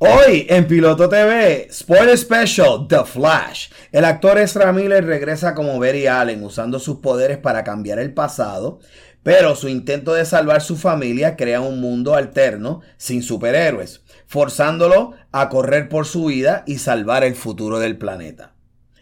Hoy 0.00 0.46
en 0.48 0.68
Piloto 0.68 1.08
TV, 1.08 1.66
Spoiler 1.72 2.16
Special, 2.16 2.86
The 2.88 3.04
Flash. 3.04 3.68
El 3.90 4.04
actor 4.04 4.38
Ezra 4.38 4.72
Miller 4.72 5.04
regresa 5.04 5.56
como 5.56 5.76
Barry 5.80 6.06
Allen 6.06 6.44
usando 6.44 6.78
sus 6.78 6.98
poderes 6.98 7.38
para 7.38 7.64
cambiar 7.64 7.98
el 7.98 8.14
pasado, 8.14 8.78
pero 9.24 9.56
su 9.56 9.68
intento 9.68 10.14
de 10.14 10.24
salvar 10.24 10.60
su 10.60 10.76
familia 10.76 11.34
crea 11.34 11.60
un 11.60 11.80
mundo 11.80 12.14
alterno 12.14 12.80
sin 12.96 13.24
superhéroes, 13.24 14.02
forzándolo 14.28 15.14
a 15.32 15.48
correr 15.48 15.88
por 15.88 16.06
su 16.06 16.26
vida 16.26 16.62
y 16.64 16.78
salvar 16.78 17.24
el 17.24 17.34
futuro 17.34 17.80
del 17.80 17.98
planeta. 17.98 18.54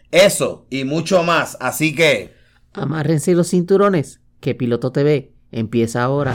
Eso 0.09 0.65
y 0.71 0.83
mucho 0.83 1.21
más, 1.21 1.57
así 1.59 1.93
que... 1.93 2.33
Amárrense 2.73 3.35
los 3.35 3.51
cinturones, 3.51 4.19
que 4.39 4.55
Piloto 4.55 4.91
TV 4.91 5.31
empieza 5.51 6.01
ahora. 6.01 6.33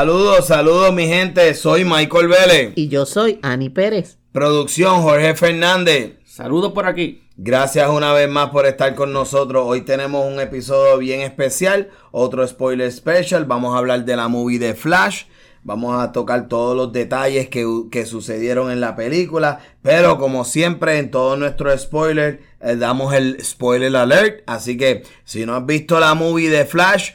Saludos, 0.00 0.46
saludos 0.46 0.94
mi 0.94 1.06
gente, 1.06 1.52
soy 1.52 1.84
Michael 1.84 2.28
Vélez. 2.28 2.72
Y 2.74 2.88
yo 2.88 3.04
soy 3.04 3.38
Ani 3.42 3.68
Pérez. 3.68 4.16
Producción 4.32 5.02
Jorge 5.02 5.34
Fernández. 5.34 6.14
Saludos 6.24 6.72
por 6.72 6.86
aquí. 6.86 7.22
Gracias 7.36 7.86
una 7.90 8.14
vez 8.14 8.26
más 8.26 8.48
por 8.48 8.64
estar 8.64 8.94
con 8.94 9.12
nosotros. 9.12 9.62
Hoy 9.66 9.82
tenemos 9.82 10.24
un 10.24 10.40
episodio 10.40 10.96
bien 10.96 11.20
especial, 11.20 11.90
otro 12.12 12.48
spoiler 12.48 12.90
special. 12.90 13.44
Vamos 13.44 13.74
a 13.74 13.78
hablar 13.78 14.06
de 14.06 14.16
la 14.16 14.28
movie 14.28 14.58
de 14.58 14.72
Flash. 14.72 15.24
Vamos 15.64 16.02
a 16.02 16.12
tocar 16.12 16.48
todos 16.48 16.74
los 16.74 16.94
detalles 16.94 17.50
que, 17.50 17.66
que 17.90 18.06
sucedieron 18.06 18.70
en 18.70 18.80
la 18.80 18.96
película. 18.96 19.60
Pero 19.82 20.16
como 20.16 20.46
siempre 20.46 20.96
en 20.96 21.10
todo 21.10 21.36
nuestro 21.36 21.76
spoiler, 21.76 22.40
eh, 22.62 22.76
damos 22.76 23.12
el 23.12 23.36
spoiler 23.44 23.94
alert. 23.94 24.44
Así 24.46 24.78
que 24.78 25.02
si 25.24 25.44
no 25.44 25.54
has 25.54 25.66
visto 25.66 26.00
la 26.00 26.14
movie 26.14 26.48
de 26.48 26.64
Flash, 26.64 27.10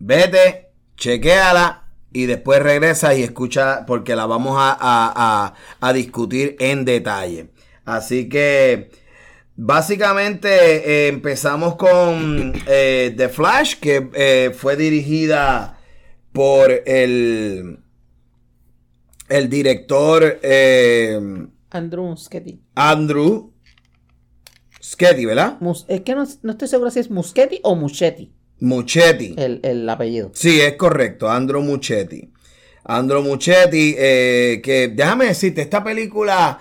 vete, 0.00 0.72
chequéala 0.96 1.81
y 2.12 2.26
después 2.26 2.62
regresa 2.62 3.14
y 3.14 3.22
escucha 3.22 3.84
porque 3.86 4.16
la 4.16 4.26
vamos 4.26 4.56
a, 4.58 5.54
discutir 5.94 6.56
en 6.58 6.84
detalle. 6.84 7.50
Así 7.84 8.28
que 8.28 8.90
básicamente 9.56 10.48
eh, 10.48 11.08
empezamos 11.08 11.76
con 11.76 12.52
eh, 12.66 13.14
The 13.16 13.28
Flash, 13.28 13.76
que 13.80 14.10
eh, 14.14 14.52
fue 14.54 14.76
dirigida 14.76 15.78
por 16.32 16.70
el, 16.86 17.78
el 19.28 19.48
director 19.48 20.40
Andrew 21.70 22.04
Muschietti. 22.04 22.60
Andrew 22.74 23.52
Muschietti, 24.78 25.24
¿verdad? 25.26 25.58
es 25.88 26.00
que 26.02 26.14
no, 26.14 26.24
no, 26.42 26.52
estoy 26.52 26.68
seguro 26.68 26.90
si 26.90 27.00
es 27.00 27.10
Muschietti 27.10 27.60
o 27.62 27.74
Muschetti. 27.74 28.32
Muchetti. 28.62 29.34
El, 29.36 29.88
apellido. 29.88 30.30
Sí, 30.34 30.60
es 30.60 30.74
correcto, 30.74 31.28
Andro 31.28 31.60
Muchetti. 31.62 32.30
Andro 32.84 33.20
Muchetti, 33.20 33.94
eh, 33.98 34.60
que 34.62 34.88
déjame 34.88 35.26
decirte, 35.26 35.62
esta 35.62 35.82
película 35.82 36.60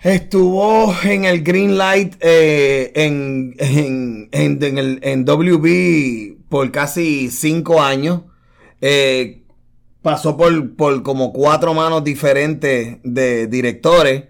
estuvo 0.00 0.94
en 1.04 1.26
el 1.26 1.42
Green 1.42 1.76
Light 1.76 2.14
eh, 2.20 2.92
en, 2.94 3.54
en, 3.60 5.24
WB 5.24 6.48
por 6.48 6.70
casi 6.70 7.30
cinco 7.30 7.82
años. 7.82 8.22
Eh, 8.80 9.42
pasó 10.00 10.38
por, 10.38 10.74
por 10.74 11.02
como 11.02 11.34
cuatro 11.34 11.74
manos 11.74 12.02
diferentes 12.02 12.96
de 13.02 13.46
directores. 13.46 14.24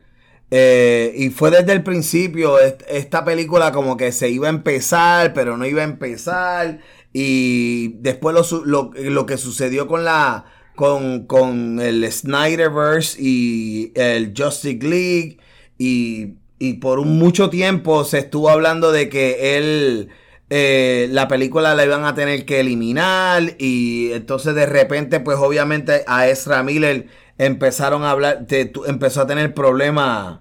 Eh, 0.50 1.12
y 1.14 1.28
fue 1.30 1.50
desde 1.50 1.72
el 1.72 1.82
principio 1.82 2.58
esta 2.58 3.24
película 3.24 3.70
como 3.70 3.96
que 3.98 4.12
se 4.12 4.30
iba 4.30 4.46
a 4.46 4.50
empezar, 4.50 5.34
pero 5.34 5.56
no 5.56 5.66
iba 5.66 5.82
a 5.82 5.84
empezar. 5.84 6.80
Y 7.12 7.94
después 8.00 8.34
lo, 8.64 8.92
lo, 8.94 9.26
que 9.26 9.36
sucedió 9.36 9.86
con 9.86 10.04
la 10.04 10.46
con, 10.74 11.26
con, 11.26 11.80
el 11.80 12.10
Snyderverse 12.10 13.20
y 13.20 13.92
el 13.94 14.32
Justice 14.36 14.86
League. 14.86 15.38
Y, 15.78 16.34
y 16.58 16.74
por 16.74 16.98
un 16.98 17.18
mucho 17.18 17.50
tiempo 17.50 18.04
se 18.04 18.18
estuvo 18.18 18.50
hablando 18.50 18.92
de 18.92 19.08
que 19.08 19.56
él. 19.56 20.08
Eh, 20.50 21.08
la 21.10 21.28
película 21.28 21.74
la 21.74 21.84
iban 21.84 22.06
a 22.06 22.14
tener 22.14 22.46
que 22.46 22.60
eliminar. 22.60 23.54
Y 23.58 24.12
entonces 24.12 24.54
de 24.54 24.66
repente, 24.66 25.20
pues 25.20 25.36
obviamente 25.38 26.04
a 26.06 26.28
Ezra 26.28 26.62
Miller 26.62 27.06
empezaron 27.38 28.04
a 28.04 28.10
hablar, 28.10 28.46
empezó 28.86 29.22
a 29.22 29.26
tener 29.26 29.54
problemas, 29.54 30.40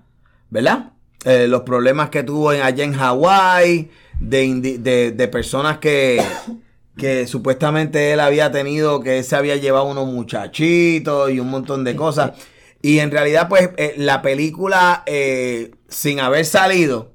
¿verdad? 0.49 0.91
Eh, 1.23 1.47
los 1.47 1.61
problemas 1.61 2.09
que 2.09 2.23
tuvo 2.23 2.53
en, 2.53 2.61
allá 2.61 2.83
en 2.83 2.93
Hawái, 2.93 3.89
de, 4.19 5.11
de, 5.15 5.27
personas 5.27 5.77
que, 5.77 6.21
que 6.97 7.27
supuestamente 7.27 8.13
él 8.13 8.19
había 8.19 8.51
tenido, 8.51 8.99
que 8.99 9.19
él 9.19 9.23
se 9.23 9.35
había 9.35 9.55
llevado 9.55 9.85
unos 9.85 10.07
muchachitos 10.07 11.31
y 11.31 11.39
un 11.39 11.49
montón 11.49 11.83
de 11.83 11.95
cosas. 11.95 12.31
Y 12.81 12.99
en 12.99 13.11
realidad, 13.11 13.47
pues, 13.49 13.69
eh, 13.77 13.95
la 13.97 14.21
película, 14.21 15.03
eh, 15.05 15.71
sin 15.87 16.19
haber 16.19 16.45
salido, 16.45 17.13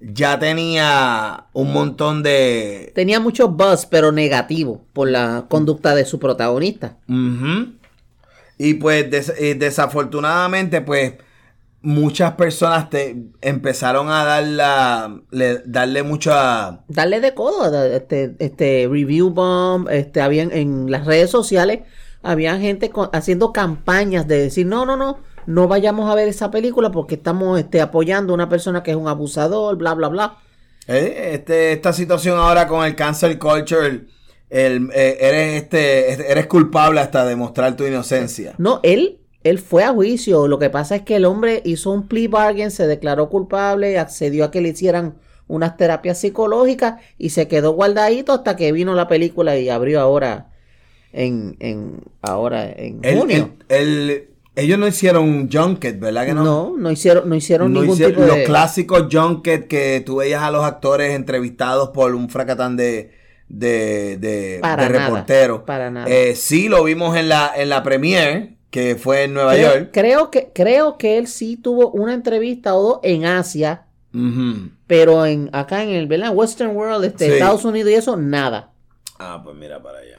ya 0.00 0.38
tenía 0.38 1.46
un 1.52 1.72
montón 1.72 2.22
de... 2.22 2.92
Tenía 2.94 3.18
mucho 3.18 3.48
buzz, 3.48 3.86
pero 3.86 4.12
negativo, 4.12 4.84
por 4.92 5.08
la 5.08 5.46
conducta 5.48 5.94
de 5.94 6.04
su 6.04 6.18
protagonista. 6.18 6.98
Y 8.58 8.74
pues 8.74 9.32
eh, 9.38 9.54
desafortunadamente, 9.54 10.80
pues 10.80 11.14
muchas 11.82 12.32
personas 12.32 12.90
te 12.90 13.16
empezaron 13.40 14.08
a 14.10 14.24
darle, 14.24 15.62
darle 15.66 16.02
mucha... 16.02 16.80
Darle 16.88 17.20
de 17.20 17.34
codo, 17.34 17.84
este, 17.84 18.34
este 18.38 18.88
review 18.90 19.30
bomb, 19.30 19.88
este, 19.90 20.20
habían 20.20 20.50
en 20.52 20.90
las 20.90 21.06
redes 21.06 21.30
sociales, 21.30 21.80
había 22.22 22.58
gente 22.58 22.90
haciendo 23.12 23.52
campañas 23.52 24.26
de 24.26 24.38
decir, 24.38 24.66
no, 24.66 24.84
no, 24.84 24.96
no, 24.96 25.18
no 25.46 25.68
vayamos 25.68 26.10
a 26.10 26.14
ver 26.14 26.26
esa 26.26 26.50
película 26.50 26.90
porque 26.90 27.14
estamos 27.14 27.58
este, 27.58 27.80
apoyando 27.80 28.32
a 28.32 28.34
una 28.34 28.48
persona 28.48 28.82
que 28.82 28.90
es 28.90 28.96
un 28.96 29.06
abusador, 29.06 29.76
bla, 29.76 29.94
bla, 29.94 30.08
bla. 30.08 30.38
Eh, 30.88 31.30
este, 31.34 31.72
esta 31.72 31.92
situación 31.92 32.38
ahora 32.38 32.66
con 32.66 32.84
el 32.84 32.96
cancel 32.96 33.38
culture 33.38 34.06
el, 34.50 34.90
eh, 34.94 35.18
eres, 35.20 35.62
este, 35.62 36.30
eres 36.30 36.46
culpable 36.46 37.00
hasta 37.00 37.24
demostrar 37.24 37.76
tu 37.76 37.84
inocencia. 37.84 38.54
No, 38.58 38.80
él, 38.82 39.18
él 39.44 39.58
fue 39.58 39.84
a 39.84 39.92
juicio. 39.92 40.48
Lo 40.48 40.58
que 40.58 40.70
pasa 40.70 40.96
es 40.96 41.02
que 41.02 41.16
el 41.16 41.24
hombre 41.24 41.62
hizo 41.64 41.90
un 41.90 42.06
plea 42.08 42.28
bargain, 42.28 42.70
se 42.70 42.86
declaró 42.86 43.28
culpable, 43.28 43.98
accedió 43.98 44.44
a 44.44 44.50
que 44.50 44.60
le 44.60 44.70
hicieran 44.70 45.16
unas 45.48 45.76
terapias 45.76 46.18
psicológicas 46.18 47.00
y 47.18 47.30
se 47.30 47.48
quedó 47.48 47.72
guardadito 47.72 48.32
hasta 48.32 48.56
que 48.56 48.72
vino 48.72 48.94
la 48.94 49.08
película 49.08 49.56
y 49.58 49.68
abrió 49.68 50.00
ahora 50.00 50.50
en, 51.12 51.56
en 51.60 52.00
ahora 52.20 52.68
en 52.70 53.00
junio. 53.02 53.50
ellos 53.68 54.78
no 54.78 54.88
hicieron 54.88 55.48
junket, 55.50 56.00
¿verdad 56.00 56.26
que 56.26 56.34
no? 56.34 56.44
No, 56.44 56.74
no 56.76 56.90
hicieron, 56.90 57.28
no 57.28 57.34
hicieron 57.36 57.72
ningún 57.72 57.96
tipo 57.96 58.20
de... 58.20 58.26
Los 58.26 58.38
clásicos 58.40 59.06
junket 59.10 59.68
que 59.68 60.02
tú 60.04 60.16
veías 60.16 60.42
a 60.42 60.50
los 60.50 60.64
actores 60.64 61.14
entrevistados 61.14 61.90
por 61.90 62.14
un 62.14 62.28
fracatán 62.28 62.76
de 62.76 63.15
de, 63.48 64.16
de, 64.18 64.60
reportero. 64.88 65.64
Para 65.64 65.90
nada. 65.90 66.06
Eh, 66.08 66.34
sí, 66.34 66.68
lo 66.68 66.84
vimos 66.84 67.16
en 67.16 67.28
la, 67.28 67.52
en 67.56 67.68
la 67.68 67.82
premiere, 67.82 68.56
que 68.70 68.96
fue 68.96 69.24
en 69.24 69.34
Nueva 69.34 69.56
York. 69.56 69.90
Creo 69.92 70.30
que, 70.30 70.50
creo 70.54 70.98
que 70.98 71.18
él 71.18 71.26
sí 71.28 71.56
tuvo 71.56 71.90
una 71.90 72.14
entrevista 72.14 72.74
o 72.74 72.82
dos 72.82 73.00
en 73.02 73.24
Asia. 73.24 73.82
Pero 74.86 75.26
en 75.26 75.50
acá 75.52 75.82
en 75.82 75.90
el 75.90 76.08
Western 76.30 76.74
World, 76.74 77.04
este, 77.04 77.34
Estados 77.34 77.66
Unidos 77.66 77.90
y 77.90 77.94
eso, 77.94 78.16
nada. 78.16 78.70
Ah, 79.18 79.42
pues 79.44 79.54
mira 79.56 79.82
para 79.82 79.98
allá. 79.98 80.16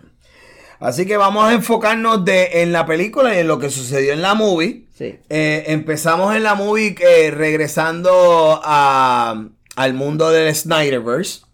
Así 0.80 1.08
que 1.08 1.18
vamos 1.18 1.46
a 1.46 1.54
enfocarnos 1.54 2.24
de, 2.24 2.62
en 2.62 2.72
la 2.72 2.86
película 2.86 3.34
y 3.34 3.40
en 3.40 3.48
lo 3.48 3.58
que 3.58 3.72
sucedió 3.72 4.14
en 4.14 4.22
la 4.22 4.36
movie. 4.36 4.86
Eh, 5.00 5.64
empezamos 5.68 6.36
en 6.36 6.44
la 6.44 6.54
movie 6.54 6.96
eh, 7.00 7.32
regresando 7.32 8.62
a, 8.64 9.48
al 9.76 9.94
mundo 9.96 10.30
del 10.30 10.54
Snyderverse 10.54 11.47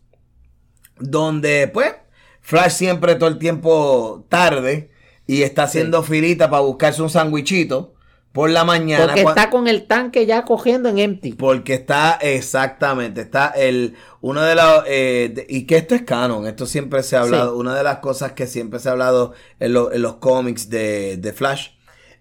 donde 0.99 1.69
pues 1.73 1.93
Flash 2.41 2.71
siempre 2.71 3.15
todo 3.15 3.29
el 3.29 3.37
tiempo 3.37 4.25
tarde 4.29 4.91
y 5.25 5.43
está 5.43 5.63
haciendo 5.63 6.03
filita 6.03 6.49
para 6.49 6.61
buscarse 6.61 7.01
un 7.01 7.09
sandwichito 7.09 7.93
por 8.33 8.49
la 8.49 8.65
mañana. 8.65 9.05
Porque 9.05 9.21
está 9.21 9.49
con 9.49 9.67
el 9.67 9.85
tanque 9.85 10.25
ya 10.25 10.43
cogiendo 10.43 10.89
en 10.89 10.99
empty. 10.99 11.33
Porque 11.33 11.75
está, 11.75 12.17
exactamente, 12.21 13.21
está 13.21 13.47
el, 13.47 13.95
uno 14.21 14.41
de 14.41 14.55
los, 14.55 14.83
eh, 14.87 15.45
y 15.47 15.65
que 15.65 15.77
esto 15.77 15.95
es 15.95 16.01
canon, 16.01 16.47
esto 16.47 16.65
siempre 16.65 17.03
se 17.03 17.15
ha 17.15 17.21
hablado, 17.21 17.57
una 17.57 17.75
de 17.75 17.83
las 17.83 17.99
cosas 17.99 18.33
que 18.33 18.47
siempre 18.47 18.79
se 18.79 18.89
ha 18.89 18.93
hablado 18.93 19.33
en, 19.59 19.71
los 19.71 20.15
cómics 20.15 20.69
de, 20.69 21.33
Flash 21.33 21.69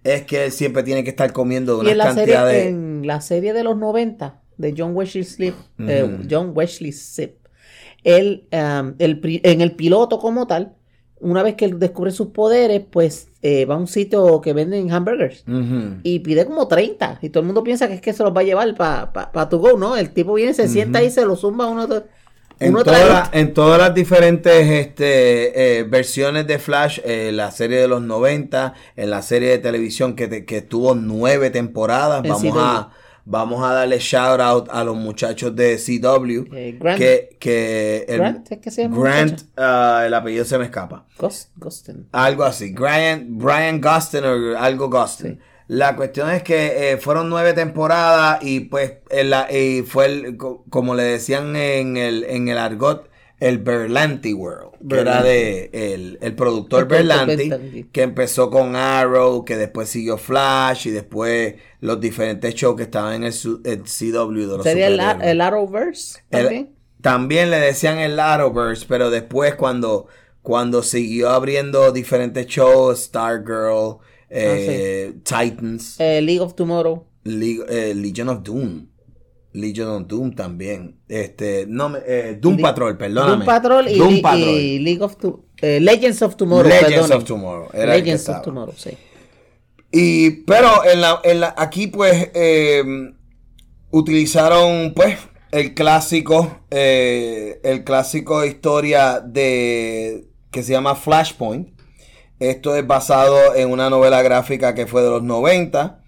es 0.04 0.22
que 0.24 0.44
él 0.44 0.52
siempre 0.52 0.82
tiene 0.82 1.02
que 1.02 1.10
estar 1.10 1.32
comiendo 1.32 1.78
una 1.78 1.96
cantidad 1.96 2.46
de... 2.46 2.68
En 2.68 3.06
la 3.06 3.20
serie 3.20 3.52
de 3.52 3.64
los 3.64 3.76
90 3.76 4.40
de 4.58 4.74
John 4.76 4.94
Wesley 4.94 5.24
Slip, 5.24 5.54
eh, 5.78 6.18
John 6.28 6.52
Wesley 6.54 6.92
Zip, 6.92 7.36
él, 8.04 8.44
um, 8.52 8.94
el, 8.98 9.20
en 9.44 9.60
el 9.60 9.72
piloto 9.72 10.18
como 10.18 10.46
tal, 10.46 10.72
una 11.20 11.42
vez 11.44 11.54
que 11.54 11.64
él 11.66 11.78
descubre 11.78 12.10
sus 12.10 12.28
poderes, 12.28 12.82
pues 12.90 13.28
eh, 13.42 13.64
va 13.64 13.76
a 13.76 13.78
un 13.78 13.86
sitio 13.86 14.40
que 14.40 14.52
venden 14.52 14.90
hamburgers 14.92 15.44
y 16.02 16.18
pide 16.18 16.44
como 16.46 16.66
30. 16.66 17.20
Y 17.22 17.28
todo 17.30 17.40
el 17.42 17.46
mundo 17.46 17.62
piensa 17.62 17.86
que 17.86 17.94
es 17.94 18.00
que 18.00 18.12
se 18.12 18.24
los 18.24 18.36
va 18.36 18.40
a 18.40 18.44
llevar 18.44 18.74
para 18.74 19.12
pa, 19.12 19.30
pa 19.30 19.48
to 19.48 19.58
go, 19.58 19.78
¿no? 19.78 19.96
El 19.96 20.10
tipo 20.10 20.34
viene, 20.34 20.52
se 20.52 20.68
sienta 20.68 20.98
ahí, 20.98 21.10
se 21.10 21.24
lo 21.24 21.36
zumba 21.36 21.66
uno, 21.66 21.86
En, 22.58 22.70
uno 22.74 22.82
toda 22.84 22.96
tras 22.96 23.08
la- 23.08 23.22
otro. 23.28 23.38
en 23.40 23.54
todas 23.54 23.78
las 23.78 23.94
diferentes 23.94 24.66
este, 24.68 25.78
eh, 25.78 25.82
versiones 25.84 26.46
de 26.48 26.58
Flash, 26.58 26.98
eh, 27.04 27.30
la 27.32 27.50
serie 27.52 27.78
de 27.80 27.86
los 27.88 28.02
90, 28.02 28.74
en 28.96 29.10
la 29.10 29.22
serie 29.22 29.50
de 29.50 29.58
televisión 29.58 30.14
que, 30.16 30.26
te- 30.28 30.44
que 30.44 30.60
tuvo 30.62 30.94
nueve 30.96 31.50
temporadas, 31.50 32.24
En 32.24 32.30
vamos 32.30 32.52
CW. 32.52 32.58
a, 32.58 32.90
vamos 33.24 33.62
a 33.64 33.72
darle 33.72 33.98
shout 33.98 34.40
out 34.40 34.68
a 34.70 34.82
los 34.84 34.96
muchachos 34.96 35.54
de 35.54 35.76
CW. 35.76 36.54
Eh, 36.56 36.76
Grant, 36.80 36.98
que, 36.98 37.36
que 37.38 38.04
el- 38.08 38.18
Grant, 38.18 38.52
¿es 38.52 38.58
que 38.58 38.70
se 38.70 38.82
llama 38.82 38.98
Grant, 39.00 39.40
ah, 39.56 40.02
el 40.06 40.14
apellido 40.14 40.44
se 40.44 40.58
me 40.58 40.64
escapa. 40.64 41.06
Ghosten. 41.56 42.08
Algo 42.12 42.44
así. 42.44 42.72
Brian, 42.72 43.38
Brian 43.38 43.80
Gustin 43.80 44.24
o 44.24 44.58
algo 44.58 44.90
Gustin. 44.90 45.34
Sí. 45.34 45.38
La 45.68 45.96
cuestión 45.96 46.28
es 46.30 46.42
que 46.42 46.92
eh, 46.92 46.96
fueron 46.98 47.30
nueve 47.30 47.52
temporadas 47.54 48.40
y 48.42 48.60
pues 48.60 48.94
en 49.10 49.30
la- 49.30 49.50
y 49.50 49.82
fue 49.82 50.06
el, 50.06 50.36
co- 50.36 50.64
como 50.68 50.94
le 50.94 51.04
decían 51.04 51.54
en 51.56 51.96
el, 51.96 52.24
en 52.24 52.48
el 52.48 52.58
argot, 52.58 53.08
el 53.48 53.58
Berlanti 53.58 54.32
World. 54.34 54.70
Que 54.88 54.98
era 55.00 55.22
de 55.22 55.70
el, 55.72 56.18
el 56.20 56.34
productor 56.34 56.80
El 56.82 56.88
Berlanti, 56.88 57.48
Berlanti. 57.48 57.84
que 57.92 58.02
empezó 58.02 58.50
con 58.50 58.74
Arrow, 58.76 59.44
que 59.44 59.56
después 59.56 59.88
siguió 59.88 60.18
Flash 60.18 60.86
y 60.88 60.90
después 60.90 61.54
los 61.80 62.00
diferentes 62.00 62.54
shows 62.54 62.76
que 62.76 62.82
estaban 62.84 63.14
en 63.14 63.24
el, 63.24 63.34
el 63.64 63.82
CW 63.82 64.32
de 64.40 64.46
los 64.56 64.62
¿Sería 64.62 64.86
el, 64.88 65.00
el 65.22 65.40
Arrowverse 65.40 66.20
también? 66.30 66.70
también 67.00 67.50
le 67.50 67.58
decían 67.58 67.98
el 67.98 68.18
Arrowverse, 68.20 68.86
pero 68.88 69.10
después 69.10 69.54
cuando, 69.56 70.06
cuando 70.42 70.82
siguió 70.82 71.30
abriendo 71.30 71.90
diferentes 71.92 72.46
shows, 72.46 73.00
Stargirl, 73.04 73.98
eh, 74.30 75.14
Titans, 75.24 75.96
Eh, 76.00 76.20
League 76.22 76.40
of 76.40 76.54
Tomorrow. 76.54 77.06
League- 77.24 77.64
eh, 77.68 77.94
Legion 77.94 78.28
of 78.28 78.42
Doom, 78.42 78.86
Legion 79.52 79.88
of 79.88 80.08
Doom 80.08 80.34
también, 80.34 81.00
este, 81.08 81.66
no 81.68 81.88
me- 81.90 81.98
eh, 82.06 82.38
Doom 82.40 82.56
Le- 82.56 82.62
Patrol, 82.62 82.96
perdóname. 82.96 83.36
Doom 83.36 83.46
Patrol 83.46 83.88
y, 83.88 83.98
Doom 83.98 84.22
Patrol. 84.22 84.40
y 84.40 84.78
League 84.78 85.02
of 85.02 85.16
To- 85.16 85.44
eh, 85.60 85.78
Legends 85.80 86.22
of 86.22 86.36
Tomorrow. 86.36 86.68
Legends 86.68 87.10
of 87.10 87.24
Tomorrow. 87.24 87.68
Era 87.72 87.94
Legends 87.94 88.28
of. 88.28 88.42
Tomorrow, 88.42 88.74
sí. 88.76 88.90
Y, 89.90 90.30
pero 90.46 90.84
en 90.90 91.00
la, 91.02 91.20
en 91.22 91.40
la, 91.40 91.54
aquí 91.56 91.86
pues 91.86 92.30
eh, 92.34 92.82
utilizaron 93.90 94.92
pues 94.94 95.18
el 95.50 95.74
clásico, 95.74 96.60
eh, 96.70 97.60
el 97.62 97.84
clásico 97.84 98.44
historia 98.44 99.20
de 99.20 100.28
que 100.50 100.62
se 100.62 100.72
llama 100.72 100.94
Flashpoint. 100.94 101.68
Esto 102.38 102.74
es 102.74 102.86
basado 102.86 103.54
en 103.54 103.70
una 103.70 103.88
novela 103.90 104.22
gráfica 104.22 104.74
que 104.74 104.86
fue 104.86 105.02
de 105.02 105.10
los 105.10 105.22
90, 105.22 106.01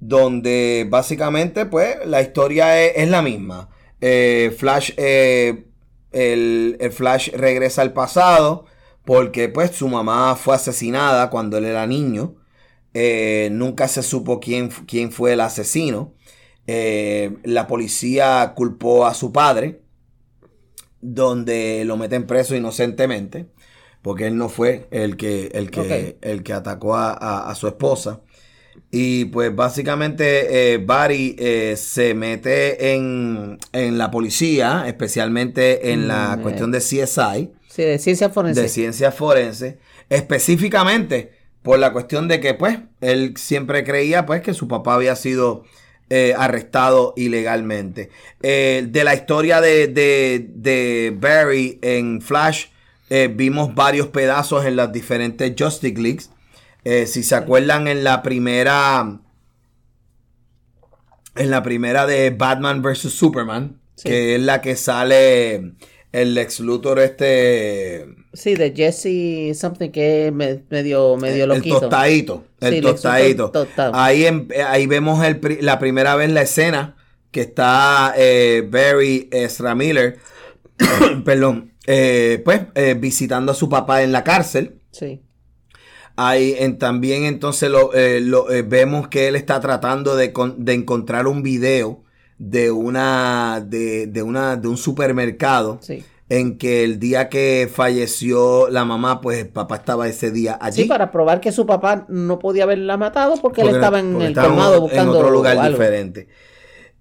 donde 0.00 0.86
básicamente 0.90 1.66
pues 1.66 1.96
la 2.06 2.22
historia 2.22 2.82
es, 2.84 2.92
es 2.96 3.08
la 3.10 3.22
misma. 3.22 3.70
Eh, 4.00 4.54
Flash, 4.58 4.92
eh, 4.96 5.66
el, 6.12 6.76
el 6.80 6.92
Flash 6.92 7.30
regresa 7.34 7.82
al 7.82 7.92
pasado 7.92 8.66
porque 9.04 9.48
pues 9.48 9.72
su 9.72 9.88
mamá 9.88 10.36
fue 10.36 10.54
asesinada 10.56 11.30
cuando 11.30 11.58
él 11.58 11.66
era 11.66 11.86
niño. 11.86 12.36
Eh, 12.94 13.50
nunca 13.52 13.88
se 13.88 14.02
supo 14.02 14.40
quién, 14.40 14.70
quién 14.86 15.12
fue 15.12 15.34
el 15.34 15.40
asesino. 15.40 16.14
La 17.44 17.66
policía 17.66 18.52
culpó 18.56 19.06
a 19.06 19.14
su 19.14 19.32
padre, 19.32 19.82
donde 21.00 21.84
lo 21.84 21.96
meten 21.96 22.26
preso 22.26 22.54
inocentemente, 22.54 23.46
porque 24.02 24.26
él 24.26 24.36
no 24.36 24.48
fue 24.48 24.88
el 24.90 25.16
que, 25.16 25.46
el 25.54 25.70
que, 25.70 26.18
el 26.22 26.42
que 26.42 26.52
atacó 26.52 26.94
a, 26.96 27.12
a- 27.12 27.50
a 27.50 27.54
su 27.54 27.66
esposa. 27.68 28.20
Y 28.90 29.26
pues 29.26 29.54
básicamente 29.54 30.72
eh, 30.74 30.78
Barry 30.78 31.36
eh, 31.38 31.74
se 31.76 32.14
mete 32.14 32.94
en, 32.94 33.58
en 33.72 33.98
la 33.98 34.10
policía, 34.10 34.84
especialmente 34.86 35.92
en 35.92 36.08
la 36.08 36.36
Mm, 36.36 36.42
cuestión 36.42 36.70
de 36.72 36.78
CSI 36.78 37.50
Sí, 37.68 37.82
de 37.82 37.98
ciencia 37.98 38.30
forense. 38.30 38.62
de 38.62 38.68
ciencia 38.68 39.12
forense, 39.12 39.78
específicamente 40.08 41.32
por 41.62 41.78
la 41.78 41.92
cuestión 41.92 42.26
de 42.26 42.40
que, 42.40 42.54
pues, 42.54 42.78
él 43.00 43.34
siempre 43.36 43.84
creía, 43.84 44.24
pues, 44.26 44.40
que 44.40 44.54
su 44.54 44.66
papá 44.66 44.94
había 44.94 45.14
sido 45.14 45.64
eh, 46.08 46.34
arrestado 46.36 47.12
ilegalmente. 47.16 48.10
Eh, 48.42 48.86
de 48.88 49.04
la 49.04 49.14
historia 49.14 49.60
de, 49.60 49.86
de, 49.86 50.46
de 50.54 51.14
Barry 51.16 51.78
en 51.82 52.20
Flash, 52.22 52.66
eh, 53.10 53.30
vimos 53.32 53.74
varios 53.74 54.08
pedazos 54.08 54.64
en 54.64 54.74
las 54.76 54.92
diferentes 54.92 55.52
Justice 55.56 56.00
Leagues. 56.00 56.30
Eh, 56.84 57.06
si 57.06 57.22
se 57.22 57.34
acuerdan 57.34 57.88
en 57.88 58.04
la 58.04 58.22
primera, 58.22 59.20
en 61.36 61.50
la 61.50 61.62
primera 61.62 62.06
de 62.06 62.30
Batman 62.30 62.82
vs. 62.82 63.10
Superman, 63.12 63.80
Sí. 63.96 64.08
que 64.08 64.34
es 64.36 64.40
la 64.42 64.60
que 64.62 64.76
sale 64.76 65.74
el 66.12 66.36
ex 66.38 66.60
Luthor 66.60 66.98
este 67.00 68.06
Sí, 68.32 68.54
de 68.54 68.72
Jesse 68.74 69.56
something 69.58 69.90
que 69.90 70.32
medio, 70.70 71.16
medio 71.16 71.46
loquito. 71.46 71.80
tostadito 71.80 72.44
el 72.60 72.70
Sí, 72.70 72.76
el 72.78 72.82
tostadito 72.84 73.50
to- 73.50 73.64
tostado. 73.64 73.94
ahí 73.94 74.24
em- 74.24 74.48
ahí 74.66 74.86
vemos 74.86 75.24
el 75.24 75.40
la 75.60 75.78
primera 75.78 76.16
vez 76.16 76.30
la 76.30 76.42
escena 76.42 76.96
que 77.30 77.42
está 77.42 78.14
eh, 78.16 78.66
Barry 78.68 79.28
Ezra 79.30 79.74
Miller 79.74 80.18
perdón 81.24 81.74
eh, 81.86 82.40
pues 82.44 82.62
eh, 82.74 82.94
visitando 82.98 83.52
a 83.52 83.54
su 83.54 83.68
papá 83.68 84.02
en 84.02 84.12
la 84.12 84.24
cárcel 84.24 84.80
Sí. 84.92 85.20
Ahí 86.22 86.54
en- 86.58 86.78
también 86.78 87.24
entonces 87.24 87.70
lo, 87.70 87.94
eh, 87.94 88.20
lo, 88.20 88.50
eh, 88.50 88.60
vemos 88.60 89.08
que 89.08 89.26
él 89.28 89.36
está 89.36 89.58
tratando 89.60 90.16
de, 90.16 90.32
con- 90.34 90.64
de 90.64 90.74
encontrar 90.74 91.26
un 91.26 91.42
video 91.42 92.02
de 92.36 92.70
una 92.70 93.64
de, 93.66 94.06
de 94.06 94.22
una 94.22 94.56
de 94.56 94.68
un 94.68 94.76
supermercado 94.76 95.78
Sí. 95.80 96.04
en 96.28 96.58
que 96.58 96.84
el 96.84 96.98
día 96.98 97.30
que 97.30 97.70
falleció 97.72 98.68
la 98.68 98.84
mamá, 98.84 99.20
pues 99.22 99.38
el 99.38 99.48
papá 99.48 99.76
estaba 99.76 100.08
ese 100.08 100.30
día 100.30 100.58
allí. 100.60 100.82
Sí, 100.82 100.88
para 100.88 101.10
probar 101.10 101.40
que 101.40 101.52
su 101.52 101.64
papá 101.64 102.04
no 102.08 102.38
podía 102.38 102.64
haberla 102.64 102.96
matado 102.98 103.36
porque, 103.40 103.62
él 103.62 103.70
estaba 103.70 104.00
en 104.00 104.20
el 104.20 104.34
colmado 104.34 104.74
en 104.74 104.80
buscando 104.82 105.18
otro 105.18 105.30
lugar 105.30 105.56
algo. 105.58 105.70
diferente. 105.78 106.28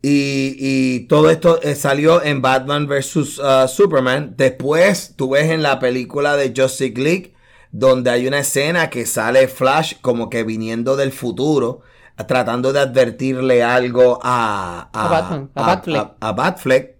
Y, 0.01 0.55
y 0.59 0.99
todo 1.07 1.29
esto 1.29 1.61
eh, 1.61 1.75
salió 1.75 2.23
en 2.23 2.41
Batman 2.41 2.87
vs. 2.87 3.15
uh, 3.39 3.67
Superman. 3.67 4.33
Después 4.37 5.13
tú 5.17 5.31
ves 5.31 5.51
en 5.51 5.61
la 5.61 5.77
película 5.79 6.37
de 6.37 6.53
Justice 6.55 6.93
League 7.01 7.33
donde 7.71 8.09
hay 8.09 8.27
una 8.27 8.39
escena 8.39 8.89
que 8.89 9.05
sale 9.05 9.47
Flash 9.47 9.95
como 10.01 10.29
que 10.29 10.43
viniendo 10.43 10.95
del 10.95 11.11
futuro, 11.11 11.81
tratando 12.27 12.73
de 12.73 12.79
advertirle 12.79 13.63
algo 13.63 14.19
a, 14.21 14.89
A 14.93 15.07
Batman, 15.07 15.51
a 15.55 15.61
Batfleck. 15.67 16.07
a- 16.19 16.31
Batfleck. 16.33 16.95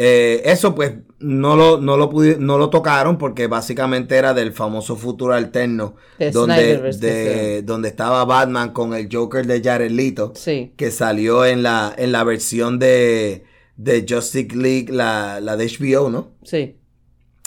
Eh, 0.00 0.42
eso 0.44 0.74
pues 0.76 0.94
no 1.18 1.56
lo, 1.56 1.80
no, 1.80 1.96
lo 1.96 2.08
no 2.38 2.56
lo 2.58 2.70
tocaron 2.70 3.18
porque 3.18 3.48
básicamente 3.48 4.14
era 4.16 4.32
del 4.32 4.52
famoso 4.52 4.94
futuro 4.94 5.34
alterno 5.34 5.96
De 6.20 6.30
donde, 6.30 6.78
de- 6.92 7.62
donde 7.62 7.88
estaba 7.88 8.24
Batman 8.24 8.72
con 8.72 8.94
el 8.94 9.08
Joker 9.12 9.44
de 9.44 9.60
Jared 9.60 9.90
Leto 9.90 10.32
Sí. 10.36 10.72
que 10.76 10.92
salió 10.92 11.44
en 11.44 11.64
la, 11.64 11.92
en 11.98 12.12
la 12.12 12.22
versión 12.22 12.78
de, 12.78 13.44
de 13.76 14.06
Justice 14.08 14.54
League, 14.56 14.86
la, 14.92 15.40
la 15.40 15.56
de 15.56 15.66
HBO, 15.66 16.10
¿no? 16.10 16.30
Sí. 16.44 16.76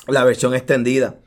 La 0.08 0.26
versión 0.26 0.54
extendida. 0.54 1.21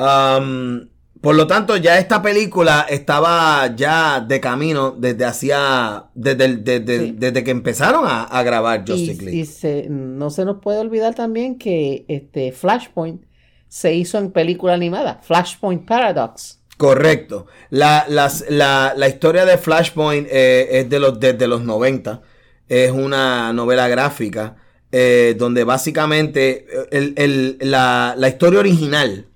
Um, 0.00 0.88
por 1.20 1.34
lo 1.34 1.46
tanto, 1.46 1.76
ya 1.76 1.98
esta 1.98 2.22
película 2.22 2.86
estaba 2.88 3.66
ya 3.76 4.20
de 4.20 4.40
camino 4.40 4.92
desde 4.96 5.26
hacía, 5.26 6.06
desde, 6.14 6.56
desde, 6.56 6.98
Sí. 7.00 7.14
desde 7.18 7.44
que 7.44 7.50
empezaron 7.50 8.06
a, 8.06 8.22
a 8.24 8.42
grabar 8.42 8.84
Y, 8.86 8.90
Justice 8.90 9.22
League. 9.22 9.38
y 9.40 9.44
se- 9.44 9.86
no 9.90 10.30
se 10.30 10.46
nos 10.46 10.62
puede 10.62 10.78
olvidar 10.78 11.14
también 11.14 11.58
que 11.58 12.06
este 12.08 12.52
Flashpoint 12.52 13.22
se 13.68 13.94
hizo 13.94 14.16
en 14.16 14.30
película 14.32 14.72
animada, 14.72 15.20
Flashpoint 15.22 15.86
Paradox. 15.86 16.60
Correcto. 16.78 17.46
La, 17.68 18.06
las- 18.08 18.46
la, 18.48 18.94
la 18.96 19.06
historia 19.08 19.44
de 19.44 19.58
Flashpoint 19.58 20.26
eh, 20.30 20.78
es 20.80 20.88
de 20.88 20.98
los, 20.98 21.20
desde 21.20 21.46
los 21.46 21.62
90. 21.62 22.22
Es 22.66 22.90
una 22.92 23.52
novela 23.52 23.86
gráfica 23.88 24.56
eh, 24.90 25.34
donde 25.38 25.64
básicamente 25.64 26.64
eh, 26.72 26.86
el- 26.92 27.12
el- 27.16 27.58
la, 27.60 28.14
la 28.16 28.28
historia 28.28 28.60
original 28.60 29.26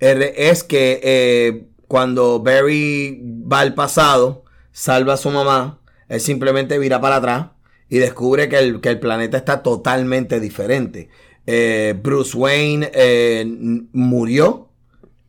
es 0.00 0.64
que 0.64 1.00
eh, 1.02 1.66
cuando 1.86 2.40
Barry 2.40 3.20
va 3.50 3.60
al 3.60 3.74
pasado, 3.74 4.44
salva 4.72 5.14
a 5.14 5.16
su 5.16 5.30
mamá, 5.30 5.80
él 6.08 6.20
simplemente 6.20 6.78
vira 6.78 7.00
para 7.00 7.16
atrás 7.16 7.46
y 7.88 7.98
descubre 7.98 8.48
que 8.48 8.58
el, 8.58 8.80
que 8.80 8.90
el 8.90 9.00
planeta 9.00 9.36
está 9.36 9.62
totalmente 9.62 10.40
diferente. 10.40 11.08
Eh, 11.46 11.94
Bruce 12.02 12.36
Wayne 12.36 12.90
eh, 12.92 13.44
murió 13.92 14.68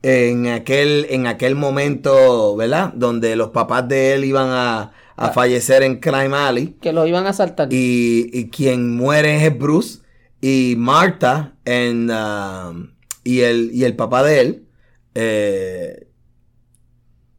en 0.02 0.48
aquel, 0.48 1.08
en 1.10 1.28
aquel 1.28 1.56
momento, 1.56 2.56
¿verdad? 2.56 2.94
Donde 2.94 3.36
los 3.36 3.50
papás 3.50 3.88
de 3.88 4.14
él 4.14 4.26
iban 4.26 4.50
a, 4.50 4.80
a 4.82 4.92
Ah. 5.16 5.30
fallecer 5.32 5.84
en 5.84 6.00
Crime 6.00 6.36
Alley. 6.36 6.78
Que 6.82 6.94
lo 6.94 7.06
iban 7.06 7.26
a 7.28 7.34
saltar. 7.34 7.68
Y, 7.72 8.30
y 8.32 8.50
quien 8.50 8.96
muere 8.96 9.46
es 9.46 9.58
Bruce. 9.58 10.00
Y 10.42 10.76
Marta 10.78 11.56
en, 11.66 12.10
um, 12.10 12.92
y, 13.24 13.42
el, 13.42 13.72
y 13.74 13.84
el 13.86 13.96
papá 13.96 14.24
de 14.24 14.40
él 14.42 14.66
Eh, 15.16 16.08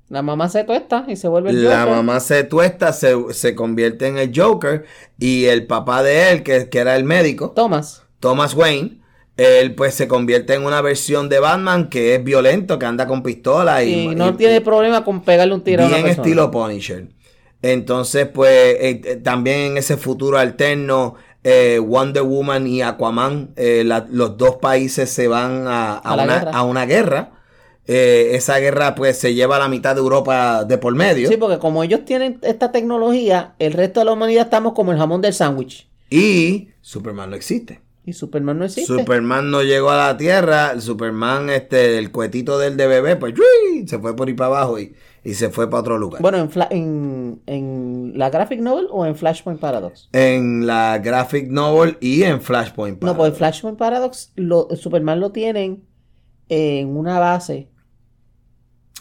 La 0.08 0.22
mamá 0.22 0.48
se 0.48 0.64
tuesta 0.64 1.04
y 1.08 1.16
se 1.16 1.28
vuelve 1.28 1.50
el 1.50 1.62
la 1.62 1.84
Joker. 1.84 1.94
mamá 1.94 2.20
se 2.20 2.42
tuesta, 2.44 2.92
se, 2.92 3.14
se 3.32 3.54
convierte 3.54 4.08
en 4.08 4.18
el 4.18 4.32
Joker 4.34 4.84
y 5.18 5.44
el 5.46 5.66
papá 5.66 6.02
de 6.02 6.30
él, 6.32 6.42
que, 6.42 6.68
que 6.68 6.78
era 6.78 6.96
el 6.96 7.04
médico, 7.04 7.52
Thomas. 7.54 8.02
Thomas 8.18 8.54
Wayne, 8.54 9.00
él 9.36 9.74
pues 9.74 9.94
se 9.94 10.08
convierte 10.08 10.54
en 10.54 10.64
una 10.64 10.80
versión 10.82 11.28
de 11.28 11.38
Batman 11.38 11.88
que 11.88 12.16
es 12.16 12.24
violento, 12.24 12.78
que 12.78 12.86
anda 12.86 13.06
con 13.06 13.22
pistola 13.22 13.84
y, 13.84 14.08
Y 14.10 14.14
no 14.16 14.30
y- 14.30 14.32
tiene 14.36 14.60
problema 14.60 15.04
con 15.04 15.22
pegarle 15.22 15.54
un 15.54 15.62
tiro 15.62 15.84
a 15.84 15.86
una 15.86 15.96
bien 15.96 16.02
persona. 16.02 16.26
estilo 16.28 16.50
Punisher. 16.50 17.08
Entonces, 17.62 18.26
pues, 18.26 18.50
eh, 18.80 19.00
eh, 19.04 19.16
también 19.16 19.72
en 19.72 19.76
ese 19.76 19.96
futuro 19.96 20.38
alterno, 20.38 21.14
eh, 21.44 21.78
Wonder 21.82 22.22
Woman 22.22 22.66
y 22.66 22.82
Aquaman, 22.82 23.50
eh, 23.56 23.82
la- 23.84 24.06
los 24.10 24.36
dos 24.36 24.56
países 24.56 25.10
se 25.10 25.28
van 25.28 25.66
a, 25.66 25.94
a 25.94 26.14
una, 26.14 26.24
guerra. 26.38 26.50
a 26.52 26.62
una 26.64 26.86
guerra. 26.86 27.30
Eh, 27.86 28.36
esa 28.36 28.58
guerra, 28.58 28.94
pues, 28.94 29.18
se 29.18 29.34
lleva 29.34 29.56
a 29.56 29.58
la 29.58 29.68
mitad 29.68 29.94
de 29.94 30.00
Europa 30.00 30.64
de 30.64 30.78
por 30.78 30.94
medio. 30.94 31.28
Sí, 31.28 31.36
porque 31.36 31.58
como 31.58 31.82
ellos 31.82 32.04
tienen 32.04 32.38
esta 32.42 32.70
tecnología, 32.70 33.54
el 33.58 33.72
resto 33.72 34.00
de 34.00 34.06
la 34.06 34.12
humanidad 34.12 34.44
estamos 34.44 34.74
como 34.74 34.92
el 34.92 34.98
jamón 34.98 35.20
del 35.22 35.32
sándwich. 35.32 35.88
Y 36.08 36.68
Superman 36.82 37.30
no 37.30 37.36
existe. 37.36 37.80
Y 38.04 38.12
Superman 38.12 38.58
no 38.58 38.64
existe. 38.64 38.86
Superman 38.92 39.50
no 39.50 39.62
llegó 39.62 39.90
a 39.90 39.96
la 40.08 40.16
Tierra. 40.16 40.80
Superman, 40.80 41.50
este, 41.50 41.98
el 41.98 42.10
cuetito 42.12 42.58
del 42.58 42.76
de 42.76 42.86
bebé, 42.86 43.16
pues, 43.16 43.34
se 43.86 43.98
fue 43.98 44.14
por 44.14 44.28
ahí 44.28 44.34
para 44.34 44.48
abajo 44.58 44.78
y, 44.78 44.94
y 45.24 45.34
se 45.34 45.50
fue 45.50 45.68
para 45.68 45.80
otro 45.82 45.98
lugar. 45.98 46.22
Bueno, 46.22 46.38
en, 46.38 46.50
en, 46.70 47.42
en 47.46 48.12
la 48.16 48.30
graphic 48.30 48.60
novel 48.60 48.86
o 48.90 49.04
en 49.06 49.14
Flashpoint 49.16 49.60
Paradox. 49.60 50.08
En 50.12 50.66
la 50.66 50.98
graphic 50.98 51.48
novel 51.48 51.96
y 52.00 52.22
en 52.22 52.40
Flashpoint. 52.40 53.02
No, 53.02 53.08
pues 53.08 53.10
en 53.10 53.16
Paradox. 53.16 53.38
Flashpoint 53.38 53.78
Paradox 53.78 54.32
lo, 54.36 54.68
Superman 54.76 55.20
lo 55.20 55.30
tienen 55.32 55.84
en 56.48 56.96
una 56.96 57.18
base. 57.18 57.68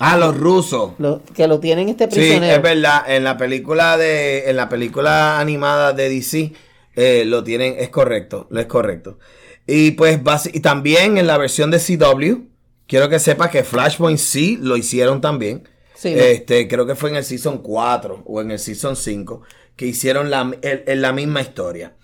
Ah, 0.01 0.17
los 0.17 0.37
rusos. 0.37 0.91
lo- 0.97 1.21
que 1.35 1.47
lo 1.47 1.59
tienen 1.59 1.89
este 1.89 2.05
Sí, 2.05 2.15
prisionero. 2.19 2.55
es 2.55 2.61
verdad. 2.61 3.03
En 3.09 3.23
la 3.23 3.37
película 3.37 3.97
de, 3.97 4.49
en 4.49 4.55
la 4.55 4.69
película 4.69 5.39
animada 5.39 5.91
de 5.93 6.09
DC, 6.09 6.53
eh, 6.95 7.23
lo 7.25 7.43
tienen, 7.43 7.75
es 7.77 7.89
correcto, 7.89 8.47
es 8.55 8.65
correcto. 8.67 9.19
Y 9.67 9.91
pues 9.91 10.19
y 10.53 10.61
también 10.61 11.17
en 11.17 11.27
la 11.27 11.37
versión 11.37 11.69
de 11.69 11.79
CW, 11.79 12.47
quiero 12.87 13.09
que 13.09 13.19
sepas 13.19 13.49
que 13.51 13.63
Flashpoint 13.63 14.17
sí 14.19 14.57
lo 14.61 14.77
hicieron 14.77 15.19
también. 15.21 15.67
Sí, 16.01 16.15
¿no? 16.15 16.21
Este, 16.21 16.67
creo 16.67 16.85
que 16.85 16.95
fue 16.95 17.09
en 17.09 17.17
el 17.17 17.23
season 17.25 17.57
4 17.59 18.23
o 18.25 18.39
en 18.41 18.51
el 18.51 18.59
season 18.59 18.95
5 18.95 19.41
que 19.75 19.85
hicieron 19.85 20.29
la, 20.29 20.49
el- 20.61 20.83
el- 20.87 21.01
la 21.01 21.11
misma 21.11 21.41
historia. 21.41 21.95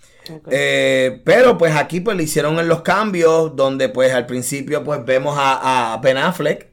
Eh, 0.50 1.22
pero 1.24 1.56
pues 1.56 1.74
aquí 1.76 2.00
pues 2.00 2.16
le 2.16 2.24
hicieron 2.24 2.58
en 2.58 2.66
los 2.68 2.82
cambios 2.82 3.54
donde 3.54 3.88
pues 3.88 4.12
al 4.12 4.26
principio 4.26 4.82
pues 4.82 5.04
vemos 5.04 5.36
a, 5.38 5.94
a 5.94 5.98
Ben 5.98 6.16
Affleck 6.16 6.68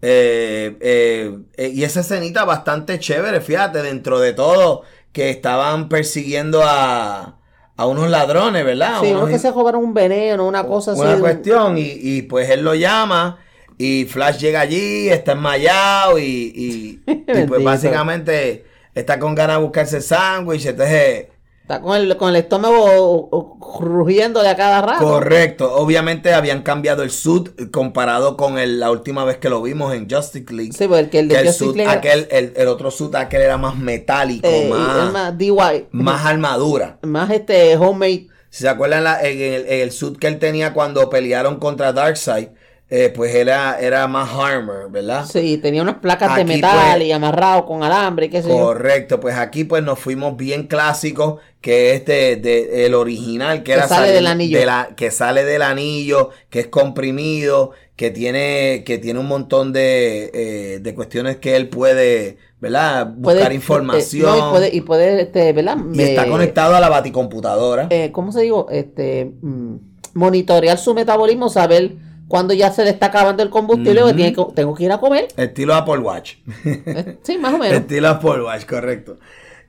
eh, 0.00 0.76
eh, 0.80 1.38
eh, 1.56 1.68
y 1.68 1.84
esa 1.84 2.00
escenita 2.00 2.44
bastante 2.44 2.98
chévere, 2.98 3.40
fíjate, 3.40 3.82
dentro 3.82 4.20
de 4.20 4.32
todo 4.32 4.82
que 5.12 5.30
estaban 5.30 5.88
persiguiendo 5.88 6.62
a, 6.64 7.38
a 7.76 7.86
unos 7.86 8.10
ladrones, 8.10 8.64
¿verdad? 8.64 9.00
sí, 9.00 9.08
Unos 9.10 9.22
uno 9.24 9.32
que 9.32 9.38
se 9.38 9.50
robaron 9.52 9.84
un 9.84 9.94
veneno, 9.94 10.46
una 10.48 10.64
cosa 10.66 10.92
así. 10.92 11.00
una 11.00 11.10
de 11.10 11.16
un- 11.16 11.20
cuestión 11.22 11.78
y, 11.78 11.82
y, 12.00 12.22
pues 12.22 12.50
él 12.50 12.62
lo 12.62 12.74
llama 12.74 13.38
y 13.78 14.04
Flash 14.06 14.38
llega 14.38 14.60
allí, 14.60 15.08
está 15.08 15.32
enmayado 15.32 16.18
y, 16.18 16.22
y, 16.26 17.02
y, 17.10 17.46
pues 17.46 17.62
básicamente 17.62 18.64
está 18.94 19.18
con 19.18 19.34
ganas 19.34 19.56
de 19.58 19.62
buscarse 19.62 20.00
sándwich, 20.00 20.66
entonces 20.66 21.26
Está 21.62 21.80
con 21.80 21.96
el, 21.96 22.14
con 22.18 22.28
el 22.28 22.36
estómago 22.36 23.56
rugiéndole 23.80 24.50
a 24.50 24.54
cada 24.54 24.82
rato. 24.82 25.02
correcto, 25.02 25.74
obviamente 25.76 26.34
habían 26.34 26.62
cambiado 26.62 27.02
el 27.02 27.10
suit 27.10 27.70
comparado 27.70 28.36
con 28.36 28.58
el- 28.58 28.78
la 28.80 28.90
última 28.90 29.24
vez 29.24 29.38
que 29.38 29.48
lo 29.48 29.62
vimos 29.62 29.94
en 29.94 30.06
Justice 30.08 30.52
League. 30.52 30.72
Sí, 30.72 30.86
porque 30.86 31.20
el 31.20 31.28
de 31.28 31.36
el, 31.36 31.46
Justice 31.46 31.64
suit, 31.64 31.76
League 31.76 31.90
aquel, 31.90 32.28
el, 32.30 32.52
el 32.54 32.68
otro 32.68 32.90
suit 32.90 33.14
aquel 33.14 33.40
era 33.40 33.56
más 33.56 33.76
metálico, 33.76 34.46
eh, 34.46 34.68
más, 34.70 35.10
más 35.10 35.38
DIY. 35.38 35.86
más 35.92 36.26
armadura. 36.26 36.98
Más 37.00 37.30
este 37.30 37.74
homemade. 37.78 38.26
Si 38.50 38.62
se 38.62 38.68
acuerdan 38.68 39.04
la- 39.04 39.22
en 39.22 39.40
el, 39.40 39.66
en 39.66 39.80
el 39.80 39.90
suit 39.90 40.18
que 40.18 40.26
él 40.26 40.38
tenía 40.38 40.74
cuando 40.74 41.08
pelearon 41.08 41.58
contra 41.58 41.94
Darkseid, 41.94 42.48
eh, 42.90 43.12
pues 43.14 43.34
era, 43.34 43.78
era 43.80 44.06
más 44.06 44.30
armor, 44.32 44.90
¿verdad? 44.90 45.24
Sí, 45.26 45.58
tenía 45.58 45.82
unas 45.82 45.96
placas 45.96 46.36
de 46.36 46.44
metal 46.44 46.96
pues, 46.98 47.08
y 47.08 47.12
amarrado 47.12 47.64
con 47.66 47.82
alambre 47.82 48.26
y 48.26 48.28
qué 48.30 48.42
sé 48.42 48.48
yo. 48.48 48.56
Correcto, 48.56 49.18
pues 49.20 49.36
aquí 49.36 49.64
pues 49.64 49.82
nos 49.82 49.98
fuimos 49.98 50.36
bien 50.36 50.66
clásicos, 50.66 51.40
que 51.60 51.94
es 51.94 52.04
de, 52.04 52.36
de- 52.36 52.84
el 52.86 52.94
original, 52.94 53.58
que, 53.58 53.64
Que 53.64 53.72
era 53.72 53.88
sale 53.88 54.12
del 54.12 54.26
anillo. 54.26 54.58
de 54.58 54.66
la- 54.66 54.90
que 54.96 55.10
sale 55.10 55.44
del 55.44 55.62
anillo, 55.62 56.30
que 56.50 56.60
es 56.60 56.66
comprimido, 56.68 57.70
que 57.96 58.10
tiene, 58.10 58.82
que 58.84 58.98
tiene 58.98 59.18
un 59.20 59.28
montón 59.28 59.72
de, 59.72 60.30
eh, 60.34 60.78
de 60.80 60.94
cuestiones 60.94 61.36
que 61.38 61.56
él 61.56 61.68
puede, 61.68 62.36
¿verdad? 62.60 63.06
Buscar 63.06 63.42
Puede- 63.44 63.54
información. 63.54 64.26
no, 64.26 64.36
y 64.36 64.50
puede, 64.50 64.76
y 64.76 64.80
puede, 64.82 65.22
este, 65.22 65.52
¿verdad? 65.52 65.78
y 65.92 66.02
está 66.02 66.26
Eh, 66.26 66.30
conectado 66.30 66.74
a 66.74 66.80
la 66.80 66.88
baticomputadora. 66.90 67.86
eh, 67.90 68.10
¿Cómo 68.12 68.30
se 68.32 68.42
digo? 68.42 68.66
Este, 68.70 69.32
mm, 69.40 69.76
monitorear 70.14 70.76
su 70.78 70.92
metabolismo, 70.94 71.48
saber 71.48 71.92
cuándo 72.28 72.54
ya 72.54 72.70
se 72.72 72.84
le 72.84 72.90
está 72.90 73.06
acabando 73.06 73.42
el 73.42 73.50
combustible 73.50 74.02
Ujú. 74.04 74.14
tiene 74.14 74.32
que- 74.32 74.46
tengo 74.54 74.74
que 74.74 74.84
ir 74.84 74.92
a 74.92 74.98
comer. 74.98 75.28
Estilo 75.36 75.74
Apple 75.74 75.98
Watch. 75.98 76.34
Eh, 76.64 77.18
Sí, 77.22 77.38
más 77.38 77.54
o 77.54 77.58
menos. 77.58 77.78
Estilo 77.80 78.08
Apple 78.08 78.42
Watch, 78.42 78.64
correcto. 78.66 79.16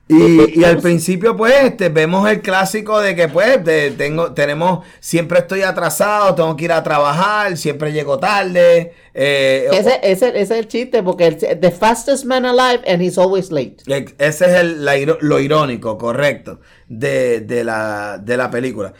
Y, 0.08 0.60
y 0.60 0.62
al 0.62 0.78
principio, 0.78 1.36
pues, 1.36 1.52
este, 1.64 1.88
vemos 1.88 2.30
el 2.30 2.40
clásico 2.40 3.00
de 3.00 3.16
que, 3.16 3.26
pues, 3.26 3.64
de- 3.64 3.90
tengo, 3.90 4.32
tenemos, 4.34 4.84
siempre 5.00 5.40
estoy 5.40 5.62
atrasado, 5.62 6.32
tengo 6.36 6.54
que 6.54 6.66
ir 6.66 6.70
a 6.72 6.84
trabajar, 6.84 7.56
siempre 7.56 7.92
llego 7.92 8.16
tarde. 8.20 8.92
eh, 9.14 9.66
Ese, 9.72 9.98
ese, 10.04 10.28
ese 10.28 10.40
es 10.40 10.50
el 10.52 10.68
chiste, 10.68 11.02
porque 11.02 11.26
el, 11.26 11.36
the 11.60 11.70
fastest 11.72 12.24
man 12.24 12.44
alive 12.46 12.82
and 12.86 13.02
he's 13.02 13.18
always 13.18 13.50
late. 13.50 13.78
Ex- 13.88 14.14
Ese 14.18 14.44
es 14.46 14.52
el- 14.60 14.84
la 14.84 14.94
lo 15.20 15.40
irónico, 15.40 15.98
correcto, 15.98 16.60
de, 16.86 17.40
de 17.40 17.64
la, 17.64 18.18
de 18.18 18.36
la 18.36 18.48
película. 18.48 18.92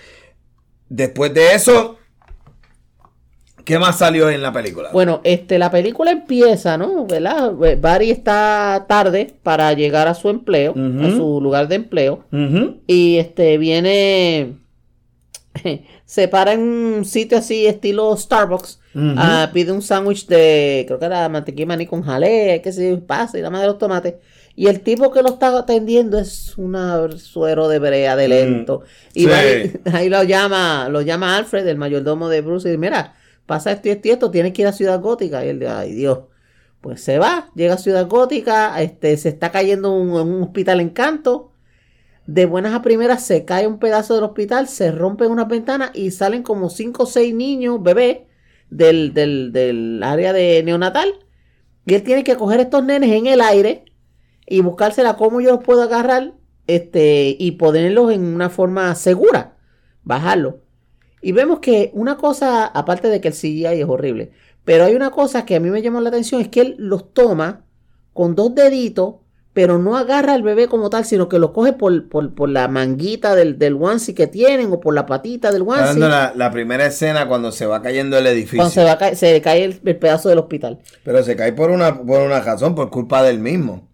Después 0.89 1.33
de 1.35 1.55
eso, 1.55 1.99
¿qué 3.67 3.79
más 3.79 3.99
salió 3.99 4.31
en 4.31 4.41
la 4.41 4.53
película? 4.53 4.89
Bueno, 4.93 5.21
este, 5.25 5.59
la 5.59 5.71
película 5.71 6.11
empieza, 6.13 6.79
¿no? 6.79 7.05
¿Verdad? 7.05 7.53
Eh, 7.65 7.77
Barry 7.79 8.11
está 8.11 8.87
tarde 8.89 9.35
para 9.43 9.71
llegar 9.75 10.09
a 10.09 10.15
su 10.15 10.31
empleo, 10.31 10.73
a 10.73 11.11
su 11.11 11.41
lugar 11.43 11.69
de 11.69 11.75
empleo. 11.75 12.25
Y 12.87 13.17
este 13.19 13.59
viene. 13.59 14.57
Se 16.05 16.29
para 16.29 16.53
en 16.53 16.61
un 16.61 17.05
sitio 17.05 17.39
así, 17.39 17.67
estilo 17.67 18.17
Starbucks. 18.17 18.81
Ah, 19.19 19.51
pide 19.53 19.73
un 19.73 19.83
sándwich 19.83 20.27
de. 20.27 20.85
Creo 20.87 20.99
que 20.99 21.05
era 21.05 21.29
mantequilla 21.29 21.65
de 21.65 21.67
maní 21.67 21.87
con 21.87 22.03
jalea, 22.03 22.63
que 22.63 22.73
se 22.73 22.97
pasa 22.99 23.39
y 23.39 23.43
la 23.43 23.51
madre 23.51 23.67
de 23.67 23.73
los 23.73 23.79
tomates. 23.79 24.15
Y 24.55 24.69
el 24.69 24.81
tipo 24.81 25.11
que 25.13 25.21
lo 25.21 25.29
está 25.31 25.49
atendiendo 25.59 26.19
es 26.19 26.57
una 26.57 27.07
suero 27.19 27.69
de 27.69 27.79
brea 27.79 28.17
de 28.17 28.29
lento. 28.29 28.85
Y 29.13 29.27
Mm, 29.27 29.29
sí. 29.29 29.31
va 29.31 29.39
ahí, 29.39 29.73
ahí 29.93 30.09
lo 30.09 30.23
llama, 30.23 30.89
lo 30.89 31.03
llama 31.03 31.37
Alfred, 31.37 31.67
el 31.67 31.77
mayordomo 31.77 32.31
de 32.31 32.41
Bruce, 32.41 32.69
y 32.69 32.71
dice, 32.71 32.79
mira, 32.79 33.15
pasa 33.47 33.73
esto 33.73 33.89
y 33.89 33.93
esto 33.93 34.09
y 34.09 34.11
esto, 34.11 34.31
tienes 34.31 34.53
que 34.53 34.63
ir 34.63 34.69
a 34.69 34.73
Ciudad 34.73 35.01
Gótica. 35.01 35.45
Y 35.45 35.49
él 35.49 35.61
dice, 35.61 35.73
ay 35.73 35.95
Dios. 35.95 36.21
Pues 36.81 37.01
se 37.01 37.19
va, 37.19 37.51
llega 37.55 37.75
a 37.75 37.79
Ciudad 37.79 38.07
Gótica, 38.07 38.81
este, 38.81 39.17
se 39.17 39.31
está 39.31 39.51
cayendo 39.51 39.93
un, 39.93 40.11
un 40.11 40.43
hospital 40.43 40.81
en 40.81 40.91
canto. 40.91 41.53
De 42.27 42.45
buenas 42.47 42.75
a 42.75 42.83
primeras 42.83 43.25
se 43.25 43.45
cae 43.45 43.67
un 43.67 43.79
pedazo 43.79 44.15
del 44.15 44.25
hospital, 44.25 44.69
se 44.69 44.91
rompen 44.91 45.31
unas 45.31 45.49
ventanas 45.49 45.91
y 45.95 46.11
salen 46.11 46.43
como 46.43 46.71
5 46.71 47.05
o 47.05 47.07
6 47.07 47.35
niños, 47.35 47.83
bebés, 47.83 48.19
del, 48.71 49.15
del, 49.15 49.53
del 49.53 50.03
área 50.03 50.33
de 50.33 50.63
neonatal. 50.63 51.13
Y 51.87 51.95
él 51.95 52.03
tiene 52.03 52.25
que 52.25 52.37
coger 52.37 52.61
estos 52.61 52.85
nenes 52.85 53.11
en 53.13 53.27
el 53.27 53.41
aire 53.41 53.85
y 54.47 54.61
buscársela 54.61 55.17
cómo 55.17 55.41
yo 55.41 55.53
los 55.53 55.65
puedo 55.65 55.83
agarrar 55.83 56.35
este, 56.67 57.37
y 57.39 57.53
ponerlos 57.53 58.13
en 58.13 58.25
una 58.25 58.51
forma 58.51 58.95
segura, 58.95 59.57
bajarlo. 60.03 60.61
Y 61.27 61.33
vemos 61.33 61.59
que 61.59 61.91
una 61.93 62.17
cosa, 62.17 62.67
aparte 62.67 63.09
de 63.09 63.21
que 63.21 63.27
el 63.27 63.35
CGI 63.35 63.81
es 63.81 63.89
horrible, 63.89 64.31
pero 64.65 64.85
hay 64.85 64.95
una 64.95 65.11
cosa 65.11 65.45
que 65.45 65.57
a 65.57 65.61
mí 65.61 65.71
me 65.71 65.83
llamó 65.83 66.01
la 66.01 66.11
atención, 66.11 66.41
es 66.41 66.47
que 66.47 66.61
él 66.61 66.77
los 66.79 67.13
toma 67.13 67.65
con 68.13 68.37
dos 68.37 68.55
deditos, 68.55 69.17
pero 69.53 69.79
no 69.79 69.97
agarra 69.97 70.35
al 70.35 70.43
bebé 70.45 70.69
como 70.69 70.89
tal, 70.89 71.05
sino 71.05 71.29
que 71.29 71.41
lo 71.41 71.53
coge 71.53 71.73
por, 71.73 72.09
por, 72.09 72.33
por 72.35 72.49
la 72.49 72.69
manguita 72.69 73.35
del, 73.35 73.59
del 73.59 73.75
onesie 73.75 74.15
que 74.15 74.29
tienen 74.29 74.71
o 74.73 74.79
por 74.79 74.95
la 74.95 75.05
patita 75.07 75.51
del 75.51 75.63
onesie. 75.63 75.99
la, 75.99 76.33
la 76.37 76.51
primera 76.53 76.87
escena 76.87 77.27
cuando 77.27 77.51
se 77.51 77.67
va 77.67 77.83
cayendo 77.83 78.17
el 78.19 78.27
edificio. 78.29 78.59
Cuando 78.59 78.75
se, 78.75 78.85
va 78.85 78.97
cae 79.43 79.65
el, 79.65 79.81
el 79.85 79.97
pedazo 79.97 80.29
del 80.29 80.39
hospital. 80.39 80.79
Pero 81.05 81.25
se 81.25 81.35
cae 81.35 81.53
por 81.55 81.71
una, 81.71 82.03
por 82.03 82.21
una 82.21 82.39
razón, 82.41 82.77
por 82.77 82.89
culpa 82.91 83.25
del 83.25 83.41
mismo. 83.41 83.89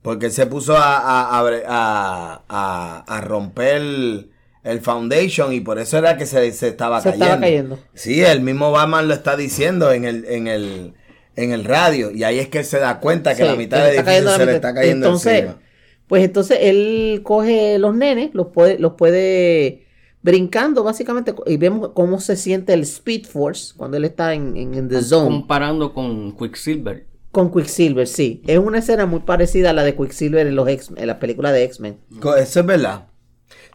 Porque 0.00 0.26
él 0.26 0.32
se 0.32 0.46
puso 0.46 0.74
a, 0.74 1.38
a- 1.38 2.42
a- 2.48 3.04
a 3.06 3.20
romper 3.20 4.28
el, 4.62 4.80
foundation 4.80 5.52
y 5.52 5.60
por 5.60 5.78
eso 5.78 5.98
era 5.98 6.16
que 6.16 6.26
se, 6.26 6.52
se 6.52 6.68
estaba 6.68 7.00
Se 7.00 7.10
cayendo. 7.10 7.24
estaba 7.24 7.40
cayendo. 7.40 7.78
Sí, 7.94 8.20
el 8.22 8.40
mismo 8.40 8.70
Batman 8.72 9.08
lo 9.08 9.14
está 9.14 9.36
diciendo 9.36 9.92
en 9.92 10.04
el, 10.04 10.24
en 10.26 10.46
el, 10.46 10.94
en 11.36 11.52
el 11.52 11.64
radio. 11.64 12.10
Y 12.10 12.24
ahí 12.24 12.38
es 12.38 12.48
que 12.48 12.58
él 12.60 12.64
se 12.64 12.78
da 12.78 13.00
cuenta 13.00 13.34
que 13.34 13.42
Sí, 13.42 13.48
la 13.48 13.56
mitad 13.56 13.78
del 13.84 13.96
edificio 13.96 14.22
la 14.22 14.36
se 14.36 14.46
le 14.46 14.54
está 14.54 14.74
cayendo 14.74 15.06
Entonces, 15.06 15.32
encima. 15.34 15.58
Pues 16.06 16.24
entonces 16.24 16.58
él 16.62 17.20
coge 17.22 17.78
los 17.78 17.94
nenes, 17.94 18.30
los 18.34 18.48
puede, 18.48 18.78
los 18.78 18.94
puede 18.94 19.84
brincando 20.22 20.82
básicamente 20.82 21.34
y 21.46 21.56
vemos 21.58 21.90
cómo 21.94 22.18
se 22.20 22.36
siente 22.36 22.72
el 22.72 22.80
Speed 22.82 23.26
Force 23.26 23.74
cuando 23.76 23.96
él 23.98 24.04
está 24.04 24.34
en, 24.34 24.56
en, 24.56 24.74
en 24.74 24.88
The 24.88 25.02
Zone 25.02 25.26
Comparando 25.26 25.92
con 25.94 26.36
Quicksilver. 26.36 27.06
con 27.30 27.52
Quicksilver, 27.52 28.06
sí. 28.06 28.42
Es 28.46 28.58
una 28.58 28.78
escena 28.78 29.06
muy 29.06 29.20
parecida 29.20 29.70
a 29.70 29.72
la 29.74 29.84
de 29.84 29.94
Quicksilver 29.94 30.46
en, 30.46 30.56
los 30.56 30.66
X, 30.68 30.90
en 30.96 31.06
la 31.06 31.18
película 31.20 31.52
de 31.52 31.64
X-Men. 31.64 31.98
Eso 32.38 32.60
es 32.60 32.66
verdad. 32.66 33.07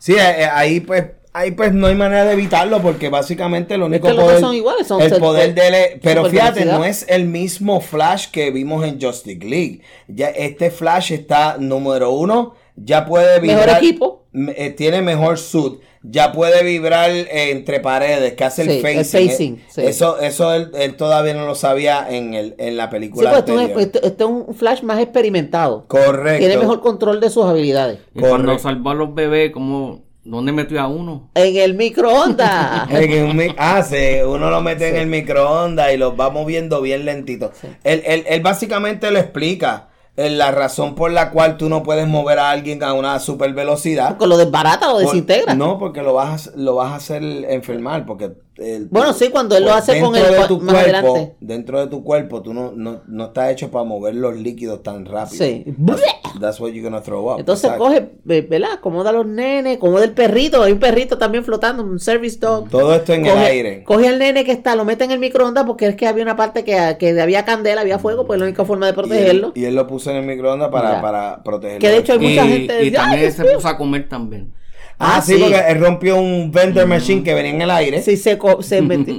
Sí, 0.03 0.11
eh, 0.15 0.41
eh, 0.41 0.49
ahí 0.51 0.81
pues, 0.81 1.05
ahí 1.31 1.51
pues 1.51 1.71
no 1.71 1.87
hay 1.87 1.95
manera 1.95 2.25
de 2.25 2.33
evitarlo 2.33 2.81
porque 2.81 3.07
básicamente 3.07 3.77
lo 3.77 3.85
único 3.85 4.09
que 4.09 4.13
poder, 4.13 4.41
son 4.41 4.53
iguales, 4.53 4.85
son 4.85 5.01
el 5.01 5.15
poder 5.15 5.55
de 5.55 5.67
él 5.67 5.99
pero 6.03 6.25
fíjate, 6.25 6.65
no 6.65 6.83
es 6.83 7.05
el 7.07 7.23
mismo 7.23 7.79
Flash 7.79 8.27
que 8.29 8.51
vimos 8.51 8.85
en 8.85 8.99
Justice 9.01 9.45
League. 9.45 9.79
Ya 10.09 10.27
este 10.27 10.71
Flash 10.71 11.13
está 11.13 11.55
número 11.57 12.11
uno, 12.11 12.53
ya 12.75 13.05
puede 13.05 13.39
Mejor 13.39 13.59
vibrar, 13.61 13.77
equipo. 13.77 14.22
Eh, 14.33 14.71
tiene 14.71 15.01
mejor 15.01 15.37
suit, 15.37 15.79
ya 16.01 16.31
puede 16.31 16.63
vibrar 16.63 17.11
eh, 17.11 17.51
entre 17.51 17.79
paredes, 17.79 18.33
que 18.33 18.43
hace 18.43 18.63
el 18.63 18.81
facing. 18.81 18.97
el 18.99 19.05
facing, 19.29 19.55
Eh, 19.55 19.63
sí. 19.69 19.81
Eso, 19.81 20.19
eso 20.19 20.53
él, 20.53 20.71
él 20.75 20.95
todavía 20.95 21.33
no 21.33 21.45
lo 21.45 21.55
sabía 21.55 22.07
en 22.09 22.33
el, 22.33 22.55
en 22.57 22.75
la 22.77 22.85
Sí, 22.85 22.91
película 22.91 23.29
pues 23.29 23.39
esto 23.39 23.59
es, 23.59 23.85
anterior. 23.85 24.29
un 24.47 24.55
Flash 24.55 24.81
más 24.81 24.99
experimentado. 24.99 25.85
Correcto. 25.87 26.39
Tiene 26.39 26.57
mejor 26.57 26.81
control 26.81 27.19
de 27.21 27.29
sus 27.29 27.45
habilidades. 27.45 27.99
Y 28.13 28.19
cuando 28.19 28.57
salvó 28.59 28.89
a 28.89 28.95
los 28.95 29.13
bebés, 29.13 29.51
como 29.51 30.01
¿dónde 30.25 30.51
metió 30.51 30.81
a 30.81 30.87
uno? 30.87 31.29
En 31.35 31.55
el 31.55 31.73
microondas. 31.75 32.87
En 32.89 33.23
un 33.29 33.35
mi- 33.37 33.55
ah, 33.57 33.83
sí, 33.83 34.21
uno 34.25 34.49
lo 34.49 34.61
mete 34.61 34.89
en 34.89 34.95
el 34.95 35.07
microondas 35.07 35.93
y 35.93 35.97
los 35.97 36.19
va 36.19 36.29
moviendo 36.29 36.81
bien 36.81 37.05
lentito. 37.05 37.51
Él, 37.83 38.01
él- 38.05 38.23
él 38.27 38.41
básicamente 38.41 39.09
lo 39.11 39.19
explica. 39.19 39.89
Eh, 40.15 40.29
la 40.29 40.51
razón 40.51 40.93
por 40.93 41.11
la 41.11 41.31
cual 41.31 41.57
tú 41.57 41.69
no 41.69 41.81
puedes 41.81 42.07
mover 42.07 42.37
a 42.37 42.51
alguien 42.51 42.83
a 42.83 42.93
una 42.93 43.19
super 43.19 43.53
velocidad. 43.53 44.09
Porque 44.09 44.27
lo 44.27 44.37
desbarata 44.37 44.93
o 44.93 44.99
desintegra. 44.99 45.55
no, 45.55 45.79
porque 45.79 46.03
lo 46.03 46.13
vas, 46.13 46.49
a, 46.49 46.51
lo 46.55 46.75
vas 46.75 46.91
a 46.91 46.95
hacer 46.95 47.23
enfermar. 47.23 48.05
Porque 48.05 48.31
el- 48.57 48.87
Bueno, 48.89 49.13
sí, 49.13 49.29
cuando 49.29 49.57
él 49.57 49.63
lo 49.65 49.73
hace 49.73 49.99
con 49.99 50.15
el 50.15 50.23
de 50.23 50.47
tu 50.47 50.59
más 50.59 50.73
cuerpo, 50.75 50.99
adelante. 51.13 51.35
Dentro 51.39 51.79
de 51.79 51.87
tu 51.87 52.03
cuerpo, 52.03 52.41
tú 52.41 52.53
no, 52.53 52.71
no, 52.75 53.01
no 53.07 53.25
estás 53.25 53.51
hecho 53.51 53.71
para 53.71 53.83
mover 53.85 54.15
los 54.15 54.35
líquidos 54.35 54.83
tan 54.83 55.05
rápido. 55.05 55.43
Sí. 55.45 55.65
That's, 55.85 56.01
that's 56.39 56.59
what 56.59 56.69
you're 56.69 56.81
gonna 56.83 57.01
throw 57.01 57.33
up. 57.33 57.39
Entonces 57.39 57.65
Exacto. 57.65 57.83
coge, 57.85 58.11
ve- 58.23 58.41
¿verdad? 58.41 58.73
Acomoda 58.73 59.09
a 59.09 59.13
los 59.13 59.25
nenes, 59.25 59.77
acomoda 59.77 60.03
el 60.03 60.11
perrito. 60.11 60.61
Hay 60.61 60.71
un 60.73 60.79
perrito 60.79 61.17
también 61.17 61.43
flotando, 61.43 61.83
un 61.83 61.99
service 61.99 62.37
dog. 62.39 62.69
Todo 62.69 62.93
esto 62.95 63.13
en 63.13 63.25
el 63.25 63.37
aire. 63.37 63.83
Coge 63.83 64.07
al 64.07 64.19
nene 64.19 64.43
que 64.45 64.51
está, 64.51 64.75
lo 64.75 64.85
mete 64.85 65.03
en 65.03 65.11
el 65.11 65.19
microondas 65.19 65.65
porque 65.65 65.87
es 65.87 65.95
que 65.95 66.07
había 66.07 66.23
una 66.23 66.35
parte 66.35 66.63
que, 66.63 66.97
que 66.99 67.19
había 67.19 67.45
candela, 67.45 67.81
había 67.81 67.97
fuego, 67.99 68.25
pues 68.27 68.39
la 68.39 68.45
única 68.45 68.65
forma 68.65 68.85
de 68.85 68.91
Y 68.91 68.93
él, 68.93 68.95
protegerlo. 68.95 69.51
y 69.55 69.65
él 69.65 69.75
lo 69.75 69.87
puso 69.87 70.11
en 70.11 70.17
el 70.17 70.25
microondas 70.25 70.69
para, 70.69 71.01
para 71.01 71.41
protegerlo. 71.43 71.79
Que 71.79 71.89
de 71.89 71.97
hecho 71.97 72.13
hay 72.13 72.19
mucha 72.19 72.45
y, 72.45 72.49
gente 72.51 72.81
y 72.81 72.85
dice, 72.85 72.95
también 72.97 73.25
"Ay, 73.25 73.31
se 73.31 73.45
puso 73.45 73.67
a 73.67 73.77
comer 73.77 74.07
también. 74.07 74.53
Ah, 74.99 75.15
Ah, 75.17 75.21
sí, 75.21 75.35
sí. 75.35 75.41
porque 75.41 75.59
él 75.69 75.79
rompió 75.79 76.17
un 76.17 76.51
vendor 76.51 76.87
machine 76.87 77.23
que 77.23 77.33
venía 77.33 77.51
en 77.51 77.61
el 77.61 77.71
aire, 77.71 78.01
Sí, 78.01 78.15
se, 78.17 78.37
co- 78.37 78.61
se 78.61 78.81
metió, 78.83 79.15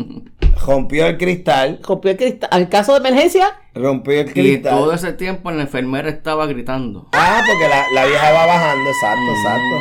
rompió 0.67 1.07
el 1.07 1.19
cristal, 1.19 1.81
copió 1.83 2.13
el 2.13 2.17
cristal. 2.17 2.49
Al 2.53 2.69
caso 2.69 2.93
de 2.93 2.99
emergencia, 3.07 3.49
rompió 3.75 4.21
el 4.21 4.29
Y 4.29 4.33
cristal. 4.33 4.73
todo 4.75 4.93
ese 4.95 5.13
tiempo 5.13 5.51
la 5.51 5.63
enfermera 5.63 6.09
estaba 6.09 6.47
gritando. 6.47 7.09
Ah, 7.13 7.43
porque 7.47 7.69
la, 7.69 7.85
la 7.95 8.07
vieja 8.07 8.31
va 8.33 8.47
bajando, 8.47 8.91
exacto, 8.91 9.31
exacto. 9.37 9.77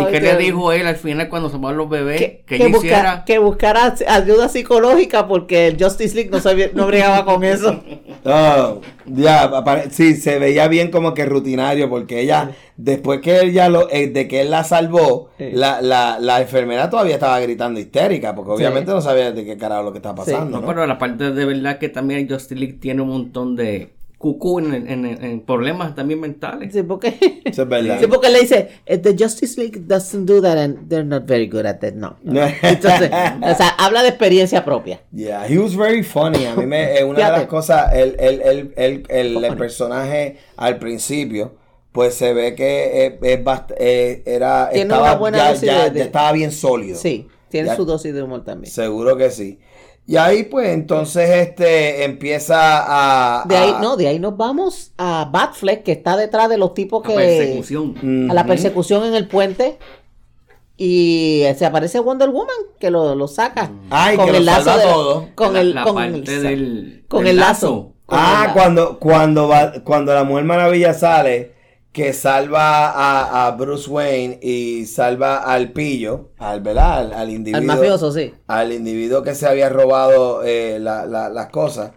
¿Y 0.00 0.04
qué 0.06 0.20
le 0.20 0.36
dijo 0.36 0.72
él 0.72 0.86
al 0.86 0.96
final 0.96 1.28
cuando 1.28 1.50
se 1.50 1.56
van 1.58 1.76
los 1.76 1.88
bebés? 1.88 2.18
que, 2.20 2.42
Que, 2.46 2.56
que 2.56 2.56
ella 2.56 2.68
busca- 2.68 2.86
hiciera. 2.86 3.24
que 3.24 3.38
buscara 3.38 3.94
ayuda 4.08 4.48
psicológica 4.48 5.28
porque 5.28 5.66
el 5.68 5.82
Justice 5.82 6.14
League 6.14 6.30
no, 6.30 6.40
sabía, 6.40 6.70
no 6.74 6.86
bregaba 6.86 7.24
con 7.24 7.44
eso. 7.44 7.80
Oh, 8.24 8.80
ya, 9.04 9.50
apare- 9.50 9.90
sí, 9.90 10.14
se 10.14 10.38
veía 10.38 10.68
bien 10.68 10.92
como 10.92 11.12
que 11.12 11.26
rutinario, 11.26 11.90
porque 11.90 12.20
ella, 12.20 12.52
después 12.76 13.20
que 13.20 13.40
él 13.40 13.52
ya 13.52 13.68
lo, 13.68 13.90
eh, 13.90 14.06
de 14.06 14.28
que 14.28 14.42
él 14.42 14.50
la 14.52 14.62
salvó, 14.62 15.30
Sí. 15.38 15.48
la, 15.52 15.82
la, 15.82 16.18
la 16.20 16.40
enfermera 16.40 16.88
todavía 16.88 17.14
estaba 17.14 17.40
gritando 17.40 17.80
histérica, 17.80 18.32
porque 18.36 18.52
obviamente 18.52 18.92
no 18.92 19.00
sabía 19.00 19.32
de 19.32 19.44
qué 19.44 19.56
carajo 19.56 19.82
lo 19.82 19.90
que 19.92 19.98
estaba 19.98 20.24
Sí. 20.24 20.30
pasando, 20.30 20.58
No, 20.58 20.60
¿no? 20.60 20.66
pero 20.68 20.86
la 20.86 20.98
parte 20.98 21.32
de 21.32 21.44
verdad 21.44 21.78
que 21.78 21.88
también 21.88 22.28
Justice 22.28 22.54
League 22.54 22.74
tiene 22.74 23.02
un 23.02 23.08
montón 23.08 23.56
de 23.56 23.90
cucú 24.22 24.60
en, 24.60 24.72
en- 24.72 25.04
en- 25.04 25.24
en 25.24 25.40
problemas 25.40 25.96
también 25.96 26.20
mentales. 26.20 26.72
Sí, 26.72 26.82
porque, 26.84 27.18
Eso 27.44 27.62
es 27.64 27.68
verdad. 27.68 27.98
sí, 28.00 28.06
porque 28.06 28.30
le 28.30 28.38
dice, 28.40 28.68
"Eh, 28.86 28.96
The 28.98 29.16
Justice 29.18 29.60
League 29.60 29.80
doesn't 29.84 30.26
do 30.26 30.40
that 30.40 30.56
and 30.56 30.88
they're 30.88 31.04
not 31.04 31.24
very 31.26 31.48
good 31.48 31.66
at 31.66 31.80
that. 31.80 31.94
No. 31.94 32.16
no. 32.22 32.40
Entonces, 32.62 33.10
o 33.10 33.54
sea, 33.56 33.70
habla 33.78 34.02
de 34.02 34.10
experiencia 34.10 34.64
propia. 34.64 35.00
Yeah, 35.12 35.44
he 35.48 35.58
was 35.58 35.76
very 35.76 36.04
funny. 36.04 36.46
A 36.46 36.54
mí 36.54 36.66
me, 36.66 36.96
eh, 36.98 37.02
una 37.04 37.16
de 37.18 37.24
Fíjate. 37.24 37.38
las 37.40 37.46
cosas, 37.48 37.92
el, 37.94 38.14
el, 38.20 38.40
el, 38.42 38.72
el, 38.76 39.02
el- 39.08 39.34
Funny. 39.34 39.46
el 39.48 39.56
personaje 39.56 40.36
al 40.56 40.78
principio, 40.78 41.56
pues 41.90 42.14
se 42.14 42.32
ve 42.32 42.54
que 42.54 43.06
eh, 43.06 43.18
es 43.22 43.44
bast- 43.44 43.74
eh, 43.76 44.22
era, 44.24 44.70
Tiene 44.70 44.84
estaba, 44.94 45.02
una 45.10 45.14
buena 45.16 45.38
ya, 45.38 45.48
dosis 45.50 45.62
ya- 45.66 45.84
de- 45.84 45.90
de- 45.90 45.98
ya 45.98 46.04
estaba 46.04 46.32
bien 46.32 46.52
sólido. 46.52 46.96
Sí, 46.96 47.26
tiene 47.50 47.66
Ya- 47.68 47.76
su 47.76 47.84
dosis 47.84 48.14
de 48.14 48.22
humor 48.22 48.44
también. 48.44 48.72
Seguro 48.72 49.16
que 49.16 49.30
sí. 49.30 49.58
Y 50.06 50.16
ahí 50.16 50.42
pues 50.44 50.68
entonces 50.70 51.30
este 51.30 52.04
empieza 52.04 52.56
a... 53.40 53.44
De 53.46 53.56
ahí, 53.56 53.74
no, 53.80 53.96
de 53.96 54.08
ahí 54.08 54.18
nos 54.18 54.36
vamos 54.36 54.92
a 54.98 55.28
Batfleck, 55.32 55.84
que 55.84 55.92
está 55.92 56.16
detrás 56.16 56.48
de 56.48 56.58
los 56.58 56.74
tipos 56.74 57.02
La 57.06 57.08
que... 57.08 57.14
persecución. 57.16 58.28
A 58.30 58.34
la 58.34 58.44
persecución 58.44 59.04
en 59.04 59.14
el 59.14 59.28
puente. 59.28 59.78
Y 60.76 61.44
se 61.56 61.64
aparece 61.66 62.00
Wonder 62.00 62.30
Woman, 62.30 62.48
que 62.80 62.90
lo, 62.90 63.14
lo 63.14 63.28
saca. 63.28 63.70
Ay, 63.90 64.16
que 64.18 64.32
lo 64.40 64.44
salva 64.44 64.76
de- 64.78 64.84
todo. 64.84 65.28
Con 65.34 65.52
la, 65.52 65.60
el, 65.60 65.74
la 65.74 65.84
con 65.84 65.94
parte 65.94 66.14
el, 66.34 66.42
del, 66.42 67.04
con 67.08 67.20
del 67.24 67.30
el 67.30 67.36
lazo. 67.36 67.92
con 68.06 68.18
Ah, 68.20 68.46
el- 68.48 68.52
cuando, 68.52 68.98
cuando, 68.98 69.48
va, 69.48 69.72
cuando 69.84 70.12
la 70.14 70.24
Mujer 70.24 70.44
Maravilla 70.44 70.92
sale, 70.94 71.51
que 71.92 72.12
salva 72.14 72.88
a, 72.90 73.46
a 73.46 73.50
Bruce 73.52 73.90
Wayne 73.90 74.38
y 74.42 74.86
salva 74.86 75.36
al 75.38 75.72
pillo, 75.72 76.30
al, 76.38 76.60
¿verdad? 76.62 76.98
Al, 77.00 77.12
al 77.12 77.30
individuo. 77.30 77.58
Al 77.60 77.66
mafioso, 77.66 78.10
sí. 78.12 78.32
al 78.46 78.72
individuo 78.72 79.22
que 79.22 79.34
se 79.34 79.46
había 79.46 79.68
robado 79.68 80.42
eh, 80.42 80.78
la- 80.80 81.04
la- 81.04 81.28
las 81.28 81.48
cosas, 81.50 81.92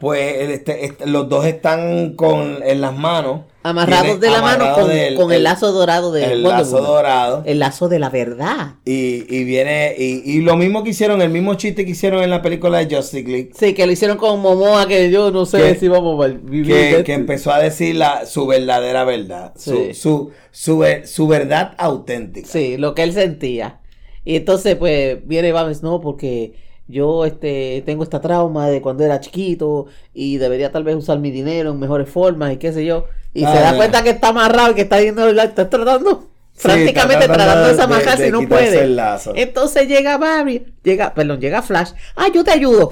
pues 0.00 0.50
este- 0.50 0.84
este- 0.86 1.06
los 1.06 1.28
dos 1.28 1.46
están 1.46 2.14
con 2.16 2.60
en 2.62 2.80
las 2.80 2.94
manos. 2.96 3.42
Amarrados 3.70 4.20
de 4.20 4.30
la 4.30 4.42
mano 4.42 4.72
con, 4.74 4.88
del- 4.88 5.14
con 5.14 5.32
el, 5.32 5.42
lazo 5.42 5.72
dorado 5.72 6.12
de 6.12 6.24
el 6.24 6.42
Wonder 6.42 6.58
lazo 6.60 6.76
Woman. 6.76 6.86
dorado. 6.90 7.42
El 7.46 7.58
lazo 7.58 7.88
de 7.88 7.98
la 7.98 8.10
verdad. 8.10 8.74
Y, 8.84 9.24
y 9.34 9.44
viene, 9.44 9.94
y, 9.98 10.22
y 10.24 10.40
lo 10.40 10.56
mismo 10.56 10.84
que 10.84 10.90
hicieron, 10.90 11.20
el 11.22 11.30
mismo 11.30 11.54
chiste 11.54 11.84
que 11.84 11.90
hicieron 11.92 12.22
en 12.22 12.30
la 12.30 12.42
película 12.42 12.78
de 12.84 12.94
Justice 12.96 13.28
League, 13.28 13.50
Sí, 13.58 13.74
que 13.74 13.86
lo 13.86 13.92
hicieron 13.92 14.16
con 14.18 14.40
Momoa, 14.40 14.86
que 14.86 15.10
yo 15.10 15.30
no 15.30 15.44
sé 15.46 15.58
Que- 15.58 15.74
si 15.74 15.88
vamos 15.88 16.24
a 16.24 16.28
vivir. 16.28 16.66
que, 16.96 17.04
que 17.04 17.12
empezó 17.14 17.50
a 17.52 17.58
decir 17.60 17.96
la, 17.96 18.26
su 18.26 18.46
verdadera 18.46 19.04
verdad, 19.04 19.52
Sí. 19.56 19.92
su, 19.94 20.30
su, 20.52 20.82
su, 20.82 20.84
su 21.04 21.26
verdad 21.26 21.72
auténtica. 21.78 22.48
Sí, 22.48 22.76
lo 22.76 22.94
que 22.94 23.02
él 23.02 23.12
sentía. 23.12 23.80
Y 24.24 24.36
entonces, 24.36 24.74
pues, 24.76 25.18
viene 25.26 25.52
Babes, 25.52 25.82
no, 25.82 26.00
porque 26.00 26.54
yo 26.88 27.24
este 27.24 27.82
tengo 27.84 28.02
esta 28.04 28.20
trauma 28.20 28.68
de 28.68 28.80
cuando 28.80 29.04
era 29.04 29.20
chiquito 29.20 29.86
y 30.14 30.36
debería 30.38 30.70
tal 30.70 30.84
vez 30.84 30.94
usar 30.96 31.18
mi 31.18 31.30
dinero 31.30 31.70
en 31.72 31.80
mejores 31.80 32.08
formas 32.08 32.52
y 32.52 32.56
qué 32.58 32.72
sé 32.72 32.84
yo. 32.84 33.06
Y 33.34 33.44
Ah, 33.44 33.52
se 33.54 33.60
da 33.60 33.76
cuenta 33.76 34.02
que 34.02 34.10
está 34.10 34.28
amarrado 34.28 34.70
y 34.70 34.74
que 34.74 34.82
está 34.82 35.00
yendo, 35.00 35.28
está 35.28 35.68
tratando, 35.68 36.28
Sí, 36.54 36.62
prácticamente 36.62 37.26
tratando 37.26 37.60
de 37.62 37.66
de- 37.66 37.72
desamarrarse 37.72 38.22
de 38.22 38.28
y 38.28 38.32
no 38.32 38.48
puede. 38.48 38.80
el 38.84 38.96
lazo. 38.96 39.32
Entonces 39.36 39.88
llega 39.88 40.16
Barry, 40.16 40.72
llega, 40.82 41.12
perdón, 41.12 41.40
llega 41.40 41.60
Flash. 41.62 41.90
Ah, 42.14 42.28
yo 42.32 42.42
te 42.44 42.52
ayudo. 42.52 42.88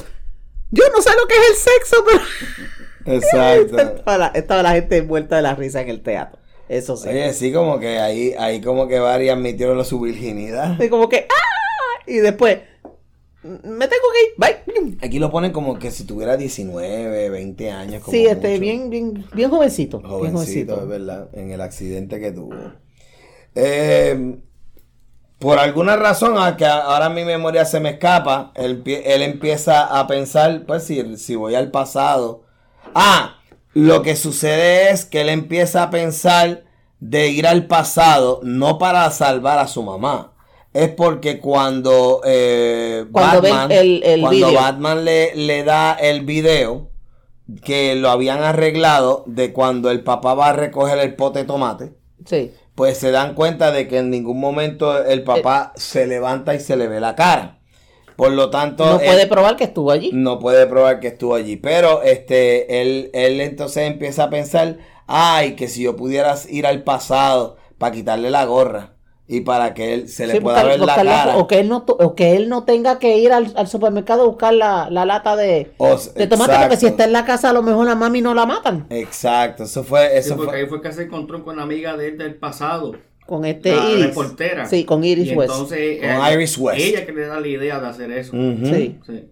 Yo 0.70 0.84
no 0.94 1.00
sé 1.00 1.10
lo 1.18 1.26
que 1.28 1.34
es 1.34 1.50
el 1.50 1.54
sexo, 1.56 1.96
pero 2.04 3.16
Exacto. 3.16 3.78
estaba 3.96 4.18
la, 4.18 4.26
estaba 4.28 4.62
la 4.62 4.72
gente 4.72 4.96
envuelta 4.98 5.36
de 5.36 5.42
la 5.42 5.54
risa 5.54 5.80
en 5.80 5.88
el 5.88 6.02
teatro. 6.02 6.38
Eso 6.68 6.96
sí. 6.96 7.08
Oye, 7.08 7.32
sí, 7.32 7.52
como 7.52 7.78
que 7.78 7.98
ahí, 7.98 8.34
ahí 8.38 8.60
como 8.60 8.88
que 8.88 8.98
Barry 8.98 9.28
admitió 9.28 9.82
su 9.84 10.00
virginidad. 10.00 10.80
Y 10.80 10.88
como 10.88 11.08
que, 11.08 11.26
¡ah! 11.30 12.02
Y 12.06 12.16
después, 12.16 12.58
me 13.44 13.88
tengo 13.88 14.06
que 14.12 14.22
ir, 14.24 14.34
bye. 14.38 14.64
Aquí 15.00 15.18
lo 15.18 15.30
ponen 15.30 15.52
como 15.52 15.78
que 15.78 15.90
si 15.90 16.04
tuviera 16.04 16.36
19, 16.36 17.30
20 17.30 17.70
años. 17.70 18.02
Como 18.02 18.12
Sí, 18.12 18.26
este, 18.26 18.58
mucho. 18.58 18.60
bien, 18.60 18.90
bien, 18.90 19.26
bien 19.32 19.50
jovencito. 19.50 20.02
bien 20.18 20.32
Jovencito, 20.32 20.32
jovencito. 20.32 20.82
es 20.82 20.88
verdad, 20.88 21.28
en 21.34 21.50
el 21.50 21.60
accidente 21.60 22.20
que 22.20 22.32
tuvo. 22.32 22.74
Eh, 23.54 24.38
por 25.38 25.58
alguna 25.58 25.96
razón, 25.96 26.38
a 26.38 26.56
que 26.56 26.66
ahora 26.66 27.10
mi 27.10 27.24
memoria 27.24 27.64
se 27.66 27.80
me 27.80 27.90
escapa, 27.90 28.52
él, 28.56 28.82
él 28.86 29.22
empieza 29.22 29.98
a 30.00 30.06
pensar, 30.06 30.64
pues 30.66 30.84
si, 30.84 31.16
si 31.18 31.36
voy 31.36 31.54
al 31.54 31.70
pasado. 31.70 32.44
Ah, 32.94 33.38
lo 33.74 34.02
que 34.02 34.16
sucede 34.16 34.90
es 34.92 35.06
que 35.06 35.22
él 35.22 35.30
empieza 35.30 35.84
a 35.84 35.90
pensar 35.90 36.64
de 37.00 37.28
ir 37.30 37.46
al 37.46 37.66
pasado, 37.68 38.40
no 38.44 38.78
para 38.78 39.10
salvar 39.12 39.58
a 39.60 39.68
su 39.68 39.82
mamá. 39.82 40.33
Es 40.74 40.88
porque 40.90 41.38
cuando, 41.38 42.20
eh, 42.24 43.06
Cuando 43.12 43.40
Batman, 43.42 43.70
el- 43.72 44.02
el 44.04 44.20
cuando 44.20 44.48
video. 44.48 44.60
Batman 44.60 45.04
le, 45.04 45.34
le 45.36 45.62
da 45.64 45.94
el 45.94 46.22
video, 46.22 46.90
que 47.62 47.94
lo 47.94 48.10
habían 48.10 48.42
arreglado 48.42 49.22
de 49.26 49.52
cuando 49.52 49.90
el 49.90 50.02
papá 50.02 50.34
va 50.34 50.48
a 50.48 50.52
recoger 50.52 50.98
el 50.98 51.14
pote 51.14 51.38
de 51.40 51.44
tomate, 51.44 51.92
Sí. 52.26 52.50
pues 52.74 52.98
se 52.98 53.10
dan 53.12 53.34
cuenta 53.34 53.70
de 53.70 53.86
que 53.86 53.98
en 53.98 54.10
ningún 54.10 54.40
momento 54.40 55.02
el 55.04 55.22
papá 55.22 55.72
se 55.76 56.06
levanta 56.08 56.54
y 56.54 56.60
se 56.60 56.76
le 56.76 56.88
ve 56.88 57.00
la 57.00 57.14
cara. 57.14 57.60
Por 58.16 58.30
lo 58.32 58.50
tanto, 58.50 58.84
No 58.84 59.00
él 59.00 59.06
puede 59.06 59.26
probar 59.26 59.56
que 59.56 59.64
estuvo 59.64 59.90
allí. 59.90 60.10
no 60.12 60.38
puede 60.38 60.66
probar 60.66 60.98
que 61.00 61.08
estuvo 61.08 61.34
allí. 61.34 61.56
Pero 61.56 62.02
este, 62.02 62.80
él, 62.80 63.10
él 63.12 63.40
entonces 63.40 63.88
empieza 63.88 64.24
a 64.24 64.30
pensar, 64.30 64.78
ay, 65.06 65.54
que 65.56 65.68
si 65.68 65.82
yo 65.82 65.94
pudiera 65.96 66.34
ir 66.48 66.66
al 66.66 66.82
pasado 66.84 67.56
para 67.78 67.92
quitarle 67.94 68.30
la 68.30 68.44
gorra 68.44 68.93
y 69.26 69.40
para 69.40 69.72
que 69.72 69.94
él 69.94 70.08
se 70.08 70.26
le 70.26 70.34
Sí, 70.34 70.40
pueda 70.40 70.56
buscar- 70.62 70.70
ver 70.70 70.78
la 70.80 70.84
buscar 70.86 71.04
la- 71.06 71.12
cara. 71.12 71.36
o, 71.38 71.46
que 71.46 71.58
él 71.60 71.68
no, 71.68 71.82
to- 71.82 71.96
o 71.98 72.14
que 72.14 72.36
él 72.36 72.48
no 72.50 72.64
tenga 72.64 72.98
que 72.98 73.16
ir 73.16 73.32
al, 73.32 73.52
al 73.56 73.66
supermercado 73.68 74.22
a 74.22 74.26
buscar 74.26 74.52
la, 74.52 74.88
la 74.90 75.06
lata 75.06 75.34
de, 75.34 75.72
O- 75.78 75.96
de 75.96 76.26
tomate, 76.26 76.54
porque 76.60 76.76
si 76.76 76.86
está 76.86 77.04
en 77.04 77.12
la 77.12 77.24
casa 77.24 77.50
a 77.50 77.52
lo 77.54 77.62
mejor 77.62 77.86
la 77.86 77.94
mami 77.94 78.20
no 78.20 78.34
la 78.34 78.44
matan 78.44 78.86
Exacto, 78.90 79.64
eso 79.64 79.82
fue, 79.82 80.08
Sí, 80.10 80.18
eso 80.18 80.36
porque 80.36 80.50
fue. 80.50 80.60
ahí 80.60 80.66
fue 80.66 80.82
que 80.82 80.92
se 80.92 81.02
encontró 81.04 81.42
con 81.42 81.54
una 81.54 81.62
amiga 81.62 81.96
de 81.96 82.08
él 82.08 82.18
del 82.18 82.34
pasado. 82.34 82.92
con 83.26 83.46
este 83.46 83.74
la 83.74 83.90
Iris. 83.90 84.06
reportera. 84.08 84.66
Sí, 84.66 84.84
con 84.84 85.02
Iris 85.02 85.32
y 85.32 85.34
West. 85.34 85.50
Entonces, 85.52 86.00
Con 86.00 86.10
ella- 86.10 86.32
Iris 86.34 86.58
West. 86.58 86.80
Ella 86.80 87.06
que 87.06 87.12
le 87.12 87.26
da 87.26 87.40
la 87.40 87.48
idea 87.48 87.80
de 87.80 87.86
hacer 87.86 88.12
eso. 88.12 88.32
Sí. 88.32 88.98
Sí. 89.06 89.30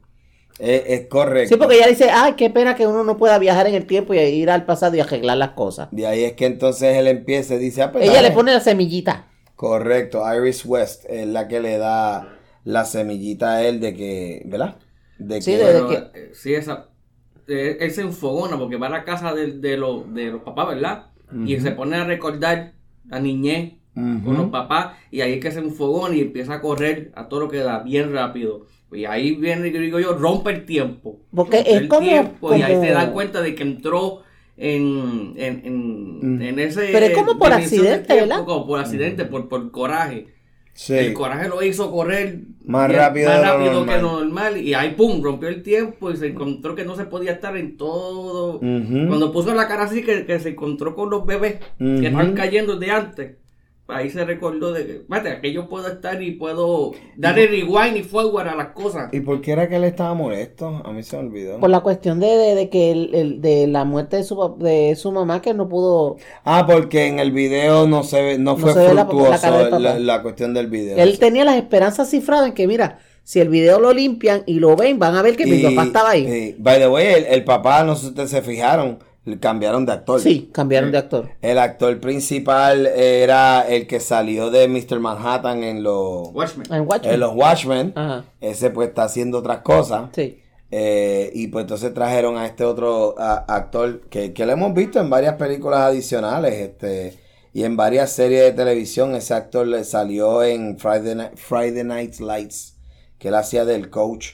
Es, 0.58 0.82
es 0.86 1.06
correcto. 1.08 1.48
Sí, 1.54 1.56
porque 1.58 1.76
ella 1.76 1.88
dice, 1.88 2.08
ay, 2.10 2.32
qué 2.38 2.48
pena 2.48 2.74
que 2.74 2.86
uno 2.86 3.04
no 3.04 3.18
pueda 3.18 3.38
viajar 3.38 3.66
en 3.66 3.74
el 3.74 3.84
tiempo 3.86 4.14
y 4.14 4.18
ir 4.20 4.48
al 4.48 4.64
pasado 4.64 4.96
y 4.96 5.00
arreglar 5.00 5.36
las 5.36 5.50
cosas. 5.50 5.88
De 5.90 6.06
ahí 6.06 6.24
es 6.24 6.32
que 6.32 6.46
entonces 6.46 6.96
él 6.96 7.06
empieza 7.06 7.54
y 7.56 7.58
dice, 7.58 7.82
ah, 7.82 7.92
pues, 7.92 8.04
Ella 8.04 8.14
dale. 8.14 8.28
le 8.30 8.34
pone 8.34 8.52
la 8.54 8.60
semillita. 8.60 9.26
Correcto, 9.62 10.24
Iris 10.34 10.64
West 10.66 11.04
es 11.08 11.24
la 11.28 11.46
que 11.46 11.60
le 11.60 11.78
da 11.78 12.36
la 12.64 12.84
semillita 12.84 13.52
a 13.52 13.62
él 13.64 13.78
de 13.78 13.94
que, 13.94 14.42
¿verdad? 14.46 14.76
De 15.18 15.40
Sí, 15.40 15.52
que, 15.52 15.56
de- 15.58 15.64
Pero, 15.64 15.88
que- 15.88 15.94
eh, 16.20 16.30
sí, 16.34 16.52
esa. 16.52 16.88
eh, 17.46 17.76
él 17.78 17.90
se 17.92 18.00
enfogona 18.02 18.58
porque 18.58 18.74
va 18.76 18.88
a 18.88 18.90
la 18.90 19.04
casa 19.04 19.32
de, 19.32 19.52
de, 19.52 19.76
los, 19.76 20.12
de 20.12 20.32
los 20.32 20.42
papás, 20.42 20.66
¿verdad? 20.66 21.06
Y 21.46 21.60
se 21.60 21.70
pone 21.70 21.94
a 21.96 22.04
recordar 22.04 22.72
la 23.08 23.20
niñez 23.20 23.74
con 23.94 24.36
los 24.36 24.50
papás. 24.50 24.96
Y 25.12 25.20
ahí 25.20 25.34
es 25.34 25.40
que 25.40 25.52
se 25.52 25.60
enfogona 25.60 26.16
y 26.16 26.22
empieza 26.22 26.54
a 26.54 26.60
correr 26.60 27.12
a 27.14 27.28
todo 27.28 27.38
lo 27.40 27.48
que 27.48 27.58
da 27.58 27.78
bien 27.84 28.12
rápido. 28.12 28.66
Y 28.92 29.04
ahí 29.04 29.36
viene, 29.36 29.70
digo 29.70 30.00
yo, 30.00 30.14
rompe 30.14 30.50
el 30.50 30.66
tiempo. 30.66 31.20
Porque 31.32 31.58
Rompe 31.58 31.70
es 31.70 31.76
el 31.82 31.88
como- 31.88 32.00
tiempo, 32.08 32.54
Y 32.56 32.62
ahí 32.62 32.74
se 32.80 32.90
da 32.90 33.12
cuenta 33.12 33.40
de 33.40 33.54
que 33.54 33.62
entró 33.62 34.22
en, 34.56 35.32
en, 35.36 35.62
en, 35.64 36.36
Mm. 36.36 36.42
en 36.42 36.58
ese. 36.58 36.88
Pero 36.92 37.06
es 37.06 37.12
como 37.16 37.38
por 37.38 37.52
accidente, 37.52 38.14
¿verdad? 38.14 38.44
Como 38.44 38.66
por 38.66 38.80
accidente, 38.80 39.24
por, 39.24 39.48
por 39.48 39.70
coraje. 39.70 40.28
Sí. 40.74 40.94
El 40.94 41.12
coraje 41.12 41.48
lo 41.50 41.62
hizo 41.62 41.90
correr 41.90 42.38
Más 42.64 42.88
bien- 42.88 42.98
rápido 43.00 43.28
más 43.28 43.42
rápido 43.42 43.72
normal. 43.74 43.94
que 43.96 44.02
lo 44.02 44.20
normal. 44.24 44.56
Y 44.56 44.72
ahí, 44.72 44.94
pum, 44.96 45.22
rompió 45.22 45.48
el 45.50 45.62
tiempo 45.62 46.10
y 46.10 46.16
se 46.16 46.28
encontró 46.28 46.74
que 46.74 46.84
no 46.86 46.96
se 46.96 47.04
podía 47.04 47.32
estar 47.32 47.54
en 47.58 47.76
todo. 47.76 48.58
Cuando 48.58 49.32
puso 49.32 49.54
la 49.54 49.68
cara 49.68 49.82
así, 49.82 50.02
que, 50.02 50.24
que 50.24 50.40
se 50.40 50.50
encontró 50.50 50.94
con 50.94 51.10
los 51.10 51.26
bebés 51.26 51.56
que 51.78 52.06
estaban 52.06 52.32
cayendo 52.34 52.76
de 52.76 52.90
antes. 52.90 53.36
Ahí 53.88 54.08
se 54.10 54.24
recordó 54.24 54.72
de 54.72 54.86
que, 54.86 55.02
mate, 55.08 55.38
que 55.42 55.52
yo 55.52 55.68
puedo 55.68 55.86
estar 55.88 56.22
y 56.22 56.30
puedo 56.32 56.92
darle 57.16 57.46
rewind 57.48 57.96
y 57.96 58.02
forward 58.02 58.48
a 58.48 58.54
las 58.54 58.68
cosas. 58.68 59.12
¿Y 59.12 59.20
por 59.20 59.40
qué 59.42 59.52
era 59.52 59.68
que 59.68 59.76
él 59.76 59.84
estaba 59.84 60.14
molesto? 60.14 60.80
A 60.84 60.92
mí 60.92 61.02
se 61.02 61.16
me 61.18 61.24
olvidó. 61.28 61.58
Por 61.60 61.68
la 61.68 61.80
cuestión 61.80 62.18
de, 62.20 62.28
de, 62.28 62.54
de 62.54 62.70
que 62.70 62.90
el, 62.92 63.14
el- 63.14 63.40
de 63.42 63.66
la 63.66 63.84
muerte 63.84 64.16
de 64.18 64.24
su, 64.24 64.56
de 64.58 64.94
su 64.96 65.10
mamá 65.12 65.42
que 65.42 65.52
no 65.52 65.68
pudo... 65.68 66.16
Ah, 66.44 66.64
porque 66.66 67.06
en 67.06 67.18
el 67.18 67.32
video 67.32 67.86
no 67.86 68.02
se 68.04 68.22
ve, 68.22 68.38
no 68.38 68.52
No 68.52 68.56
fue 68.56 68.72
se 68.72 68.78
ve 68.78 68.86
la- 68.88 68.94
la 68.94 69.06
fructuoso 69.06 69.78
la, 69.78 69.98
la 69.98 70.22
cuestión 70.22 70.54
del 70.54 70.68
video. 70.68 70.96
Él 70.96 71.18
tenía 71.18 71.44
las 71.44 71.56
esperanzas 71.56 72.08
cifradas 72.08 72.46
en 72.46 72.54
que, 72.54 72.66
mira, 72.68 73.00
si 73.24 73.40
el 73.40 73.48
video 73.50 73.78
lo 73.78 73.92
limpian 73.92 74.42
y 74.46 74.54
lo 74.60 74.74
ven, 74.74 74.98
van 75.00 75.16
a 75.16 75.22
ver 75.22 75.36
que 75.36 75.44
mi 75.44 75.56
Y- 75.56 75.62
papá 75.64 75.84
estaba 75.86 76.10
ahí. 76.10 76.54
y, 76.56 76.62
by 76.62 76.78
the 76.78 76.88
way, 76.88 77.06
el, 77.08 77.24
el 77.26 77.44
papá, 77.44 77.82
no 77.84 77.94
sé 77.96 78.02
si 78.02 78.06
ustedes 78.08 78.30
se 78.30 78.42
fijaron, 78.42 79.00
cambiaron 79.40 79.86
de 79.86 79.92
actor. 79.92 80.20
sí, 80.20 80.50
cambiaron 80.52 80.90
de 80.92 80.98
actor. 80.98 81.30
El 81.40 81.58
actor 81.58 81.98
principal 82.00 82.86
era 82.86 83.62
el 83.68 83.86
que 83.86 84.00
salió 84.00 84.50
de 84.50 84.66
Mr. 84.68 84.98
Manhattan 85.00 85.62
en 85.62 85.82
los, 85.82 86.28
Watchmen. 86.32 86.72
En 86.72 86.86
Watchmen. 86.88 87.14
en 87.14 87.20
los 87.20 87.34
Watchmen. 87.34 87.92
Ajá, 87.94 88.24
Ese 88.40 88.70
pues 88.70 88.88
está 88.88 89.04
haciendo 89.04 89.38
otras 89.38 89.58
cosas. 89.58 90.10
sí. 90.14 90.38
Eh, 90.74 91.30
y 91.34 91.48
pues 91.48 91.64
entonces 91.64 91.92
trajeron 91.92 92.38
a 92.38 92.46
este 92.46 92.64
otro 92.64 93.14
a- 93.18 93.44
actor 93.46 94.00
que, 94.08 94.32
que 94.32 94.46
lo 94.46 94.52
hemos 94.52 94.72
visto 94.72 94.98
en 95.00 95.10
varias 95.10 95.34
películas 95.34 95.80
adicionales 95.80 96.54
este 96.54 97.18
y 97.52 97.64
en 97.64 97.76
varias 97.76 98.10
series 98.12 98.42
de 98.44 98.52
televisión. 98.52 99.14
Ese 99.14 99.34
actor 99.34 99.66
le 99.66 99.84
salió 99.84 100.42
en 100.42 100.78
Friday, 100.78 101.14
Night- 101.14 101.36
Friday 101.36 101.84
Night 101.84 102.18
Lights, 102.20 102.78
que 103.18 103.28
él 103.28 103.34
hacía 103.34 103.66
del 103.66 103.90
coach. 103.90 104.28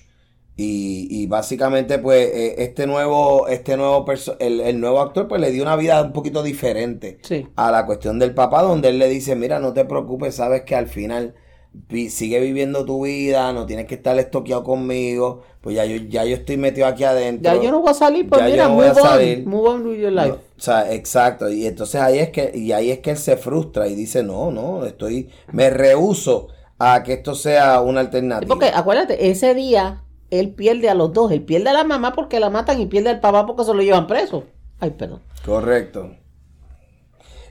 Y, 0.60 1.06
y 1.08 1.28
básicamente 1.28 2.00
pues 2.00 2.26
eh, 2.34 2.56
este 2.58 2.88
nuevo, 2.88 3.46
este 3.46 3.76
nuevo 3.76 4.04
perso- 4.04 4.36
el, 4.40 4.60
el 4.60 4.80
nuevo 4.80 5.00
actor 5.00 5.28
pues 5.28 5.40
le 5.40 5.52
dio 5.52 5.62
una 5.62 5.76
vida 5.76 6.02
un 6.02 6.12
poquito 6.12 6.42
diferente 6.42 7.20
Sí. 7.22 7.46
a 7.54 7.70
la 7.70 7.86
cuestión 7.86 8.18
del 8.18 8.34
papá, 8.34 8.62
donde 8.62 8.88
él 8.88 8.98
le 8.98 9.08
dice, 9.08 9.36
mira, 9.36 9.60
no 9.60 9.72
te 9.72 9.84
preocupes, 9.84 10.34
sabes 10.34 10.62
que 10.62 10.74
al 10.74 10.88
final 10.88 11.36
vi- 11.72 12.10
sigue 12.10 12.40
viviendo 12.40 12.84
tu 12.84 13.04
vida, 13.04 13.52
no 13.52 13.66
tienes 13.66 13.86
que 13.86 13.94
estar 13.94 14.18
estoqueado 14.18 14.64
conmigo, 14.64 15.42
pues 15.60 15.76
ya 15.76 15.84
yo, 15.84 15.94
ya 16.08 16.24
yo 16.24 16.34
estoy 16.34 16.56
metido 16.56 16.88
aquí 16.88 17.04
adentro. 17.04 17.54
Ya 17.54 17.62
yo 17.62 17.70
no 17.70 17.80
voy 17.80 17.90
a 17.90 17.94
salir, 17.94 18.28
pues 18.28 18.40
Ya 18.40 18.46
yo 18.48 18.52
mira, 18.54 18.66
no 18.68 18.74
voy 18.74 18.86
a 18.86 18.88
move 18.94 19.00
on, 19.02 19.08
salir. 19.08 19.46
move 19.46 19.68
on 19.68 19.86
with 19.86 19.98
your 20.00 20.10
life. 20.12 20.28
No, 20.30 20.34
o 20.34 20.60
sea, 20.60 20.92
exacto, 20.92 21.48
y 21.52 21.66
entonces 21.66 22.00
ahí 22.00 22.18
es 22.18 22.30
que, 22.30 22.50
y 22.52 22.72
ahí 22.72 22.90
es 22.90 22.98
que 22.98 23.12
él 23.12 23.16
se 23.18 23.36
frustra 23.36 23.86
y 23.86 23.94
dice, 23.94 24.24
no, 24.24 24.50
no, 24.50 24.84
estoy, 24.84 25.28
me 25.52 25.70
rehuso 25.70 26.48
a 26.80 27.04
que 27.04 27.12
esto 27.12 27.36
sea 27.36 27.80
una 27.80 28.00
alternativa. 28.00 28.48
porque 28.48 28.72
acuérdate, 28.74 29.30
ese 29.30 29.54
día 29.54 30.02
él 30.30 30.50
pierde 30.50 30.88
a 30.88 30.94
los 30.94 31.12
dos. 31.12 31.30
Él 31.32 31.42
pierde 31.42 31.70
a 31.70 31.72
la 31.72 31.84
mamá 31.84 32.12
porque 32.14 32.40
la 32.40 32.50
matan 32.50 32.80
y 32.80 32.86
pierde 32.86 33.10
al 33.10 33.20
papá 33.20 33.46
porque 33.46 33.64
se 33.64 33.74
lo 33.74 33.82
llevan 33.82 34.06
preso. 34.06 34.44
Ay, 34.80 34.90
perdón. 34.90 35.20
Correcto. 35.44 36.10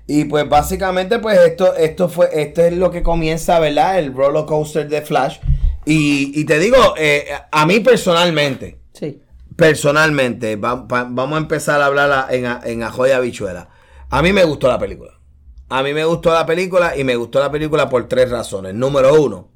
Y 0.10 0.26
pues 0.26 0.48
básicamente 0.48 1.20
pues 1.20 1.38
esto, 1.40 1.76
esto 1.76 2.08
fue, 2.08 2.30
esto 2.34 2.62
es 2.62 2.74
lo 2.74 2.92
que 2.92 3.04
comienza, 3.04 3.60
¿verdad? 3.60 4.00
El 4.00 4.14
roller 4.14 4.46
coaster 4.46 4.88
de 4.88 5.02
Flash. 5.02 5.40
Y, 5.86 6.32
y 6.40 6.46
te 6.46 6.60
digo, 6.60 6.78
eh, 6.98 7.26
a 7.52 7.66
mí 7.66 7.80
personalmente, 7.82 8.80
Sí. 8.94 9.22
personalmente, 9.56 10.56
va- 10.56 10.76
va- 10.86 11.08
vamos 11.10 11.36
a 11.38 11.42
empezar 11.42 11.82
a 11.82 11.86
hablar 11.88 12.34
en, 12.34 12.46
a- 12.46 12.62
en 12.64 12.84
Ajoy 12.84 13.12
Habichuela. 13.12 13.70
A 14.10 14.22
mí 14.22 14.32
me 14.32 14.44
gustó 14.46 14.68
la 14.70 14.80
película. 14.80 15.12
A 15.70 15.84
mí 15.84 15.94
me 15.94 16.06
gustó 16.06 16.34
la 16.34 16.46
película 16.46 16.96
y 16.96 17.04
me 17.04 17.16
gustó 17.18 17.40
la 17.40 17.52
película 17.52 17.90
por 17.90 18.08
tres 18.08 18.30
razones. 18.30 18.74
Número 18.74 19.22
uno, 19.22 19.50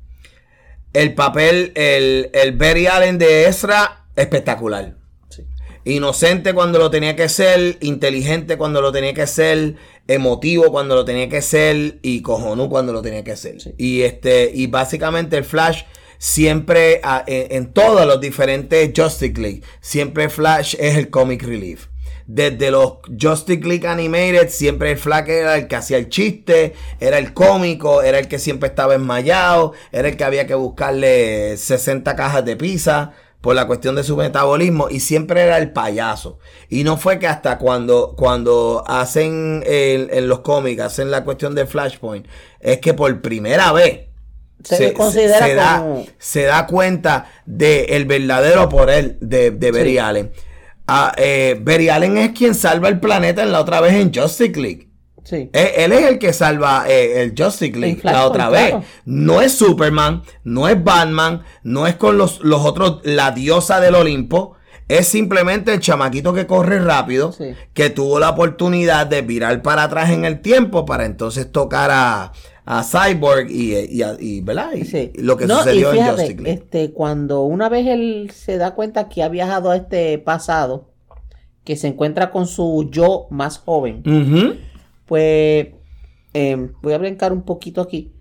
el 0.93 1.13
papel, 1.13 1.71
el, 1.75 2.29
el 2.33 2.51
Barry 2.57 2.87
Allen 2.87 3.17
de 3.17 3.45
Ezra, 3.47 4.05
espectacular. 4.15 4.95
Sí. 5.29 5.43
Inocente 5.85 6.53
cuando 6.53 6.79
lo 6.79 6.89
tenía 6.91 7.15
que 7.15 7.29
ser, 7.29 7.77
inteligente 7.81 8.57
cuando 8.57 8.81
lo 8.81 8.91
tenía 8.91 9.13
que 9.13 9.27
ser, 9.27 9.75
emotivo 10.07 10.71
cuando 10.71 10.95
lo 10.95 11.05
tenía 11.05 11.29
que 11.29 11.41
ser 11.41 11.99
y 12.01 12.21
cojonú 12.21 12.69
cuando 12.69 12.91
lo 12.93 13.01
tenía 13.01 13.23
que 13.23 13.35
ser. 13.35 13.61
Sí. 13.61 13.73
Y 13.77 14.01
este 14.01 14.51
y 14.53 14.67
básicamente 14.67 15.37
el 15.37 15.43
Flash 15.45 15.83
siempre 16.17 16.99
a- 17.03 17.23
en, 17.25 17.51
en 17.55 17.73
todos 17.73 18.05
los 18.05 18.19
diferentes 18.21 18.91
Justice 18.95 19.39
League, 19.41 19.61
siempre 19.79 20.29
Flash 20.29 20.75
es 20.79 20.97
el 20.97 21.09
comic 21.09 21.41
relief. 21.43 21.87
Desde 22.33 22.71
los 22.71 22.93
Justice 23.21 23.61
League 23.67 23.85
Animated, 23.85 24.47
siempre 24.49 24.91
el 24.91 24.97
Flash 24.97 25.27
era 25.29 25.57
el 25.57 25.67
que 25.67 25.75
hacía 25.75 25.97
el 25.97 26.07
chiste, 26.07 26.73
era 27.01 27.17
el 27.17 27.33
cómico, 27.33 28.03
era 28.03 28.19
el 28.19 28.29
que 28.29 28.39
siempre 28.39 28.69
estaba 28.69 28.95
enmayado, 28.95 29.73
era 29.91 30.07
el 30.07 30.15
que 30.15 30.23
había 30.23 30.47
que 30.47 30.53
buscarle 30.55 31.57
60 31.57 32.15
cajas 32.15 32.45
de 32.45 32.55
pizza 32.55 33.11
por 33.41 33.53
la 33.55 33.67
cuestión 33.67 33.95
de 33.95 34.03
su 34.03 34.15
metabolismo 34.15 34.87
y 34.89 35.01
siempre 35.01 35.41
era 35.41 35.57
el 35.57 35.73
payaso. 35.73 36.39
Y 36.69 36.85
no 36.85 36.95
fue 36.95 37.19
que 37.19 37.27
hasta 37.27 37.57
cuando, 37.57 38.15
cuando 38.17 38.83
hacen 38.87 39.63
el- 39.65 40.09
en 40.13 40.27
los 40.29 40.39
cómics, 40.39 40.81
hacen 40.83 41.11
la 41.11 41.25
cuestión 41.25 41.53
de 41.53 41.65
Flashpoint, 41.65 42.27
es 42.61 42.77
que 42.79 42.93
por 42.93 43.21
primera 43.21 43.73
vez 43.73 44.01
Se, 44.63 44.93
considera 44.93 45.45
se 45.47 45.55
da, 45.55 45.85
se 46.19 46.43
da 46.43 46.67
cuenta 46.67 47.25
de 47.45 47.85
el 47.95 48.05
verdadero 48.05 48.69
por 48.69 48.89
él 48.91 49.17
de, 49.19 49.49
de 49.51 49.71
Barry 49.71 49.91
Sí. 49.93 49.97
Allen. 49.97 50.31
Ah, 50.93 51.13
eh, 51.15 51.57
Barry 51.61 51.87
Allen 51.87 52.17
es 52.17 52.31
quien 52.31 52.53
salva 52.53 52.89
el 52.89 52.99
planeta 52.99 53.43
en 53.43 53.53
la 53.53 53.61
otra 53.61 53.79
vez 53.79 53.93
en 53.93 54.13
Justice 54.13 54.59
League. 54.59 54.89
Sí. 55.23 55.49
Él, 55.53 55.67
él 55.77 55.91
es 55.93 56.03
el 56.09 56.19
que 56.19 56.33
salva 56.33 56.83
eh, 56.89 57.21
el 57.21 57.33
Justice 57.37 57.77
League 57.79 58.01
la 58.03 58.25
otra 58.25 58.49
vez. 58.49 58.69
claro. 58.71 58.83
No 59.05 59.41
es 59.41 59.53
Superman, 59.53 60.23
no 60.43 60.67
es 60.67 60.83
Batman, 60.83 61.43
no 61.63 61.87
es 61.87 61.95
con 61.95 62.17
los, 62.17 62.41
los 62.41 62.65
otros, 62.65 62.99
la 63.03 63.31
diosa 63.31 63.79
del 63.79 63.95
Olimpo. 63.95 64.55
Es 64.89 65.07
simplemente 65.07 65.73
el 65.73 65.79
chamaquito 65.79 66.33
que 66.33 66.45
corre 66.47 66.79
rápido, 66.81 67.31
Sí. 67.31 67.53
que 67.73 67.89
tuvo 67.89 68.19
la 68.19 68.31
oportunidad 68.31 69.07
de 69.07 69.21
virar 69.21 69.61
para 69.61 69.83
atrás 69.83 70.09
en 70.09 70.25
el 70.25 70.41
tiempo 70.41 70.85
para 70.85 71.05
entonces 71.05 71.49
tocar 71.49 71.89
a, 71.93 72.33
a 72.65 72.83
Cyborg 72.83 73.49
y, 73.49 73.75
y, 73.75 74.01
y, 74.19 74.41
¿verdad? 74.41 74.73
Y- 74.73 74.85
Sí. 74.85 75.11
lo 75.15 75.35
que 75.37 75.45
No, 75.47 75.57
sucedió 75.59 75.93
y 75.93 75.99
en 75.99 76.05
Justice 76.05 76.33
League. 76.35 76.51
Este, 76.51 76.91
cuando 76.91 77.41
una 77.43 77.69
vez 77.69 77.87
él 77.87 78.31
se 78.33 78.57
da 78.57 78.75
cuenta 78.75 79.09
que 79.09 79.23
ha 79.23 79.29
viajado 79.29 79.71
a 79.71 79.75
este 79.77 80.17
pasado, 80.19 80.89
que 81.63 81.75
se 81.75 81.87
encuentra 81.87 82.31
con 82.31 82.47
su 82.47 82.87
yo 82.91 83.27
más 83.29 83.57
joven, 83.59 84.03
pues 85.05 85.67
eh, 86.33 86.69
voy 86.81 86.93
a 86.93 86.97
brincar 86.97 87.33
un 87.33 87.41
poquito 87.43 87.81
aquí. 87.81 88.11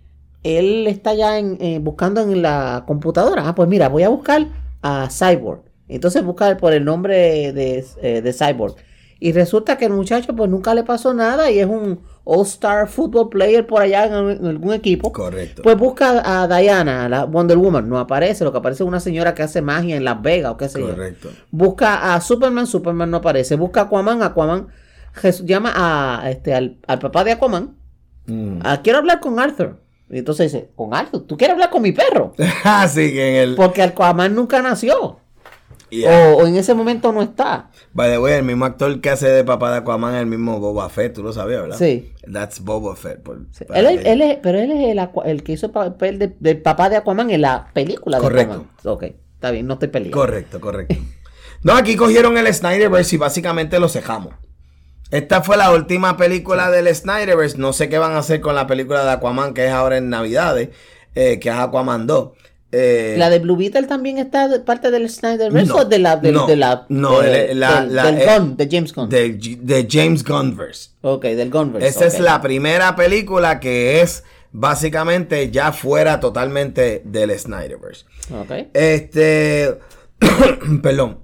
Él 0.43 0.87
está 0.87 1.15
ya 1.15 1.39
en, 1.39 1.59
eh, 1.61 1.79
buscando 1.81 2.23
en 2.23 2.43
la 2.43 2.85
computadora. 2.87 3.47
Ah, 3.47 3.55
pues 3.55 3.69
mira, 3.69 3.89
voy 3.89 4.03
a 4.03 4.09
buscar 4.09 4.47
a 4.83 5.09
Cyborg. 5.11 5.63
Entonces 5.89 6.25
busca 6.25 6.57
por 6.57 6.73
el 6.73 6.85
nombre 6.85 7.53
de, 7.53 7.85
eh, 8.03 8.23
de 8.23 8.33
Cyborg. 8.33 8.77
Y 9.23 9.33
resulta 9.33 9.77
que 9.77 9.85
el 9.85 9.93
muchacho 9.93 10.35
pues 10.35 10.49
nunca 10.49 10.75
le 10.75 10.83
pasó 10.83 11.13
nada 11.13 11.51
y 11.51 11.59
es 11.59 11.67
un 11.67 12.01
All-Star 12.25 12.89
Football 12.89 13.29
Player 13.29 13.67
por 13.67 13.83
allá 13.83 14.07
en, 14.07 14.31
en 14.31 14.47
algún 14.47 14.73
equipo. 14.73 15.13
Correcto. 15.13 15.61
Pues 15.63 15.77
busca 15.77 16.23
a 16.25 16.49
Diana, 16.49 17.07
la 17.07 17.25
Wonder 17.27 17.59
Woman. 17.59 17.87
No 17.87 17.99
aparece, 17.99 18.45
lo 18.45 18.53
que 18.53 18.59
aparece 18.59 18.83
es 18.83 18.89
una 18.89 18.99
señora 18.99 19.35
que 19.35 19.43
hace 19.43 19.61
magia 19.61 19.95
en 19.97 20.05
Las 20.05 20.23
Vegas 20.23 20.53
o 20.53 20.57
qué 20.57 20.71
sé 20.71 20.81
yo. 20.81 20.89
Correcto. 20.89 21.29
Busca 21.51 22.15
a 22.15 22.21
Superman, 22.23 22.67
Superman 22.67 23.11
no 23.11 23.19
aparece. 23.19 23.57
Busca 23.57 23.83
a 23.83 23.85
Aquaman, 23.85 24.23
Aquaman. 24.23 24.69
Jesús 25.13 25.45
llama 25.45 25.73
a, 25.75 26.31
este, 26.31 26.55
al, 26.55 26.79
al 26.87 26.99
papá 26.99 27.23
de 27.23 27.33
Aquaman. 27.33 27.77
Mm. 28.25 28.61
Ah, 28.65 28.81
quiero 28.83 29.01
hablar 29.01 29.21
con 29.21 29.39
Arthur. 29.39 29.83
Y 30.09 30.19
entonces 30.19 30.51
dice, 30.51 30.71
con 30.75 30.95
Aldo, 30.95 31.23
¿tú 31.23 31.37
quieres 31.37 31.55
hablar 31.55 31.71
con 31.71 31.83
mi 31.83 31.93
perro? 31.93 32.33
Así 32.65 33.13
que 33.13 33.29
en 33.29 33.51
el. 33.51 33.55
Porque 33.55 33.83
Aquaman 33.83 34.35
nunca 34.35 34.63
nació. 34.63 35.20
Yeah. 35.91 36.29
O, 36.35 36.37
o 36.43 36.47
en 36.47 36.57
ese 36.57 36.73
momento 36.75 37.11
no 37.13 37.21
está. 37.23 37.71
By 37.93 38.11
the 38.11 38.19
way, 38.19 38.35
el 38.35 38.45
mismo 38.45 38.65
actor 38.65 39.01
que 39.01 39.11
hace 39.11 39.29
de 39.29 39.43
papá 39.45 39.71
de 39.73 39.79
Aquaman 39.79 40.15
es 40.15 40.21
el 40.21 40.27
mismo 40.27 40.61
Boba 40.61 40.89
Fett, 40.89 41.15
tú 41.15 41.23
lo 41.23 41.33
sabías, 41.33 41.63
¿verdad? 41.63 41.77
Sí. 41.79 42.13
That's 42.33 42.61
Boba 42.61 42.95
Fett. 42.97 43.23
por- 43.23 43.41
Sí. 43.51 43.65
para 43.65 43.81
Él 43.81 43.87
es, 43.99 44.07
él 44.07 44.23
es- 44.23 44.39
pero 44.43 44.59
él 44.59 44.71
es 44.71 44.89
el, 44.97 45.09
el 45.25 45.43
que 45.43 45.53
hizo 45.53 45.67
el 45.67 45.73
papel 45.73 46.19
de- 46.19 46.37
del 46.39 46.63
papá 46.63 46.89
de 46.89 46.97
Aquaman 46.97 47.31
en 47.31 47.41
la 47.43 47.71
película 47.73 48.19
de 48.19 48.23
Correcto. 48.23 48.53
Aquaman. 48.55 48.71
Ok, 48.85 49.03
está 49.35 49.51
bien, 49.51 49.67
no 49.67 49.75
estoy 49.75 49.89
peleando. 49.89 50.17
Correcto, 50.17 50.61
correcto. 50.61 50.95
No, 51.63 51.75
aquí 51.75 51.97
cogieron 51.97 52.39
el 52.39 52.55
Snyderverse 52.55 53.17
y 53.17 53.19
básicamente 53.19 53.79
lo 53.81 53.89
cejamos. 53.89 54.35
Esta 55.11 55.43
fue 55.43 55.57
la 55.57 55.73
última 55.73 56.17
película 56.17 56.71
del 56.71 56.95
Snyderverse. 56.95 57.59
No 57.59 57.73
sé 57.73 57.89
qué 57.89 57.99
van 57.99 58.13
a 58.13 58.19
hacer 58.19 58.41
con 58.41 58.55
la 58.55 58.67
película 58.69 59.03
de 59.05 59.11
Aquaman, 59.11 59.55
que 59.55 59.67
es 59.67 59.73
ahora 59.73 59.97
en 59.97 60.09
Navidades, 60.09 60.69
eh, 61.17 61.41
que 61.41 61.49
es 61.49 61.55
Aquaman 61.57 62.07
2. 62.07 62.31
Eh, 62.73 63.17
¿La 63.19 63.31
de 63.31 63.41
Blue 63.41 63.57
Beetle 63.57 63.85
también 63.89 64.19
está 64.19 64.47
de 64.47 64.61
parte 64.61 64.93
del 64.93 65.11
Snyderverse 65.11 65.67
No, 65.67 65.77
o 65.77 65.85
de 65.85 65.99
la, 65.99 66.17
no, 66.23 66.47
de 66.47 66.57
la, 66.57 66.87
no, 66.89 67.21
de- 67.21 67.55
la- 67.55 67.81
del, 67.83 67.95
la- 67.97 68.05
del 68.13 68.21
eh, 68.21 68.27
Gunn, 68.39 68.57
de 68.57 68.69
James 68.71 68.95
Gunn? 68.95 69.09
de, 69.09 69.33
de 69.61 69.89
James 69.91 70.25
Gunnverse. 70.25 70.91
ok, 71.03 71.23
del 71.25 71.51
Gunverse. 71.51 71.89
Esa 71.89 72.07
es 72.07 72.21
la 72.21 72.41
primera 72.41 72.95
película 72.95 73.59
que 73.59 74.01
es 74.03 74.23
básicamente 74.53 75.51
ya 75.51 75.73
fuera 75.73 76.21
totalmente 76.21 77.03
del 77.05 77.37
Snyderverse. 77.37 78.05
Ok. 78.33 78.69
Este, 78.75 79.77
perdón. 80.83 81.21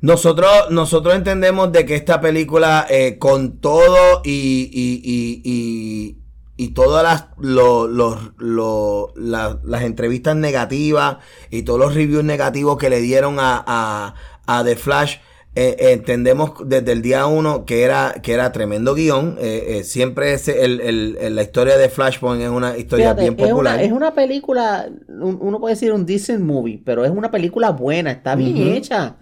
Nosotros, 0.00 0.50
nosotros 0.70 1.14
entendemos 1.14 1.72
de 1.72 1.84
que 1.86 1.94
esta 1.94 2.20
película, 2.20 2.86
eh, 2.90 3.16
con 3.18 3.58
todo 3.60 4.20
y, 4.24 4.70
y, 4.72 5.00
y, 5.02 6.15
y, 6.56 6.68
todas 6.68 7.02
las, 7.02 7.26
lo- 7.38 7.86
los- 7.86 8.32
lo- 8.38 9.12
la- 9.16 9.58
las 9.64 9.82
entrevistas 9.82 10.36
negativas 10.36 11.18
y 11.50 11.62
todos 11.62 11.78
los 11.80 11.94
reviews 11.94 12.24
negativos 12.24 12.78
que 12.78 12.90
le 12.90 13.00
dieron 13.00 13.38
a, 13.38 13.62
a, 13.66 14.14
a 14.46 14.64
The 14.64 14.76
Flash, 14.76 15.16
eh, 15.58 15.92
entendemos 15.92 16.52
desde 16.66 16.92
el 16.92 17.00
día 17.00 17.24
uno 17.26 17.64
que 17.64 17.82
era, 17.82 18.16
que 18.22 18.32
era 18.34 18.52
tremendo 18.52 18.94
guion. 18.94 19.36
Eh, 19.40 19.78
eh, 19.78 19.84
siempre 19.84 20.34
es 20.34 20.48
el, 20.48 20.80
el- 20.82 21.16
el- 21.18 21.34
la 21.34 21.42
historia 21.42 21.78
de 21.78 21.88
Flashpoint 21.88 22.42
es 22.42 22.50
una 22.50 22.76
historia 22.76 23.06
Fíjate, 23.14 23.22
bien 23.22 23.34
es, 23.38 23.48
popular. 23.50 23.74
una, 23.76 23.82
es 23.82 23.92
una 23.92 24.14
película, 24.14 24.86
un- 25.08 25.38
uno 25.40 25.58
puede 25.58 25.74
decir 25.74 25.92
un 25.92 26.04
decent 26.04 26.44
movie, 26.44 26.82
pero 26.84 27.04
es 27.06 27.10
una 27.10 27.30
película 27.30 27.70
buena, 27.70 28.10
está 28.12 28.34
bien 28.34 28.58
hecha. 28.58 29.16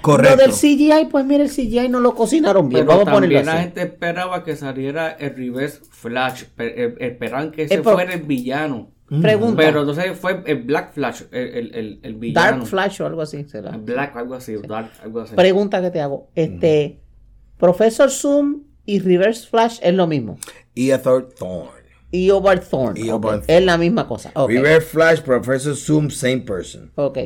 Correcto. 0.00 0.36
Lo 0.36 0.42
del 0.42 0.52
CGI, 0.52 1.06
pues 1.10 1.24
mira, 1.24 1.42
el 1.44 1.50
CGI 1.50 1.88
no 1.88 2.00
lo 2.00 2.14
cocinaron 2.14 2.68
bien, 2.68 2.86
Pero 2.86 2.98
vamos 2.98 3.08
a 3.08 3.20
también 3.20 3.46
la 3.46 3.58
gente 3.62 3.82
esperaba 3.82 4.42
que 4.44 4.56
saliera 4.56 5.10
el 5.12 5.36
Reverse 5.36 5.80
Flash. 5.90 6.44
eh, 6.58 6.94
Esperaban 7.00 7.50
que 7.50 7.64
ese 7.64 7.74
Eh, 7.74 7.80
pero- 7.82 7.96
fuera 7.96 8.14
el 8.14 8.22
villano. 8.22 8.92
Pregunta, 9.20 9.56
Pero 9.62 9.80
entonces 9.80 10.16
fue 10.16 10.40
el 10.46 10.62
Black 10.62 10.92
Flash, 10.92 11.22
el, 11.32 11.48
el, 11.48 11.74
el, 11.74 12.00
el 12.04 12.14
villano. 12.14 12.58
Dark 12.58 12.66
Flash 12.66 13.00
o 13.02 13.06
algo 13.06 13.22
así 13.22 13.42
será. 13.44 13.72
Black, 13.76 14.14
algo 14.16 14.34
así, 14.36 14.54
Dark, 14.68 14.90
algo 15.02 15.20
así. 15.22 15.34
Pregunta 15.34 15.82
que 15.82 15.90
te 15.90 16.00
hago, 16.00 16.30
este, 16.36 17.00
Professor 17.58 18.08
Zoom 18.08 18.62
y 18.86 19.00
Reverse 19.00 19.48
Flash 19.48 19.80
es 19.82 19.94
lo 19.94 20.06
mismo. 20.06 20.38
Y 20.76 20.92
a 20.92 21.02
Third 21.02 21.34
Thorn. 21.36 21.68
Y 22.12 22.30
Over 22.30 22.60
Thorn, 22.60 22.96
Y 22.96 23.10
ok, 23.10 23.24
Over 23.24 23.42
es 23.48 23.64
la 23.64 23.76
misma 23.78 24.06
cosa. 24.06 24.32
River 24.46 24.80
Flash, 24.80 25.20
Professor 25.22 25.74
Zoom, 25.76 26.10
same 26.10 26.38
person. 26.42 26.92
ok. 26.94 27.18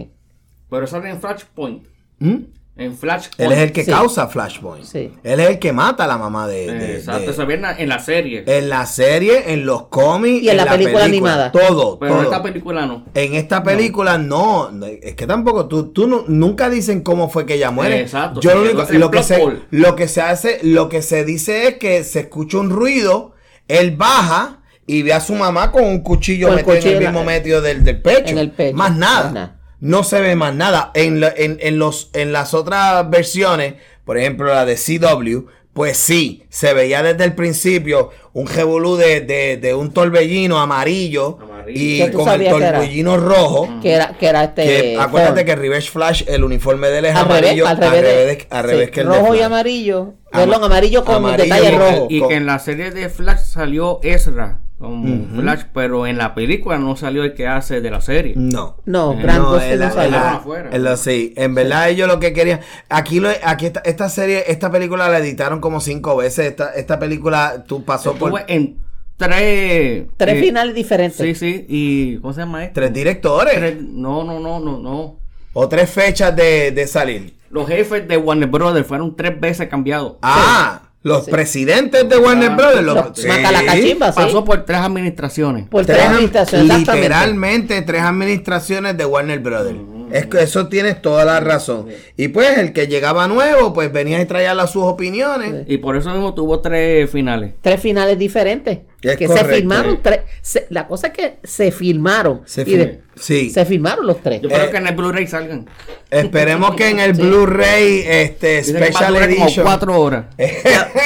Pero 0.71 0.87
sale 0.87 1.11
en 1.11 1.21
Flashpoint. 1.21 1.87
¿Mm? 2.19 2.37
En 2.77 2.97
Flashpoint. 2.97 3.41
Él 3.41 3.53
es 3.53 3.59
el 3.63 3.73
que 3.73 3.85
Sí. 3.85 3.91
causa 3.93 4.27
Flashpoint. 4.27 4.85
Sí. 4.85 5.13
Él 5.23 5.39
es 5.39 5.49
el 5.49 5.59
que 5.61 5.73
mata 5.73 6.05
a 6.05 6.07
la 6.09 6.19
mamá 6.19 6.49
de. 6.49 6.73
de- 6.73 6.97
Exacto, 6.97 7.33
se 7.33 7.45
ve 7.45 7.55
en 7.55 7.63
la, 7.63 7.79
en 7.79 7.89
la 7.89 8.01
serie. 8.01 8.43
en 8.47 8.69
la 8.69 8.85
serie, 8.87 9.53
en 9.53 9.65
los 9.65 9.87
cómics 9.87 10.43
Y 10.43 10.49
en 10.51 10.57
la 10.57 10.67
película 10.67 11.05
animada. 11.05 11.53
Todo, 11.53 11.99
pero 12.01 12.19
en 12.19 12.25
esta 12.25 12.43
película 12.43 12.85
no. 12.87 13.05
En 13.15 13.35
esta 13.35 13.63
película 13.63 14.19
no. 14.19 14.73
no, 14.73 14.87
es 14.87 15.15
que 15.15 15.25
tampoco 15.27 15.67
tú, 15.69 15.93
tú 15.93 16.09
nu- 16.09 16.25
nunca 16.27 16.69
dicen 16.69 17.03
cómo 17.03 17.31
fue 17.31 17.47
que 17.47 17.55
ella 17.55 17.71
muere. 17.71 18.01
Exacto, 18.01 18.41
Yo 18.41 18.55
lo, 18.57 18.63
único- 18.63 18.85
lo 18.91 19.11
que 19.13 19.23
se, 19.23 19.39
lo 19.71 19.95
que 19.95 20.09
se 20.09 20.21
hace, 20.23 20.59
lo 20.65 20.89
que 20.89 21.01
se 21.03 21.25
dice 21.25 21.69
es 21.69 21.75
que 21.79 22.03
se 22.03 22.21
escucha 22.21 22.59
un 22.59 22.71
ruido, 22.71 23.35
él 23.69 23.93
baja 23.97 24.63
y 24.85 25.03
ve 25.03 25.13
a 25.13 25.21
su 25.21 25.35
mamá 25.37 25.71
con 25.71 25.85
un 25.85 26.01
cuchillo 26.01 26.49
Con 26.49 26.59
el 26.59 26.67
metido 26.67 26.81
en 26.83 26.89
el 26.89 26.97
en 26.97 27.05
la- 27.05 27.11
mismo 27.13 27.25
medio 27.25 27.61
del, 27.63 27.85
del 27.85 28.03
pecho. 28.03 28.33
en 28.33 28.39
el 28.39 28.51
pecho, 28.51 28.77
Más 28.77 28.97
nada. 28.97 29.25
más 29.27 29.33
nada. 29.33 29.61
No 29.85 30.03
se 30.03 30.21
ve 30.23 30.35
más 30.35 30.55
nada. 30.55 30.91
En, 30.95 31.21
la- 31.21 31.35
en, 31.37 31.59
en 31.61 31.79
los, 31.79 32.09
en 32.15 32.33
las 32.33 32.55
otras 32.55 33.09
versiones, 33.11 33.75
por 34.07 34.17
ejemplo 34.17 34.47
la 34.47 34.65
de 34.65 34.77
CW, 34.77 35.47
pues 35.75 35.97
sí, 35.99 36.45
se 36.49 36.73
veía 36.73 37.03
desde 37.03 37.25
el 37.25 37.35
principio 37.35 38.11
un 38.33 38.47
revolú 38.47 38.97
de, 38.97 39.21
de, 39.21 39.57
de 39.59 39.75
un 39.75 39.93
torbellino 39.93 40.59
amarillo, 40.61 41.39
Amarillo. 41.43 41.81
y 41.81 41.99
¿Qué 41.99 42.11
tú 42.11 42.19
con 42.19 42.29
el 42.29 42.33
sabías 42.33 42.55
que 42.55 42.63
era? 42.63 42.73
torbellino 42.79 43.17
rojo. 43.19 43.69
Que 43.83 43.93
era, 43.93 44.17
que 44.17 44.27
era 44.27 44.45
este. 44.45 44.65
Que, 44.65 44.97
acuérdate 44.99 45.45
que 45.45 45.55
Reverse 45.57 45.91
Flash, 45.91 46.23
el 46.29 46.45
uniforme 46.45 46.89
de 46.89 46.99
él 47.01 47.05
es 47.07 47.17
al 47.17 47.27
revés, 47.27 47.43
amarillo, 47.43 47.67
al 47.67 47.77
revés, 47.77 48.03
de- 48.03 48.47
al 48.51 48.65
sí, 48.65 48.71
revés 48.71 48.91
que 48.91 49.01
el 49.03 49.09
de 49.09 49.19
rojo 49.19 49.35
y 49.35 49.41
amarillo, 49.43 50.15
Ama- 50.33 50.45
perdón, 50.47 50.65
amarillo 50.65 51.05
con 51.05 51.15
amarillo 51.17 51.43
detalle 51.45 51.73
y- 51.75 51.77
rojo. 51.79 52.07
Y 52.09 52.27
que 52.29 52.35
en 52.37 52.47
la 52.47 52.59
serie 52.59 52.91
de 52.91 53.09
Flash 53.11 53.41
salió 53.41 54.01
Ezra 54.03 54.61
como 54.85 55.27
Flash, 55.41 55.63
pero 55.73 56.07
en 56.07 56.19
la 56.19 56.35
película 56.35 56.79
no 56.79 56.97
salió 56.97 57.25
el 57.25 57.35
que 57.35 57.47
hace 57.47 57.81
de 57.81 57.91
la 57.91 58.01
serie. 58.01 58.35
No. 58.37 58.77
No, 58.85 59.13
Eh, 59.15 59.19
Grant 59.23 59.43
No, 59.43 59.51
Gustin 59.55 59.73
en 59.73 59.79
no 59.79 59.85
la- 59.87 59.91
salió. 59.91 60.07
en 60.17 60.23
la- 60.23 60.33
afuera. 60.35 60.71
en 60.73 60.85
la- 60.85 60.97
sí, 60.97 61.35
en 61.37 61.55
verdad 61.55 61.89
ellos 61.91 62.09
lo 62.09 62.21
que 62.21 62.33
querían. 62.33 62.61
Aquí, 62.89 63.21
lo, 63.21 63.29
aquí 63.45 63.67
esta, 63.67 63.81
esta 63.81 64.09
serie, 64.09 64.45
esta 64.49 64.71
película 64.71 65.09
la 65.09 65.19
editaron 65.19 65.61
como 65.61 65.81
cinco 65.81 66.17
veces. 66.17 66.47
Esta, 66.47 66.71
esta 66.75 66.99
película 66.99 67.65
tú 67.67 67.85
pasó 67.85 68.15
por 68.15 68.43
en 68.49 68.79
tres. 69.17 70.07
Tres 70.17 70.37
eh, 70.37 70.41
finales 70.41 70.75
diferentes. 70.75 71.17
Sí, 71.19 71.35
sí. 71.35 71.67
¿Y 71.69 72.17
cómo 72.19 72.33
se 72.33 72.41
llama 72.41 72.65
esto? 72.65 72.75
tres 72.75 72.93
directores 72.93 73.55
Tres- 73.55 73.81
no, 73.83 74.25
no, 74.25 74.41
no, 74.41 74.61
no, 74.61 74.79
no. 74.79 75.17
o 75.53 75.69
tres 75.69 75.91
fechas 75.91 76.35
de, 76.35 76.71
de 76.73 76.87
salir. 76.87 77.35
Los 77.51 77.69
jefes 77.69 78.09
de 78.09 78.17
Warner 78.17 78.49
Brothers 78.49 78.87
fueron 78.87 79.15
tres 79.15 79.39
veces 79.41 79.69
cambiados. 79.69 80.17
Ah, 80.23 80.84
los 81.05 81.27
Sí. 81.27 81.31
presidentes 81.31 82.09
de 82.09 82.17
Warner 82.19 82.51
Ah, 82.53 82.57
Brothers. 82.57 82.83
Los, 82.83 82.95
Los 82.97 83.27
macalacachimba, 83.27 84.11
sí. 84.11 84.17
Pasó 84.17 84.45
por 84.45 84.65
tres 84.65 84.79
administraciones. 84.81 85.69
Por 85.69 85.85
tres 85.87 86.03
administraciones, 86.03 86.79
literalmente 86.79 87.81
tres 87.83 88.03
administraciones 88.03 88.97
de 88.97 89.05
Warner 89.05 89.39
Brothers. 89.39 89.79
Es 90.13 90.27
que 90.27 90.43
eso 90.43 90.69
tienes 90.69 91.01
toda 91.03 91.25
la 91.25 91.41
razón. 91.41 91.87
Y 92.17 92.29
pues 92.29 92.59
el 92.59 92.73
que 92.73 92.87
llegaba 92.87 93.27
nuevo, 93.29 93.73
pues 93.73 93.93
venía 93.93 94.21
y 94.21 94.27
traía 94.27 94.55
las 94.55 94.71
sus 94.73 94.85
opiniones. 94.85 95.65
Y 95.67 95.79
por 95.79 95.97
eso 95.97 96.11
mismo 96.11 96.35
tuvo 96.35 96.61
tres 96.61 97.11
finales. 97.11 97.53
Tres 97.61 97.81
finales 97.81 98.19
diferentes. 98.19 98.79
Es 99.03 99.17
que 99.17 99.27
correcto. 99.27 99.49
se 99.51 99.55
filmaron 99.57 100.01
tres. 100.03 100.21
se- 100.41 100.67
la 100.71 100.87
cosa 100.87 101.09
es 101.09 101.13
que 101.13 101.37
se 101.45 101.71
filmaron. 101.73 102.41
Se 102.47 102.63
y 102.63 102.65
fil- 102.65 102.79
de- 102.79 103.01
sí. 103.17 103.51
Se 103.51 103.65
filmaron 103.67 104.07
los 104.07 104.21
tres. 104.23 104.41
Yo 104.41 104.49
Eh, 104.49 104.53
espero 104.53 104.71
que 104.71 104.77
en 104.79 104.87
el 104.87 104.95
Blu-ray 104.95 105.27
salgan. 105.27 105.67
Esperemos 106.11 106.75
que 106.75 106.89
en 106.89 107.01
el 107.01 107.15
Sí. 107.15 107.21
Blu-ray 107.23 108.03
este 108.07 108.59
Dicen 108.59 108.77
que 108.77 108.85
Special 108.87 109.13
como 109.15 109.25
Edition. 109.27 109.65
cuatro 109.65 110.01
horas. 110.01 110.25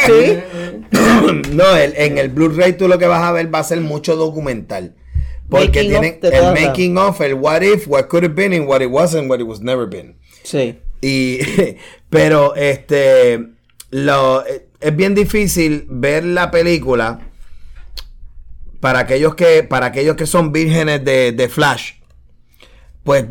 Sí. 0.06 0.38
no, 1.52 1.76
el- 1.76 1.94
en 1.96 2.18
el 2.18 2.28
Blu-ray 2.28 2.74
tú 2.74 2.88
lo 2.88 2.98
que 2.98 3.06
vas 3.06 3.22
a 3.22 3.32
ver 3.32 3.52
va 3.52 3.58
a 3.60 3.64
ser 3.64 3.80
mucho 3.80 4.16
documental. 4.16 4.94
Porque 5.48 5.82
Making 5.82 5.90
tienen 5.90 6.18
el 6.22 6.42
las- 6.42 6.60
making 6.60 6.98
of, 6.98 7.20
el 7.20 7.34
what 7.34 7.62
if, 7.62 7.86
what 7.88 8.08
could 8.08 8.22
have 8.24 8.34
been, 8.34 8.52
and 8.52 8.68
what 8.68 8.82
it 8.82 8.90
wasn't, 8.90 9.30
what 9.30 9.40
it 9.40 9.46
was 9.46 9.60
never 9.60 9.86
been. 9.86 10.16
Sí. 10.42 10.78
Y, 11.00 11.38
pero 12.10 12.54
este, 12.54 13.48
lo, 13.90 14.44
es 14.46 14.96
bien 14.96 15.14
difícil 15.14 15.86
ver 15.88 16.24
la 16.24 16.50
película 16.50 17.20
para 18.80 19.00
aquellos 19.00 19.34
que, 19.34 19.62
para 19.62 19.86
aquellos 19.86 20.16
que 20.16 20.26
son 20.26 20.52
vírgenes 20.52 21.04
de, 21.04 21.32
de 21.32 21.48
Flash. 21.48 21.92
Pues 23.02 23.24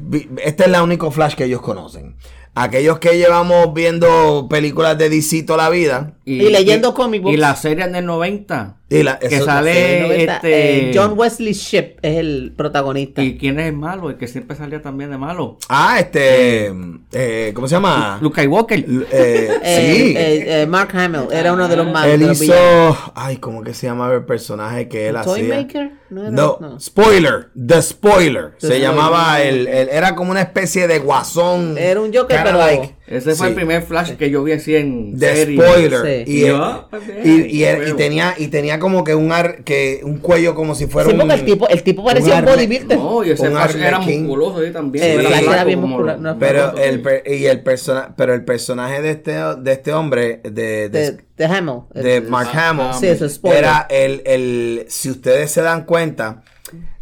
este 0.44 0.64
es 0.64 0.70
la 0.70 0.82
único 0.82 1.12
Flash 1.12 1.36
que 1.36 1.46
ellos 1.46 1.62
conocen. 1.62 2.16
Aquellos 2.56 2.98
que 2.98 3.16
llevamos 3.20 3.72
viendo 3.76 4.48
películas 4.50 4.98
de 4.98 5.10
DC 5.10 5.44
toda 5.44 5.66
la 5.66 5.70
vida. 5.70 6.16
Y 6.26 6.50
leyendo 6.50 6.96
comic 6.96 7.22
books. 7.22 7.36
Y 7.36 7.38
la 7.38 7.56
serie 7.56 7.88
del 7.88 8.04
90. 8.04 8.78
Y 8.90 9.04
la, 9.04 9.20
Que 9.20 9.28
eso- 9.28 9.44
sale- 9.44 10.24
este- 10.24 10.90
Eh, 10.90 10.92
John 10.96 11.14
Wesley 11.18 11.52
Ship 11.52 11.98
es 12.02 12.18
el 12.18 12.54
protagonista. 12.56 13.22
¿Y 13.22 13.38
quién 13.38 13.60
es 13.60 13.68
el 13.68 13.74
malo? 13.74 14.10
El 14.10 14.16
que 14.18 14.28
siempre 14.28 14.56
salía 14.56 14.82
también 14.82 15.10
de 15.10 15.18
malo. 15.18 15.58
Ah, 15.68 15.98
este, 16.00 16.72
eh, 17.12 17.52
¿cómo 17.54 17.68
se 17.68 17.76
llama? 17.76 18.18
Luke 18.22 18.40
Skywalker. 18.42 18.78
L- 18.80 19.06
eh, 19.12 19.50
sí. 19.62 20.14
eh, 20.18 20.62
eh, 20.62 20.66
Mark 20.68 20.90
Hamill 20.98 21.28
era 21.34 21.52
uno 21.52 21.68
de 21.68 21.76
los 21.76 21.86
malos. 21.92 22.14
Él 22.14 22.32
hizo. 22.32 22.44
villanos. 22.44 22.98
Ay, 23.14 23.38
¿cómo 23.38 23.62
que 23.62 23.74
se 23.74 23.88
llamaba 23.88 24.14
el 24.16 24.24
personaje 24.24 24.88
que 24.88 25.10
él 25.10 25.18
hacía? 25.18 25.34
Toymaker? 25.34 25.92
No, 26.10 26.22
era- 26.22 26.32
No, 26.32 26.58
no. 26.62 26.80
spoiler, 26.80 27.50
The 27.56 27.82
Spoiler. 27.82 28.52
The 28.52 28.60
se 28.62 28.68
Spoiler. 28.68 28.82
llamaba 28.90 29.42
el, 29.42 29.68
el- 29.68 29.90
Era 29.90 30.16
como 30.16 30.32
una 30.32 30.42
especie 30.42 30.88
de 30.88 31.00
guasón. 31.00 31.78
Era 31.78 32.00
un 32.00 32.14
Joker, 32.14 32.40
pero- 32.42 32.58
like- 32.58 32.96
Ese 33.08 33.36
fue 33.36 33.48
Sí. 33.48 33.50
el 33.52 33.56
primer 33.56 33.84
flash 33.84 34.12
que 34.18 34.30
yo 34.30 34.44
vi 34.44 34.52
así 34.52 34.76
en 34.76 35.18
de 35.18 35.34
serie. 35.34 35.62
spoiler. 35.62 36.26
Sí. 36.26 36.32
Y, 36.32 36.38
Y 36.44 36.48
yo, 36.48 36.90
y- 37.24 37.30
y- 37.30 37.60
y- 37.60 37.64
huevo. 37.64 37.84
y 37.88 37.94
tenía, 37.94 38.36
y 38.38 38.48
tenía 38.48 38.80
como 38.80 39.06
que 39.06 39.16
un, 39.16 39.32
ar- 39.32 39.64
que 39.64 40.02
un 40.04 40.18
cuello 40.18 40.54
como 40.56 40.76
si 40.76 40.88
fuera 40.88 41.08
Sí, 41.10 41.14
un... 41.16 41.22
porque 41.22 41.36
el 41.36 41.46
tipo, 41.46 41.70
el 41.70 41.84
tipo 41.84 42.04
parecía 42.04 42.40
un 42.40 42.46
bodybuilder. 42.46 42.98
No, 42.98 43.24
y 43.24 43.30
ese 43.32 43.48
Un 43.48 43.54
flash 43.54 43.76
era 43.78 44.00
musculoso 44.00 44.60
ahí 44.60 44.72
también. 44.74 45.06
El 45.22 45.26
era 45.26 45.64
bien 45.64 45.80
no, 45.82 46.38
Pero 46.38 46.76
el, 46.78 47.02
per- 47.02 47.24
y 47.26 47.46
el 47.46 47.62
persona, 47.64 48.14
pero 48.18 48.34
el 48.34 48.44
personaje 48.44 49.02
de 49.02 49.12
este, 49.12 49.32
de 49.32 49.72
este 49.72 49.94
hombre, 49.94 50.42
de, 50.44 50.52
de, 50.52 50.90
de, 50.90 51.18
de 51.38 51.46
Hamill. 51.46 51.84
de 51.94 52.20
Mark 52.22 52.50
Ah, 52.54 52.70
Hamill, 52.70 52.88
Sí, 53.00 53.08
eso 53.08 53.26
es 53.26 53.36
spoiler. 53.36 53.60
era 53.64 53.88
el, 53.90 54.22
el, 54.26 54.86
si 54.90 55.10
ustedes 55.10 55.50
se 55.52 55.62
dan 55.62 55.86
cuenta, 55.86 56.44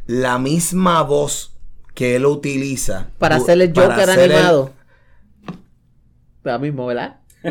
la 0.06 0.38
misma 0.38 1.02
voz 1.02 1.54
que 1.96 2.16
él 2.18 2.26
utiliza 2.28 3.08
para 3.18 3.38
hacer 3.38 3.60
el 3.60 3.70
Joker 3.76 4.08
el- 4.10 4.66
mismo, 6.60 6.86
¿verdad? 6.88 7.18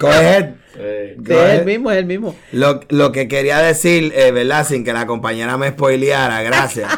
Go 0.00 0.08
ahead. 0.08 0.54
Sí, 0.74 1.14
Go 1.18 1.34
es 1.34 1.38
ahead. 1.40 1.58
el 1.60 1.64
mismo, 1.66 1.90
es 1.90 1.98
el 1.98 2.06
mismo. 2.06 2.34
Lo, 2.52 2.80
lo 2.88 3.12
que 3.12 3.28
quería 3.28 3.58
decir, 3.58 4.12
eh, 4.14 4.30
¿verdad? 4.32 4.66
Sin 4.66 4.84
que 4.84 4.92
la 4.92 5.06
compañera 5.06 5.56
me 5.56 5.70
spoileara, 5.70 6.42
gracias. 6.42 6.90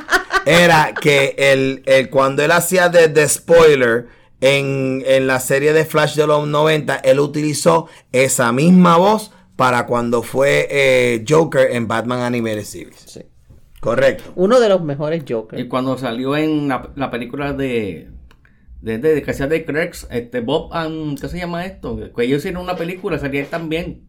era 0.47 0.93
que 1.01 1.35
el, 1.39 1.83
el- 1.87 2.11
cuando 2.11 2.43
él 2.43 2.51
hacía 2.53 2.89
de, 2.89 3.09
de 3.09 3.29
spoiler 3.29 4.07
en, 4.41 5.03
en 5.07 5.27
la 5.27 5.39
serie 5.41 5.73
de 5.73 5.85
Flash 5.85 6.17
de 6.17 6.27
los 6.27 6.47
90, 6.47 6.97
él 6.97 7.21
utilizó 7.21 7.89
esa 8.13 8.53
misma 8.53 8.97
voz 8.97 9.33
para 9.57 9.87
cuando 9.87 10.23
fue 10.23 10.67
eh, 10.71 11.25
Joker 11.29 11.69
en 11.73 11.87
Batman 11.87 12.21
Animated 12.21 12.65
Series. 12.65 13.01
Sí. 13.07 13.21
Correcto. 13.81 14.33
Uno 14.37 14.61
de 14.61 14.69
los 14.69 14.83
mejores 14.83 15.25
Jokers. 15.29 15.61
Y 15.63 15.69
cuando 15.69 15.97
salió 15.99 16.37
en 16.37 16.69
la, 16.69 16.91
la 16.97 17.11
película 17.11 17.53
de 17.55 18.09
de, 18.81 18.99
de, 18.99 19.15
de 19.15 19.23
que 19.23 19.31
hacía 19.31 19.47
de 19.47 19.65
Craigs, 19.65 20.07
este 20.11 20.41
Bob, 20.41 20.71
um, 20.75 21.15
¿qué 21.17 21.29
se 21.29 21.39
llama 21.39 21.65
esto? 21.67 21.99
Que 22.17 22.25
ellos 22.25 22.39
hicieron 22.39 22.63
una 22.63 22.77
película, 22.77 23.19
salía 23.19 23.41
él 23.43 23.47
también. 23.49 24.07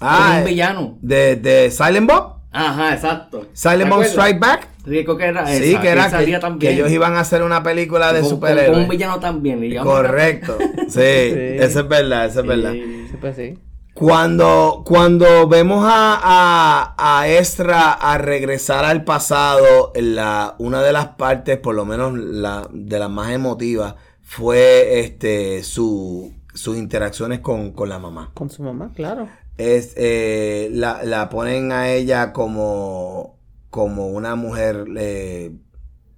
Ah, 0.00 0.36
un 0.40 0.44
villano. 0.46 0.98
de, 1.02 1.36
de 1.36 1.70
Silent 1.70 2.08
Bob. 2.08 2.38
Ajá, 2.50 2.94
exacto. 2.94 3.46
Silent 3.52 3.84
¿Te 3.84 3.90
Bob? 3.90 4.02
Strike 4.04 4.38
Back. 4.40 4.68
Sí, 4.84 5.04
que 5.04 5.24
era 5.24 5.46
Sí, 5.46 5.76
que 5.76 5.88
era 5.88 6.10
que, 6.10 6.38
también. 6.38 6.58
que 6.72 6.78
ellos 6.78 6.90
iban 6.90 7.14
a 7.14 7.20
hacer 7.20 7.42
una 7.42 7.62
película 7.62 8.12
de 8.12 8.24
superhéroes. 8.24 8.70
Con 8.70 8.80
un 8.84 8.88
villano 8.88 9.20
también. 9.20 9.62
y 9.62 9.76
Correcto. 9.76 10.56
Sí, 10.88 11.00
eso 11.00 11.80
es 11.80 11.88
verdad, 11.88 12.26
eso 12.26 12.40
es 12.40 12.46
verdad. 12.46 12.72
Sí. 12.72 13.06
Sí, 13.10 13.16
pues 13.20 13.36
sí. 13.36 13.58
Cuando, 13.92 14.84
cuando 14.86 15.48
vemos 15.48 15.84
a, 15.84 16.18
a, 16.22 16.94
a 17.20 17.28
Ezra 17.28 17.92
a 17.92 18.16
regresar 18.16 18.84
al 18.84 19.02
pasado, 19.04 19.92
la, 19.96 20.54
una 20.58 20.82
de 20.82 20.92
las 20.92 21.08
partes, 21.08 21.58
por 21.58 21.74
lo 21.74 21.84
menos 21.84 22.16
la, 22.16 22.66
de 22.72 22.98
las 22.98 23.10
más 23.10 23.32
emotivas, 23.32 23.96
fue 24.28 25.00
este 25.00 25.62
su, 25.64 26.34
sus 26.52 26.76
interacciones 26.76 27.40
con, 27.40 27.72
con 27.72 27.88
la 27.88 27.98
mamá. 27.98 28.30
Con 28.34 28.50
su 28.50 28.62
mamá, 28.62 28.92
claro. 28.94 29.26
Es, 29.56 29.94
eh, 29.96 30.68
la, 30.72 31.02
la 31.02 31.30
ponen 31.30 31.72
a 31.72 31.90
ella 31.90 32.32
como, 32.34 33.38
como 33.70 34.08
una 34.08 34.34
mujer 34.34 34.84
eh, 34.98 35.56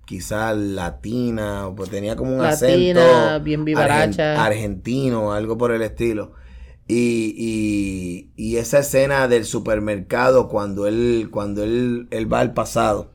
quizás 0.07 0.57
latina, 0.57 1.71
pues 1.77 1.89
tenía 1.89 2.17
como 2.17 2.33
un 2.37 2.43
Latina, 2.43 3.37
acento 3.37 3.45
bien 3.45 3.65
vivaracha. 3.65 4.35
argen- 4.35 4.47
argentino, 4.47 5.33
algo 5.33 5.57
por 5.57 5.71
el 5.71 5.83
estilo. 5.83 6.33
Y, 6.89 7.35
y, 7.39 8.33
y 8.37 8.57
esa 8.57 8.81
escena 8.81 9.29
del 9.29 9.45
supermercado 9.45 10.49
cuando 10.49 10.89
él, 10.89 11.29
cuando 11.31 11.63
él, 11.63 12.09
él 12.11 12.33
va 12.33 12.41
al 12.41 12.53
pasado 12.53 13.10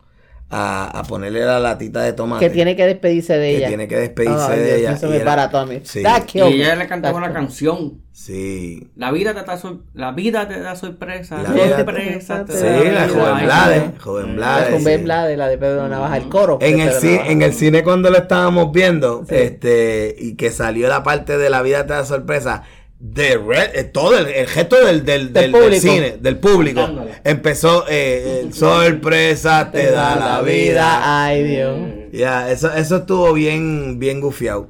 a, 0.49 0.99
a 0.99 1.03
ponerle 1.03 1.41
la 1.43 1.59
latita 1.59 2.01
de 2.01 2.13
tomate. 2.13 2.45
Que 2.45 2.51
tiene 2.53 2.75
que 2.75 2.85
despedirse 2.85 3.33
de 3.37 3.49
que 3.51 3.57
ella. 3.57 3.67
tiene 3.67 3.87
que 3.87 3.97
despedirse 3.97 4.51
de 4.51 4.65
Dios 4.65 4.77
ella. 4.79 4.91
Eso 4.93 5.09
me 5.09 5.15
era- 5.17 5.25
barató 5.25 5.57
a 5.59 5.65
mí. 5.65 5.79
Sí. 5.83 6.03
Y 6.35 6.39
ella 6.61 6.75
le 6.75 6.87
cantaba 6.87 7.17
una 7.17 7.33
canción. 7.33 8.01
Sí. 8.11 8.89
La 8.95 9.11
vida 9.11 9.33
te 9.33 9.43
da, 9.43 9.57
sor- 9.57 9.81
la 9.93 10.11
vida 10.13 10.47
te 10.47 10.59
da 10.59 10.75
sorpresa. 10.75 11.41
La 11.41 11.51
vida- 11.51 11.75
sorpresa 11.77 12.45
te 12.45 12.53
Sí, 12.53 12.63
da 12.63 12.91
la 12.91 13.09
joven 13.09 13.45
Blade. 13.45 13.91
Joven. 13.99 14.35
Blade. 14.35 14.77
Sí. 14.79 14.85
Ben 14.85 15.03
Blade, 15.03 15.35
la 15.37 15.47
de 15.47 15.57
Pedro 15.57 15.87
Navaja, 15.89 16.17
el 16.17 16.29
coro. 16.29 16.57
En 16.61 16.79
el, 16.79 16.93
en 17.03 17.41
el 17.41 17.53
cine 17.53 17.83
cuando 17.83 18.09
lo 18.11 18.17
estábamos 18.17 18.71
viendo, 18.71 19.25
Sí. 19.27 19.35
este, 19.35 20.15
y 20.17 20.35
que 20.35 20.51
salió 20.51 20.87
la 20.87 21.03
parte 21.03 21.37
de 21.37 21.49
la 21.49 21.61
vida 21.61 21.85
te 21.87 21.93
da 21.93 22.05
sorpresa, 22.05 22.63
de 23.07 23.37
re- 23.37 23.71
eh, 23.79 23.83
todo 23.83 24.17
el, 24.17 24.27
el 24.27 24.47
gesto 24.47 24.83
del, 24.83 25.05
del, 25.05 25.31
Del 25.31 25.51
cine, 25.79 26.17
del 26.19 26.37
público, 26.37 26.81
empezó, 27.23 27.85
eh, 27.87 28.41
el 28.43 28.53
sorpresa 28.53 29.69
te 29.71 29.91
da 29.91 30.15
la 30.15 30.41
vida. 30.41 31.23
Ay, 31.25 31.43
Dios. 31.43 31.77
Ya, 32.11 32.49
eso, 32.49 32.73
eso 32.73 32.97
estuvo 32.97 33.31
bien, 33.33 33.99
bien 33.99 34.21
gufiado. 34.21 34.69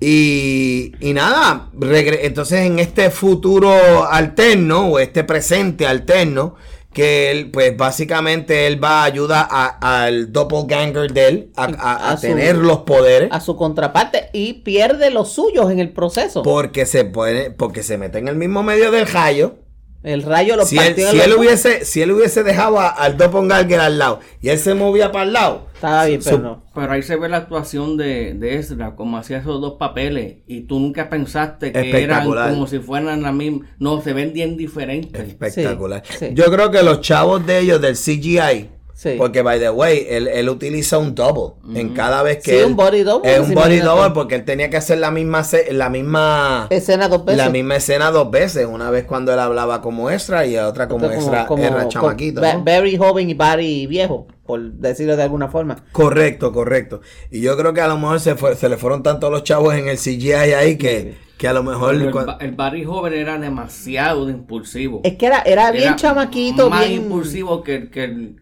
Y, 0.00 0.92
y 1.00 1.12
nada, 1.12 1.70
entonces 2.22 2.60
en 2.60 2.78
este 2.78 3.10
futuro 3.10 4.08
alterno, 4.08 4.88
o 4.88 4.98
este 4.98 5.24
presente 5.24 5.86
alterno, 5.86 6.54
que 6.98 7.30
él, 7.30 7.50
pues 7.50 7.76
básicamente 7.76 8.66
él 8.66 8.82
va 8.82 9.02
a 9.02 9.04
ayudar 9.04 9.46
a- 9.50 10.04
al 10.04 10.32
doppelganger 10.32 11.12
de 11.12 11.28
él 11.28 11.52
a, 11.56 11.64
a- 11.64 11.68
a 12.08 12.10
A 12.12 12.16
su- 12.16 12.22
tener 12.22 12.56
los 12.56 12.78
poderes. 12.78 13.28
A 13.32 13.40
su 13.40 13.56
contraparte 13.56 14.30
y 14.32 14.54
pierde 14.54 15.10
los 15.10 15.30
suyos 15.32 15.70
en 15.70 15.78
el 15.78 15.90
proceso. 15.90 16.42
Porque 16.42 16.86
se 16.86 17.04
puede, 17.04 17.50
porque 17.52 17.82
se 17.82 17.98
mete 17.98 18.18
en 18.18 18.26
el 18.28 18.34
mismo 18.36 18.62
medio 18.62 18.90
del 18.90 19.06
rayo. 19.06 19.54
El 20.02 20.22
rayo 20.22 20.56
lo 20.56 20.64
Si 20.64 20.76
partió 20.76 21.10
si 21.10 21.20
él 21.20 21.32
hubiese, 21.34 21.84
si 21.84 22.02
él 22.02 22.12
hubiese 22.12 22.42
dejado 22.44 22.78
a- 22.80 22.88
al 22.88 23.16
doppelganger 23.16 23.80
al 23.80 23.98
lado 23.98 24.20
y 24.40 24.48
él 24.48 24.58
se 24.58 24.74
movía 24.74 25.10
para 25.12 25.24
el 25.24 25.32
lado, 25.32 25.66
Estaba 25.74 26.06
bien, 26.06 26.20
pero 26.24 26.38
no. 26.38 26.64
Pero 26.74 26.92
ahí 26.92 27.02
se 27.02 27.14
ve 27.16 27.28
la 27.28 27.36
actuación 27.36 27.96
de, 27.96 28.34
de 28.34 28.56
Ezra, 28.56 28.96
como 28.96 29.16
hacía 29.16 29.38
esos 29.38 29.60
dos 29.60 29.74
papeles. 29.78 30.38
Y 30.48 30.62
tú 30.62 30.80
nunca 30.80 31.08
pensaste 31.08 31.70
que 31.72 32.02
eran 32.02 32.26
como 32.50 32.66
si 32.66 32.80
fueran 32.80 33.22
la 33.22 33.30
misma. 33.30 33.64
No, 33.78 34.00
se 34.02 34.12
ven 34.12 34.32
bien 34.32 34.56
diferentes. 34.56 35.20
Espectacular. 35.28 36.02
Sí, 36.04 36.14
sí. 36.18 36.26
Yo 36.34 36.46
creo 36.46 36.70
que 36.72 36.82
los 36.82 37.00
chavos 37.00 37.46
de 37.46 37.60
ellos 37.60 37.80
del 37.80 37.94
CGI, 37.96 38.70
Sí. 39.00 39.14
porque 39.16 39.42
by 39.42 39.60
the 39.60 39.70
way, 39.70 40.08
él, 40.10 40.26
él 40.26 40.48
utiliza 40.48 40.98
un 40.98 41.14
double 41.14 41.52
en 41.78 41.94
cada 41.94 42.24
vez 42.24 42.38
que 42.42 42.50
Sí, 42.50 42.56
él- 42.56 42.64
un 42.64 42.74
body 42.74 43.04
double, 43.04 43.32
Es 43.32 43.38
un 43.48 43.54
body 43.54 43.78
double 43.78 44.10
porque 44.12 44.34
él 44.34 44.44
tenía 44.44 44.70
que 44.70 44.76
hacer 44.76 44.98
la 44.98 45.12
misma 45.12 45.44
la 45.70 45.88
misma 45.88 46.66
Escena 46.68 47.06
dos 47.06 47.24
veces. 47.24 47.38
la 47.38 47.48
misma 47.48 47.76
escena 47.76 48.10
dos 48.10 48.28
veces, 48.32 48.66
una 48.66 48.90
vez 48.90 49.04
cuando 49.04 49.32
él 49.32 49.38
hablaba 49.38 49.80
como 49.82 50.10
extra 50.10 50.46
y 50.46 50.56
otra 50.56 50.88
como 50.88 51.06
Como- 51.06 51.14
extra 51.14 51.46
como- 51.46 51.62
era 51.62 51.76
como 51.76 51.88
chamaquito. 51.88 52.40
¿no? 52.40 52.64
Barry 52.64 52.96
joven 52.96 53.30
y 53.30 53.34
Barry 53.34 53.86
viejo, 53.86 54.26
por 54.44 54.60
decirlo 54.72 55.16
de 55.16 55.22
alguna 55.22 55.46
forma. 55.46 55.76
Correcto, 55.92 56.52
correcto. 56.52 57.00
Y 57.30 57.40
yo 57.40 57.56
creo 57.56 57.72
que 57.72 57.80
a 57.80 57.86
lo 57.86 57.98
mejor 57.98 58.18
se, 58.18 58.34
fue- 58.34 58.56
se 58.56 58.68
le 58.68 58.76
fueron 58.78 59.04
tanto 59.04 59.30
los 59.30 59.44
chavos 59.44 59.74
en 59.74 59.86
el 59.88 59.98
CGI 59.98 60.32
ahí 60.54 60.76
que, 60.76 61.14
que 61.38 61.46
a 61.46 61.52
lo 61.52 61.62
mejor 61.62 61.94
el, 61.94 62.10
el 62.40 62.52
Barry 62.56 62.82
joven 62.84 63.12
era 63.14 63.38
demasiado 63.38 64.28
impulsivo. 64.28 65.02
Es 65.04 65.14
que 65.16 65.26
era, 65.26 65.38
era 65.42 65.70
bien 65.70 65.84
Era 65.84 65.94
chamaquito, 65.96 66.68
Más 66.68 66.88
bien. 66.88 67.02
impulsivo 67.02 67.62
que, 67.62 67.90
que 67.90 68.02
el, 68.02 68.40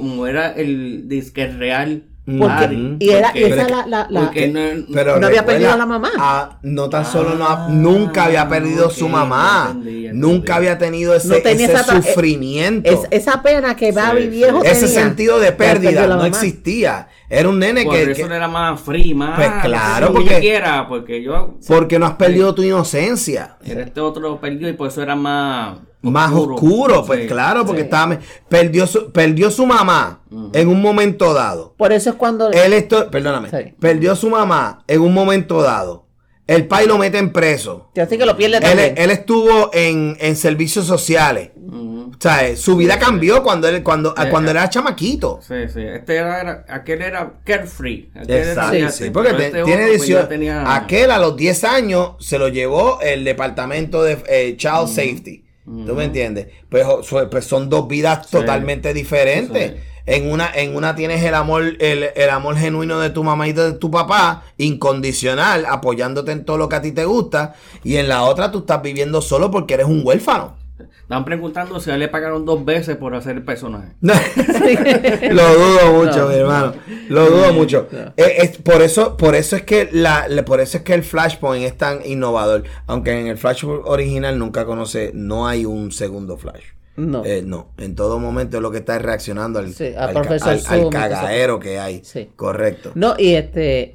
como 0.00 0.26
era 0.26 0.50
el 0.52 1.08
disque 1.08 1.46
real. 1.46 2.04
Porque- 2.24 2.38
Barry. 2.46 2.96
y 3.00 3.10
era- 3.10 3.32
y 3.34 3.40
Porque- 3.40 3.46
esa 3.54 3.68
la- 3.68 3.84
la- 3.84 4.06
la- 4.08 4.20
porque 4.20 4.46
no, 4.46 4.60
Pero 4.94 5.18
No 5.18 5.26
había 5.26 5.44
perdido 5.44 5.72
a 5.72 5.76
la 5.76 5.86
mamá. 5.86 6.58
no 6.62 6.88
tan 6.88 7.04
solo 7.04 7.34
no 7.34 7.44
ha- 7.48 7.66
Ah, 7.66 7.68
nunca 7.68 8.26
había 8.26 8.48
perdido 8.48 8.90
su 8.90 9.06
ok, 9.06 9.10
mamá. 9.10 9.64
entendí, 9.72 10.06
entendí. 10.06 10.20
Nunca 10.20 10.54
había 10.54 10.78
tenido 10.78 11.16
ese, 11.16 11.26
No 11.26 11.34
tenía 11.42 11.66
ese 11.66 11.74
esa- 11.80 11.98
eh, 11.98 12.02
sufrimiento. 12.02 12.88
Es, 12.88 13.00
esa 13.10 13.42
pena 13.42 13.74
que 13.74 13.90
Barry 13.90 14.22
sí. 14.22 14.28
viejo 14.28 14.62
ese 14.62 14.86
tenía. 14.86 15.02
sentido 15.02 15.40
de 15.40 15.50
pérdida 15.50 16.06
no 16.06 16.24
existía. 16.24 17.08
Era 17.28 17.48
un 17.48 17.58
nene 17.58 17.82
por 17.84 17.94
que, 17.94 18.02
eso 18.12 18.28
que- 18.28 18.34
era 18.36 18.46
más 18.46 18.80
free, 18.80 19.14
más. 19.14 19.34
Pues 19.34 19.50
claro, 19.64 20.06
que 20.08 20.12
porque- 20.12 20.34
yo 20.34 20.40
quiera, 20.40 20.86
porque 20.88 21.22
yo. 21.24 21.58
porque 21.66 21.98
no 21.98 22.06
has 22.06 22.14
perdido 22.14 22.54
tu 22.54 22.62
inocencia. 22.62 23.56
Era 23.64 23.82
este 23.82 24.00
otro 24.00 24.40
perdido 24.40 24.68
y 24.68 24.74
por 24.74 24.86
eso 24.86 25.02
era 25.02 25.16
más. 25.16 25.78
Más 26.02 26.32
oscuro, 26.32 27.04
pues 27.06 27.20
Sí. 27.22 27.26
claro, 27.28 27.64
porque 27.64 27.82
Sí. 27.82 27.84
estaba 27.84 28.18
perdió 28.48 28.86
su, 28.88 29.12
perdió 29.12 29.50
su 29.52 29.64
mamá 29.66 30.22
en 30.52 30.68
un 30.68 30.82
momento 30.82 31.32
dado. 31.32 31.74
Por 31.78 31.92
eso 31.92 32.10
es 32.10 32.16
cuando. 32.16 32.50
Él 32.50 32.72
esto, 32.72 33.08
perdóname, 33.10 33.48
Sí. 33.50 33.74
perdió 33.78 34.16
su 34.16 34.28
mamá 34.28 34.82
en 34.88 35.00
un 35.00 35.14
momento 35.14 35.62
dado. 35.62 36.02
El 36.48 36.66
pai 36.66 36.86
lo 36.88 36.98
mete 36.98 37.18
en 37.18 37.30
preso. 37.32 37.90
Así 37.96 38.18
que 38.18 38.26
lo 38.26 38.36
pierde 38.36 38.56
Él, 38.56 38.62
también. 38.64 38.94
él 38.96 39.10
estuvo 39.12 39.70
en, 39.72 40.16
en 40.20 40.34
servicios 40.34 40.86
sociales. 40.86 41.50
O 41.72 42.16
sea, 42.22 42.46
eh, 42.46 42.56
su 42.56 42.76
vida 42.76 42.98
cambió 42.98 43.42
cuando 43.42 43.68
él, 43.68 43.82
cuando, 43.82 44.12
Sí. 44.16 44.24
cuando 44.28 44.50
era 44.50 44.68
chamaquito. 44.68 45.38
Sí, 45.40 45.54
sí. 45.72 45.80
Este 45.82 46.16
era, 46.16 46.64
aquel 46.68 47.00
era 47.02 47.32
carefree. 47.44 48.10
Aquel 48.14 48.30
era- 48.30 48.50
Exacto, 48.76 48.90
Sí, 49.04 49.10
porque 49.10 49.32
te- 49.34 49.46
este 49.46 49.62
tiene 49.64 49.84
otro, 49.84 49.86
pues, 49.96 50.00
18. 50.02 50.22
ya 50.22 50.28
tenía- 50.28 50.74
Aquel 50.74 51.10
a 51.12 51.18
los 51.18 51.36
10 51.36 51.64
años 51.64 52.12
se 52.20 52.38
lo 52.38 52.48
llevó 52.48 53.00
el 53.00 53.24
departamento 53.24 54.02
de 54.02 54.18
eh, 54.28 54.56
Child 54.56 54.88
Safety. 54.88 55.44
¿Tú 55.64 55.94
me 55.94 56.04
entiendes? 56.04 56.48
Pues, 56.68 56.84
pues 57.30 57.44
son 57.44 57.68
dos 57.68 57.86
vidas 57.88 58.26
Sí. 58.26 58.36
totalmente 58.36 58.92
diferentes. 58.92 59.72
Sí. 59.72 59.76
En 60.04 60.28
una, 60.32 60.50
en 60.52 60.74
una 60.74 60.96
tienes 60.96 61.22
el 61.22 61.34
amor, 61.34 61.62
el, 61.78 62.08
el 62.16 62.30
amor 62.30 62.56
genuino 62.56 62.98
de 62.98 63.10
tu 63.10 63.22
mamá 63.22 63.46
y 63.46 63.52
de 63.52 63.72
tu 63.74 63.88
papá, 63.88 64.42
incondicional, 64.58 65.64
apoyándote 65.66 66.32
en 66.32 66.44
todo 66.44 66.58
lo 66.58 66.68
que 66.68 66.76
a 66.76 66.82
ti 66.82 66.90
te 66.90 67.04
gusta. 67.04 67.54
Y 67.84 67.96
en 67.96 68.08
la 68.08 68.24
otra 68.24 68.50
tú 68.50 68.60
estás 68.60 68.82
viviendo 68.82 69.22
solo 69.22 69.50
porque 69.52 69.74
eres 69.74 69.86
un 69.86 70.02
huérfano. 70.04 70.56
Estaban 71.02 71.24
preguntando 71.24 71.80
si 71.80 71.90
a 71.90 71.94
él 71.94 72.00
le 72.00 72.08
pagaron 72.08 72.44
dos 72.44 72.64
veces 72.64 72.96
por 72.96 73.14
hacer 73.14 73.36
el 73.36 73.44
personaje. 73.44 73.92
lo 74.00 75.54
dudo 75.54 76.04
mucho, 76.04 76.28
mi 76.28 76.34
hermano. 76.34 76.74
Lo 77.08 77.30
dudo 77.30 77.52
mucho. 77.52 77.88
Eh, 78.16 78.34
es, 78.38 78.58
por 78.58 78.82
eso, 78.82 79.16
por 79.16 79.34
eso 79.34 79.56
es 79.56 79.62
que 79.62 79.88
la, 79.92 80.26
por 80.44 80.60
eso 80.60 80.78
es 80.78 80.82
que 80.84 80.94
el 80.94 81.02
Flashpoint 81.02 81.64
es 81.64 81.76
tan 81.76 82.04
innovador. 82.04 82.64
Aunque 82.86 83.18
en 83.18 83.26
el 83.26 83.38
Flash 83.38 83.64
original 83.64 84.38
nunca 84.38 84.64
conoce, 84.64 85.12
no 85.14 85.46
hay 85.46 85.64
un 85.64 85.92
segundo 85.92 86.36
Flash. 86.36 86.64
No. 86.96 87.24
Eh, 87.24 87.42
no, 87.44 87.72
en 87.78 87.94
todo 87.94 88.18
momento 88.18 88.58
es 88.58 88.62
lo 88.62 88.70
que 88.70 88.78
está 88.78 88.98
reaccionando 88.98 89.58
al, 89.58 89.72
Sí, 89.72 89.94
al, 89.96 90.12
Zoom 90.60 90.90
cagadero 90.90 91.58
que 91.58 91.78
hay. 91.78 92.02
Sí. 92.04 92.30
Correcto. 92.36 92.92
No, 92.94 93.14
y 93.18 93.34
este, 93.34 93.90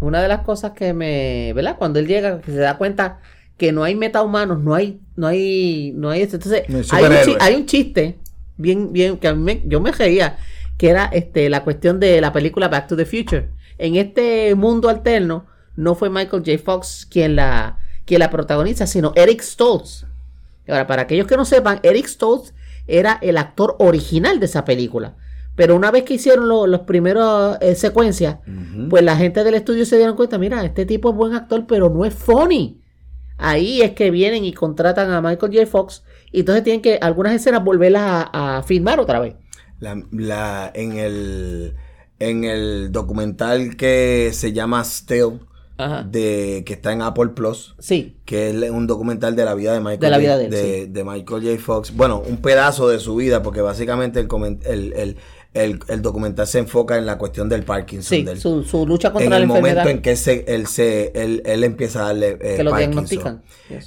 una 0.00 0.22
de 0.22 0.28
las 0.28 0.42
cosas 0.42 0.72
que 0.72 0.92
me, 0.92 1.52
¿verdad? 1.54 1.76
Cuando 1.78 1.98
él 1.98 2.06
llega, 2.06 2.40
que 2.40 2.52
se 2.52 2.58
da 2.58 2.76
cuenta 2.76 3.20
que 3.58 3.72
no 3.72 3.84
hay 3.84 3.94
metahumanos, 3.94 4.60
no 4.62 4.74
hay, 4.74 5.00
no 5.16 5.26
hay, 5.26 5.92
no 5.94 6.08
hay, 6.10 6.22
entonces, 6.22 6.62
No 6.68 6.78
hay 6.78 7.04
hay, 7.04 7.10
un, 7.34 7.36
hay 7.42 7.54
un 7.56 7.66
chiste, 7.66 8.18
bien, 8.56 8.92
bien, 8.92 9.18
que 9.18 9.28
a 9.28 9.34
mí 9.34 9.42
me- 9.42 9.62
yo 9.66 9.80
me 9.80 9.92
reía, 9.92 10.38
que 10.78 10.88
era 10.88 11.06
este, 11.06 11.50
la 11.50 11.64
cuestión 11.64 12.00
de 12.00 12.20
la 12.20 12.32
película 12.32 12.68
Back 12.68 12.86
to 12.88 12.96
the 12.96 13.04
Future. 13.04 13.50
En 13.78 13.96
este 13.96 14.54
mundo 14.54 14.88
alterno, 14.88 15.44
no 15.76 15.94
fue 15.94 16.08
Michael 16.08 16.42
J. 16.46 16.58
Fox 16.64 17.06
quien 17.10 17.36
la, 17.36 17.78
quien 18.04 18.20
la 18.20 18.30
protagoniza, 18.30 18.86
sino 18.86 19.12
Eric 19.16 19.42
Stoltz. 19.42 20.06
Ahora, 20.68 20.86
para 20.86 21.02
aquellos 21.02 21.26
que 21.26 21.36
no 21.36 21.44
sepan, 21.44 21.80
Eric 21.82 22.06
Stoltz 22.06 22.52
era 22.86 23.18
el 23.22 23.36
actor 23.38 23.74
original 23.78 24.38
de 24.40 24.46
esa 24.46 24.64
película. 24.64 25.16
Pero 25.56 25.74
una 25.74 25.90
vez 25.90 26.04
que 26.04 26.14
hicieron 26.14 26.48
lo- 26.48 26.66
los 26.68 26.80
primeros 26.82 27.58
eh, 27.60 27.74
secuencias, 27.74 28.36
pues 28.88 29.02
la 29.02 29.16
gente 29.16 29.42
del 29.42 29.54
estudio 29.54 29.84
se 29.84 29.96
dieron 29.96 30.14
cuenta, 30.14 30.38
mira, 30.38 30.64
este 30.64 30.86
tipo 30.86 31.10
es 31.10 31.16
buen 31.16 31.34
actor, 31.34 31.64
pero 31.66 31.90
no 31.90 32.04
es 32.04 32.14
funny. 32.14 32.80
Ahí 33.38 33.82
es 33.82 33.92
que 33.92 34.10
vienen 34.10 34.44
y 34.44 34.52
contratan 34.52 35.10
a 35.10 35.20
Michael 35.22 35.52
J. 35.54 35.66
Fox 35.66 36.04
y 36.32 36.40
entonces 36.40 36.64
tienen 36.64 36.82
que 36.82 36.98
algunas 37.00 37.32
escenas 37.32 37.64
volverlas 37.64 38.02
a, 38.04 38.58
a 38.58 38.62
filmar 38.62 39.00
otra 39.00 39.20
vez. 39.20 39.34
La, 39.80 40.02
la- 40.12 40.70
en 40.74 40.98
el 40.98 41.74
en 42.18 42.42
el 42.44 42.90
documental 42.90 43.76
que 43.76 44.30
se 44.32 44.52
llama 44.52 44.82
Still 44.84 45.38
Ajá. 45.76 46.02
de 46.02 46.64
que 46.66 46.72
está 46.72 46.92
en 46.92 47.00
Apple 47.02 47.28
Plus 47.28 47.76
Sí, 47.78 48.16
que 48.24 48.50
es 48.50 48.70
un 48.72 48.88
documental 48.88 49.36
de 49.36 49.44
la 49.44 49.54
vida 49.54 49.72
de 49.74 49.78
Michael 49.78 50.00
De 50.00 50.10
la 50.10 50.16
J- 50.16 50.20
vida 50.22 50.36
de 50.38 50.44
él, 50.46 50.50
de, 50.50 50.84
sí. 50.86 50.86
de 50.90 51.04
Michael 51.04 51.42
J. 51.44 51.58
Fox 51.62 51.94
bueno 51.94 52.20
un 52.26 52.38
pedazo 52.38 52.88
de 52.88 52.98
su 52.98 53.14
vida 53.14 53.40
porque 53.44 53.60
básicamente 53.60 54.18
el 54.18 54.26
el, 54.66 54.92
el, 54.94 55.16
el- 55.54 55.80
el 55.88 56.02
documental 56.02 56.46
se 56.46 56.58
enfoca 56.58 56.98
en 56.98 57.06
la 57.06 57.16
cuestión 57.16 57.48
del 57.48 57.62
Parkinson 57.64 58.18
sí, 58.18 58.22
del- 58.22 58.38
su, 58.38 58.62
su 58.64 58.86
lucha 58.86 59.10
contra 59.10 59.24
en 59.24 59.30
la 59.30 59.36
el 59.38 59.46
momento 59.46 59.68
enfermedad 59.80 59.90
en 59.90 60.02
que 60.02 60.10
él 60.10 60.16
se 60.16 60.44
él 60.46 60.66
se 60.66 61.10
él, 61.14 61.42
él 61.46 61.64
empieza 61.64 62.00
a 62.02 62.06
darle 62.08 62.38
eh, 62.40 62.56
que 62.56 62.62
lo 62.64 62.70
Parkinson. 62.70 63.04
diagnostican. 63.06 63.42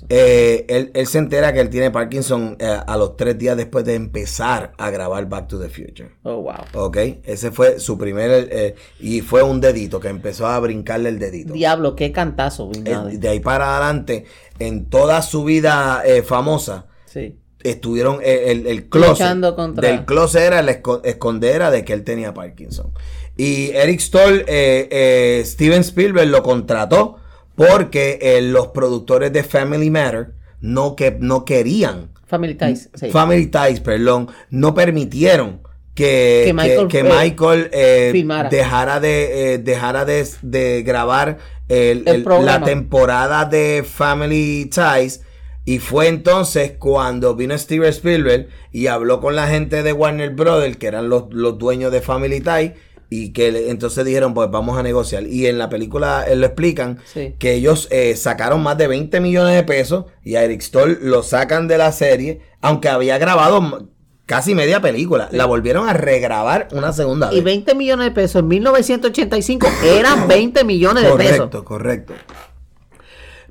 Eh, 0.10 0.66
él, 0.70 0.92
él 0.94 1.08
se 1.08 1.18
entera 1.20 1.54
que 1.54 1.60
él 1.60 1.70
tiene 1.70 1.92
Parkinson 1.92 2.56
eh, 2.60 2.78
a 2.86 2.98
los 2.98 3.16
tres 3.16 3.38
días 3.38 3.56
después 3.58 3.86
de 3.86 3.94
empezar 3.96 4.74
a 4.78 4.90
grabar 4.90 5.28
Back 5.30 5.48
to 5.48 5.60
the 5.60 5.70
Future. 5.70 6.12
Oh, 6.24 6.42
wow. 6.42 6.56
Ok, 6.86 6.98
ese 7.24 7.52
fue 7.52 7.80
su 7.80 7.98
primer, 7.98 8.76
y 9.00 9.22
fue 9.22 9.44
un 9.44 9.62
dedito 9.62 10.00
que 10.00 10.08
empezó 10.10 10.48
a 10.48 10.60
brincarle 10.60 11.10
el 11.10 11.20
dedito. 11.20 11.54
Diablo, 11.54 11.96
qué 11.96 12.12
cantazo. 12.12 12.70
De 12.72 13.30
ahí 13.30 13.40
para 13.40 13.78
adelante, 13.78 14.26
en 14.60 14.90
toda 14.90 15.22
su 15.22 15.44
vida 15.44 16.04
famosa, 16.26 16.88
Sí. 17.06 17.38
Estuvieron 17.64 18.20
eh, 18.24 18.46
el, 18.52 18.68
el 18.68 18.90
closet. 18.90 19.28
Del 19.76 20.06
closet 20.06 20.42
era 20.44 20.62
esco- 20.64 21.02
escondera 21.04 21.72
de 21.72 21.84
que 21.86 21.94
él 21.94 22.04
tenía 22.04 22.34
Parkinson. 22.34 22.92
Y 23.38 23.72
Eric 23.72 24.00
Stoll, 24.00 24.44
eh, 24.48 24.88
eh, 24.92 25.42
Steven 25.46 25.82
Spielberg 25.82 26.28
lo 26.30 26.44
contrató 26.44 27.18
porque 27.56 28.20
eh, 28.22 28.42
los 28.42 28.68
productores 28.68 29.32
de 29.34 29.44
Family 29.44 29.90
Matter 29.90 30.34
no, 30.60 30.96
que, 30.96 31.18
no 31.20 31.46
querían 31.46 32.12
Family 32.28 32.56
Ties. 32.56 32.90
Sí. 32.94 33.10
Family 33.10 33.48
Ties, 33.48 33.80
perdón, 33.82 34.30
no 34.50 34.74
permitieron 34.74 35.62
que, 35.94 36.44
Que 36.46 36.54
Michael, 36.54 36.88
que 36.88 37.00
eh, 37.00 37.04
Michael, 37.04 37.70
eh, 37.74 38.26
dejara 38.50 39.00
de 39.02 39.54
eh, 39.54 39.58
dejara 39.58 40.06
de, 40.06 40.26
de 40.42 40.84
grabar 40.84 41.38
el- 41.68 42.04
El 42.08 42.16
el- 42.16 42.24
programa. 42.24 42.60
la 42.60 42.66
temporada 42.66 43.46
de 43.46 43.84
Family 43.86 44.70
Ties 44.74 45.22
y 45.66 45.80
fue 45.80 46.08
entonces 46.08 46.74
cuando 46.80 47.36
vino 47.36 47.58
Steven 47.58 47.90
Spielberg 47.90 48.48
y 48.72 48.88
habló 48.88 49.20
con 49.22 49.36
la 49.36 49.48
gente 49.48 49.84
de 49.84 49.94
Warner 49.94 50.32
Brothers 50.32 50.78
que 50.78 50.88
eran 50.88 51.10
los, 51.10 51.26
los 51.32 51.58
dueños 51.58 51.92
de 51.92 52.02
Family 52.02 52.42
Ties 52.42 52.72
y 53.10 53.34
que 53.34 53.52
le- 53.52 53.70
entonces 53.70 54.04
dijeron 54.06 54.34
pues 54.34 54.50
vamos 54.50 54.78
a 54.78 54.84
negociar 54.84 55.28
y 55.28 55.46
en 55.48 55.58
la 55.58 55.70
película 55.70 56.26
eh, 56.28 56.36
lo 56.36 56.46
explican 56.46 57.00
Sí. 57.06 57.36
que 57.38 57.54
ellos 57.54 57.88
eh, 57.92 58.16
sacaron 58.16 58.64
más 58.64 58.78
de 58.78 58.88
20 58.88 59.20
millones 59.20 59.54
de 59.56 59.64
pesos 59.64 60.06
y 60.24 60.36
a 60.36 60.44
Eric 60.44 60.62
Stoll 60.62 60.98
lo 61.02 61.22
sacan 61.22 61.68
de 61.68 61.78
la 61.78 61.92
serie, 61.92 62.42
aunque 62.62 62.88
había 62.90 63.18
grabado 63.18 63.90
casi 64.26 64.56
media 64.56 64.80
película. 64.80 65.28
La 65.34 65.46
volvieron 65.46 65.90
a 65.90 65.94
regrabar 65.94 66.70
una 66.72 66.94
segunda 66.94 67.30
vez. 67.30 67.38
Y 67.38 67.42
20 67.42 67.76
millones 67.76 68.06
de 68.06 68.12
pesos 68.12 68.40
en 68.44 68.48
1985 68.48 69.68
eran 69.84 70.28
20 70.30 70.64
millones 70.64 71.04
de 71.04 71.10
correcto, 71.10 71.50
pesos. 71.50 71.64
correcto. 71.66 72.14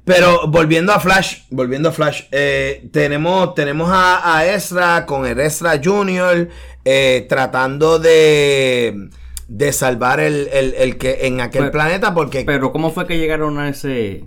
Pero 0.04 0.48
volviendo 0.48 0.92
a 0.92 0.98
Flash, 1.00 1.42
volviendo 1.50 1.90
a 1.90 1.92
Flash, 1.92 2.22
eh, 2.32 2.88
tenemos, 2.92 3.54
tenemos 3.54 3.90
a, 3.92 4.36
a 4.38 4.46
Ezra 4.46 5.06
con 5.06 5.26
el 5.26 5.38
Ezra 5.38 5.80
Jr. 5.82 6.48
eh, 6.84 7.26
tratando 7.28 7.98
de, 7.98 9.08
de 9.48 9.72
salvar 9.72 10.18
el, 10.20 10.48
el- 10.52 10.74
el 10.78 10.96
que 10.98 11.26
en 11.26 11.40
aquel 11.40 11.60
Pero- 11.62 11.72
planeta 11.72 12.14
porque 12.14 12.44
Pero 12.44 12.72
¿cómo 12.72 12.90
fue 12.90 13.06
que 13.06 13.18
llegaron 13.18 13.58
a 13.58 13.68
ese... 13.68 14.24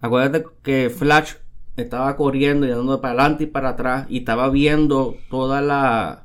Acuérdate 0.00 0.44
que 0.62 0.90
Flash 0.96 1.32
estaba 1.76 2.14
corriendo 2.16 2.66
y 2.66 2.70
dando 2.70 3.00
para 3.00 3.14
adelante 3.14 3.44
y 3.44 3.46
para 3.46 3.70
atrás 3.70 4.06
y 4.08 4.18
estaba 4.18 4.48
viendo 4.50 5.16
toda 5.30 5.60
la... 5.62 6.20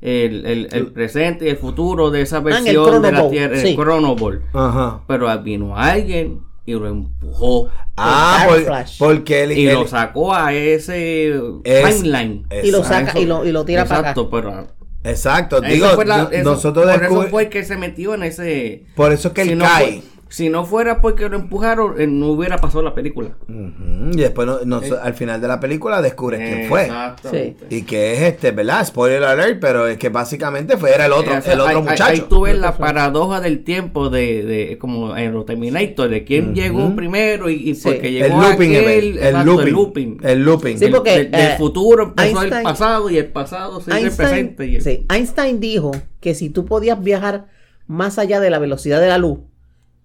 El, 0.00 0.44
el- 0.46 0.68
el 0.72 0.86
presente 0.92 1.46
y 1.46 1.48
el 1.50 1.56
futuro 1.58 2.10
de 2.10 2.22
esa 2.22 2.38
Ah, 2.38 2.40
versión 2.40 3.02
de 3.02 3.12
la 3.12 3.28
Tierra, 3.30 3.56
sí. 3.58 3.68
el 3.68 3.76
Chronoball. 3.76 4.42
Ajá. 4.52 5.02
Pero 5.06 5.38
vino 5.42 5.76
alguien 5.76 6.40
y 6.66 6.72
lo 6.72 6.88
empujó 6.88 7.68
Ah, 7.96 8.46
por- 8.48 8.62
Flash. 8.62 8.98
porque 8.98 9.42
él, 9.44 9.52
y 9.52 9.68
él- 9.68 9.74
lo 9.74 9.86
sacó 9.86 10.34
a 10.34 10.52
ese 10.52 11.34
Es- 11.64 11.84
timeline. 12.00 12.46
Y 12.62 12.70
lo 12.70 12.78
Exacto. 12.78 13.06
saca 13.06 13.18
y 13.18 13.26
lo, 13.26 13.44
y 13.44 13.52
lo 13.52 13.64
tira 13.64 13.84
para 13.84 14.00
acá. 14.00 14.08
Exacto, 14.10 14.30
pero 14.30 14.66
Exacto, 15.04 15.60
digo, 15.60 16.02
la- 16.04 16.28
eso- 16.32 16.50
nosotros 16.50 16.86
por 16.90 17.04
eso 17.04 17.22
fue 17.30 17.48
que 17.50 17.64
se 17.64 17.76
metió 17.76 18.14
en 18.14 18.22
ese. 18.22 18.86
por 18.96 19.12
eso 19.12 19.28
es 19.28 19.34
que 19.34 19.42
él 19.42 19.48
si 19.50 19.54
no, 19.56 19.64
cae. 19.64 19.86
fue- 20.00 20.02
si 20.34 20.48
no 20.48 20.64
fuera 20.64 21.00
porque 21.00 21.28
lo 21.28 21.36
empujaron, 21.36 22.00
eh, 22.00 22.08
no 22.08 22.26
hubiera 22.28 22.58
pasado 22.58 22.82
la 22.82 22.92
película. 22.92 23.30
Y 23.48 24.16
después 24.16 24.48
no- 24.48 24.58
no- 24.64 24.80
al 25.00 25.14
final 25.14 25.40
de 25.40 25.46
la 25.46 25.60
película 25.60 26.02
descubres 26.02 26.40
quién 26.40 26.68
fue. 26.68 26.82
Exactamente. 26.82 27.66
Y 27.70 27.82
que 27.82 28.14
es 28.14 28.20
este, 28.22 28.50
¿verdad? 28.50 28.84
Spoiler 28.84 29.22
alert, 29.22 29.58
pero 29.60 29.86
es 29.86 29.96
que 29.96 30.08
básicamente 30.08 30.76
fue 30.76 30.92
era 30.92 31.06
el 31.06 31.12
otro, 31.12 31.34
Eh, 31.34 31.40
el 31.46 31.60
otro 31.60 31.82
muchacho. 31.82 32.04
Ahí 32.04 32.24
tú 32.28 32.40
ves 32.42 32.58
la 32.58 32.76
paradoja 32.76 33.40
del 33.40 33.62
tiempo 33.62 34.10
de, 34.10 34.42
de 34.42 34.78
como 34.78 35.16
en 35.16 35.32
los 35.32 35.46
Terminator, 35.46 36.08
de 36.08 36.24
quién 36.24 36.52
llegó 36.54 36.94
primero 36.96 37.48
y, 37.48 37.70
y 37.70 37.74
Sí. 37.76 37.82
porque 37.84 38.08
el 38.08 38.14
llegó 38.14 38.40
looping, 38.42 38.70
aquel, 38.70 38.84
el, 38.88 39.04
el 39.04 39.16
exacto, 39.18 39.44
looping, 39.44 39.66
el 39.66 39.72
looping. 39.72 40.18
el 40.24 40.44
looping. 40.44 40.78
Sí, 40.78 40.86
porque, 40.88 41.10
del 41.26 41.34
eh, 41.34 41.54
futuro 41.58 42.02
empezó 42.04 42.40
Einstein- 42.42 42.56
el 42.58 42.62
pasado 42.64 43.10
y 43.10 43.18
el 43.18 43.26
pasado 43.26 43.80
sigue 43.80 43.98
el 44.00 44.10
presente. 44.10 44.66
y 44.66 44.76
el- 44.76 44.82
sí, 44.82 45.06
Einstein 45.08 45.60
dijo 45.60 45.92
que 46.18 46.34
si 46.34 46.50
tú 46.50 46.64
podías 46.64 47.00
viajar 47.02 47.46
más 47.86 48.18
allá 48.18 48.40
de 48.40 48.50
la 48.50 48.58
velocidad 48.58 49.00
de 49.00 49.08
la 49.08 49.18
luz, 49.18 49.38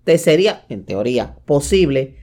te 0.10 0.18
sería, 0.18 0.64
en 0.70 0.86
teoría, 0.86 1.36
posible 1.45 2.16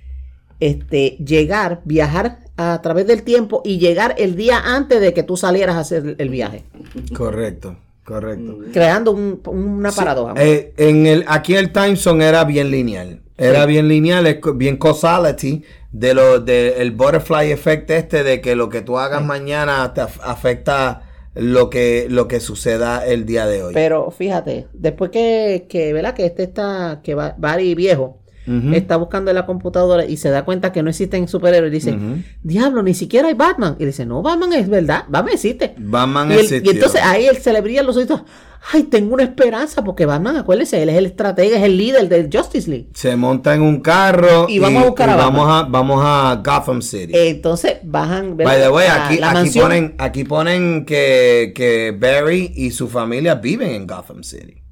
este, 0.59 1.11
llegar, 1.25 1.83
viajar 1.85 2.39
a 2.57 2.83
través 2.83 3.07
del 3.07 3.23
tiempo 3.23 3.63
y 3.65 3.79
llegar 3.79 4.17
el 4.19 4.35
día 4.35 4.59
antes 4.59 5.01
de 5.01 5.15
que 5.15 5.23
tú 5.23 5.37
salieras 5.37 5.77
a 5.77 5.81
hacer 5.81 6.17
el 6.19 6.29
viaje, 6.29 6.65
Correcto, 7.15 7.77
correcto. 8.05 8.59
creando 8.73 9.13
un- 9.13 9.41
una 9.47 9.93
paradoja. 9.93 10.35
Eh, 10.37 10.73
en 10.79 11.07
el, 11.07 11.25
aquí 11.29 11.55
el 11.55 11.71
time 11.71 11.95
zone 11.95 12.25
era 12.27 12.43
bien 12.43 12.73
lineal. 12.73 13.21
Era 13.39 13.63
Sí. 13.63 13.69
bien 13.69 13.87
lineal, 13.87 14.41
bien 14.57 14.79
causality 14.79 15.63
de 15.93 16.13
lo 16.15 16.41
de 16.41 16.81
el 16.83 16.91
butterfly 16.91 17.53
effect 17.53 17.89
este 17.93 18.25
de 18.25 18.41
que 18.41 18.57
lo 18.57 18.69
que 18.69 18.81
tú 18.83 18.99
hagas 18.99 19.25
mañana 19.25 19.95
te 19.95 20.01
af- 20.01 20.21
afecta 20.25 21.03
lo 21.37 21.71
que 21.71 22.07
lo 22.11 22.29
que 22.29 22.41
suceda 22.41 23.07
el 23.07 23.27
día 23.27 23.47
de 23.47 23.63
hoy. 23.63 23.75
Pero 23.75 24.11
fíjate, 24.11 24.67
después 24.73 25.11
que, 25.11 25.67
que 25.69 25.93
¿verdad? 25.93 26.15
Que 26.15 26.27
este 26.27 26.43
está, 26.45 27.01
que 27.03 27.15
Barry 27.15 27.75
viejo, 27.75 28.21
está 28.73 28.97
buscando 28.97 29.33
en 29.33 29.35
la 29.35 29.45
computadora 29.45 30.05
y 30.05 30.19
se 30.19 30.31
da 30.31 30.45
cuenta 30.45 30.71
que 30.71 30.81
no 30.83 30.91
existen 30.91 31.27
superhéroes, 31.27 31.73
dice, 31.73 31.99
diablo, 32.45 32.83
ni 32.85 32.95
siquiera 32.95 33.27
hay 33.27 33.35
Batman. 33.35 33.75
Y 33.81 33.87
dice, 33.87 34.07
no, 34.07 34.23
Batman 34.23 34.53
es 34.53 34.69
verdad, 34.69 35.03
Batman 35.09 35.35
existe. 35.35 35.75
Batman 35.77 36.31
y, 36.31 36.35
él- 36.35 36.41
existió. 36.41 36.71
y 36.73 36.75
entonces 36.77 37.01
ahí 37.03 37.27
él 37.27 37.37
se 37.39 37.53
le 37.53 37.61
brillan 37.61 37.85
los 37.87 37.97
ojitos. 37.97 38.23
Ay, 38.73 38.83
tengo 38.85 39.15
una 39.15 39.23
esperanza 39.23 39.85
porque 39.85 40.07
Batman, 40.07 40.37
acuérdese, 40.37 40.83
él 40.83 40.89
es 40.89 40.97
el 40.97 41.07
estratega, 41.07 41.57
es 41.59 41.63
el 41.63 41.77
líder 41.77 42.09
del 42.09 42.29
Justice 42.33 42.69
League. 42.69 42.89
se 42.95 43.15
monta 43.15 43.55
en 43.55 43.63
un 43.63 43.81
carro 43.81 44.47
Y 44.49 44.59
vamos 44.59 44.83
a 44.83 44.87
buscar 44.87 45.11
a 45.11 45.17
vamos 45.17 45.49
a 45.49 45.63
vamos 45.69 46.03
a 46.05 46.43
Gotham 46.45 46.83
City. 46.83 47.13
Entonces 47.15 47.75
bajan 47.85 48.37
By 48.37 48.61
the 48.61 48.69
way, 48.69 48.89
aquí, 48.89 49.19
la 49.19 49.31
aquí 49.31 49.51
ponen, 49.61 49.95
aquí 49.99 50.25
ponen 50.25 50.85
que, 50.85 51.53
que 51.55 51.97
Barry 51.97 52.53
y 52.57 52.73
su 52.73 52.89
familia 52.89 53.37
viven 53.37 53.71
en 53.71 53.87
Gotham 53.87 54.23
City. 54.25 54.63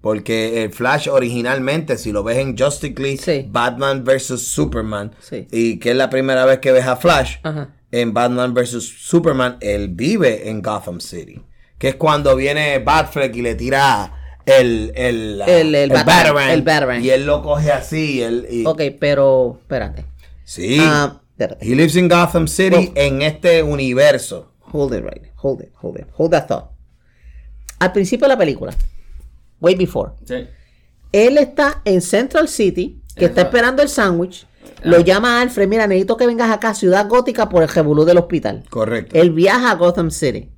Porque 0.00 0.62
el 0.62 0.70
Flash 0.70 1.08
originalmente, 1.08 1.96
si 1.96 2.12
lo 2.12 2.22
ves 2.22 2.36
en 2.36 2.58
Justice 2.58 3.00
League, 3.00 3.16
Sí. 3.16 3.46
Batman 3.50 4.04
vs. 4.04 4.38
Superman, 4.48 5.12
Sí. 5.20 5.46
y 5.50 5.78
que 5.78 5.92
es 5.92 5.96
la 5.96 6.10
primera 6.10 6.44
vez 6.44 6.58
que 6.58 6.72
ves 6.72 6.84
a 6.86 6.96
Flash, 6.96 7.36
Ajá. 7.42 7.70
en 7.90 8.12
Batman 8.12 8.52
vs. 8.52 8.82
Superman, 8.98 9.56
él 9.62 9.88
vive 9.88 10.50
en 10.50 10.60
Gotham 10.60 11.00
City. 11.00 11.40
Que 11.78 11.88
es 11.88 11.94
cuando 11.96 12.36
viene 12.36 12.78
Batfleck 12.78 13.34
y 13.36 13.42
le 13.42 13.54
tira 13.54 14.12
el, 14.46 14.92
el, 14.94 15.42
El- 15.46 15.74
el 15.74 15.90
Bat- 15.90 16.04
Batarang, 16.06 16.50
el 16.50 16.62
Batarang. 16.62 17.02
Y 17.04 17.10
él 17.10 17.26
lo 17.26 17.42
coge 17.42 17.72
así. 17.72 18.22
él- 18.22 18.46
y- 18.50 18.64
Ok, 18.66 18.80
pero 19.00 19.58
espérate. 19.60 20.04
Sí. 20.44 20.78
Ah, 20.80 21.20
espérate. 21.30 21.64
He 21.66 21.74
lives 21.74 21.96
in 21.96 22.08
Gotham 22.08 22.46
City 22.48 22.76
Well- 22.76 22.92
en 22.94 23.22
este 23.22 23.62
universo. 23.62 24.52
Hold 24.72 24.94
it 24.94 25.02
right. 25.04 25.26
Hold 25.36 25.62
it. 25.62 25.72
Hold 25.80 25.98
it. 25.98 26.06
Hold 26.16 26.30
that 26.32 26.46
thought. 26.46 26.70
Al 27.78 27.92
principio 27.92 28.26
de 28.26 28.34
la 28.34 28.38
película, 28.38 28.72
way 29.60 29.74
before, 29.74 30.12
Sí. 30.24 30.46
él 31.12 31.38
está 31.38 31.82
en 31.84 32.00
Central 32.00 32.48
City, 32.48 33.00
que 33.16 33.26
está 33.26 33.42
esperando 33.42 33.82
el 33.82 33.88
sándwich. 33.88 34.46
Lo 34.82 35.00
llama 35.00 35.38
a 35.38 35.42
Alfred, 35.42 35.66
mira, 35.68 35.86
necesito 35.86 36.16
que 36.16 36.26
vengas 36.26 36.50
acá 36.50 36.70
a 36.70 36.74
Ciudad 36.74 37.08
Gótica 37.08 37.48
por 37.48 37.62
el 37.62 37.68
revolú 37.68 38.04
del 38.04 38.18
hospital. 38.18 38.64
Correcto. 38.70 39.18
Él 39.18 39.30
viaja 39.32 39.70
a 39.70 39.74
Gotham 39.74 40.10
City. 40.10 40.50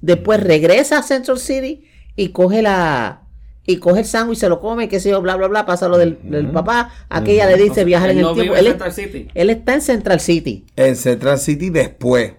Después 0.00 0.40
regresa 0.42 0.98
a 0.98 1.02
Central 1.02 1.38
City 1.38 1.84
y 2.16 2.28
coge 2.30 2.62
la 2.62 3.22
y 3.64 3.76
coge 3.76 4.00
el 4.00 4.06
sándwich, 4.06 4.38
se 4.38 4.48
lo 4.48 4.60
come, 4.60 4.88
qué 4.88 4.98
sé 4.98 5.10
yo, 5.10 5.20
bla, 5.20 5.36
bla, 5.36 5.46
bla, 5.46 5.66
pasa 5.66 5.88
lo 5.88 5.98
del, 5.98 6.18
del 6.22 6.46
papá. 6.50 6.90
Aquella 7.10 7.44
le 7.44 7.52
dice 7.52 7.62
Entonces, 7.64 7.84
viajar 7.84 8.10
en 8.10 8.16
el 8.18 8.22
no 8.22 8.32
tiempo. 8.32 8.56
Él, 8.56 8.64
Central 8.66 8.88
es- 8.88 8.94
City. 8.94 9.28
él 9.34 9.50
está 9.50 9.74
en 9.74 9.80
Central 9.82 10.20
City. 10.20 10.66
En 10.74 10.96
Central 10.96 11.38
City 11.38 11.68
después. 11.68 12.32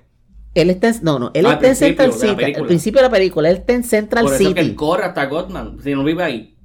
Él 0.56 0.72
está 0.72 0.88
en, 0.90 0.96
no, 1.04 1.20
no, 1.20 1.30
él 1.36 1.46
Al 1.46 1.54
está 1.54 1.68
en 1.68 1.76
Central 1.76 2.14
City. 2.14 2.44
Al 2.56 2.66
principio 2.66 3.00
de 3.02 3.08
la 3.08 3.12
película, 3.12 3.48
él 3.52 3.58
está 3.58 3.74
en 3.74 3.84
Central 3.84 4.24
Por 4.26 4.34
eso 4.34 4.40
City. 4.44 4.54
que 4.56 4.60
él 4.62 4.74
corre 4.76 5.04
hasta 5.04 5.26
Gotham, 5.28 5.78
si 5.84 5.94
no 5.94 6.04
vive 6.04 6.24
ahí. 6.24 6.56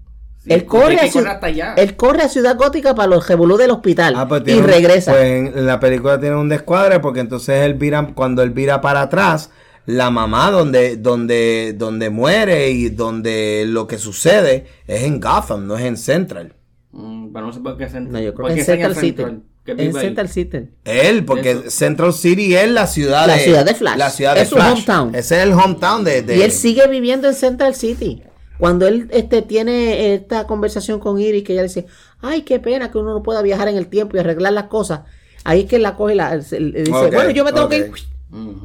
Él 0.47 0.65
corre, 0.65 0.99
a 0.99 1.05
hasta 1.05 1.47
allá. 1.47 1.75
él 1.77 1.97
corre 1.97 2.23
a 2.23 2.29
Ciudad 2.29 2.57
Gótica 2.57 2.95
para 2.95 3.09
los 3.09 3.27
revolú 3.29 3.57
del 3.59 3.71
hospital 3.71 4.15
Ah, 4.17 4.27
pues 4.29 4.43
y 4.47 4.53
un- 4.55 4.65
regresa. 4.65 5.13
Pues 5.13 5.25
en 5.57 5.67
la 5.67 5.79
película 5.81 6.19
tiene 6.21 6.37
un 6.37 6.49
descuadre 6.49 7.01
porque 7.01 7.21
entonces 7.21 7.65
él 7.65 7.75
vira, 7.75 8.13
cuando 8.15 8.43
él 8.43 8.51
vira 8.51 8.81
para 8.81 9.03
atrás, 9.03 9.51
la 9.87 10.11
mamá 10.11 10.51
donde, 10.51 10.97
donde, 10.97 11.75
donde 11.77 12.11
muere 12.11 12.71
y 12.71 12.89
donde 12.91 13.65
lo 13.67 13.87
que 13.87 13.99
sucede 13.99 14.67
es 14.87 15.03
en 15.03 15.21
Gotham, 15.21 15.67
no 15.67 15.77
es 15.77 15.85
en 15.85 15.97
Central. 15.97 16.55
Mm, 16.93 17.33
pero 17.33 17.47
no 17.47 17.53
sé 17.53 17.61
por 17.61 17.77
qué 17.77 17.85
Central. 17.89 18.13
no, 18.13 18.21
yo 18.21 18.35
creo 18.35 18.47
¿por 18.47 18.55
que 18.55 18.61
en 18.61 18.67
Central 18.67 18.97
City. 18.97 19.23
En? 19.23 19.95
Central 19.95 20.29
City. 20.29 20.59
Él, 20.85 21.25
porque 21.25 21.53
Eso. 21.53 21.71
Central 21.71 22.13
City 22.13 22.55
es 22.55 22.71
la 22.71 22.87
ciudad 22.87 23.27
La 23.27 23.35
de 23.37 23.41
ciudad 23.41 23.65
de 23.65 23.75
Flash. 23.75 23.97
La 23.97 24.11
ciudad 24.11 24.35
de 24.35 24.43
Es 24.43 24.49
su 24.51 24.57
Flash. 24.57 24.73
hometown. 24.73 25.15
Ese 25.15 25.37
es 25.39 25.43
el 25.43 25.53
hometown 25.55 26.05
de, 26.05 26.21
de- 26.23 26.37
Y 26.37 26.43
él 26.43 26.53
sigue 26.53 26.87
viviendo 26.87 27.29
en 27.29 27.35
Central 27.35 27.75
City. 27.75 28.23
Cuando 28.59 28.87
él 28.87 29.09
este, 29.11 29.43
tiene 29.43 30.15
esta 30.15 30.47
conversación 30.47 31.01
con 31.01 31.19
Iris, 31.19 31.43
que 31.45 31.55
ella 31.55 31.63
le 31.63 31.69
dice, 31.69 31.87
ay, 32.21 32.43
qué 32.43 32.61
pena 32.61 32.91
que 32.93 32.99
uno 32.99 33.13
no 33.15 33.23
pueda 33.23 33.41
viajar 33.43 33.69
en 33.69 33.77
el 33.77 33.89
tiempo 33.89 34.17
y 34.17 34.21
arreglar 34.21 34.53
las 34.53 34.65
cosas. 34.65 35.01
Ahí 35.45 35.63
es 35.63 35.67
que 35.67 35.77
él 35.77 35.83
la 35.83 35.97
coge 35.97 36.13
y 36.15 36.17
la, 36.17 36.37
dice, 36.37 36.59
bueno, 36.91 37.31
yo 37.31 37.45
me 37.45 37.53
tengo 37.53 37.69
que 37.69 37.85
ok. 37.85 37.97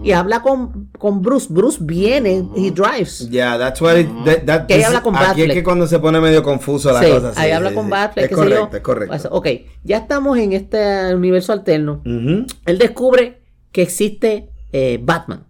Y 0.03 0.11
habla 0.13 0.41
con, 0.41 0.89
con 0.97 1.21
Bruce. 1.21 1.47
Bruce 1.49 1.77
viene, 1.81 2.43
he 2.55 2.71
drives. 2.71 3.29
Yeah, 3.29 3.57
that's 3.57 3.79
what 3.81 3.97
it- 3.97 4.09
that- 4.25 4.45
that- 4.45 4.65
Que 4.67 4.75
this- 4.77 4.85
habla 4.85 5.03
con 5.03 5.15
Aquí 5.15 5.43
es 5.43 5.53
que 5.53 5.63
cuando 5.63 5.85
se 5.85 5.99
pone 5.99 6.19
medio 6.19 6.41
confuso 6.41 6.91
la 6.91 7.03
Sí, 7.03 7.11
cosa. 7.11 7.33
sí, 7.33 7.39
ahí 7.39 7.49
sí, 7.49 7.51
habla 7.51 7.73
con. 7.73 7.89
Batfleck, 7.89 8.31
Es 8.31 8.35
correcto, 8.37 8.77
es 8.77 8.81
correcto. 8.83 9.11
Pues, 9.11 9.27
Ok, 9.29 9.47
ya 9.83 9.97
estamos 9.97 10.37
en 10.39 10.53
este 10.53 11.13
universo 11.13 11.53
alterno. 11.53 12.01
Él 12.05 12.77
descubre 12.79 13.43
que 13.71 13.81
existe 13.83 14.49
eh, 14.71 14.99
Batman. 15.01 15.45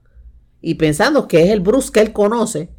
Y 0.61 0.75
pensando 0.75 1.27
que 1.27 1.43
es 1.43 1.51
el 1.51 1.61
Bruce 1.61 1.89
que 1.91 2.01
él 2.01 2.11
conoce, 2.11 2.69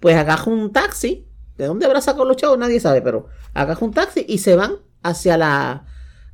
pues 0.00 0.16
agarra 0.16 0.44
un 0.52 0.72
taxi. 0.72 1.26
¿De 1.56 1.66
dónde 1.66 1.86
habrá 1.86 2.00
sacado 2.02 2.24
los 2.26 2.36
chavos? 2.36 2.58
Nadie 2.58 2.80
sabe, 2.80 3.00
pero 3.02 3.26
agarra 3.54 3.84
un 3.86 3.92
taxi 3.92 4.24
y 4.28 4.38
se 4.38 4.56
van 4.56 4.76
hacia 5.02 5.36
la, 5.38 5.84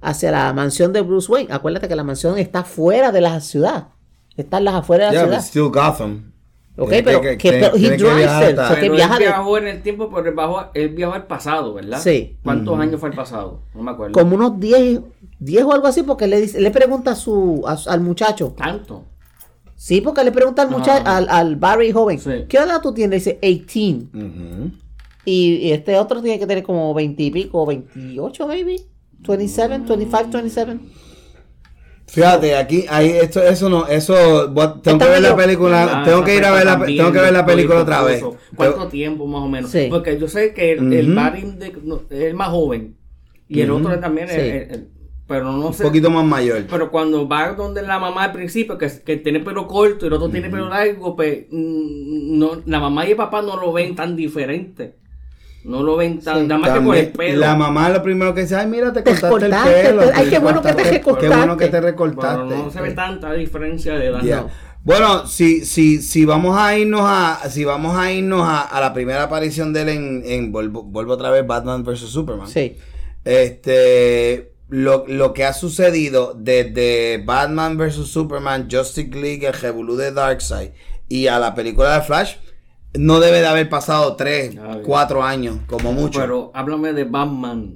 hacia 0.01 0.31
la 0.33 0.53
mansión 0.53 0.93
de 0.93 1.01
Bruce 1.03 1.31
Wayne. 1.31 1.53
Acuérdate 1.53 1.87
que 1.89 1.95
la 1.97 2.05
mansión 2.05 2.39
está 2.39 2.65
fuera 2.65 3.13
de 3.13 3.21
la 3.21 3.41
ciudad. 3.41 3.89
Está 4.37 4.59
en 4.59 4.65
las 4.65 4.75
afueras 4.75 5.11
de 5.13 5.17
la 5.19 5.23
Yeah, 5.27 5.41
ciudad. 5.41 5.71
still 5.71 5.81
Gotham. 5.83 6.33
Ok, 6.79 6.89
Tiene 6.91 7.03
pero 7.05 7.21
que- 7.23 7.29
que- 7.31 7.37
tiene- 7.51 7.59
pero 7.61 7.77
he 7.77 7.81
que 7.81 7.89
drives 7.97 8.21
it, 8.23 8.29
hasta- 8.29 8.65
o 8.65 8.69
sea, 8.73 8.81
que 8.81 8.91
viaja 8.91 9.15
él 9.15 9.19
de- 9.21 9.25
viajó 9.27 9.59
en 9.59 9.69
el 9.69 9.83
tiempo, 9.83 10.11
pero 10.15 10.29
él 10.29 10.35
bajó, 10.35 10.65
él 10.75 10.89
viajó 10.91 11.15
al 11.15 11.27
pasado, 11.27 11.73
¿verdad? 11.73 11.99
Sí. 12.03 12.37
¿Cuántos 12.43 12.79
años 12.79 13.01
fue 13.01 13.09
el 13.09 13.15
pasado? 13.17 13.63
No 13.75 13.83
me 13.83 13.93
acuerdo. 13.93 14.13
Como 14.13 14.35
unos 14.37 14.61
10, 14.61 15.01
10 15.39 15.65
o 15.65 15.73
algo 15.73 15.87
así, 15.87 16.03
porque 16.03 16.27
le, 16.27 16.39
dice, 16.41 16.61
le 16.61 16.71
pregunta 16.71 17.13
a 17.13 17.15
su, 17.15 17.65
a 17.67 17.79
al 17.91 18.01
muchacho. 18.03 18.53
¿Tanto? 18.59 19.05
Sí, 19.75 20.03
porque 20.03 20.23
le 20.23 20.33
pregunta 20.33 20.63
al 20.63 20.71
muchacho, 20.71 21.03
Ah. 21.07 21.17
al, 21.17 21.29
al 21.31 21.57
Barry 21.57 21.93
joven, 21.93 22.19
Sí. 22.19 22.45
¿qué 22.47 22.59
edad 22.59 22.83
tú 22.83 22.93
tienes? 22.93 23.25
Dice 23.25 23.39
18. 23.41 24.09
Ujú. 24.15 24.71
Y, 25.25 25.55
y 25.57 25.73
este 25.73 25.99
otro 25.99 26.21
tiene 26.23 26.39
que 26.39 26.47
tener 26.47 26.63
como 26.63 26.93
20 26.93 27.23
y 27.23 27.31
pico, 27.31 27.65
28 27.65 28.47
maybe. 28.47 28.77
27, 29.27 29.79
25, 29.89 30.31
27. 30.33 30.79
Fíjate, 32.09 32.55
aquí, 32.57 32.85
ahí, 32.89 33.11
esto, 33.11 33.43
eso 33.43 33.69
no, 33.69 33.87
eso, 33.89 34.49
voy- 34.51 34.81
tengo 34.83 34.99
que 34.99 35.09
ver 35.09 35.21
la 35.23 35.37
película, 35.37 36.01
Ah, 36.01 36.05
tengo 36.05 36.23
que 36.25 36.37
ir 36.37 36.45
a 36.45 36.53
ver 36.53 36.65
la, 36.65 36.79
tengo 36.85 37.13
que 37.13 37.19
ver 37.21 37.33
la 37.33 37.45
película 37.45 37.81
otra 37.81 38.03
vez. 38.03 38.25
¿Cuánto 38.55 38.87
tiempo 38.89 39.27
más 39.27 39.43
o 39.43 39.49
menos? 39.49 39.71
Sí. 39.71 39.89
Porque 39.91 40.19
yo 40.19 40.29
sé 40.29 40.55
que 40.55 40.73
el, 40.73 40.85
no, 40.89 40.93
es 41.35 42.11
el 42.11 42.35
más 42.35 42.49
joven 42.51 42.97
y 43.49 43.61
el 43.61 43.71
otro 43.71 43.99
también, 43.99 44.29
es- 44.29 44.35
Sí. 44.35 44.41
es- 44.41 44.71
es- 44.71 44.81
pero 45.27 45.51
no 45.51 45.67
Un 45.67 45.75
sé. 45.75 45.83
poquito 45.83 46.09
más 46.09 46.25
mayor. 46.25 46.65
Pero 46.71 46.89
cuando 46.93 47.27
va 47.27 47.53
donde 47.55 47.83
la 47.83 47.99
mamá 47.99 48.25
al 48.25 48.33
principio, 48.33 48.79
que, 48.79 48.89
que 49.05 49.17
tiene 49.17 49.41
pelo 49.41 49.67
corto 49.67 50.05
y 50.05 50.09
el 50.09 50.13
otro 50.15 50.29
tiene 50.29 50.49
pelo 50.49 50.69
largo, 50.69 51.17
pues 51.17 51.47
mm, 51.51 52.39
no, 52.39 52.63
la 52.65 52.79
mamá 52.79 53.05
y 53.07 53.11
el 53.11 53.17
papá 53.17 53.43
no 53.43 53.57
lo 53.57 53.73
ven 53.73 53.97
tan 53.97 54.15
diferente. 54.15 54.95
No 55.67 55.83
lo 55.83 55.97
ven 55.97 56.21
tan, 56.21 56.41
Sí. 56.43 56.47
nada 56.47 56.61
más 56.61 56.71
que 56.71 56.81
por 56.81 56.97
el 56.97 57.09
pelo. 57.13 57.41
La 57.41 57.55
mamá 57.57 57.89
lo 57.91 58.03
primero 58.03 58.33
que 58.35 58.43
dice, 58.43 58.57
ay, 58.57 58.67
mira, 58.69 58.93
te 58.93 59.03
Te 59.03 59.11
cortaste 59.11 59.27
el 59.47 59.51
recortaste, 59.53 59.83
pelo. 59.85 60.03
te- 60.05 60.13
ay, 60.15 60.29
qué 60.31 60.39
bueno 60.39 60.63
que 60.63 60.73
te 60.73 60.85
recortaste, 60.85 61.29
Qué 61.29 61.35
bueno 61.37 61.57
que 61.57 61.67
te 61.69 61.81
recortaste. 61.81 62.55
no 62.57 62.71
se 62.71 62.81
ve 62.81 62.91
tanta 62.93 63.33
diferencia 63.33 63.95
de 63.95 64.07
edad. 64.07 64.23
No. 64.23 64.49
Bueno, 64.85 65.27
si, 65.27 65.65
si, 65.65 66.01
si 66.01 66.25
vamos 66.25 66.57
a 66.57 66.79
irnos 66.79 67.01
a, 67.05 67.41
si 67.51 67.65
vamos 67.65 67.97
a 67.99 68.13
irnos 68.13 68.43
a, 68.47 68.61
a 68.63 68.81
la 68.81 68.93
primera 68.95 69.25
aparición 69.25 69.73
de 69.73 69.83
él 69.83 69.89
en, 69.89 70.23
en 70.25 70.53
vuelvo, 70.53 70.85
vuelvo 70.85 71.15
otra 71.15 71.31
vez 71.31 71.45
Batman 71.45 71.83
vs 71.83 71.99
Superman. 72.09 72.47
Sí. 72.47 72.77
Este, 73.25 74.53
lo, 74.69 75.05
lo 75.09 75.33
que 75.33 75.45
ha 75.45 75.53
sucedido 75.53 76.35
desde 76.39 77.23
Batman 77.25 77.77
vs 77.77 78.07
Superman, 78.07 78.69
Justice 78.71 79.11
League, 79.19 79.47
el 79.47 79.53
Revolú 79.53 79.97
de 79.97 80.13
Darkseid 80.13 80.71
y 81.09 81.27
a 81.27 81.39
la 81.39 81.55
película 81.55 81.95
de 81.99 82.03
Flash, 82.03 82.35
no 82.95 83.21
debe 83.21 83.41
de 83.41 83.47
haber 83.47 83.69
pasado 83.69 84.17
tres, 84.17 84.57
Ah, 84.61 84.79
cuatro 84.85 85.23
años, 85.23 85.59
como 85.67 85.93
mucho. 85.93 86.19
Pero 86.21 86.51
háblame 86.55 86.93
de 86.93 87.05
Batman. 87.05 87.75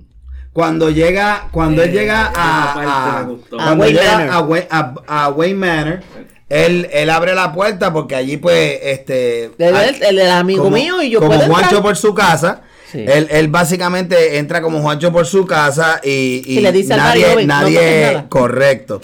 cuando 0.53 0.91
llega, 0.91 1.49
cuando 1.53 1.83
él 1.83 1.91
Eh, 1.91 1.93
llega 1.93 2.33
a, 2.35 2.73
a- 2.73 3.25
cuando 3.25 3.41
A 3.61 3.73
Wayne 3.75 3.99
llega 3.99 4.19
Manor. 4.19 4.33
a, 4.35 4.41
Wayne, 4.41 4.67
a- 4.71 4.95
a 5.07 5.29
Wayne 5.29 5.55
Manor, 5.55 6.01
él, 6.49 6.89
él 6.93 7.11
abre 7.11 7.35
la 7.37 7.53
puerta 7.53 7.93
porque 7.93 8.17
allí 8.17 8.37
pues 8.37 8.79
este 8.83 9.45
el, 9.59 10.03
el 10.03 10.31
amigo 10.31 10.65
como- 10.65 10.77
mío 10.77 11.01
y 11.03 11.11
yo 11.11 11.21
como 11.21 11.31
puedo 11.35 11.47
Juancho 11.47 11.65
entrar. 11.77 11.83
por 11.83 11.97
su 11.97 12.13
casa. 12.15 12.63
Sí. 12.91 13.05
Él, 13.07 13.29
él 13.31 13.49
básicamente 13.49 14.39
entra 14.39 14.61
como 14.63 14.81
Juancho 14.81 15.13
por 15.13 15.27
su 15.27 15.47
casa 15.47 16.01
y, 16.03 16.43
y 16.45 16.59
Y 16.59 16.61
le 16.61 16.73
dice 16.73 16.95
al 16.95 16.99
nadie, 17.01 17.23
Barry, 17.23 17.33
"Joven, 17.35 17.47
no 17.47 17.55
nadie, 17.61 17.77
toques 17.77 18.03
nada". 18.13 18.29
correcto. 18.29 19.01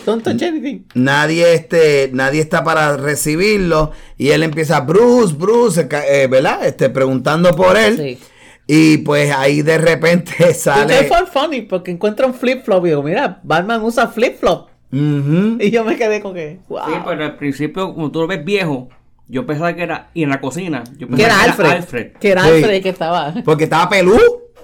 Nadie 0.95 1.55
este, 1.55 2.11
nadie 2.12 2.41
está 2.41 2.64
para 2.64 2.97
recibirlo 2.97 3.93
y 4.16 4.30
él 4.30 4.43
empieza 4.43 4.80
Bruce, 4.80 5.34
Bruce, 5.37 5.87
eh, 6.09 6.26
¿verdad? 6.28 6.66
Este, 6.66 6.91
preguntando 6.91 7.51
por 7.55 7.76
él 7.76 7.97
Sí. 7.97 8.18
y 8.66 8.97
pues 8.99 9.30
ahí 9.32 9.62
de 9.62 9.78
repente 9.78 10.53
sale. 10.55 11.05
fue 11.05 11.26
funny 11.26 11.62
porque 11.62 11.91
encuentra 11.93 12.26
un 12.26 12.34
flip 12.34 12.64
flop 12.64 12.84
y 12.87 12.89
digo, 12.89 13.03
mira, 13.03 13.41
Batman 13.45 13.82
usa 13.82 14.09
flip 14.09 14.39
flop. 14.41 14.68
Ujú. 14.93 15.59
Y 15.61 15.70
yo 15.70 15.84
me 15.84 15.97
quedé 15.97 16.20
con 16.20 16.32
que, 16.34 16.59
wow. 16.68 16.80
Sí, 16.87 16.93
pero 17.05 17.24
al 17.24 17.37
principio, 17.37 17.93
como 17.93 18.11
tú 18.11 18.20
lo 18.20 18.26
ves 18.26 18.45
viejo, 18.45 18.89
yo 19.29 19.47
pensaba 19.47 19.74
que 19.74 19.83
era. 19.83 20.11
Y 20.14 20.22
en 20.22 20.31
la 20.31 20.41
cocina, 20.41 20.85
yo 20.99 21.07
que 21.09 21.16
pensaba 21.16 21.45
era 21.45 21.72
Alfred. 21.72 22.12
Que 22.20 22.31
era 22.31 22.43
Sí. 22.45 22.49
Alfred 22.49 22.83
que 22.83 22.89
estaba. 22.89 23.35
Porque 23.45 23.64
estaba 23.64 23.89
pelú. 23.89 24.18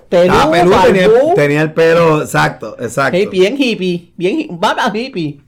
Pelú, 0.09 0.25
estaba 0.35 0.51
pelú, 0.53 0.73
tenía, 1.35 1.63
el 1.63 1.73
pelo, 1.73 2.21
exacto, 2.21 2.77
exacto. 2.79 3.17
Hey, 3.17 3.29
bien 3.31 3.57
hippie. 3.59 4.13
Bien 4.17 4.47
Batman 4.61 4.95
hippie. 4.95 5.41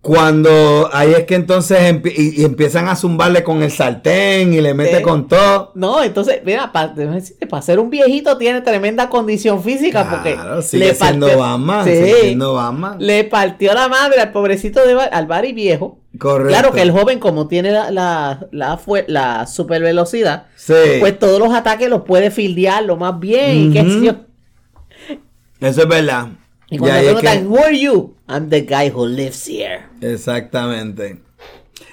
Cuando 0.00 0.90
ahí 0.92 1.12
es 1.12 1.24
que 1.24 1.34
entonces 1.34 1.94
y, 2.14 2.42
y 2.42 2.44
empiezan 2.44 2.88
a 2.88 2.96
zumbarle 2.96 3.42
con 3.42 3.62
el 3.62 3.70
sartén 3.70 4.52
y 4.52 4.60
le 4.60 4.74
mete 4.74 4.98
Sí. 4.98 5.02
con 5.02 5.28
todo. 5.28 5.72
No, 5.74 6.02
entonces, 6.02 6.40
mira, 6.44 6.72
para, 6.72 6.94
ser 7.62 7.78
un 7.78 7.88
viejito 7.88 8.36
tiene 8.36 8.60
tremenda 8.60 9.08
condición 9.08 9.62
física 9.62 10.06
porque 10.10 10.34
Claro, 10.34 10.60
sigue 10.60 10.94
siendo 10.94 11.38
Batman, 11.38 11.84
Sí. 11.86 11.92
sigue 11.92 12.14
siendo 12.20 12.52
Batman. 12.52 12.96
Le 13.00 13.24
partió 13.24 13.72
la 13.72 13.88
madre 13.88 14.20
al 14.20 14.30
pobrecito 14.30 14.86
de 14.86 14.92
Bar- 14.94 15.08
al 15.10 15.26
Barry 15.26 15.54
viejo. 15.54 15.98
Correcto. 16.18 16.48
Claro 16.48 16.72
que 16.72 16.82
el 16.82 16.90
joven, 16.92 17.18
como 17.18 17.48
tiene 17.48 17.72
la, 17.72 17.90
la, 17.90 18.46
la, 19.08 19.46
super 19.46 19.82
velocidad, 19.82 20.46
Sí. 20.56 20.72
pues 21.00 21.18
todos 21.18 21.40
los 21.40 21.52
ataques 21.52 21.88
los 21.88 22.02
puede 22.02 22.30
fildear 22.30 22.84
lo 22.84 22.96
más 22.96 23.18
bien. 23.18 23.72
y 23.74 24.04
yo. 24.04 24.12
Eso 25.60 25.82
es 25.82 25.88
verdad. 25.88 26.28
Y 26.70 26.78
cuando 26.78 26.98
es 26.98 27.02
que- 27.06 27.20
preguntan, 27.20 27.46
Who 27.48 27.58
are 27.64 27.78
you? 27.78 28.16
I'm 28.28 28.48
the 28.48 28.62
guy 28.62 28.90
who 28.94 29.06
lives 29.06 29.46
here. 29.48 29.80
Exactamente. 30.00 31.20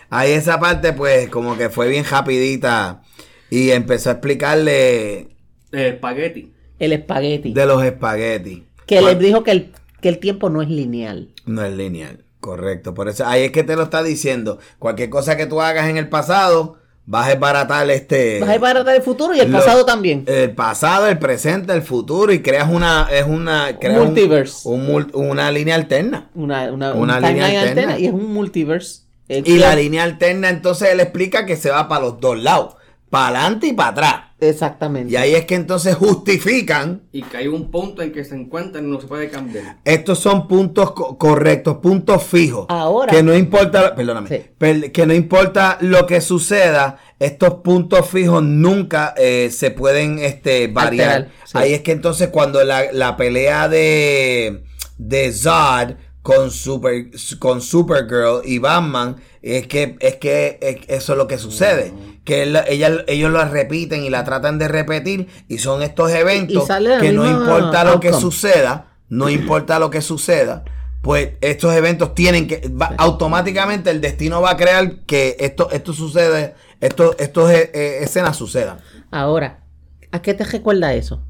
Ahí 0.10 0.32
esa 0.32 0.60
parte, 0.60 0.94
pues, 0.94 1.30
como 1.30 1.58
que 1.58 1.70
fue 1.70 1.88
bien 1.90 2.04
rapidita. 2.10 3.02
Y 3.50 3.72
empezó 3.72 4.10
a 4.10 4.14
explicarle 4.14 5.36
El 5.72 5.86
espagueti. 5.94 6.52
El 6.80 6.94
espagueti. 6.94 7.54
de 7.54 7.66
los 7.66 7.84
espaguetis. 7.84 8.64
que 8.86 9.00
¿Cuál? 9.00 9.14
les 9.14 9.20
dijo 9.20 9.44
que 9.44 9.52
el, 9.52 9.72
que 10.02 10.10
el 10.10 10.20
tiempo 10.20 10.50
no 10.50 10.62
es 10.62 10.70
lineal. 10.70 11.30
No 11.46 11.64
es 11.64 11.74
lineal. 11.74 12.24
Correcto, 12.42 12.94
por 12.94 13.08
eso 13.08 13.26
ahí 13.26 13.44
es 13.46 13.52
que 13.52 13.64
te 13.64 13.76
lo 13.78 13.84
está 13.84 14.04
diciendo. 14.04 14.60
Cualquier 14.80 15.10
cosa 15.10 15.38
que 15.38 15.46
tú 15.46 15.62
hagas 15.62 15.88
en 15.88 15.96
el 15.98 16.10
pasado, 16.10 16.78
vas 17.06 17.28
a 17.28 17.30
desbaratar 17.30 17.90
este. 17.92 18.40
Vas 18.40 18.50
a 18.50 18.54
desbaratar 18.54 18.96
el 18.96 19.02
futuro 19.04 19.34
y 19.34 19.40
el 19.40 19.52
lo- 19.52 19.60
pasado 19.60 19.86
también. 19.86 20.24
El 20.28 20.54
pasado, 20.56 21.08
el 21.08 21.20
presente, 21.20 21.72
el 21.72 21.82
futuro 21.84 22.34
y 22.34 22.42
creas 22.42 22.70
una, 22.70 23.08
es 23.12 23.26
una, 23.26 23.78
creas 23.80 24.00
un- 24.00 24.06
multiverse. 24.08 24.68
un 24.68 25.12
una 25.14 25.52
línea 25.52 25.76
alterna. 25.76 26.30
Una, 26.36 26.72
una, 26.72 26.94
una 26.94 27.18
un 27.18 27.22
línea 27.24 27.46
alterna. 27.46 27.62
alterna 27.70 28.00
y 28.00 28.08
es 28.08 28.12
un 28.14 28.34
multiverse. 28.34 29.04
El 29.28 29.48
Y 29.48 29.60
la 29.60 29.76
línea 29.76 30.04
alterna, 30.04 30.50
entonces 30.50 30.90
él 30.92 31.00
explica 31.00 31.46
que 31.46 31.56
se 31.56 31.70
va 31.70 31.88
para 31.88 32.02
los 32.02 32.20
dos 32.20 32.38
lados, 32.42 32.76
para 33.12 33.28
adelante 33.42 33.68
y 33.68 33.74
para 33.74 33.90
atrás. 33.90 34.16
Exactamente. 34.40 35.14
Y 35.14 35.16
ahí 35.18 35.36
es 35.36 35.46
que 35.46 35.54
entonces 35.54 35.94
justifican. 35.96 37.04
Y 37.12 37.22
que 37.22 37.38
hay 37.38 37.48
un 37.48 37.70
punto 37.70 38.02
en 38.02 38.12
que 38.12 38.24
se 38.24 38.34
encuentran 38.36 38.88
y 38.88 38.90
no 38.90 39.00
se 39.00 39.06
puede 39.06 39.30
cambiar. 39.30 39.78
Estos 39.86 40.18
son 40.18 40.48
puntos 40.48 40.94
co- 40.94 41.16
correctos, 41.20 41.78
puntos 41.78 42.24
fijos. 42.24 42.66
Ahora- 42.70 43.12
Que 43.14 43.22
no 43.22 43.36
importa, 43.36 43.94
perdóname, 43.94 44.30
Sí. 44.30 44.42
per- 44.58 44.92
que 44.92 45.06
no 45.06 45.14
importa 45.14 45.78
lo 45.82 46.08
que 46.08 46.22
suceda, 46.22 46.98
estos 47.20 47.56
puntos 47.56 48.10
fijos 48.10 48.42
nunca 48.42 49.14
eh, 49.16 49.50
se 49.52 49.70
pueden 49.70 50.18
este, 50.18 50.68
variar. 50.68 51.12
Alterar, 51.12 51.32
sí. 51.46 51.52
Ahí 51.58 51.74
es 51.74 51.82
que 51.82 51.92
entonces 51.92 52.30
cuando 52.30 52.64
la, 52.64 52.92
la 52.94 53.16
pelea 53.18 53.68
de, 53.70 54.64
de 54.98 55.32
Zod 55.34 55.96
con 56.24 56.50
Super 56.52 57.08
con 57.40 57.62
Supergirl 57.62 58.42
y 58.46 58.60
Batman 58.60 59.16
es 59.42 59.66
que 59.68 59.96
es 60.00 60.16
que 60.18 60.60
es- 60.62 60.78
eso 60.88 61.14
es 61.14 61.18
lo 61.18 61.28
que 61.28 61.38
sucede 61.40 61.92
que 62.24 62.44
él- 62.44 62.60
ella- 62.68 63.04
ellos 63.08 63.32
lo 63.32 63.44
repiten 63.46 64.04
y 64.04 64.10
la 64.10 64.24
tratan 64.24 64.60
de 64.60 64.68
repetir 64.68 65.28
y 65.48 65.58
son 65.58 65.82
estos 65.82 66.12
eventos 66.12 66.70
Y 66.70 66.84
la 66.84 67.00
que 67.00 67.12
no 67.12 67.26
importa 67.30 67.84
lo 67.84 68.00
que 68.00 68.14
suceda 68.14 68.88
no 69.10 69.30
importa 69.30 69.80
lo 69.80 69.90
que 69.90 70.02
suceda 70.02 70.64
pues 71.02 71.32
estos 71.42 71.74
eventos 71.74 72.14
tienen 72.14 72.48
que 72.48 72.70
va- 72.70 72.94
automáticamente 72.98 73.90
el 73.90 74.02
destino 74.02 74.40
va 74.42 74.52
a 74.52 74.58
crear 74.58 75.00
que 75.08 75.36
esto 75.40 75.70
esto 75.72 75.94
sucede 75.94 76.54
esto 76.80 77.16
estos 77.18 77.50
eh, 77.50 77.72
eh, 77.74 77.98
escenas 78.02 78.38
sucedan 78.38 78.78
Ahora, 79.10 79.64
¿a 80.12 80.22
qué 80.22 80.34
te 80.34 80.44
recuerda 80.46 80.94
eso? 80.94 81.24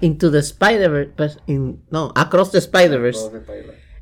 Into 0.00 0.30
the 0.30 0.38
Spider-Verse. 0.38 1.38
in- 1.46 1.82
No, 1.90 2.12
Across 2.14 2.52
the 2.52 2.58
Spider-Verse. 2.58 3.30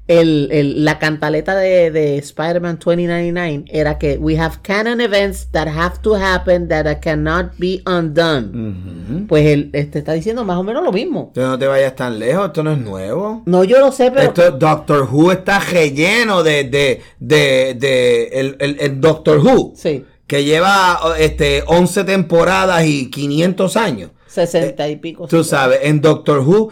El, 0.08 0.48
el- 0.52 0.84
la 0.84 1.00
cantaleta 1.00 1.56
de, 1.56 1.90
de 1.90 2.16
Spider-Man 2.18 2.78
2099 2.78 3.64
era 3.68 3.98
que 3.98 4.18
we 4.18 4.38
have 4.38 4.56
canon 4.62 5.00
events 5.00 5.48
that 5.50 5.66
have 5.66 5.96
to 6.02 6.14
happen 6.14 6.68
that 6.68 6.86
cannot 7.00 7.46
be 7.58 7.82
undone. 7.86 9.26
Pues 9.26 9.46
él 9.46 9.70
este, 9.72 9.98
está 9.98 10.12
diciendo 10.12 10.44
más 10.44 10.58
o 10.58 10.62
menos 10.62 10.84
lo 10.84 10.92
mismo. 10.92 11.32
No 11.34 11.58
te 11.58 11.66
vayas 11.66 11.96
tan 11.96 12.18
lejos, 12.20 12.46
esto 12.46 12.62
no 12.62 12.72
es 12.72 12.78
nuevo. 12.78 13.42
No, 13.46 13.64
yo 13.64 13.80
lo 13.80 13.90
sé, 13.90 14.10
pero. 14.12 14.28
Esto, 14.28 14.52
Doctor 14.52 15.08
Who 15.10 15.32
está 15.32 15.58
relleno 15.58 16.42
de, 16.44 16.64
de, 16.64 17.00
de, 17.18 17.74
de 17.74 18.24
el, 18.32 18.56
el- 18.60 18.76
el 18.78 19.00
Doctor 19.00 19.38
Who, 19.38 19.72
Sí, 19.74 20.04
que 20.28 20.44
lleva 20.44 21.00
este, 21.18 21.64
11 21.66 22.04
temporadas 22.04 22.84
y 22.86 23.10
500 23.10 23.76
años. 23.76 24.10
60 24.36 24.88
y 24.88 24.96
pico. 24.96 25.26
Tú 25.26 25.42
sabes, 25.44 25.80
en 25.82 26.00
Doctor 26.00 26.40
Who 26.40 26.70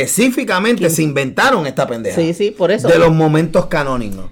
específicamente 0.00 0.88
se 0.90 1.02
inventaron 1.02 1.66
esta 1.66 1.86
pendeja. 1.86 2.16
Sí, 2.20 2.32
sí, 2.34 2.50
por 2.50 2.70
eso. 2.70 2.88
De 2.88 2.98
los 2.98 3.12
momentos 3.12 3.66
canónicos. 3.66 4.30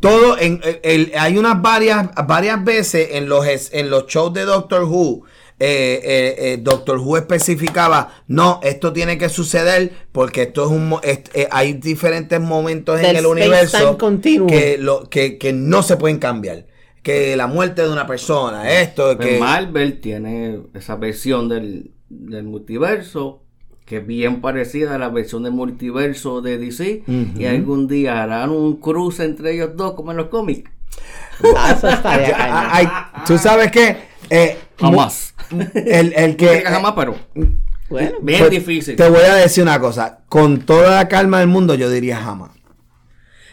Todo 0.00 0.38
en 0.38 0.60
el- 0.62 0.80
el- 0.84 1.12
hay 1.18 1.38
unas 1.38 1.60
varias 1.60 2.10
varias 2.28 2.62
veces 2.64 3.08
en 3.12 3.28
los 3.28 3.46
es- 3.46 3.70
en 3.72 3.90
los 3.90 4.06
shows 4.06 4.32
de 4.32 4.44
Doctor 4.44 4.84
Who 4.84 5.24
eh, 5.60 6.00
eh, 6.04 6.34
eh, 6.52 6.58
Doctor 6.62 6.98
Who 7.00 7.16
especificaba 7.16 8.22
no 8.28 8.60
esto 8.62 8.92
tiene 8.92 9.18
que 9.18 9.28
suceder 9.28 9.90
porque 10.12 10.42
esto 10.42 10.66
es 10.66 10.70
un 10.70 11.00
eh, 11.02 11.48
hay 11.50 11.72
diferentes 11.72 12.40
momentos 12.40 13.00
en 13.00 13.06
el 13.16 13.26
universo 13.26 13.98
que, 14.46 14.78
lo, 14.78 15.08
que 15.10 15.36
que 15.36 15.52
no 15.52 15.82
se 15.82 15.96
pueden 15.96 16.18
cambiar 16.18 16.66
que 17.02 17.34
la 17.34 17.48
muerte 17.48 17.82
de 17.82 17.88
una 17.90 18.06
persona 18.06 18.70
esto 18.70 19.16
Pues 19.16 19.28
que 19.28 19.38
Marvel 19.40 20.00
tiene 20.00 20.60
esa 20.74 20.94
versión 20.94 21.48
del, 21.48 21.90
del 22.08 22.44
multiverso 22.44 23.42
que 23.84 23.98
es 23.98 24.06
bien 24.06 24.40
parecida 24.42 24.94
a 24.96 24.98
la 24.98 25.08
versión 25.08 25.44
del 25.44 25.52
multiverso 25.52 26.42
de 26.42 26.58
DC 26.58 27.04
y 27.38 27.44
algún 27.46 27.88
día 27.88 28.22
harán 28.22 28.50
un 28.50 28.76
cruce 28.76 29.24
entre 29.24 29.54
ellos 29.54 29.70
dos 29.76 29.94
como 29.94 30.10
en 30.10 30.18
los 30.18 30.26
cómics. 30.28 30.70
Ah, 31.56 31.72
eso 31.76 31.88
estaría 31.88 32.36
hay- 32.74 32.88
tú 33.26 33.38
sabes 33.38 33.70
que 33.70 33.96
eh, 34.28 34.58
Jamás. 34.78 35.34
el, 35.74 36.12
el 36.14 36.36
Que 36.36 36.46
que 36.58 36.62
jamás, 36.66 36.92
pero 36.96 37.14
Bueno, 37.88 38.18
bien 38.20 38.40
Pues, 38.40 38.50
difícil. 38.50 38.96
Te 38.96 39.08
voy 39.08 39.22
a 39.22 39.36
decir 39.36 39.62
una 39.62 39.80
cosa. 39.80 40.18
Con 40.28 40.60
toda 40.66 40.96
la 40.96 41.08
calma 41.08 41.38
del 41.38 41.48
mundo, 41.48 41.74
yo 41.74 41.88
diría 41.88 42.18
jamás. 42.18 42.50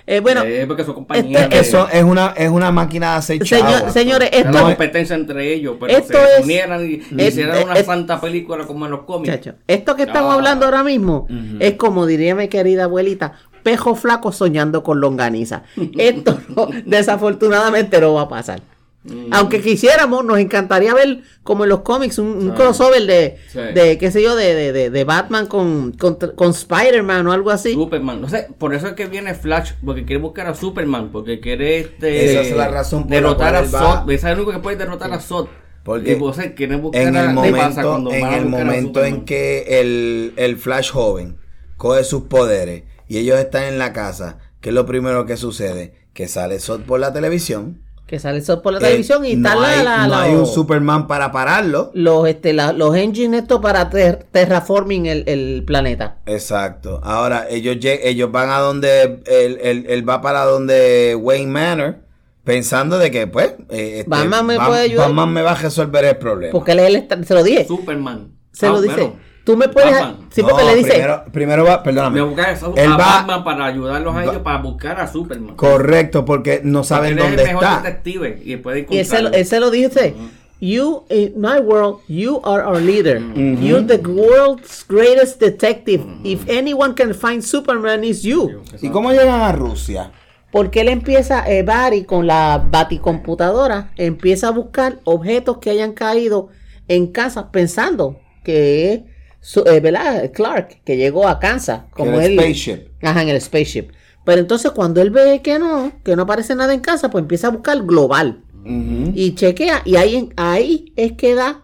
Eh, 0.08 0.20
bueno 0.20 0.44
Eh, 0.44 0.66
porque 0.68 0.84
son 0.84 0.94
compañías 0.94 1.44
este- 1.44 1.56
de- 1.56 1.62
Eso 1.62 1.88
es 1.92 2.04
una, 2.04 2.34
es 2.38 2.50
una 2.50 2.72
máquina 2.72 3.12
de 3.12 3.18
hacer 3.18 3.48
Señor- 3.48 3.92
señores, 3.92 4.30
es 4.32 4.38
esto 4.40 4.50
una 4.52 4.62
competencia 4.62 5.16
entre 5.16 5.54
ellos, 5.54 5.76
pero 5.80 5.92
esto 5.98 6.14
se 6.18 6.38
es- 6.40 6.44
unieran 6.46 6.90
y 6.90 6.94
es- 7.22 7.30
hicieran 7.34 7.64
una 7.64 7.74
es- 7.74 7.86
santa 7.86 8.22
película 8.22 8.66
como 8.66 8.86
en 8.86 8.92
los 8.92 9.02
cómics. 9.04 9.34
Chacho, 9.34 9.54
esto 9.68 9.96
que 9.96 10.04
estamos 10.04 10.32
Ah. 10.32 10.36
hablando 10.36 10.66
ahora 10.66 10.84
mismo 10.84 11.28
es 11.60 11.74
como 11.74 12.06
diría 12.06 12.36
mi 12.36 12.48
querida 12.48 12.84
abuelita, 12.86 13.34
pejo 13.64 13.96
flaco 13.96 14.32
soñando 14.32 14.84
con 14.84 15.00
longaniza. 15.02 15.64
Esto 15.98 16.40
no- 16.56 16.68
desafortunadamente 16.86 18.00
no 18.00 18.14
va 18.14 18.22
a 18.22 18.30
pasar. 18.30 18.62
Mm. 19.06 19.28
Aunque 19.34 19.62
quisiéramos, 19.62 20.26
nos 20.26 20.40
encantaría 20.40 20.94
ver 20.96 21.20
como 21.44 21.64
en 21.64 21.70
los 21.70 21.82
cómics 21.82 22.18
un, 22.18 22.28
un 22.28 22.52
crossover 22.52 23.06
de, 23.06 23.38
Sí. 23.52 23.60
de 23.76 23.98
qué 24.00 24.10
sé 24.10 24.24
yo, 24.24 24.36
de, 24.36 24.56
de, 24.56 24.74
de- 24.74 24.90
de 24.90 25.04
Batman 25.04 25.46
con, 25.46 25.92
con, 25.92 26.16
con 26.36 26.50
Spider-Man 26.52 27.28
o 27.28 27.32
algo 27.32 27.52
así. 27.52 27.74
Superman, 27.74 28.20
no 28.20 28.28
sé, 28.30 28.48
por 28.58 28.74
eso 28.74 28.88
es 28.88 28.94
que 28.94 29.06
viene 29.06 29.36
Flash, 29.36 29.74
porque 29.86 30.06
quiere 30.06 30.22
buscar 30.22 30.48
a 30.48 30.56
Superman, 30.56 31.12
porque 31.12 31.40
quiere 31.40 31.80
este, 31.80 32.32
Esa 32.32 32.42
es 32.42 32.56
la 32.58 32.68
razón 32.70 33.04
por 33.04 33.12
la 33.12 33.16
derrotar 33.18 33.54
cual 33.54 33.64
a 33.64 33.68
Zod, 34.02 34.12
es 34.12 34.24
el 34.24 34.34
único 34.38 34.52
que 34.54 34.60
puede 34.60 34.78
derrotar 34.78 35.14
a 35.14 35.20
Zod. 35.20 35.48
Porque 35.84 36.14
y 36.14 36.16
vos 36.16 36.36
quieren 36.56 36.82
buscar 36.82 37.04
En 37.04 37.16
el 37.16 37.28
¿qué 37.44 37.52
pasa 37.52 37.84
momento, 37.84 37.90
cuando 37.90 38.12
en 38.12 38.26
el 38.34 38.46
momento 38.48 39.06
en 39.06 39.24
que 39.24 39.82
el, 39.82 40.34
el 40.36 40.58
Flash 40.58 40.90
joven 40.92 41.38
coge 41.78 42.04
sus 42.04 42.24
poderes 42.24 42.86
y 43.08 43.20
ellos 43.20 43.38
están 43.38 43.66
en 43.66 43.78
la 43.78 43.94
casa, 43.94 44.40
¿qué 44.62 44.70
es 44.70 44.76
lo 44.76 44.88
primero 44.88 45.28
que 45.28 45.38
sucede? 45.38 45.94
Que 46.14 46.28
sale 46.28 46.58
Zod 46.60 46.82
por 46.82 47.00
la 47.00 47.14
televisión. 47.14 47.84
Que 48.08 48.20
sale 48.20 48.38
eso 48.38 48.62
por 48.62 48.74
la 48.74 48.80
Eh, 48.80 48.82
televisión 48.84 49.26
y 49.26 49.36
no 49.36 49.50
está 49.50 49.60
la, 49.60 49.68
hay, 49.68 49.84
la- 49.84 49.98
no 50.04 50.08
la- 50.10 50.22
hay 50.24 50.36
un 50.36 50.46
Superman 50.46 51.08
para 51.08 51.32
pararlo. 51.32 51.90
los, 51.96 52.28
este, 52.28 52.54
la- 52.54 52.72
los 52.72 52.96
engines 52.96 53.42
estos 53.42 53.62
para 53.62 53.90
ter- 53.90 54.28
terraforming 54.32 55.08
el, 55.08 55.24
el 55.28 55.64
planeta. 55.66 56.18
Exacto. 56.28 57.02
Ahora 57.04 57.48
ellos 57.50 57.78
ellos 57.82 58.32
van 58.32 58.52
a 58.52 58.60
donde 58.60 59.22
él, 59.26 59.58
él- 59.62 59.86
él 59.90 60.08
va 60.08 60.22
para 60.22 60.46
donde 60.46 61.16
Wayne 61.20 61.52
Manor 61.52 61.96
pensando 62.44 63.00
de 63.00 63.10
que 63.10 63.26
pues 63.26 63.54
eh, 63.70 63.98
este, 64.00 64.10
Batman 64.10 64.46
me 64.46 64.58
Bam- 64.60 64.68
puede 64.68 64.82
ayudar. 64.82 65.08
Batman 65.08 65.34
me 65.34 65.42
va 65.42 65.52
a 65.54 65.56
resolver 65.56 66.06
el 66.06 66.18
problema. 66.18 66.52
Porque 66.52 66.74
él, 66.74 66.80
él 66.80 66.96
está- 66.98 67.24
se 67.24 67.34
lo 67.34 67.44
dije. 67.44 67.66
Superman. 67.66 68.34
Se 68.52 68.68
Ah, 68.68 68.72
lo 68.72 68.82
dice. 68.82 68.96
bueno. 68.96 69.16
Tú 69.46 69.56
me 69.56 69.70
puedes. 69.70 69.92
Batman. 69.92 70.28
Sí, 70.32 70.42
porque 70.42 70.64
No, 70.64 70.70
le 70.70 70.76
dice. 70.76 70.90
Primero, 70.90 71.24
primero 71.32 71.64
va, 71.66 71.82
perdóname. 71.84 72.16
Me 72.20 72.26
buscar 72.28 72.50
a, 72.50 72.82
Él 72.82 72.92
a 72.92 72.98
va- 72.98 73.06
Batman 73.18 73.44
para 73.44 73.66
ayudarlos 73.66 74.14
a 74.14 74.18
va- 74.18 74.24
ellos 74.24 74.38
para 74.40 74.58
buscar 74.62 75.00
a 75.00 75.08
Superman. 75.08 75.56
Correcto, 75.56 76.26
porque 76.26 76.62
no 76.64 76.84
saben 76.84 77.16
Porque 77.16 77.24
él 77.24 77.30
dónde 77.38 77.44
es 77.44 77.50
el 77.50 77.56
mejor 77.56 77.64
está. 77.64 77.82
detective 77.82 78.42
y 78.44 78.58
puede 78.58 78.88
Y 78.90 78.98
él 78.98 79.06
se, 79.06 79.12
lo, 79.14 79.18
encontrarlo. 79.30 79.38
él 79.38 79.46
se 79.46 79.60
lo 79.60 79.72
dice. 79.72 80.16
You, 80.62 81.04
in 81.10 81.34
my 81.36 81.60
world, 81.60 82.00
you 82.08 82.42
are 82.44 82.64
our 82.64 82.82
leader. 82.82 83.20
You're 83.36 83.86
the 83.86 83.98
world's 84.08 84.84
greatest 84.88 85.40
detective. 85.40 86.04
If 86.24 86.50
anyone 86.50 86.96
can 86.96 87.14
find 87.14 87.44
Superman, 87.44 88.04
is 88.04 88.24
you. 88.24 88.64
¿Y 88.82 88.90
cómo 88.90 89.12
llegan 89.12 89.42
a 89.42 89.52
Rusia? 89.52 90.12
Porque 90.52 90.82
él 90.82 90.88
empieza, 90.88 91.44
eh, 91.52 91.62
Barry, 91.64 92.06
con 92.06 92.26
la 92.26 92.66
baticomputadora, 92.72 93.92
empieza 93.98 94.48
a 94.48 94.52
buscar 94.52 95.00
objetos 95.04 95.58
que 95.58 95.70
hayan 95.70 95.92
caído 95.94 96.48
en 96.88 97.08
casa, 97.08 97.52
pensando 97.52 98.18
que 98.44 98.94
es, 98.94 99.02
su- 99.48 99.64
eh, 99.68 99.80
¿verdad? 99.80 100.32
Clark, 100.34 100.82
que 100.84 100.98
llegó 100.98 101.28
a 101.28 101.40
Kansas, 101.40 101.82
como 101.92 102.20
el 102.20 102.32
él. 102.32 102.40
spaceship. 102.40 102.88
Ajá, 103.04 103.22
en 103.22 103.30
el 103.30 103.40
spaceship. 103.40 103.90
Pero 104.24 104.40
entonces 104.42 104.72
cuando 104.72 105.02
él 105.04 105.12
ve 105.12 105.42
que 105.44 105.60
no, 105.60 105.92
que 106.04 106.16
no 106.16 106.24
aparece 106.24 106.56
nada 106.56 106.74
en 106.74 106.80
casa, 106.80 107.12
pues 107.12 107.22
empieza 107.22 107.48
a 107.48 107.52
buscar 107.52 107.84
global. 107.84 108.42
Y 108.68 109.36
chequea, 109.36 109.84
y 109.86 109.98
ahí, 109.98 110.16
en- 110.16 110.34
ahí 110.38 110.92
es 110.96 111.12
que 111.14 111.36
da. 111.36 111.62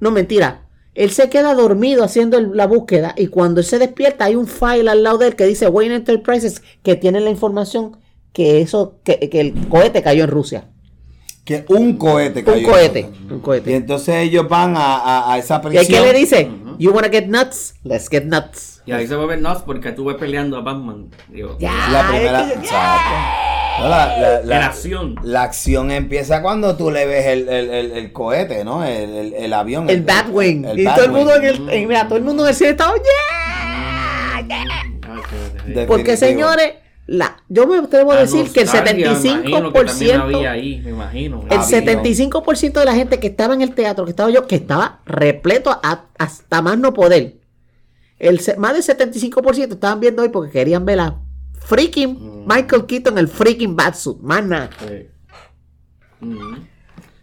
No, 0.00 0.10
mentira. 0.10 0.66
Él 0.94 1.10
se 1.10 1.30
queda 1.30 1.54
dormido 1.54 2.04
haciendo 2.04 2.36
el- 2.36 2.50
la 2.54 2.66
búsqueda. 2.66 3.14
Y 3.16 3.28
cuando 3.28 3.60
él 3.60 3.66
se 3.66 3.78
despierta, 3.78 4.26
hay 4.26 4.34
un 4.34 4.46
file 4.46 4.90
al 4.90 5.02
lado 5.02 5.16
de 5.18 5.28
él 5.28 5.36
que 5.36 5.46
dice 5.46 5.68
Wayne 5.68 5.94
Enterprises, 5.96 6.62
que 6.82 6.94
tiene 6.96 7.20
la 7.20 7.30
información 7.30 7.96
que 8.34 8.60
eso, 8.60 8.98
que, 9.04 9.18
que 9.30 9.40
el 9.40 9.68
cohete 9.68 10.02
cayó 10.02 10.24
en 10.24 10.30
Rusia. 10.30 10.68
Que 11.46 11.64
un 11.68 11.96
cohete 11.96 12.44
cayó. 12.44 12.58
Un 12.58 12.64
cohete. 12.72 13.08
Un 13.30 13.36
Y 13.38 13.40
cohete. 13.40 13.74
entonces 13.76 14.16
ellos 14.16 14.46
van 14.48 14.76
a, 14.76 14.96
a- 14.96 15.32
a 15.32 15.38
esa 15.38 15.56
¿Y 15.64 15.68
prisión. 15.68 16.04
qué 16.04 16.12
le 16.12 16.18
dice? 16.18 16.48
You 16.78 16.92
wanna 16.92 17.08
get 17.08 17.26
nuts? 17.26 17.74
Let's 17.84 18.08
get 18.10 18.24
nuts. 18.24 18.82
Y 18.86 18.92
ahí 18.92 19.06
se 19.06 19.16
vuelve 19.16 19.36
nuts 19.36 19.62
porque 19.66 19.92
tú 19.92 20.04
ves 20.04 20.16
peleando 20.16 20.56
a 20.56 20.60
Batman. 20.60 21.10
Digo, 21.28 21.56
Ya, 21.58 21.72
La 21.90 22.08
primera. 22.08 22.40
es 22.42 22.52
que- 22.52 22.58
exacto. 22.60 23.10
No, 23.78 23.88
la, 23.90 24.06
la- 24.18 24.40
la- 24.42 24.56
En 24.56 24.62
acción. 24.62 25.14
la 25.22 25.42
acción 25.42 25.90
empieza 25.90 26.40
cuando 26.40 26.76
tú 26.76 26.90
le 26.90 27.04
ves 27.06 27.26
el, 27.26 27.48
el- 27.48 27.70
el- 27.70 27.92
el 27.92 28.12
cohete, 28.12 28.64
¿no? 28.64 28.84
El, 28.84 29.10
el- 29.10 29.34
el 29.34 29.52
avión. 29.52 29.90
El 29.90 30.02
Batwing. 30.02 30.64
el 30.64 30.80
y 30.80 30.84
todo 30.84 31.04
el 31.04 31.10
mundo 31.12 31.34
en 31.34 31.42
Batwing. 31.42 31.68
el, 31.68 31.74
en- 31.82 31.88
mira, 31.88 32.08
todo 32.08 32.16
el 32.18 32.24
mundo 32.24 32.42
en 32.44 32.48
el 32.50 32.54
cine 32.54 32.70
estaba, 32.70 32.94
"Yeah, 32.94 34.46
yeah". 34.46 34.66
ah, 35.08 35.20
De- 35.66 35.86
Porque 35.86 36.16
señores, 36.16 36.74
la, 37.08 37.36
yo 37.48 37.66
me 37.68 37.78
atrevo 37.78 38.12
a 38.12 38.16
decir 38.16 38.50
que 38.52 38.60
el 38.62 38.66
nostalgia, 38.66 38.94
me 38.94 39.48
imagino 39.50 39.72
que 39.72 39.84
también 39.84 40.16
75%, 40.18 40.22
había 40.22 40.50
ahí, 40.50 40.80
me 40.84 40.90
imagino. 40.90 41.44
el 41.48 41.58
Había. 41.58 41.80
75% 41.82 42.72
de 42.80 42.84
la 42.84 42.94
gente 42.94 43.20
que 43.20 43.28
estaba 43.28 43.54
en 43.54 43.62
el 43.62 43.74
teatro, 43.74 44.04
que 44.04 44.10
estaba 44.10 44.30
yo, 44.30 44.46
que 44.46 44.56
estaba 44.56 45.00
repleto 45.06 45.70
a- 45.70 46.06
hasta 46.18 46.62
más 46.62 46.78
no 46.78 46.92
poder. 46.92 47.36
El, 48.18 48.40
más 48.58 48.72
del 48.72 48.82
75% 48.82 49.74
estaban 49.74 50.00
viendo 50.00 50.22
hoy 50.22 50.30
porque 50.30 50.50
querían 50.50 50.84
ver 50.84 51.00
a 51.00 51.16
freaking 51.60 52.14
Mm. 52.44 52.46
Michael 52.46 52.86
Keaton, 52.86 53.18
el 53.18 53.28
freaking 53.28 53.76
Batsuit. 53.76 54.18
Más 54.20 54.44
nada. 54.44 54.70
Sí. 54.80 55.06
Ujú. 56.22 56.56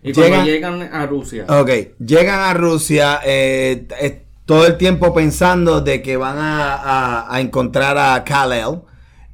Y 0.04 0.12
Llega- 0.14 0.28
cuando 0.30 0.46
llegan 0.46 0.82
a 0.94 1.06
Rusia, 1.08 1.46
Ok, 1.48 1.70
llegan 2.00 2.40
a 2.42 2.54
Rusia 2.54 3.20
eh, 3.26 3.88
eh, 4.02 4.26
todo 4.46 4.68
el 4.68 4.78
tiempo 4.78 5.14
pensando 5.14 5.80
de 5.82 6.02
que 6.02 6.18
van 6.18 6.38
a, 6.38 6.74
a- 6.76 7.36
a 7.36 7.42
encontrar 7.42 7.98
a 7.98 8.24
Kal-El 8.24 8.82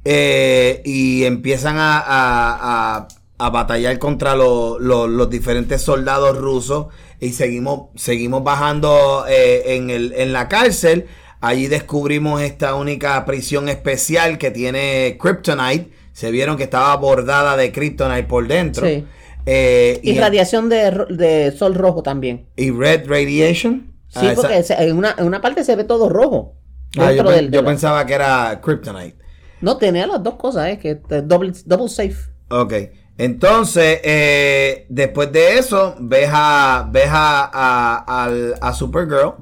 eh, 0.04 0.82
y 0.84 1.24
empiezan 1.24 1.76
a, 1.78 1.98
a- 1.98 2.96
a- 2.96 3.08
a 3.38 3.50
batallar 3.50 3.98
contra 3.98 4.34
lo- 4.34 4.78
lo- 4.78 5.06
los 5.06 5.30
diferentes 5.30 5.80
soldados 5.82 6.36
rusos 6.36 6.86
y 7.20 7.30
seguimos, 7.32 7.88
seguimos 7.96 8.44
bajando 8.44 9.24
eh, 9.28 9.76
en, 9.76 9.90
el, 9.90 10.12
en 10.14 10.32
la 10.32 10.48
cárcel. 10.48 11.06
Allí 11.40 11.68
descubrimos 11.68 12.42
esta 12.42 12.74
única 12.74 13.24
prisión 13.24 13.68
especial 13.70 14.36
que 14.36 14.50
tiene 14.50 15.16
Kryptonite. 15.20 15.90
Se 16.12 16.30
vieron 16.30 16.56
que 16.58 16.64
estaba 16.64 16.94
bordada 16.96 17.56
de 17.56 17.72
Kryptonite 17.72 18.24
por 18.24 18.46
dentro. 18.46 18.86
Sí. 18.86 19.06
Eh, 19.46 20.00
Y 20.02 20.18
radiación 20.18 20.68
de, 20.68 21.06
de 21.08 21.52
sol 21.52 21.74
rojo 21.74 22.02
también. 22.02 22.46
¿Y 22.56 22.70
Red 22.70 23.08
Radiation? 23.08 23.94
Sí, 24.08 24.18
Ah, 24.26 24.32
porque 24.36 24.62
en, 24.78 24.96
una, 24.98 25.14
en 25.16 25.24
una 25.24 25.40
parte 25.40 25.64
se 25.64 25.76
ve 25.76 25.84
todo 25.84 26.10
rojo. 26.10 26.56
Ah, 26.98 27.10
yo, 27.12 27.22
del, 27.22 27.50
de 27.50 27.56
yo 27.56 27.62
la- 27.62 27.68
pensaba 27.68 28.04
que 28.04 28.12
era 28.14 28.60
Kryptonite. 28.62 29.16
No, 29.60 29.76
tenía 29.76 30.06
las 30.06 30.22
dos 30.22 30.34
cosas, 30.36 30.68
¿eh? 30.68 30.78
Que 30.78 30.94
double, 31.22 31.52
double 31.66 31.88
safe. 31.88 32.16
Ok. 32.48 32.72
Entonces, 33.18 34.00
eh, 34.02 34.86
después 34.88 35.30
de 35.30 35.58
eso, 35.58 35.94
ves 36.00 36.30
a, 36.32 36.88
ves 36.90 37.08
a, 37.10 38.54
a, 38.60 38.72
Supergirl, 38.72 39.34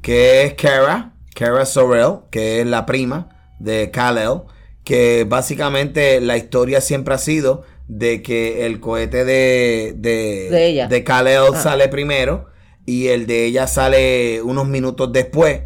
que 0.00 0.42
es 0.44 0.54
Kara, 0.54 1.12
Kara 1.34 1.66
Sorrell, 1.66 2.20
que 2.30 2.60
es 2.60 2.66
la 2.66 2.86
prima 2.86 3.28
de 3.58 3.90
Kal-El, 3.90 4.42
que 4.84 5.26
básicamente 5.28 6.20
la 6.20 6.36
historia 6.36 6.80
siempre 6.80 7.14
ha 7.14 7.18
sido 7.18 7.64
de 7.88 8.22
que 8.22 8.64
el 8.66 8.78
cohete 8.78 9.24
de, 9.24 9.94
de, 9.96 10.48
De 10.50 10.66
ella. 10.66 10.86
de 10.86 11.02
Kal-El 11.02 11.54
Ah. 11.54 11.60
sale 11.60 11.88
primero 11.88 12.46
y 12.84 13.08
el 13.08 13.26
de 13.26 13.46
ella 13.46 13.66
sale 13.66 14.40
unos 14.42 14.68
minutos 14.68 15.12
después. 15.12 15.62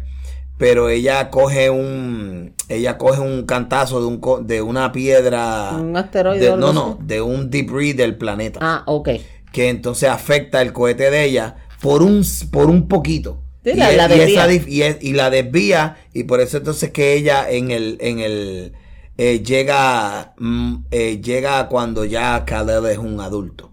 Pero 0.61 0.89
ella 0.89 1.31
coge 1.31 1.71
un 1.71 2.53
ella 2.69 2.95
coge 2.99 3.19
un 3.19 3.47
cantazo 3.47 3.99
de 3.99 4.05
un 4.05 4.19
co- 4.19 4.41
de 4.41 4.61
una 4.61 4.91
piedra 4.91 5.71
Un 5.71 5.97
asteroide 5.97 6.51
de- 6.51 6.55
no, 6.57 6.71
no, 6.71 6.99
de 7.01 7.19
un 7.19 7.49
debris 7.49 7.97
del 7.97 8.15
planeta 8.15 8.59
Ah, 8.61 8.83
ok. 8.85 9.09
que 9.51 9.69
entonces 9.69 10.07
afecta 10.07 10.61
el 10.61 10.71
cohete 10.71 11.09
de 11.09 11.23
ella 11.23 11.55
por 11.81 12.03
un 12.03 12.23
por 12.51 12.69
un 12.69 12.87
poquito. 12.87 13.41
Sí, 13.63 13.71
y, 13.71 13.75
la- 13.75 13.91
la 13.91 14.15
y 14.15 14.19
esa 14.19 14.45
desvía. 14.45 14.47
dif- 14.47 14.67
y 14.67 14.81
es- 14.83 14.97
y 15.01 15.13
la 15.13 15.29
desvía 15.31 15.97
y 16.13 16.25
por 16.25 16.41
eso 16.41 16.57
entonces 16.57 16.91
que 16.91 17.13
ella 17.15 17.49
en 17.49 17.71
el 17.71 17.97
en 17.99 18.19
el 18.19 18.73
eh, 19.17 19.41
llega 19.43 20.33
mm, 20.37 20.75
eh, 20.91 21.19
llega 21.21 21.67
cuando 21.69 22.05
ya 22.05 22.45
Khaled 22.45 22.85
es 22.85 22.97
un 22.99 23.19
adulto. 23.19 23.70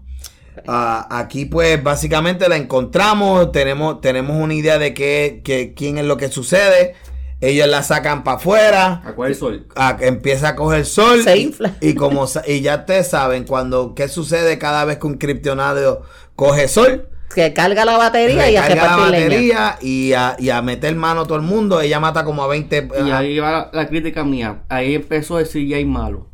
Ah, 0.67 1.07
aquí 1.11 1.45
pues 1.45 1.81
básicamente 1.83 2.47
la 2.49 2.57
encontramos, 2.57 3.51
tenemos, 3.51 4.01
tenemos 4.01 4.37
una 4.37 4.53
idea 4.53 4.77
de 4.79 4.93
qué, 4.93 5.41
qué- 5.43 5.73
quién 5.75 5.97
es 5.97 6.05
lo 6.05 6.17
que 6.17 6.29
sucede, 6.29 6.95
ellos 7.41 7.67
la 7.67 7.83
sacan 7.83 8.23
para 8.23 8.37
afuera, 8.37 9.01
¿a 9.05 9.13
cuál 9.13 9.33
sol? 9.35 9.67
a- 9.75 9.97
empieza 10.01 10.49
a 10.49 10.55
coger 10.55 10.85
sol 10.85 11.23
Se 11.23 11.37
y, 11.37 11.43
infla. 11.43 11.75
y 11.81 11.95
como 11.95 12.25
y 12.47 12.61
ya 12.61 12.75
ustedes 12.77 13.07
saben 13.07 13.45
cuando 13.45 13.93
qué 13.95 14.07
sucede 14.07 14.57
cada 14.57 14.83
vez 14.85 14.97
que 14.97 15.07
un 15.07 15.17
criptonado 15.17 16.01
coge 16.35 16.67
sol 16.67 17.07
Que 17.33 17.53
carga 17.53 17.85
la 17.85 17.95
batería 17.97 18.49
y 18.51 18.55
a 18.57 18.63
recarga 18.63 18.97
la 18.97 19.03
batería 19.03 19.77
y 19.81 20.13
a, 20.13 20.35
y 20.39 20.49
a 20.49 20.61
meter 20.61 20.95
mano 20.95 21.21
a 21.21 21.25
todo 21.25 21.37
el 21.37 21.43
mundo 21.43 21.79
ella 21.79 21.99
mata 21.99 22.25
como 22.25 22.43
a 22.43 22.47
20 22.47 22.89
Y 23.05 23.09
ah, 23.11 23.19
ahí 23.19 23.39
va 23.39 23.51
la, 23.51 23.69
la 23.71 23.87
crítica 23.87 24.23
mía. 24.23 24.63
Ahí 24.67 24.95
empezó 24.95 25.39
el 25.39 25.47
CGI 25.47 25.85
malo. 25.85 26.27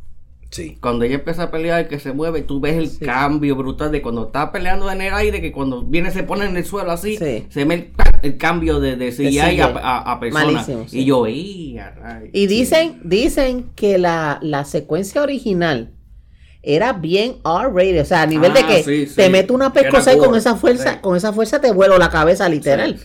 Sí 0.50 0.78
Cuando 0.80 1.04
ella 1.04 1.16
empieza 1.16 1.44
a 1.44 1.50
pelear, 1.50 1.88
que 1.88 1.98
se 1.98 2.12
mueve, 2.12 2.42
tú 2.42 2.60
ves 2.60 2.76
el 2.76 2.88
Sí. 2.88 3.04
cambio 3.04 3.56
brutal 3.56 3.92
de 3.92 4.00
cuando 4.02 4.26
está 4.26 4.52
peleando 4.52 4.90
en 4.90 5.00
el 5.02 5.12
aire, 5.14 5.40
que 5.40 5.52
cuando 5.52 5.82
viene 5.82 6.10
se 6.10 6.22
pone 6.22 6.44
en 6.46 6.56
el 6.56 6.64
suelo 6.64 6.90
así, 6.92 7.16
Sí. 7.16 7.46
se 7.48 7.64
ve 7.64 7.74
el, 7.74 7.90
el 8.22 8.36
cambio 8.38 8.80
de, 8.80 8.96
de 8.96 9.10
CGI, 9.12 9.60
a, 9.60 9.66
a, 9.66 10.12
a 10.12 10.20
persona. 10.20 10.44
Malísimo, 10.44 10.84
sí. 10.88 11.00
Y 11.00 11.04
yo, 11.04 11.26
"Ey, 11.26 11.78
a 11.78 11.90
rayos". 11.90 12.30
Y 12.32 12.46
dicen, 12.46 13.00
dicen 13.04 13.66
que 13.74 13.98
la, 13.98 14.38
la 14.42 14.64
secuencia 14.64 15.22
original 15.22 15.90
era 16.66 16.92
bien 16.92 17.36
R-rated, 17.44 18.02
o 18.02 18.04
sea, 18.04 18.22
a 18.22 18.26
nivel 18.26 18.52
de 18.52 18.60
Ah, 18.60 18.66
que 18.66 18.82
sí, 18.82 19.06
sí. 19.06 19.14
te 19.16 19.30
mete 19.30 19.52
una 19.52 19.72
pescosa 19.72 20.12
y 20.12 20.18
con 20.18 20.34
esa 20.34 20.56
fuerza, 20.56 20.94
sí. 20.94 20.98
con 21.00 21.16
esa 21.16 21.32
fuerza 21.32 21.60
te 21.60 21.70
vuelo 21.72 21.96
la 21.96 22.10
cabeza 22.10 22.48
literal. 22.48 22.98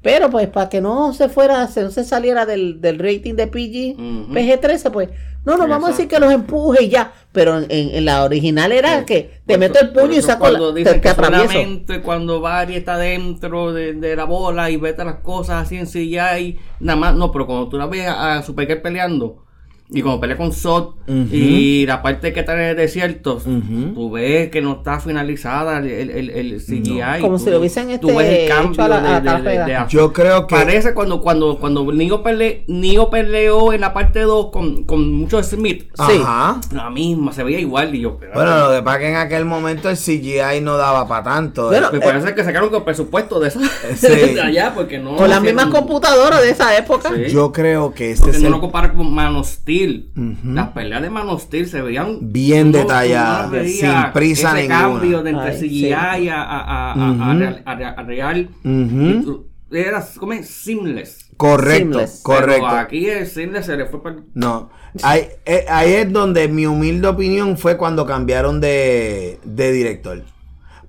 Pero 0.00 0.30
pues 0.30 0.46
para 0.48 0.68
que 0.68 0.80
no 0.80 1.12
se 1.12 1.28
fuera, 1.28 1.66
se- 1.66 1.82
no 1.82 1.90
se 1.90 2.04
saliera 2.04 2.46
del, 2.46 2.80
del 2.80 2.98
rating 3.00 3.34
de 3.34 3.48
PG, 3.48 3.94
Ujú. 4.00 4.32
PG-13, 4.32 4.90
pues 4.92 5.08
no, 5.44 5.56
no, 5.56 5.66
vamos 5.66 5.88
a 5.88 5.92
decir 5.92 6.06
que 6.08 6.20
los 6.20 6.32
empuje 6.32 6.84
y 6.84 6.88
ya. 6.88 7.12
Pero 7.32 7.58
en, 7.68 8.04
la 8.04 8.22
original 8.24 8.70
era 8.70 9.04
que 9.04 9.40
te 9.46 9.58
meto 9.58 9.80
el 9.80 9.90
puño 9.90 10.12
y 10.14 10.22
saco 10.22 10.44
la, 10.44 10.50
cuando 10.58 10.72
te, 10.74 10.78
dicen 10.80 10.94
te 10.94 11.00
que 11.00 11.08
atravieso. 11.08 11.46
solamente 11.48 12.00
cuando 12.02 12.40
Barry 12.40 12.76
está 12.76 12.96
dentro 12.98 13.72
de, 13.72 13.94
de 13.94 14.14
la 14.14 14.24
bola 14.24 14.70
y 14.70 14.76
vete 14.76 15.04
las 15.04 15.16
cosas 15.16 15.64
así 15.66 15.76
en 15.76 15.86
CGI, 15.86 16.58
nada 16.80 16.96
más, 16.98 17.14
no, 17.16 17.32
pero 17.32 17.46
cuando 17.46 17.68
tú 17.68 17.76
la 17.78 17.86
ves 17.86 18.06
a, 18.06 18.36
a 18.38 18.42
Supergirl 18.42 18.80
peleando 18.82 19.44
y 19.90 20.02
cuando 20.02 20.20
pelea 20.20 20.36
con 20.36 20.48
Ujú. 20.48 21.28
y 21.32 21.86
la 21.86 22.02
parte 22.02 22.32
que 22.34 22.40
está 22.40 22.52
en 22.54 22.60
el 22.60 22.76
desierto, 22.76 23.36
Ujú. 23.36 23.94
tú 23.94 24.10
ves 24.10 24.50
que 24.50 24.60
no 24.60 24.72
está 24.74 25.00
finalizada 25.00 25.78
el, 25.78 25.86
el, 26.10 26.30
el 26.30 26.60
CGI. 26.60 27.20
Como 27.22 27.38
tú- 27.38 27.44
si 27.44 27.50
lo 27.50 27.58
hubiesen, 27.58 27.98
tú 27.98 28.08
ves 28.08 28.18
este, 28.26 28.42
el 28.44 28.48
cambio 28.50 28.72
hecho 28.72 28.82
a 28.82 28.88
la- 28.88 29.00
de- 29.00 29.08
a 29.08 29.10
la 29.12 29.20
de- 29.20 29.24
cara 29.24 29.38
de- 29.38 29.48
de 29.50 29.64
pegada. 29.64 29.88
yo 29.88 30.12
creo 30.12 30.46
que 30.46 30.54
Parece 30.56 30.92
cuando 30.92 31.22
cuando 31.22 31.58
cuando 31.58 31.90
Neo, 31.92 32.22
pele, 32.22 32.64
Neo 32.68 33.08
peleó 33.08 33.72
en 33.72 33.80
la 33.80 33.94
parte 33.94 34.20
2 34.20 34.50
con, 34.50 34.84
con 34.84 35.10
mucho 35.10 35.42
Smith. 35.42 35.84
Sí. 35.94 36.20
ajá 36.22 36.60
La 36.74 36.90
misma, 36.90 37.32
se 37.32 37.42
veía 37.42 37.58
igual 37.60 37.94
y 37.94 38.00
yo, 38.00 38.18
pero- 38.18 38.32
bueno 38.34 38.68
lo 38.68 38.74
que 38.76 38.82
pasa 38.82 38.96
es 38.98 39.02
que 39.02 39.08
en 39.10 39.16
aquel 39.16 39.44
momento 39.46 39.88
el 39.88 39.96
CGI 39.96 40.60
no 40.60 40.76
daba 40.76 41.08
para 41.08 41.22
tanto 41.24 41.68
Bueno, 41.68 41.88
Me 41.92 42.00
parece 42.00 42.34
que 42.34 42.44
sacaron 42.44 42.68
con 42.68 42.84
presupuesto 42.84 43.40
de 43.40 43.48
esa 43.48 43.60
Sí. 43.96 44.34
de 44.34 44.40
allá 44.42 44.72
porque 44.74 44.98
no 44.98 45.16
Con 45.16 45.30
las 45.30 45.40
mismas 45.40 45.66
computadoras 45.66 46.42
de 46.42 46.50
esa 46.50 46.76
época. 46.76 47.10
Sí. 47.14 47.32
yo 47.32 47.52
creo 47.52 47.94
que 47.94 48.10
este 48.10 48.24
porque 48.24 48.36
es 48.36 48.42
no 48.42 48.48
el 48.48 48.52
lo 48.54 48.60
compara 48.60 48.92
con 48.92 49.12
Man 49.14 49.34
of 49.36 49.48
Steel. 49.78 50.10
Las 50.54 50.68
peleas 50.68 51.02
de 51.02 51.10
Man 51.10 51.28
of 51.28 51.42
Steel 51.42 51.66
se 51.68 51.80
veían 51.82 52.18
Bien 52.32 52.72
detalladas, 52.72 53.50
sin 53.68 53.90
prisa 54.12 54.50
ese 54.58 54.68
ninguna. 54.68 54.80
cambio 55.00 55.22
de 55.22 55.30
entre 55.30 55.52
CGI 55.58 55.68
sí. 55.68 55.92
a, 55.92 56.00
a, 56.00 56.42
a, 56.42 56.92
a- 56.92 56.92
a 56.92 57.10
Ujú. 57.12 57.38
real, 57.38 57.62
a 57.96 58.02
real- 58.02 58.48
tú- 58.62 59.46
Era 59.70 60.04
como 60.18 60.32
seamless. 60.42 61.26
correcto 61.36 61.98
Seamless. 61.98 62.20
correcto 62.22 62.66
Pero 62.68 62.78
aquí 62.80 63.06
el 63.06 63.26
seamless 63.26 63.66
se 63.66 63.76
le 63.76 63.86
fue 63.86 64.02
para 64.02 64.16
No, 64.34 64.70
ahí, 65.02 65.26
eh, 65.44 65.64
ahí 65.68 65.92
es 65.92 66.12
donde 66.12 66.48
mi 66.48 66.66
humilde 66.66 67.06
opinión 67.08 67.56
fue 67.58 67.76
cuando 67.76 68.06
cambiaron 68.06 68.60
de, 68.60 69.38
de 69.44 69.72
director. 69.72 70.22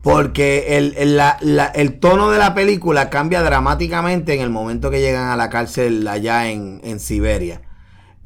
Porque 0.01 0.77
el, 0.77 0.93
el- 0.97 1.17
la- 1.17 1.37
la- 1.41 1.65
el 1.67 1.99
tono 1.99 2.31
de 2.31 2.37
la 2.39 2.53
película 2.55 3.09
cambia 3.09 3.43
dramáticamente 3.43 4.33
en 4.33 4.39
el 4.41 4.49
momento 4.49 4.89
que 4.89 5.01
llegan 5.01 5.27
a 5.29 5.35
la 5.35 5.49
cárcel 5.49 6.07
allá 6.07 6.49
en, 6.49 6.79
en 6.85 7.01
Siberia. 7.01 7.61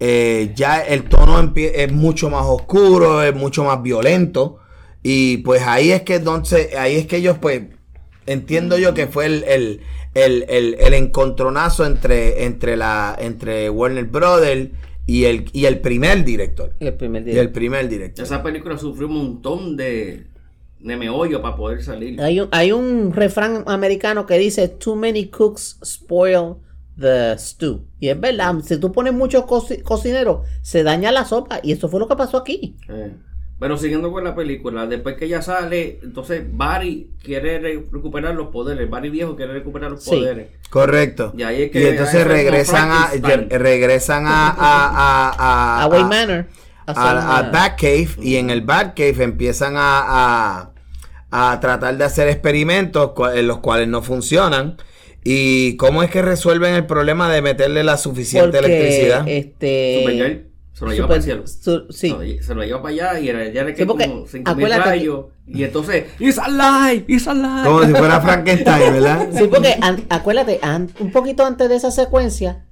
Eh, 0.06 0.52
ya 0.54 0.82
el 0.82 1.04
tono 1.06 1.54
es 1.56 1.92
mucho 1.94 2.30
más 2.30 2.46
oscuro, 2.46 3.24
es 3.24 3.34
mucho 3.34 3.64
más 3.64 3.82
violento. 3.82 4.60
Y 5.02 5.38
pues 5.38 5.62
ahí 5.66 5.92
es 5.92 6.02
que 6.02 6.16
entonces, 6.16 6.76
ahí 6.76 6.96
es 6.98 7.08
que 7.08 7.18
ellos 7.18 7.38
pues 7.40 7.62
entiendo 8.26 8.78
yo 8.78 8.94
que 8.94 9.08
fue 9.08 9.26
el, 9.28 9.44
el, 9.46 9.82
el, 10.14 10.46
el- 10.50 10.76
el 10.80 10.94
encontronazo 10.94 11.86
entre, 11.86 12.44
entre 12.46 12.76
la, 12.76 13.16
entre 13.18 13.70
Warner 13.70 14.06
Brothers 14.06 14.70
y 15.06 15.24
el, 15.26 15.46
y 15.54 15.66
el 15.66 15.80
primer 15.80 16.24
director. 16.26 16.74
El 16.80 16.94
primer 16.96 17.22
Y 17.24 17.32
día. 17.32 17.42
el 17.42 17.52
primer 17.52 17.88
director. 17.88 18.26
Esa 18.26 18.44
película 18.44 18.78
sufrió 18.78 19.08
un 19.08 19.16
montón 19.18 19.76
de, 19.78 20.24
de 20.80 20.98
meollo 20.98 21.42
para 21.42 21.56
poder 21.56 21.82
salir. 21.82 22.20
Hay 22.22 22.40
un, 22.42 22.50
hay 22.52 22.72
un 22.74 23.14
refrán 23.14 23.64
americano 23.68 24.26
que 24.26 24.38
dice 24.38 24.68
Too 24.68 24.96
many 24.96 25.28
cooks 25.28 25.78
spoil 25.84 26.56
the 27.00 27.36
stew. 27.38 27.86
Y 28.00 28.10
es 28.10 28.20
verdad, 28.20 28.56
si 28.64 28.78
tú 28.78 28.92
pones 28.92 29.14
muchos 29.14 29.44
coci- 29.46 29.82
cocineros, 29.84 30.46
se 30.62 30.84
daña 30.84 31.12
la 31.12 31.26
sopa. 31.26 31.60
Y 31.64 31.72
eso 31.72 31.90
fue 31.90 32.00
lo 32.00 32.08
que 32.08 32.16
pasó 32.16 32.38
aquí. 32.38 32.76
Eh, 32.90 33.14
Pero 33.60 33.78
siguiendo 33.78 34.12
con 34.12 34.24
la 34.26 34.36
película, 34.36 34.86
después 34.88 35.16
que 35.16 35.26
ella 35.26 35.42
sale, 35.42 36.00
entonces 36.04 36.44
Barry 36.52 37.12
quiere 37.24 37.60
re- 37.60 37.86
recuperar 37.92 38.36
los 38.36 38.48
poderes. 38.48 38.90
Barry 38.90 39.10
viejo 39.10 39.36
quiere 39.36 39.54
recuperar 39.54 39.92
los 39.92 40.04
Sí. 40.04 40.10
poderes. 40.10 40.50
Correcto. 40.70 41.34
Y 41.38 41.44
ahí 41.44 41.62
es 41.64 41.72
que 41.72 41.82
y 41.82 41.86
entonces 41.86 42.28
regresan 42.28 42.90
a, 42.92 43.12
regresan 43.50 44.26
a, 44.28 44.50
a, 44.50 44.56
a, 44.58 45.30
a, 45.80 45.84
A 45.84 45.88
Wayne 45.88 46.10
Manor. 46.10 46.46
a 46.88 47.38
a, 47.38 47.50
Batcave 47.52 48.10
y 48.22 48.36
en 48.36 48.50
el 48.50 48.62
Batcave 48.62 49.24
empiezan 49.24 49.76
a, 49.78 50.72
a, 51.32 51.52
a 51.54 51.60
tratar 51.62 51.96
de 51.98 52.04
hacer 52.04 52.28
experimentos 52.28 53.12
en 53.34 53.48
los 53.48 53.60
cuales 53.60 53.88
no 53.88 54.02
funcionan. 54.02 54.78
¿Y 55.24 55.78
cómo 55.78 56.04
es 56.04 56.10
que 56.10 56.22
resuelven 56.22 56.74
el 56.76 56.86
problema 56.86 57.32
de 57.32 57.42
meterle 57.42 57.84
la 57.84 57.98
suficiente 57.98 58.58
porque, 58.60 58.76
electricidad? 58.76 59.28
Este. 59.28 60.50
Se 60.74 60.86
lo 60.86 60.92
lleva 60.92 61.08
para 61.08 61.18
el 61.18 61.24
cielo. 61.24 61.44
su- 61.48 61.86
sí. 61.92 62.10
Se 62.10 62.36
lo- 62.36 62.44
Se 62.44 62.56
lo 62.56 62.64
lleva 62.64 62.82
para 62.82 62.94
allá 62.94 63.20
y 63.20 63.30
era- 63.30 63.48
ya 63.50 63.64
le 63.64 63.70
Sí, 63.72 63.76
quedan 63.76 63.88
porque 63.88 64.08
como 64.08 64.26
5 64.28 64.56
mil 64.56 64.66
acuérdate 64.66 64.84
que- 64.84 64.90
rayos. 64.90 65.26
Y 65.48 65.64
entonces, 65.64 66.06
¡It's 66.20 66.40
alive! 66.40 67.06
¡It's 67.08 67.28
alive! 67.28 67.64
Como 67.64 67.84
si 67.86 67.92
fuera 67.94 68.20
Frankenstein, 68.22 68.94
¿verdad? 68.94 69.28
Sí, 69.38 69.44
porque 69.50 69.76
an- 69.82 70.04
acuérdate, 70.10 70.60
an- 70.62 70.90
un 71.00 71.12
poquito 71.12 71.46
antes 71.46 71.70
de 71.70 71.76
esa 71.76 71.92
secuencia, 71.92 72.66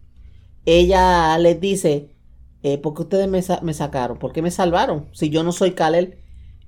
ella 0.66 1.38
les 1.38 1.60
dice, 1.62 2.10
eh, 2.64 2.78
¿por 2.80 2.94
qué 2.96 3.02
ustedes 3.04 3.28
me, 3.28 3.42
sa- 3.42 3.60
me 3.62 3.74
sacaron? 3.74 4.18
¿Por 4.18 4.34
qué 4.34 4.42
me 4.42 4.52
salvaron? 4.52 5.08
Si 5.14 5.30
yo 5.30 5.44
no 5.44 5.52
soy 5.52 5.72
Kalel. 5.72 6.18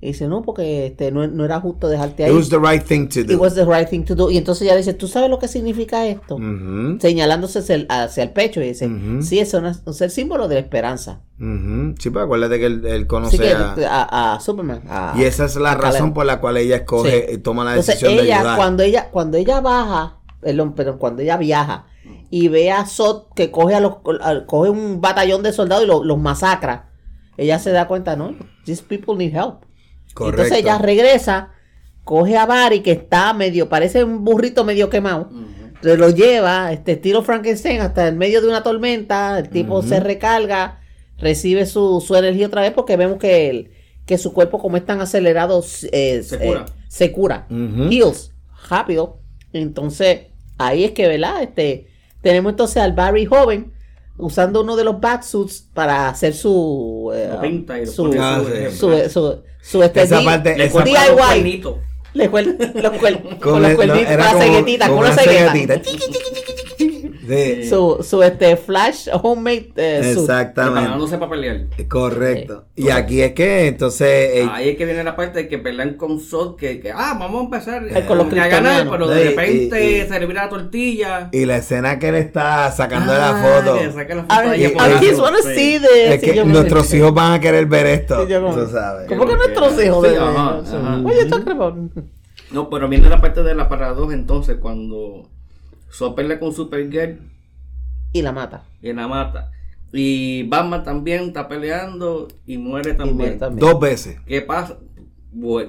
Y 0.00 0.08
dice, 0.08 0.28
no, 0.28 0.42
porque 0.42 0.86
este, 0.88 1.10
no, 1.10 1.26
no 1.26 1.46
era 1.46 1.60
justo 1.60 1.88
dejarte 1.88 2.24
It 2.24 2.28
ahí. 2.28 2.34
was 2.36 2.50
the 2.50 2.58
right 2.58 2.84
thing 2.84 3.08
to 3.08 3.20
It 3.20 3.26
do. 3.28 3.38
was 3.40 3.54
the 3.54 3.64
right 3.64 3.88
thing 3.88 4.02
to 4.04 4.14
do. 4.14 4.30
Y 4.30 4.36
entonces 4.36 4.62
ella 4.66 4.76
dice, 4.76 4.92
¿tú 4.92 5.08
sabes 5.08 5.30
lo 5.30 5.38
que 5.38 5.48
significa 5.48 6.06
esto? 6.06 6.34
Ujú, 6.34 6.98
Señalándose 7.00 7.60
hacia 7.60 7.76
el, 7.76 7.86
hacia 7.88 8.22
el 8.22 8.30
pecho 8.32 8.60
y 8.60 8.68
dice, 8.68 8.86
Ujú. 8.86 9.22
sí, 9.22 9.38
es, 9.38 9.54
una- 9.54 9.70
es 9.86 10.00
el 10.02 10.10
símbolo 10.10 10.46
de 10.46 10.56
la 10.56 10.60
esperanza. 10.60 11.22
ujú. 11.40 11.94
Sí, 11.98 12.10
pero 12.10 12.24
acuérdate 12.26 12.58
que 12.58 12.66
él, 12.66 13.06
conoce 13.06 13.38
que 13.38 13.54
a... 13.54 14.38
Superman. 14.42 14.82
a- 14.90 15.14
Y 15.16 15.24
esa 15.24 15.46
es 15.46 15.56
la 15.56 15.74
razón 15.74 16.12
por 16.12 16.26
la 16.26 16.38
cual 16.38 16.58
ella 16.58 16.76
escoge, 16.76 17.26
Sí. 17.28 17.34
y 17.36 17.38
toma 17.38 17.64
la 17.64 17.70
Entonces 17.70 17.94
decisión 17.94 18.16
de 18.18 18.24
ella, 18.24 18.40
ayudar. 18.40 18.56
cuando 18.58 18.82
ella, 18.82 19.08
cuando 19.10 19.38
ella 19.38 19.60
baja, 19.62 20.18
perdón, 20.40 20.74
perdón, 20.74 20.98
cuando 20.98 21.22
ella 21.22 21.38
viaja 21.38 21.86
y 22.28 22.48
ve 22.48 22.70
a 22.70 22.84
Sot 22.84 23.32
que 23.34 23.50
coge 23.50 23.74
a 23.74 23.80
los, 23.80 23.94
a- 24.20 24.44
coge 24.44 24.68
un 24.68 25.00
batallón 25.00 25.42
de 25.42 25.52
soldados 25.52 25.84
y 25.84 25.86
lo- 25.86 26.04
los 26.04 26.18
masacra, 26.18 26.90
ella 27.38 27.58
se 27.58 27.70
da 27.72 27.88
cuenta, 27.88 28.16
no, 28.16 28.34
these 28.66 28.82
people 28.82 29.16
need 29.16 29.34
help. 29.34 29.63
Correcto. 30.14 30.42
Entonces 30.42 30.64
ella 30.64 30.78
regresa, 30.78 31.50
coge 32.04 32.36
a 32.36 32.46
Barry 32.46 32.80
que 32.80 32.92
está 32.92 33.32
medio, 33.34 33.68
parece 33.68 34.04
un 34.04 34.24
burrito 34.24 34.64
medio 34.64 34.88
quemado, 34.88 35.28
Ujú. 35.30 35.44
se 35.82 35.96
lo 35.96 36.10
lleva, 36.10 36.72
este 36.72 36.92
estilo 36.92 37.22
Frankenstein 37.22 37.80
hasta 37.80 38.08
el 38.08 38.16
medio 38.16 38.40
de 38.40 38.48
una 38.48 38.62
tormenta, 38.62 39.38
el 39.38 39.48
tipo 39.50 39.82
se 39.82 40.00
recarga, 40.00 40.80
recibe 41.18 41.66
su, 41.66 42.00
su 42.00 42.14
energía 42.16 42.46
otra 42.46 42.62
vez 42.62 42.72
porque 42.72 42.96
vemos 42.96 43.18
que 43.18 43.50
el, 43.50 43.70
que 44.06 44.16
su 44.18 44.32
cuerpo 44.32 44.58
como 44.58 44.76
es 44.76 44.84
tan 44.86 45.00
acelerado 45.00 45.62
eh, 45.92 46.22
Se 46.22 46.36
eh, 46.36 46.46
cura. 46.48 46.64
se 46.88 47.12
cura. 47.12 47.46
Heals 47.50 48.32
rápido. 48.68 49.18
Entonces, 49.52 50.22
ahí 50.58 50.84
es 50.84 50.90
que, 50.92 51.06
¿verdad? 51.06 51.42
Este, 51.42 51.86
tenemos 52.22 52.50
entonces 52.52 52.78
al 52.78 52.92
Barry 52.92 53.24
joven 53.26 53.72
usando 54.16 54.60
uno 54.62 54.76
de 54.76 54.84
los 54.84 55.00
batsuits 55.00 55.66
para 55.74 56.08
hacer 56.08 56.34
su 56.34 57.10
eh, 57.14 57.28
Lo 57.32 57.40
pinta 57.40 57.78
y 57.80 57.86
lo 57.86 57.92
su, 57.92 58.02
pone 58.04 58.18
Ah, 58.20 58.40
su- 58.70 58.78
su, 58.78 59.10
su, 59.10 59.38
su, 59.62 59.82
Esa 59.82 60.18
di- 60.18 60.24
parte- 60.24 60.56
Le 60.56 60.64
esa 60.66 60.72
cuelga 60.72 61.00
DIY. 61.42 61.60
los 61.62 61.74
le 62.14 62.30
cuel- 62.30 62.56
los 62.74 62.92
cuel- 62.92 63.22
con, 63.22 63.38
Con 63.38 63.62
los 63.62 63.74
cuernitos, 63.74 64.16
no, 64.16 64.88
con 64.88 64.98
una 64.98 65.12
ceguetita. 65.16 65.74
Su, 67.68 67.98
su 68.02 68.22
este 68.22 68.56
flash 68.56 69.08
homemade 69.22 69.70
eh, 69.76 70.12
exactamente. 70.12 70.80
Preparándose 70.80 71.18
para 71.18 71.30
pelear. 71.30 71.60
Correcto. 71.88 72.64
Y 72.76 72.90
aquí 72.90 73.22
es 73.22 73.32
que 73.32 73.66
entonces 73.68 74.08
eh, 74.08 74.48
Ahí 74.50 74.70
es 74.70 74.76
que 74.76 74.84
viene 74.84 75.02
la 75.04 75.16
parte 75.16 75.40
de 75.40 75.48
que 75.48 75.58
pelean 75.58 75.94
con 75.94 76.20
Sod, 76.20 76.56
que, 76.56 76.80
que, 76.80 76.90
ah, 76.92 77.16
vamos 77.18 77.40
a 77.40 77.44
empezar 77.44 77.84
Eh, 77.88 78.04
con 78.06 78.18
los 78.18 78.26
a 78.32 78.46
ganar, 78.48 78.88
pero 78.90 79.06
de 79.08 79.24
repente 79.30 79.84
y- 79.98 80.00
y- 80.02 80.06
se 80.06 80.20
le 80.20 80.26
vira 80.26 80.44
la 80.44 80.48
tortilla. 80.50 81.28
y 81.32 81.44
la 81.46 81.56
escena 81.56 81.98
que 81.98 82.08
él 82.08 82.16
está 82.16 82.70
sacando 82.72 83.12
Ah, 83.12 83.18
la 83.18 83.62
foto. 83.64 83.92
saca 83.92 84.14
la 84.14 84.56
y- 84.56 84.66
wanna 85.14 85.38
sí. 85.42 85.54
see 85.54 85.78
this. 85.78 85.88
Es 86.10 86.20
que 86.20 86.34
yo 86.34 86.44
nuestros 86.44 86.92
hijos 86.94 87.14
van 87.14 87.32
a 87.32 87.40
querer 87.40 87.66
ver 87.66 87.86
esto. 87.86 88.26
Como- 88.28 88.54
tú 88.54 88.68
sabes. 88.70 89.08
¿Cómo 89.08 89.26
que 89.26 89.36
nuestros 89.36 89.72
hijos? 89.82 90.04
Sí, 90.06 90.12
bebé? 90.12 90.18
ajá, 90.18 90.54
O 90.56 90.66
sea, 90.66 90.78
ajá. 90.80 90.98
What 90.98 91.14
you 91.14 91.28
talking 91.28 91.52
about? 91.52 91.74
No, 92.50 92.68
pero 92.70 92.88
viene 92.88 93.08
la 93.08 93.20
parte 93.20 93.42
de 93.42 93.54
la 93.54 93.68
paradoja 93.68 94.14
entonces, 94.14 94.58
cuando 94.60 95.28
Sod 95.96 96.14
pelea 96.14 96.38
con 96.40 96.52
Supergirl 96.52 97.18
Y 98.12 98.22
la 98.22 98.32
mata. 98.32 98.64
y 98.82 98.92
la 98.92 99.06
mata. 99.08 99.50
Y 99.92 100.42
Batman 100.48 100.82
también 100.82 101.24
está 101.24 101.46
peleando 101.48 102.26
y 102.46 102.58
muere 102.58 102.96
Y 102.98 103.04
muere 103.12 103.36
también. 103.36 103.60
Dos 103.60 103.78
veces. 103.80 104.16
¿Qué 104.26 104.40
pasa? 104.42 104.76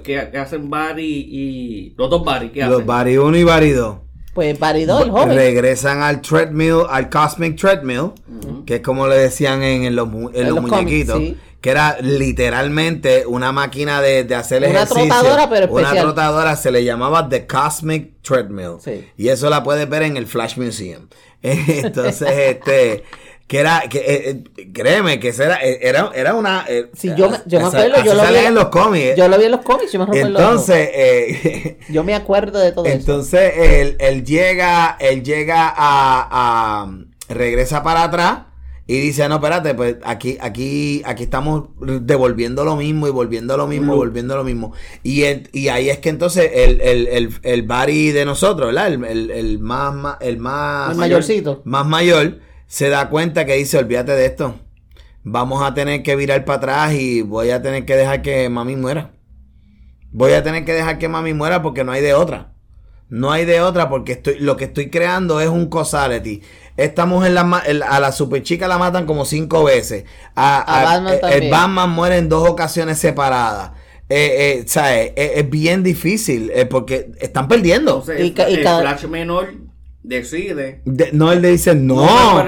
¿Qué, 0.04 0.30
qué 0.32 0.38
hacen 0.38 0.70
Barry 0.70 1.28
y... 1.30 1.96
Los 1.98 2.10
dos 2.10 2.24
Barry, 2.26 2.50
¿qué 2.52 2.62
Los 2.62 2.74
hacen? 2.74 2.88
Bari 2.88 3.18
1 3.18 3.38
y 3.38 3.44
Bari 3.44 3.72
2 3.72 3.98
Pues 4.34 4.60
Baridó, 4.60 5.04
el 5.04 5.10
joven. 5.12 5.36
regresan 5.36 6.02
al 6.02 6.22
treadmill, 6.22 6.84
al 6.90 7.10
Cosmic 7.10 7.56
Treadmill, 7.58 8.12
que 8.66 8.76
es 8.76 8.82
como 8.82 9.08
le 9.08 9.16
decían 9.16 9.64
en, 9.64 9.84
en 9.84 9.96
los, 9.96 10.08
en 10.08 10.30
En 10.36 10.54
los 10.54 10.62
los 10.62 10.72
muñequitos, 10.72 11.18
sí. 11.20 11.38
Que 11.66 11.72
era 11.72 11.98
literalmente 12.00 13.26
una 13.26 13.52
máquina 13.52 14.00
de, 14.00 14.24
de 14.24 14.36
hacer 14.36 14.60
Una 14.60 14.68
ejercicio. 14.84 15.02
trotadora, 15.08 15.50
pero 15.50 15.66
Una 15.72 15.82
especial. 15.82 16.06
trotadora 16.06 16.56
se 16.56 16.70
le 16.70 16.84
llamaba 16.84 17.28
The 17.28 17.48
Cosmic 17.48 18.22
Treadmill. 18.22 18.74
Sí. 18.80 19.10
Y 19.18 19.30
eso 19.30 19.50
la 19.50 19.64
puedes 19.64 19.90
ver 19.90 20.04
en 20.04 20.16
el 20.16 20.28
Flash 20.28 20.58
Museum. 20.58 21.08
Entonces, 21.42 22.30
este, 22.30 23.04
que 23.48 23.58
era, 23.60 23.82
que, 23.90 23.98
eh, 23.98 24.44
eh, 24.58 24.72
créeme, 24.72 25.20
que 25.20 25.30
era, 25.30 25.56
eh, 25.64 25.80
era, 25.82 26.12
era 26.14 26.36
una... 26.36 26.66
eh, 26.68 26.92
Sí, 26.96 27.12
yo 27.18 27.32
me- 27.32 27.40
yo 27.48 27.60
me 27.60 27.66
acuerdo, 27.66 28.04
yo 28.04 28.14
lo 28.14 28.28
vi- 28.28 28.36
en 28.46 28.54
los 28.54 28.66
cómics. 28.70 29.16
Yo 29.18 29.28
lo 29.28 29.38
vi 29.40 29.46
en 29.46 29.52
los 29.52 29.62
cómics, 29.62 29.92
yo 29.92 30.00
me 30.00 30.06
recuerdo. 30.06 30.28
Entonces, 30.38 30.90
eh, 30.94 31.80
yo 31.90 32.04
me 32.04 32.14
acuerdo 32.14 32.60
de 32.60 32.72
todo 32.74 32.86
eso. 32.86 32.96
entonces 32.96 33.54
él, 33.58 33.96
él 34.00 34.24
llega, 34.24 34.98
él 35.00 35.24
llega 35.24 35.68
a, 35.76 36.84
a- 36.86 36.90
regresa 37.28 37.82
para 37.82 38.04
atrás 38.04 38.38
y 38.88 39.00
dice, 39.00 39.28
no, 39.28 39.36
espérate, 39.36 39.74
pues 39.74 39.96
aquí, 40.04 40.38
aquí, 40.40 41.02
aquí 41.06 41.24
estamos 41.24 41.70
devolviendo 42.02 42.64
lo 42.64 42.76
mismo 42.76 43.08
y 43.08 43.12
volviendo 43.12 43.58
lo 43.58 43.66
mismo, 43.68 43.94
y 43.94 43.98
volviendo 43.98 44.36
lo 44.38 44.44
mismo. 44.44 44.74
Y, 45.02 45.24
el- 45.24 45.50
y 45.54 45.70
ahí 45.70 45.90
es 45.90 45.98
que 46.00 46.10
entonces 46.10 46.52
el, 46.54 46.82
el, 46.82 47.08
el, 47.08 47.30
el 47.42 47.64
Barry 47.64 48.12
de 48.12 48.26
nosotros, 48.26 48.68
¿verdad? 48.68 48.94
El, 48.94 49.04
el, 49.04 49.32
el 49.32 49.60
más, 49.60 50.18
el 50.22 50.38
más 50.38 50.92
El 50.92 50.98
mayorcito. 50.98 51.62
más 51.66 51.86
mayor, 51.88 52.40
se 52.68 52.90
da 52.90 53.10
cuenta 53.10 53.46
que 53.46 53.56
dice, 53.56 53.78
olvídate 53.80 54.12
de 54.12 54.26
esto. 54.26 54.56
Vamos 55.24 55.64
a 55.64 55.74
tener 55.74 56.04
que 56.04 56.16
virar 56.16 56.46
para 56.46 56.58
atrás 56.58 56.94
y 56.94 57.22
voy 57.24 57.50
a 57.50 57.62
tener 57.64 57.86
que 57.86 57.96
dejar 57.96 58.22
que 58.22 58.48
mami 58.50 58.76
muera. 58.76 59.14
Voy 60.12 60.34
a 60.34 60.44
tener 60.44 60.64
que 60.66 60.74
dejar 60.74 61.00
que 61.00 61.10
mami 61.10 61.34
muera 61.34 61.62
porque 61.62 61.84
no 61.84 61.92
hay 61.92 62.02
de 62.02 62.14
otra. 62.14 62.55
No 63.10 63.32
hay 63.32 63.46
de 63.46 63.62
otra 63.62 63.88
porque 63.90 64.14
estoy, 64.14 64.40
lo 64.40 64.58
que 64.58 64.66
estoy 64.66 64.90
creando 64.90 65.40
es 65.40 65.48
un 65.50 65.70
causality. 65.70 66.42
Esta 66.76 67.06
mujer, 67.06 67.32
la 67.34 67.44
ma- 67.44 67.64
el- 67.66 67.84
a 67.84 68.00
la 68.00 68.12
super 68.12 68.42
chica 68.44 68.68
la 68.68 68.78
matan 68.78 69.06
como 69.06 69.26
cinco 69.26 69.64
veces. 69.64 70.06
A, 70.36 70.58
A 70.58 70.82
a- 70.82 70.84
Batman 70.84 71.08
el- 71.08 71.14
el 71.16 71.22
también. 71.22 71.52
Batman 71.52 71.90
muere 71.92 72.18
en 72.18 72.30
dos 72.30 72.50
ocasiones 72.50 72.98
separadas. 72.98 73.72
Eh, 74.10 74.60
eh, 74.60 74.64
¿sabes? 74.68 75.14
Es, 75.16 75.32
es 75.38 75.50
bien 75.50 75.82
difícil 75.84 76.52
eh, 76.54 76.66
porque 76.66 77.12
están 77.20 77.48
perdiendo. 77.48 78.00
Entonces, 78.02 78.20
Y 78.20 78.24
y 78.24 78.54
el 78.56 78.64
cada- 78.64 78.82
Flash 78.82 79.06
menor 79.06 79.54
decide... 80.04 80.82
De- 80.86 81.10
no, 81.14 81.32
él 81.32 81.42
le 81.42 81.50
dice, 81.52 81.74
no. 81.76 81.96
No 82.06 82.44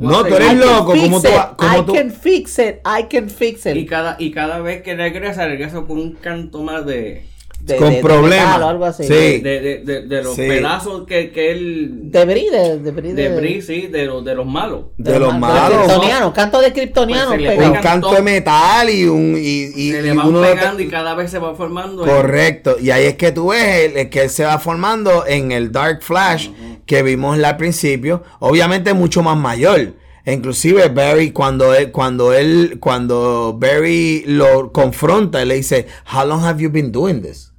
No, 0.00 0.24
tú 0.24 0.34
eres 0.36 0.52
I 0.52 0.56
loco. 0.56 0.92
¿Cómo 0.92 1.20
tú, 1.22 1.28
cómo 1.56 1.78
I 1.78 1.82
tú- 1.86 1.94
can 1.94 2.10
fix 2.12 2.58
it, 2.58 2.76
I 2.86 3.04
can 3.10 3.28
fix 3.30 3.66
it. 3.66 3.74
Y 3.76 3.86
cada, 3.86 4.16
y 4.18 4.30
cada 4.30 4.60
vez 4.60 4.82
que 4.82 4.94
regresa, 4.94 5.46
regresa 5.46 5.82
con 5.82 5.98
un 5.98 6.12
canto 6.12 6.62
más 6.62 6.86
de... 6.86 7.24
De- 7.60 7.76
con 7.76 7.90
de- 7.90 7.96
de 7.96 8.02
problemas. 8.02 8.46
metal 8.46 8.62
o 8.62 8.68
algo 8.68 8.84
así. 8.86 9.04
Sí. 9.04 9.08
De, 9.12 9.40
de, 9.60 9.78
de, 9.84 10.02
de 10.06 10.22
los 10.22 10.34
Sí. 10.34 10.42
pedazos 10.48 11.06
que, 11.06 11.30
que 11.30 11.52
él... 11.52 11.90
Debris, 12.10 12.50
de, 12.50 12.78
debris 12.78 13.14
De 13.14 13.28
Brie, 13.36 13.62
sí, 13.62 13.86
de 13.86 14.06
los, 14.06 14.24
de 14.24 14.34
los 14.34 14.46
malos. 14.46 14.86
De 14.96 15.18
los 15.18 15.32
ma- 15.38 15.48
malos. 15.48 15.70
De 15.70 15.84
kryptonianos, 15.84 16.32
canto 16.32 16.60
de 16.60 16.72
kryptonianos 16.72 17.34
Pues 17.36 17.68
un 17.68 17.74
canto 17.76 18.12
de 18.12 18.22
metal 18.22 18.88
y 18.90 19.04
un 19.04 19.36
y, 19.36 19.40
y- 19.40 19.92
se 19.92 19.98
y 19.98 20.02
le 20.02 20.12
van 20.14 20.26
uno 20.28 20.40
de- 20.40 20.54
pegando 20.54 20.82
y 20.82 20.88
cada 20.88 21.14
vez 21.14 21.30
se 21.30 21.38
va 21.38 21.54
formando. 21.54 22.04
correcto 22.04 22.76
y 22.80 22.90
ahí 22.90 23.04
es 23.04 23.16
que 23.16 23.30
tú 23.32 23.48
ves 23.48 23.90
el, 23.90 23.96
el 23.98 24.10
que 24.10 24.22
él 24.22 24.30
se 24.30 24.44
va 24.44 24.58
formando 24.58 25.26
en 25.26 25.52
el 25.52 25.70
Dark 25.70 26.02
Flash 26.02 26.48
que 26.86 27.02
vimos 27.02 27.38
al 27.42 27.56
principio 27.56 28.22
obviamente 28.40 28.94
mucho 28.94 29.22
más 29.22 29.36
mayor 29.36 29.92
inclusive 30.26 30.88
Barry 30.88 31.32
cuando 31.32 31.74
él 31.74 31.92
cuando 31.92 32.32
él 32.32 32.78
cuando 32.80 33.56
Barry 33.58 34.22
lo 34.26 34.72
confronta 34.72 35.42
él 35.42 35.48
le 35.48 35.56
dice 35.56 35.86
how 36.14 36.24
long 36.26 36.44
have 36.44 36.60
you 36.62 36.70
been 36.70 36.92
doing 36.92 37.22
this 37.22 37.52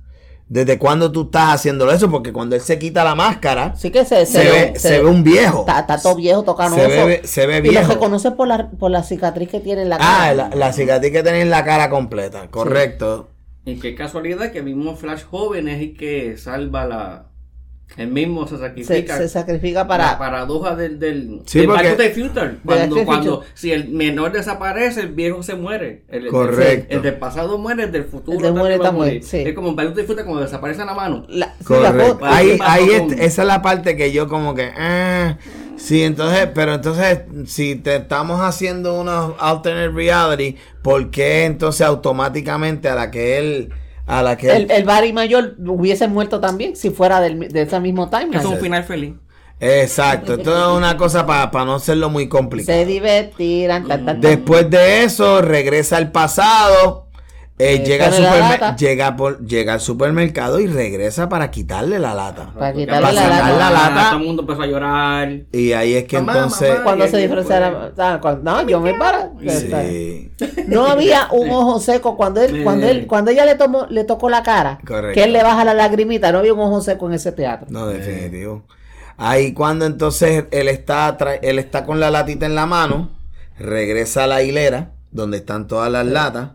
desde 0.48 0.78
cuándo 0.78 1.12
tú 1.14 1.24
estás 1.24 1.54
haciendo 1.54 1.90
eso 1.92 2.12
porque 2.12 2.34
cuando 2.34 2.56
él 2.58 2.62
se 2.62 2.78
quita 2.78 3.04
la 3.06 3.16
máscara 3.16 3.74
Sí 3.78 3.90
que 3.90 4.04
se, 4.04 4.26
se, 4.26 4.40
ve, 4.44 4.74
se 4.78 5.00
ve 5.02 5.06
un 5.10 5.24
viejo 5.24 5.62
Está, 5.62 5.80
está 5.80 6.02
todo 6.02 6.16
viejo, 6.18 6.44
tocanoso. 6.44 6.82
Se 6.82 7.06
ve- 7.06 7.22
se 7.24 7.48
ve 7.48 7.58
Y 7.60 7.62
lo 7.64 7.70
viejo. 7.72 7.94
reconoce 7.94 8.32
por 8.32 8.48
la, 8.50 8.70
por 8.70 8.92
la 8.92 9.02
cicatriz 9.04 9.48
que 9.48 9.62
tiene 9.62 9.84
en 9.84 9.90
la 9.90 9.96
ah 9.96 10.00
cara. 10.28 10.34
la, 10.34 10.50
la 10.56 10.74
cicatriz 10.74 11.12
que 11.14 11.24
tiene 11.24 11.42
en 11.42 11.50
la 11.50 11.64
cara 11.64 11.90
completa 11.90 12.48
correcto 12.50 13.30
Y 13.64 13.76
qué 13.76 13.96
casualidad 13.96 14.52
que 14.52 14.58
el 14.60 14.66
mismo 14.66 14.96
Flash 14.98 15.24
joven 15.24 15.70
es 15.70 15.80
el 15.82 15.96
que 15.96 16.36
salva 16.38 16.86
la. 16.86 17.31
El 17.98 18.08
mismo 18.08 18.48
se 18.48 18.58
sacrifica. 18.58 19.18
se 19.18 19.28
sacrifica 19.28 19.80
La 19.82 19.88
para... 19.88 20.18
paradoja 20.18 20.76
del, 20.76 20.98
del, 21.00 21.42
Sí, 21.46 21.60
del 21.60 21.68
porque- 21.68 22.10
Future. 22.16 22.56
Cuando, 22.66 23.04
cuando 23.06 23.44
si 23.54 23.72
el 23.72 23.90
menor 23.90 24.32
desaparece, 24.32 25.02
el 25.02 25.10
viejo 25.10 25.44
se 25.44 25.56
muere. 25.56 26.04
El, 26.08 26.26
el- 26.26 26.32
Correcto. 26.32 26.96
El, 26.96 27.02
del 27.02 27.16
pasado 27.16 27.58
muere, 27.58 27.84
el 27.84 27.92
del 27.92 28.06
futuro 28.06 28.38
El 28.38 28.44
del 28.44 28.54
muere 28.54 28.78
va 28.78 28.88
a 28.88 28.92
morir. 28.92 29.24
sí. 29.24 29.40
Es 29.40 29.54
como 29.54 29.70
en 29.70 29.76
Back 29.76 29.94
the 29.94 30.04
Future 30.04 30.24
cuando 30.24 30.42
desaparece 30.42 30.86
la 30.86 30.94
mano. 30.94 31.26
la, 31.30 31.48
sí, 31.60 31.74
la 31.82 31.92
Correcto. 31.92 32.20
Ahí, 32.24 32.58
ahí 32.62 32.88
con- 33.00 33.14
es- 33.14 33.20
esa 33.20 33.42
es 33.42 33.48
la 33.48 33.62
parte 33.62 33.98
que 33.98 34.12
yo 34.14 34.28
como 34.30 34.56
que, 34.56 34.72
ah, 34.78 35.38
sí, 35.76 36.04
entonces, 36.04 36.48
pero 36.56 36.76
entonces, 36.76 37.20
si 37.46 37.76
te 37.76 37.98
estamos 37.98 38.40
haciendo 38.42 39.00
una 39.02 39.34
alternate 39.40 39.90
reality, 39.90 40.56
¿por 40.82 41.12
qué 41.12 41.44
entonces 41.46 41.86
automáticamente 41.86 42.88
a 42.90 42.96
la 42.96 43.12
que 43.12 43.38
él, 43.38 43.70
a 44.12 44.22
la 44.22 44.38
que 44.38 44.48
él, 44.52 44.64
el, 44.64 44.72
el 44.72 44.84
Barry 44.84 45.14
mayor 45.14 45.56
hubiese 45.66 46.08
muerto 46.08 46.40
también 46.40 46.76
si 46.76 46.90
fuera 46.90 47.20
del, 47.22 47.48
de 47.48 47.62
ese 47.62 47.80
mismo 47.80 48.10
timeline. 48.10 48.40
Es 48.40 48.46
un 48.46 48.58
final 48.58 48.84
feliz. 48.84 49.14
Exacto, 49.60 50.34
esto 50.34 50.72
es 50.72 50.78
una 50.78 50.98
cosa 50.98 51.26
para 51.26 51.66
no 51.66 51.76
hacerlo 51.76 52.10
muy 52.10 52.28
complicado. 52.28 52.80
Se 52.80 52.86
divertirán. 52.86 53.88
tan, 53.88 54.06
tan, 54.06 54.20
tan. 54.20 54.22
Después 54.22 54.70
de 54.70 55.04
eso, 55.04 55.42
regresa 55.42 55.98
al 55.98 56.12
pasado. 56.12 57.11
Eh, 57.64 57.76
Eh, 57.76 57.84
llega, 57.86 58.06
al 58.08 58.12
la 58.24 58.32
supermer- 58.34 58.76
llega, 58.78 59.16
por- 59.16 59.46
llega 59.46 59.74
al 59.74 59.80
supermercado 59.82 60.60
y 60.60 60.68
regresa 60.68 61.30
para 61.30 61.52
quitarle 61.52 62.00
la 62.00 62.14
lata. 62.14 62.52
Para 62.58 62.74
quitarle 62.74 63.02
para 63.02 63.14
la 63.14 63.22
sacar 63.22 63.40
lata. 63.52 63.60
la 63.60 63.70
lata. 63.72 64.10
Todo 64.10 64.20
el 64.20 64.26
mundo 64.28 64.42
empezó 64.44 64.62
a 64.62 64.68
llorar. 64.68 65.32
Y 65.52 65.72
ahí 65.74 65.94
es 65.96 66.06
que 66.06 66.18
Mamá, 66.20 66.34
entonces. 66.34 66.70
mamá. 66.70 66.84
Cuando 66.84 67.04
Ay, 67.06 67.10
se 67.12 67.18
ay, 67.18 67.24
disfrazara. 67.24 67.92
ah, 67.98 68.20
cuando- 68.22 68.44
No, 68.52 68.68
yo 68.68 68.80
me 68.82 68.94
para. 68.96 69.30
Sí, 69.48 70.32
No 70.68 70.86
había 70.88 71.28
un 71.32 71.50
ojo 71.50 71.80
seco 71.80 72.18
cuando 72.18 72.42
él, 72.42 72.64
cuando 72.64 72.88
él, 72.88 73.06
cuando 73.08 73.32
ella 73.32 73.46
le 73.46 73.56
tomó, 73.56 73.86
le 73.90 74.04
tocó 74.04 74.30
la 74.30 74.44
cara, 74.44 74.80
Correcto. 74.86 75.14
que 75.14 75.24
él 75.24 75.34
le 75.34 75.44
baja 75.44 75.64
la 75.64 75.74
lagrimita, 75.74 76.32
no 76.32 76.40
había 76.40 76.54
un 76.54 76.60
ojo 76.62 76.82
seco 76.82 77.08
en 77.08 77.14
ese 77.14 77.32
teatro. 77.32 77.68
no, 77.70 77.88
definitivo. 77.88 78.64
Ahí 79.18 79.54
cuando 79.54 79.86
entonces 79.86 80.46
él 80.50 80.68
está, 80.68 81.16
tra- 81.18 81.38
él 81.44 81.60
está 81.60 81.86
con 81.86 82.00
la 82.00 82.10
latita 82.10 82.48
en 82.48 82.56
la 82.56 82.66
mano, 82.66 83.10
regresa 83.60 84.24
a 84.24 84.28
la 84.28 84.42
hilera, 84.42 84.92
donde 85.12 85.38
están 85.38 85.68
todas 85.68 85.92
las 85.92 86.06
latas, 86.08 86.52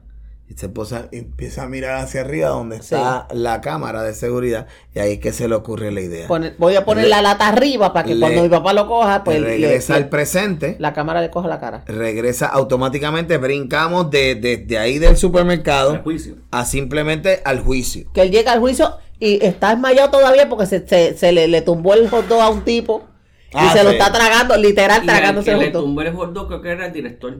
y 0.48 0.54
se 0.54 0.68
posa- 0.68 1.08
empieza 1.10 1.64
a 1.64 1.68
mirar 1.68 1.96
hacia 1.96 2.20
arriba 2.20 2.50
donde 2.50 2.76
está 2.76 3.26
la 3.32 3.60
cámara 3.60 4.02
de 4.04 4.14
seguridad, 4.14 4.66
y 4.94 5.00
ahí 5.00 5.14
es 5.14 5.18
que 5.18 5.32
se 5.32 5.48
le 5.48 5.54
ocurre 5.56 5.90
la 5.90 6.00
idea. 6.00 6.28
Pone- 6.28 6.54
voy 6.58 6.76
a 6.76 6.84
poner 6.84 7.04
Le- 7.04 7.10
la 7.10 7.20
lata 7.22 7.48
arriba 7.48 7.92
para 7.92 8.06
que 8.06 8.14
le- 8.14 8.20
cuando 8.20 8.42
mi 8.44 8.48
papá 8.48 8.72
lo 8.72 8.86
coja, 8.86 9.24
pues 9.24 9.40
le- 9.40 9.46
regresa 9.46 9.94
le- 9.94 10.04
al 10.04 10.08
presente. 10.08 10.76
la 10.78 10.92
cámara 10.92 11.20
le 11.20 11.30
coja 11.30 11.48
la 11.48 11.58
cara. 11.58 11.82
regresa 11.86 12.46
automáticamente, 12.46 13.38
brincamos 13.38 14.10
de, 14.10 14.36
de- 14.36 14.58
de 14.58 14.78
ahí 14.78 14.98
del 15.00 15.16
supermercado 15.16 15.90
Al 15.92 16.02
juicio. 16.02 16.36
a 16.52 16.64
simplemente 16.64 17.40
al 17.44 17.60
juicio. 17.60 18.08
Que 18.12 18.22
él 18.22 18.30
llega 18.30 18.52
al 18.52 18.60
juicio 18.60 18.96
y 19.18 19.44
está 19.44 19.70
desmayado 19.70 20.10
todavía 20.10 20.48
porque 20.48 20.66
se, 20.66 20.86
se, 20.86 21.16
se 21.16 21.32
le, 21.32 21.48
le 21.48 21.62
tumbó 21.62 21.94
el 21.94 22.08
hot 22.08 22.28
dog 22.28 22.40
a 22.40 22.50
un 22.50 22.62
tipo 22.62 23.04
y 23.52 23.58
Ah, 23.58 23.72
se 23.72 23.82
lo 23.82 23.90
está 23.90 24.12
tragando, 24.12 24.56
literal, 24.56 24.98
Y 24.98 25.00
el 25.00 25.06
tragándose 25.06 25.46
que 25.46 25.52
el 25.52 25.58
le 25.58 25.64
hot 25.66 25.72
dog. 25.72 25.82
tumbó 25.84 26.02
el 26.02 26.14
hot 26.14 26.32
dog 26.32 26.46
creo 26.48 26.62
que 26.62 26.70
era 26.70 26.86
el 26.86 26.92
director. 26.92 27.38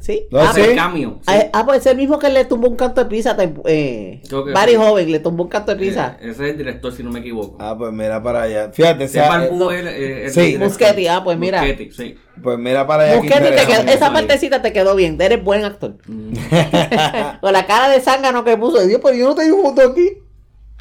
¿Sí? 0.00 0.26
¿No 0.30 0.40
ah, 0.40 0.52
sí? 0.54 0.60
El 0.60 0.66
pues, 0.66 0.76
cambio. 0.76 1.20
ah, 1.26 1.44
ah, 1.52 1.64
pues 1.66 1.80
es 1.80 1.86
el 1.86 1.96
mismo 1.96 2.18
que 2.18 2.28
le 2.30 2.44
tumbó 2.44 2.68
un 2.68 2.76
canto 2.76 3.02
de 3.02 3.10
pizza. 3.10 3.36
Eh, 3.66 4.22
Barry 4.54 4.72
sí. 4.72 4.76
Joven 4.76 5.10
le 5.12 5.18
tumbó 5.18 5.44
un 5.44 5.48
canto 5.48 5.74
de 5.74 5.78
pizza. 5.78 6.16
Eh, 6.20 6.30
ese 6.30 6.44
es 6.44 6.50
el 6.52 6.58
director, 6.58 6.92
si 6.92 7.02
no 7.02 7.10
me 7.10 7.20
equivoco. 7.20 7.56
Ah, 7.60 7.74
pues 7.76 7.92
mira 7.92 8.22
para 8.22 8.42
allá. 8.42 8.70
Fíjate, 8.72 9.08
sea, 9.08 9.28
Balbú 9.28 9.70
eh, 9.70 9.74
es 9.74 9.80
el- 9.80 9.88
eh, 9.88 10.24
el 10.26 10.30
sí. 10.70 11.06
ah, 11.08 11.22
pues 11.24 11.38
mira. 11.38 11.60
Muschietti, 11.60 11.90
sí. 11.90 12.16
pues 12.42 12.58
mira 12.58 12.86
para 12.86 13.04
allá. 13.04 13.20
te 13.20 13.28
quedó- 13.28 13.48
interesante. 13.48 13.92
esa 13.92 14.12
partecita 14.12 14.62
te 14.62 14.72
quedó 14.72 14.94
bien. 14.94 15.20
Eres 15.20 15.42
buen 15.42 15.64
actor. 15.64 15.96
Mm. 16.06 16.32
Con 17.40 17.52
la 17.52 17.66
cara 17.66 17.88
de 17.88 18.00
zángano 18.00 18.44
que 18.44 18.56
puso. 18.56 18.84
Dios, 18.86 19.00
pero 19.02 19.14
yo 19.16 19.26
no 19.28 19.34
tengo 19.34 19.56
un 19.56 19.62
junto 19.62 19.82
aquí. 19.82 20.18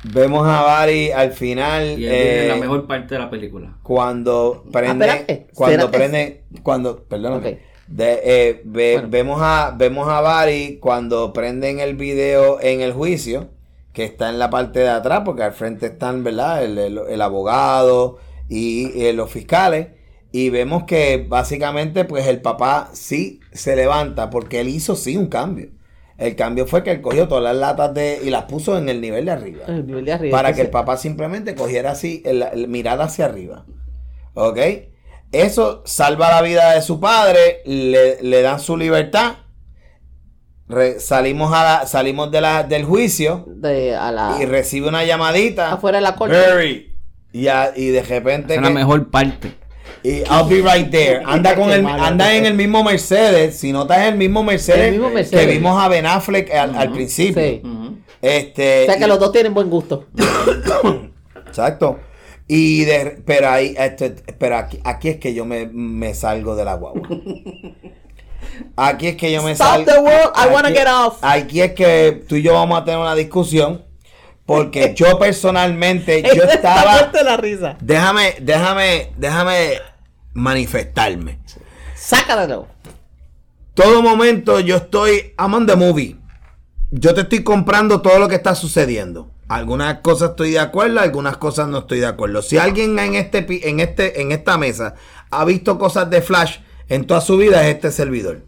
Vemos 0.04 0.48
a 0.48 0.62
Barry 0.62 1.12
al 1.12 1.32
final 1.32 2.00
Y 2.00 2.06
eh, 2.08 2.46
la 2.50 2.56
mejor 2.58 2.86
parte 2.86 3.16
de 3.16 3.20
la 3.20 3.30
película. 3.32 3.78
cuando 3.82 4.64
prende, 4.72 5.06
Ah, 5.10 5.16
espérate, 5.16 5.48
cuando 5.56 5.86
espérate. 5.86 5.98
prende, 5.98 6.44
cuando, 6.62 7.04
perdón, 7.04 7.44
Ok. 7.90 8.00
eh, 8.00 8.62
Bueno. 8.66 9.08
vemos 9.10 9.40
a 9.42 9.74
vemos 9.78 10.08
a 10.10 10.22
Barry 10.22 10.78
cuando 10.82 11.32
prenden 11.34 11.80
el 11.80 11.96
video 11.96 12.60
en 12.62 12.82
el 12.82 12.94
juicio 12.94 13.50
que 13.94 14.04
está 14.04 14.30
en 14.30 14.38
la 14.40 14.50
parte 14.50 14.80
de 14.80 14.90
atrás 14.90 15.22
porque 15.26 15.44
al 15.44 15.54
frente 15.54 15.88
están, 15.88 16.24
verdad, 16.24 16.64
el, 16.64 16.78
el- 16.78 17.00
el 17.10 17.22
abogado 17.22 18.18
y, 18.50 19.02
eh, 19.06 19.14
los 19.14 19.32
fiscales 19.32 19.88
y 20.32 20.50
vemos 20.50 20.84
que 20.84 21.26
básicamente 21.28 22.04
pues 22.06 22.28
el 22.28 22.42
papá 22.42 22.90
sí 22.94 23.40
se 23.54 23.76
levanta 23.76 24.30
porque 24.30 24.60
él 24.60 24.68
hizo 24.68 24.96
sí 24.96 25.18
un 25.18 25.28
cambio. 25.28 25.70
El 26.18 26.36
cambio 26.36 26.66
fue 26.68 26.84
que 26.84 26.92
él 26.92 27.02
cogió 27.02 27.28
todas 27.28 27.44
las 27.44 27.56
latas 27.56 27.94
de 27.94 28.20
y 28.24 28.30
las 28.32 28.44
puso 28.46 28.78
en 28.78 28.90
el 28.90 29.00
nivel 29.02 29.26
de 29.26 29.32
arriba. 29.32 29.66
El 29.68 29.86
nivel 29.88 30.04
de 30.04 30.14
arriba, 30.14 30.36
Para 30.38 30.52
que 30.54 30.62
el 30.62 30.70
papá 30.70 30.98
simplemente 30.98 31.56
cogiera 31.56 31.92
así, 31.92 32.22
el, 32.26 32.42
el- 32.44 32.68
mirada 32.68 33.06
hacia 33.06 33.26
arriba. 33.26 33.66
¿Ok? 34.34 34.58
Eso 35.32 35.84
salva 35.86 36.30
la 36.32 36.42
vida 36.42 36.74
de 36.74 36.82
su 36.82 37.00
padre, 37.00 37.62
le, 37.66 38.22
le 38.22 38.42
dan 38.42 38.60
su 38.60 38.78
libertad. 38.78 39.34
Re- 40.70 41.00
salimos 41.00 41.54
a 41.54 41.64
la- 41.64 41.88
salimos 41.88 42.30
de 42.32 42.42
la, 42.42 42.64
del 42.64 42.84
juicio 42.86 43.46
de, 43.48 43.96
a 43.96 44.12
la, 44.12 44.38
y 44.42 44.46
recibe 44.46 44.88
una 44.90 45.04
llamadita. 45.06 45.72
afuera 45.74 45.98
de 45.98 46.02
la 46.02 46.16
corte. 46.16 46.36
Barry. 46.36 46.94
Y, 47.32 47.48
a- 47.48 47.72
y 47.76 47.88
de 47.88 48.04
repente. 48.04 48.56
Es 48.56 48.62
la 48.62 48.68
que- 48.70 48.74
mejor 48.74 49.10
parte. 49.10 49.54
y 50.04 50.20
I'll 50.30 50.48
be 50.50 50.62
right 50.62 50.90
there. 50.92 51.22
Anda 51.26 51.56
con 51.56 51.72
el, 51.72 51.86
anda 51.86 52.34
en 52.34 52.46
el 52.46 52.54
mismo 52.54 52.84
Mercedes. 52.84 53.58
Si 53.60 53.72
notas 53.72 54.00
el 54.00 54.16
mismo 54.16 54.44
Mercedes, 54.44 54.88
El 54.88 54.92
mismo 54.94 55.08
que 55.10 55.14
Mercedes. 55.16 55.48
vimos 55.48 55.82
a 55.82 55.88
Ben 55.88 56.06
Affleck 56.06 56.52
al, 56.54 56.76
al 56.76 56.92
principio. 56.92 57.42
Sí. 57.42 57.62
Este, 58.22 58.84
O 58.84 58.86
sea 58.88 58.98
que 58.98 59.06
y- 59.06 59.08
los 59.08 59.20
dos 59.20 59.32
tienen 59.32 59.54
buen 59.54 59.70
gusto. 59.70 60.06
Exacto. 61.48 62.00
Y 62.48 62.86
de, 62.86 63.22
pero 63.26 63.50
ahí, 63.50 63.76
este, 63.78 64.12
pero 64.12 64.58
aquí, 64.58 64.80
aquí 64.84 65.10
es 65.10 65.18
que 65.18 65.34
yo 65.34 65.44
me, 65.46 65.68
me 65.68 66.14
salgo 66.14 66.56
de 66.56 66.66
la 66.66 66.76
guagua. 66.76 67.08
Aquí 68.76 69.08
es 69.08 69.16
que 69.18 69.32
yo 69.32 69.44
me 69.44 69.52
Stop 69.52 69.68
salgo. 69.68 69.92
the 69.92 70.00
world, 70.00 70.32
I 70.36 70.48
wanna 70.54 70.70
aquí- 70.70 70.78
get 70.78 70.88
off. 70.88 71.18
Aquí 71.22 71.62
es 71.62 71.74
que 71.74 72.24
tú 72.28 72.36
y 72.36 72.42
yo 72.44 72.54
vamos 72.54 72.80
a 72.80 72.86
tener 72.86 73.00
una 73.00 73.14
discusión. 73.16 73.84
Porque 74.46 74.94
yo 74.96 75.20
personalmente, 75.20 76.24
yo 76.24 76.44
estaba. 76.44 77.12
la 77.24 77.38
risa. 77.38 77.78
Déjame, 77.82 78.36
déjame, 78.40 79.12
déjame 79.18 79.80
manifestarme. 80.34 81.40
Sácatelo. 81.96 82.68
Todo 83.74 84.02
momento 84.02 84.60
yo 84.62 84.78
estoy. 84.78 85.34
I'm 85.38 85.54
on 85.54 85.66
the 85.66 85.76
movie. 85.76 86.16
Yo 86.90 87.14
te 87.14 87.22
estoy 87.22 87.44
comprando 87.44 88.02
todo 88.02 88.18
lo 88.18 88.30
que 88.30 88.36
está 88.36 88.56
sucediendo. 88.56 89.30
Algunas 89.50 90.00
cosas 90.00 90.32
estoy 90.32 90.52
de 90.52 90.60
acuerdo, 90.60 91.02
algunas 91.02 91.36
cosas 91.36 91.68
no 91.68 91.80
estoy 91.80 92.00
de 92.00 92.06
acuerdo. 92.06 92.42
Si 92.42 92.58
alguien 92.58 92.98
en 92.98 93.16
este 93.16 93.46
en 93.68 93.82
este 93.82 94.22
en 94.22 94.32
esta 94.32 94.58
mesa 94.58 94.96
ha 95.30 95.44
visto 95.44 95.78
cosas 95.78 96.10
de 96.10 96.22
Flash 96.22 96.60
en 96.88 97.06
toda 97.06 97.20
su 97.20 97.36
vida 97.36 97.68
es 97.68 97.76
este 97.76 97.92
servidor. 97.92 98.44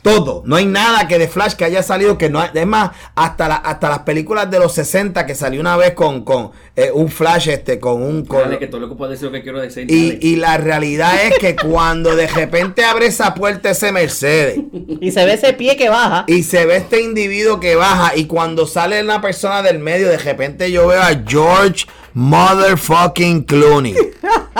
Todo, 0.00 0.42
no 0.46 0.54
hay 0.56 0.64
nada 0.64 1.08
que 1.08 1.18
de 1.18 1.26
Flash 1.26 1.54
que 1.54 1.64
haya 1.64 1.82
salido 1.82 2.16
que 2.16 2.30
no 2.30 2.38
hay- 2.40 2.50
es 2.54 2.66
más 2.66 2.92
hasta 3.16 3.48
la- 3.48 3.56
hasta 3.56 3.88
las 3.90 3.98
películas 4.00 4.48
de 4.48 4.60
los 4.60 4.72
60 4.72 5.26
que 5.26 5.34
salió 5.34 5.60
una 5.60 5.76
vez 5.76 5.92
con 5.94 6.24
con 6.24 6.52
eh, 6.76 6.90
un 6.94 7.08
Flash 7.10 7.48
este 7.48 7.80
con 7.80 8.00
un 8.02 8.24
con, 8.24 8.40
Dale, 8.42 8.58
que 8.60 8.68
todo 8.68 8.80
lo 8.80 8.88
que 8.88 8.94
puedo 8.94 9.10
decir 9.10 9.26
lo 9.26 9.32
que 9.32 9.42
quiero 9.42 9.60
decir. 9.60 9.90
y, 9.90 10.18
y 10.26 10.36
la 10.36 10.56
realidad 10.56 11.20
es 11.24 11.36
que 11.38 11.56
cuando 11.56 12.14
de 12.14 12.28
repente 12.28 12.84
abre 12.84 13.06
esa 13.06 13.34
puerta 13.34 13.70
ese 13.70 13.90
Mercedes 13.90 14.60
Y 15.00 15.10
se 15.10 15.24
ve 15.24 15.32
ese 15.34 15.52
pie 15.54 15.76
que 15.76 15.88
baja. 15.88 16.24
y 16.28 16.44
se 16.44 16.64
ve 16.64 16.76
este 16.76 17.02
individuo 17.02 17.58
que 17.58 17.74
baja 17.74 18.12
y 18.16 18.26
cuando 18.26 18.66
sale 18.68 19.02
una 19.02 19.20
persona 19.20 19.62
del 19.62 19.80
medio 19.80 20.08
de 20.08 20.18
repente 20.18 20.70
yo 20.70 20.86
veo 20.86 21.02
a 21.02 21.10
George 21.26 21.86
motherfucking 22.14 23.42
Clooney 23.42 23.96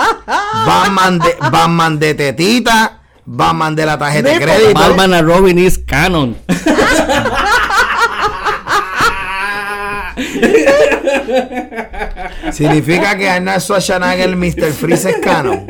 Batman 0.65 1.19
de, 1.19 1.35
Batman 1.51 1.97
de 1.99 2.13
tetita 2.13 2.98
Batman 3.31 3.75
de 3.75 3.85
la 3.85 3.95
tarjeta 3.95 4.27
de 4.29 4.39
crédito 4.39 4.73
Batman 4.73 5.13
and 5.13 5.27
Robin 5.27 5.59
is 5.59 5.77
canon. 5.77 6.35
significa 12.51 13.17
que 13.17 13.29
Arnold 13.29 13.59
Schwarzenegger 13.61 14.29
el 14.29 14.35
Mr. 14.35 14.71
Freeze 14.71 15.09
es 15.11 15.17
canon 15.17 15.65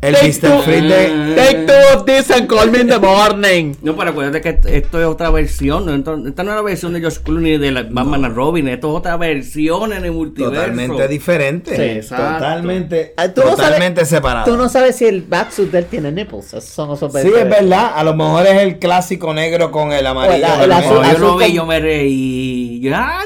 el 0.00 0.14
Take 0.14 0.26
Mr. 0.28 0.62
Freeze 0.62 0.82
de 0.82 1.34
Take 1.34 1.66
two 1.66 1.96
of 1.98 2.04
this 2.04 2.30
and 2.30 2.46
call 2.46 2.70
me 2.70 2.80
in 2.80 2.88
the 2.88 2.98
morning. 2.98 3.74
No, 3.82 3.96
pero 3.96 4.10
acuérdate 4.10 4.40
que 4.42 4.76
esto 4.76 5.00
es 5.00 5.06
otra 5.06 5.30
versión. 5.30 5.86
¿no? 5.86 5.94
Esta 6.28 6.42
no 6.42 6.50
es 6.50 6.56
la 6.56 6.62
versión 6.62 6.92
de 6.92 7.00
George 7.00 7.20
Clooney 7.24 7.56
de 7.58 7.72
la 7.72 7.82
Batman 7.84 8.24
and 8.26 8.36
Robin. 8.36 8.68
Esto 8.68 8.90
es 8.92 8.98
otra 8.98 9.16
versión 9.16 9.92
en 9.92 10.04
el 10.04 10.12
multiverso. 10.12 10.54
totalmente 10.56 11.08
diferente 11.08 11.74
Sí, 11.76 11.82
exacto. 11.98 12.34
totalmente 12.34 13.14
Ah, 13.16 13.28
tú 13.28 13.40
no 13.42 13.50
totalmente 13.52 14.00
sabes- 14.02 14.08
separado 14.10 14.44
Tú 14.50 14.56
no 14.58 14.68
sabes 14.68 14.96
si 14.96 15.06
el 15.06 15.22
backsuit 15.22 15.70
de 15.70 15.78
él 15.78 15.86
tiene 15.86 16.12
nipples. 16.12 16.46
Esos 16.48 16.64
son 16.64 16.92
esos 16.92 17.10
Sí, 17.12 17.28
es 17.34 17.48
verdad. 17.48 17.92
A 17.94 18.04
lo 18.04 18.14
mejor 18.14 18.46
es 18.46 18.60
el 18.62 18.78
clásico 18.78 19.32
negro 19.32 19.70
con 19.70 19.92
el 19.92 20.06
amarillo. 20.06 20.46
El. 20.46 20.68
Cuando 20.68 20.94
yo 20.94 21.00
azul 21.02 21.20
lo 21.20 21.36
vi, 21.38 21.52
yo 21.54 21.64
me 21.66 21.80
reí. 21.80 22.80
Yo, 22.80 22.92
¡Ah! 22.94 23.20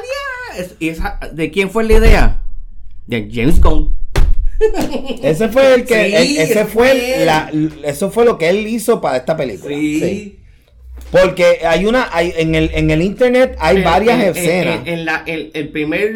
Es- 0.58 0.74
y 0.78 0.88
esa- 0.88 1.18
¿De 1.32 1.50
quién 1.50 1.70
fue 1.70 1.84
la 1.84 1.94
idea? 1.94 2.42
De 3.06 3.28
James 3.32 3.60
Gunn. 3.60 3.96
Ese 5.22 5.48
fue 5.48 5.74
el 5.74 5.84
que. 5.84 5.94
Sí, 6.08 6.14
el- 6.16 6.36
ese 6.38 6.64
fue 6.64 7.24
la, 7.24 7.50
eso 7.84 8.10
fue 8.10 8.24
lo 8.24 8.38
que 8.38 8.48
él 8.48 8.66
hizo 8.66 9.00
para 9.00 9.16
esta 9.18 9.36
película. 9.36 9.74
Sí. 9.74 10.40
Porque 11.12 11.60
hay 11.64 11.86
una. 11.86 12.08
Hay, 12.12 12.32
en, 12.36 12.54
el, 12.56 12.70
en 12.74 12.90
el 12.90 13.02
internet 13.02 13.56
hay 13.60 13.76
En- 13.78 13.84
varias 13.84 14.16
en- 14.16 14.20
en- 14.22 14.28
escenas. 14.36 14.80
En, 14.86 15.04
la, 15.04 15.22
el, 15.26 15.50
el 15.54 15.68
primer. 15.68 16.12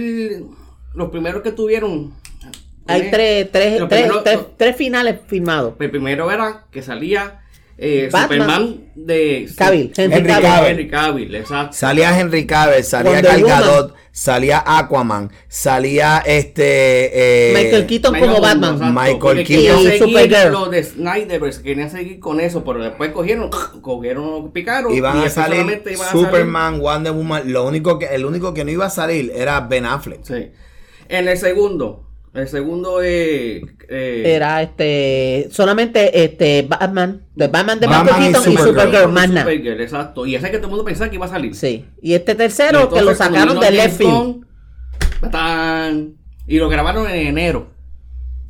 Los 0.95 1.11
primeros 1.11 1.43
que 1.43 1.53
tuvieron. 1.53 2.15
Hay 2.89 3.03
eh, 3.03 3.09
tres, 3.13 3.49
tres, 3.53 3.83
tres, 3.89 4.11
tres, 4.25 4.39
tres 4.57 4.77
finales 4.77 5.21
filmados. 5.29 5.75
El 5.79 5.91
primero 5.91 6.31
era 6.33 6.65
que 6.73 6.83
salía 6.83 7.42
eh, 7.79 8.09
Batman. 8.13 8.39
Superman 8.41 8.79
de 8.95 9.49
Cavill, 9.57 9.93
Henry 9.97 10.17
Henry 10.19 10.29
Cavill. 10.29 10.43
Cavill. 10.51 10.71
Henry 10.71 10.89
Cavill, 10.89 11.35
exacto. 11.35 11.73
Salía 11.77 12.19
Henry 12.21 12.47
Cavill, 12.47 12.85
salía 12.85 13.13
Wonder 13.13 13.31
Gal 13.33 13.43
Woman. 13.43 13.61
Gadot, 13.61 13.95
salía 14.13 14.63
Aquaman, 14.67 15.31
salía 15.49 16.23
este. 16.27 17.51
eh, 17.51 17.55
Michael 17.55 17.87
Keaton 17.87 18.19
como 18.21 18.41
Batman. 18.41 18.95
Michael 18.95 19.45
Keaton. 19.47 19.81
Y 19.81 19.99
Supergirl. 19.99 20.53
lo 20.53 20.69
de 20.69 20.85
Snyderverse, 20.85 21.63
querían 21.63 21.91
seguir 21.91 22.21
con 22.21 22.39
eso, 22.41 22.63
pero 22.65 22.83
después 22.85 23.11
cogieron, 23.13 23.49
cogieron, 23.81 24.53
picaron. 24.53 24.93
Iban 24.95 25.23
y 25.23 25.25
a 25.25 25.31
salir 25.31 25.61
iban 25.61 25.71
a 25.71 25.83
salir- 25.83 25.99
Superman, 26.11 26.81
Wonder 26.81 27.13
Woman. 27.13 27.51
Lo 27.53 27.67
único 27.67 27.99
que, 27.99 28.07
el 28.07 28.25
único 28.27 28.53
que 28.55 28.65
no 28.65 28.71
iba 28.71 28.87
a 28.87 28.91
salir 28.91 29.33
era 29.35 29.61
Ben 29.61 29.87
Affleck. 29.87 30.23
Sí. 30.25 30.51
En 31.09 31.29
el 31.29 31.37
segundo, 31.39 32.05
El 32.35 32.49
segundo 32.49 33.03
es. 33.03 33.63
eh, 33.91 34.23
Era 34.25 34.63
este 34.63 35.49
solamente 35.51 36.25
este 36.25 36.63
Batman, 36.63 37.27
de 37.35 37.49
Batman 37.49 37.79
de 37.79 37.87
Batman 37.87 38.07
Michael 38.07 38.31
y 38.31 38.33
Keaton 38.33 38.53
y 38.53 38.57
Supergirl. 38.57 39.13
Más 39.13 39.29
nada. 39.29 39.43
Supergirl, 39.43 39.81
exacto. 39.83 40.25
Y 40.27 40.35
ese 40.35 40.47
que 40.51 40.57
todo 40.57 40.67
el 40.69 40.71
mundo 40.71 40.85
pensaba 40.85 41.11
que 41.11 41.17
iba 41.17 41.27
a 41.27 41.29
salir. 41.29 41.55
Sí. 41.55 41.85
Y 42.01 42.15
este 42.15 42.33
Y 42.33 42.37
tercero 42.37 42.89
que 42.89 43.03
lo 43.03 43.15
sacaron 43.15 43.61
de 43.61 43.71
left. 43.71 44.01
Y 46.47 46.59
lo 46.59 46.69
grabaron 46.69 47.09
en 47.09 47.27
enero. 47.27 47.69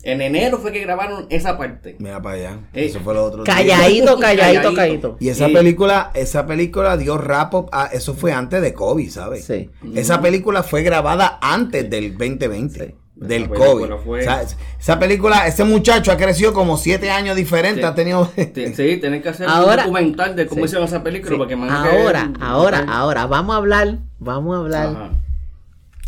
En 0.04 0.20
enero 0.20 0.58
fue 0.58 0.72
que 0.72 0.80
grabaron 0.80 1.26
esa 1.30 1.56
parte. 1.56 1.94
Mira 2.00 2.20
para 2.20 2.34
allá. 2.36 2.58
Eh, 2.72 2.86
Eso 2.86 2.98
fue 3.00 3.14
lo 3.14 3.24
otro. 3.24 3.44
Calladito, 3.44 4.18
calladito, 4.20 4.74
Calladito. 4.74 5.16
Y 5.20 5.28
esa 5.28 5.46
Sí. 5.46 5.52
película, 5.52 6.10
esa 6.14 6.44
película 6.46 6.96
dio 6.96 7.18
rap 7.18 7.54
up 7.54 7.68
a- 7.70 7.86
eso 7.86 8.14
fue 8.14 8.32
antes 8.32 8.62
de 8.62 8.74
COVID, 8.74 9.08
¿sabes? 9.10 9.44
Sí. 9.44 9.70
Esa 9.94 10.20
película 10.20 10.64
fue 10.64 10.82
grabada 10.82 11.38
antes 11.40 11.88
del 11.88 12.16
2020. 12.18 12.96
Del 13.28 13.48
COVID. 13.48 13.58
película 13.86 13.96
fue- 14.04 14.20
O 14.20 14.22
sea, 14.22 14.42
esa 14.80 14.98
película, 14.98 15.46
ese 15.46 15.64
muchacho 15.64 16.12
ha 16.12 16.16
crecido 16.16 16.52
como 16.52 16.76
siete 16.76 17.10
años 17.10 17.36
diferente, 17.36 17.80
Sí. 17.80 17.86
ha 17.86 17.94
tenido... 17.94 18.26
Te- 18.34 18.74
Sí, 18.74 18.96
tienen 19.00 19.22
que 19.22 19.28
hacer 19.28 19.48
Ahora- 19.48 19.82
un 19.86 19.92
documental 19.92 20.36
de 20.36 20.46
cómo 20.46 20.60
Sí. 20.60 20.64
hicieron 20.66 20.86
esa 20.88 21.02
película. 21.02 21.30
Sí. 21.32 21.38
Porque 21.38 21.54
imagino 21.54 21.82
que- 21.82 21.88
Ahora, 22.02 22.32
ahora, 22.40 22.84
ahora, 22.88 23.26
vamos 23.26 23.54
a 23.54 23.58
hablar, 23.58 23.98
vamos 24.18 24.56
a 24.56 24.58
hablar, 24.60 24.86
Ajá. 24.88 25.10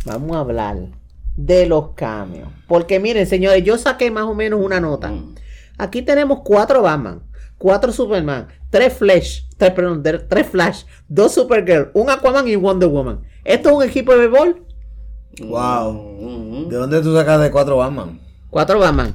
vamos 0.05 0.37
a 0.37 0.41
hablar 0.41 0.77
de 1.37 1.67
los 1.67 1.91
cambios. 1.95 2.49
Porque 2.69 3.01
miren, 3.01 3.27
señores, 3.27 3.63
yo 3.65 3.77
saqué 3.79 4.11
más 4.11 4.25
o 4.25 4.35
menos 4.35 4.61
una 4.63 4.81
nota. 4.81 5.09
Mm. 5.09 5.35
Aquí 5.79 6.03
tenemos 6.03 6.41
cuatro 6.45 6.83
Batman, 6.83 7.23
cuatro 7.59 7.93
Superman, 7.93 8.47
tres 8.71 8.93
Flash, 8.95 9.43
tres, 9.57 9.73
perdón, 9.73 10.03
tres 10.29 10.47
Flash, 10.47 10.85
dos 11.09 11.35
Supergirl, 11.35 11.91
un 11.95 12.11
Aquaman 12.11 12.47
y 12.47 12.57
Wonder 12.57 12.89
Woman. 12.89 13.21
¿Esto 13.45 13.71
es 13.71 13.75
un 13.77 13.83
equipo 13.83 14.13
de 14.13 14.29
béisbol? 14.29 14.64
Wow. 15.43 15.93
Mm, 16.21 16.57
mm. 16.67 16.69
¿De 16.69 16.77
dónde 16.77 17.01
tú 17.03 17.15
sacas 17.15 17.41
de 17.41 17.51
cuatro 17.51 17.77
Batman? 17.79 18.21
Cuatro 18.51 18.79
Batman. 18.79 19.15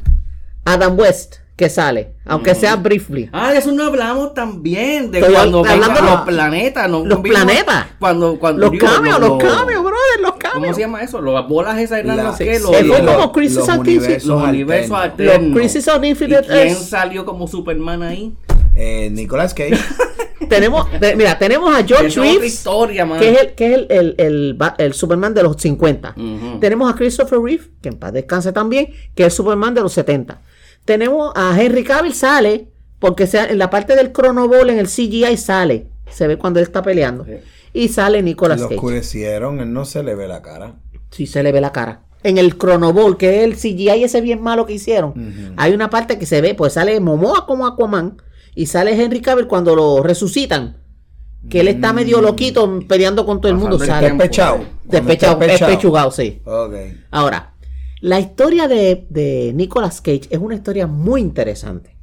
Adam 0.66 0.98
West, 1.00 1.38
que 1.56 1.70
sale, 1.70 2.14
aunque 2.26 2.54
sea 2.56 2.76
briefly. 2.76 3.30
Ah, 3.34 3.52
de 3.52 3.58
eso 3.60 3.72
no 3.72 3.84
hablamos 3.86 4.34
también. 4.34 5.10
De 5.12 5.20
Estoy 5.20 5.34
cuando 5.34 5.60
hablando 5.66 6.02
los 6.02 6.22
planetas. 6.22 6.90
No, 6.90 7.06
los 7.06 7.22
vimos- 7.22 7.42
planetas. 7.44 7.86
Cuando, 8.00 8.38
cuando 8.40 8.62
Los 8.62 8.72
digo, 8.72 8.86
cambios, 8.88 9.20
lo- 9.20 9.28
los 9.30 9.44
lo- 9.44 9.50
cambios, 9.50 9.82
brother, 9.82 10.20
los 10.22 10.32
¿Cómo 10.32 10.40
cambios. 10.40 10.76
se 10.76 10.82
llama 10.82 11.02
eso? 11.02 11.22
Las 11.22 11.48
bolas 11.48 11.78
esas 11.80 12.00
eran 12.00 12.36
que 12.38 12.58
sí, 12.58 12.62
los, 12.64 12.72
los- 12.82 12.98
fue 12.98 13.06
como 13.06 13.32
Crisis 13.32 13.58
los 13.58 14.26
los 14.26 14.44
universos 14.50 14.98
alternos. 14.98 15.50
Los 15.50 15.58
Crisis 15.60 15.88
on 15.88 16.04
¿Y 16.06 16.10
Infinite 16.10 16.44
quién 16.48 16.68
Earths. 16.70 16.90
salió 16.90 17.26
como 17.26 17.48
Superman 17.48 18.04
ahí? 18.04 18.34
Eh, 18.80 19.10
Nicolas 19.12 19.54
Cage. 19.54 19.78
tenemos, 20.50 20.88
te- 21.00 21.16
mira, 21.16 21.38
tenemos 21.38 21.70
a 21.76 21.84
George 21.84 22.08
otra 22.20 22.24
Reeves, 22.24 22.54
historia, 22.54 23.06
man. 23.06 23.20
que 23.20 23.30
es 23.32 23.40
el, 23.42 23.56
que 23.56 23.66
es 23.74 23.74
el, 23.90 24.16
el, 24.18 24.58
el 24.78 24.94
Superman 24.94 25.34
de 25.34 25.44
los 25.44 25.58
50. 25.58 26.16
Ujú. 26.18 26.60
Tenemos 26.60 26.92
a 26.92 26.96
Christopher 26.96 27.40
Reeve, 27.40 27.66
que 27.82 27.90
en 27.90 27.98
paz 28.00 28.14
descanse 28.14 28.52
también, 28.52 28.88
que 29.16 29.24
es 29.24 29.28
el 29.28 29.32
Superman 29.32 29.74
de 29.74 29.82
los 29.82 29.94
70. 29.94 30.42
Tenemos 30.86 31.32
a 31.36 31.56
Henry 31.62 31.84
Cavill, 31.84 32.14
sale, 32.14 32.68
porque 33.00 33.28
sea, 33.28 33.46
en 33.48 33.58
la 33.58 33.70
parte 33.70 33.96
del 33.96 34.12
cronobol, 34.12 34.70
en 34.70 34.80
el 34.80 34.88
CGI 34.88 35.38
sale, 35.38 35.88
se 36.10 36.26
ve 36.28 36.38
cuando 36.38 36.60
él 36.60 36.66
está 36.66 36.82
peleando. 36.82 37.26
Sí. 37.26 37.34
Y 37.74 37.88
sale 37.90 38.24
Nicolas 38.24 38.60
Lo 38.60 38.66
Cage. 38.68 38.76
oscurecieron, 38.78 39.60
él 39.60 39.72
no 39.72 39.86
se 39.86 40.02
le 40.04 40.16
ve 40.16 40.28
la 40.28 40.42
cara. 40.42 40.76
Sí, 41.12 41.28
se 41.28 41.44
le 41.44 41.52
ve 41.52 41.62
la 41.62 41.72
cara. 41.72 42.02
En 42.24 42.38
el 42.38 42.58
cronobol, 42.58 43.16
que 43.18 43.38
es 43.38 43.44
el 43.44 43.56
CGI 43.56 44.04
ese 44.04 44.20
bien 44.22 44.42
malo 44.42 44.66
que 44.66 44.74
hicieron, 44.74 45.54
hay 45.56 45.74
una 45.74 45.90
parte 45.90 46.18
que 46.18 46.26
se 46.26 46.42
ve, 46.42 46.54
pues 46.56 46.74
sale 46.74 47.00
Momoa 47.00 47.46
como 47.46 47.66
Aquaman 47.68 48.22
y 48.56 48.66
sale 48.66 49.02
Henry 49.02 49.22
Cavill 49.22 49.48
cuando 49.48 49.76
lo 49.76 50.02
resucitan. 50.04 50.78
Que 51.50 51.62
él 51.62 51.70
está 51.70 51.94
medio 51.94 52.22
loquito 52.22 52.80
peleando 52.88 53.26
con 53.26 53.40
todo 53.40 53.50
el 53.52 53.58
mundo. 53.58 53.80
Sale. 53.80 54.10
Despechado. 54.10 54.60
Despechado, 54.84 55.40
despechugado, 55.40 56.12
sí. 56.12 56.42
Ok. 56.44 56.74
Ahora, 57.12 57.54
la 58.02 58.20
historia 58.20 58.68
de, 58.68 59.08
de 59.10 59.54
Nicolas 59.56 60.02
Cage 60.02 60.24
es 60.30 60.38
una 60.40 60.56
historia 60.56 60.86
muy 60.86 61.22
interesante. 61.22 61.96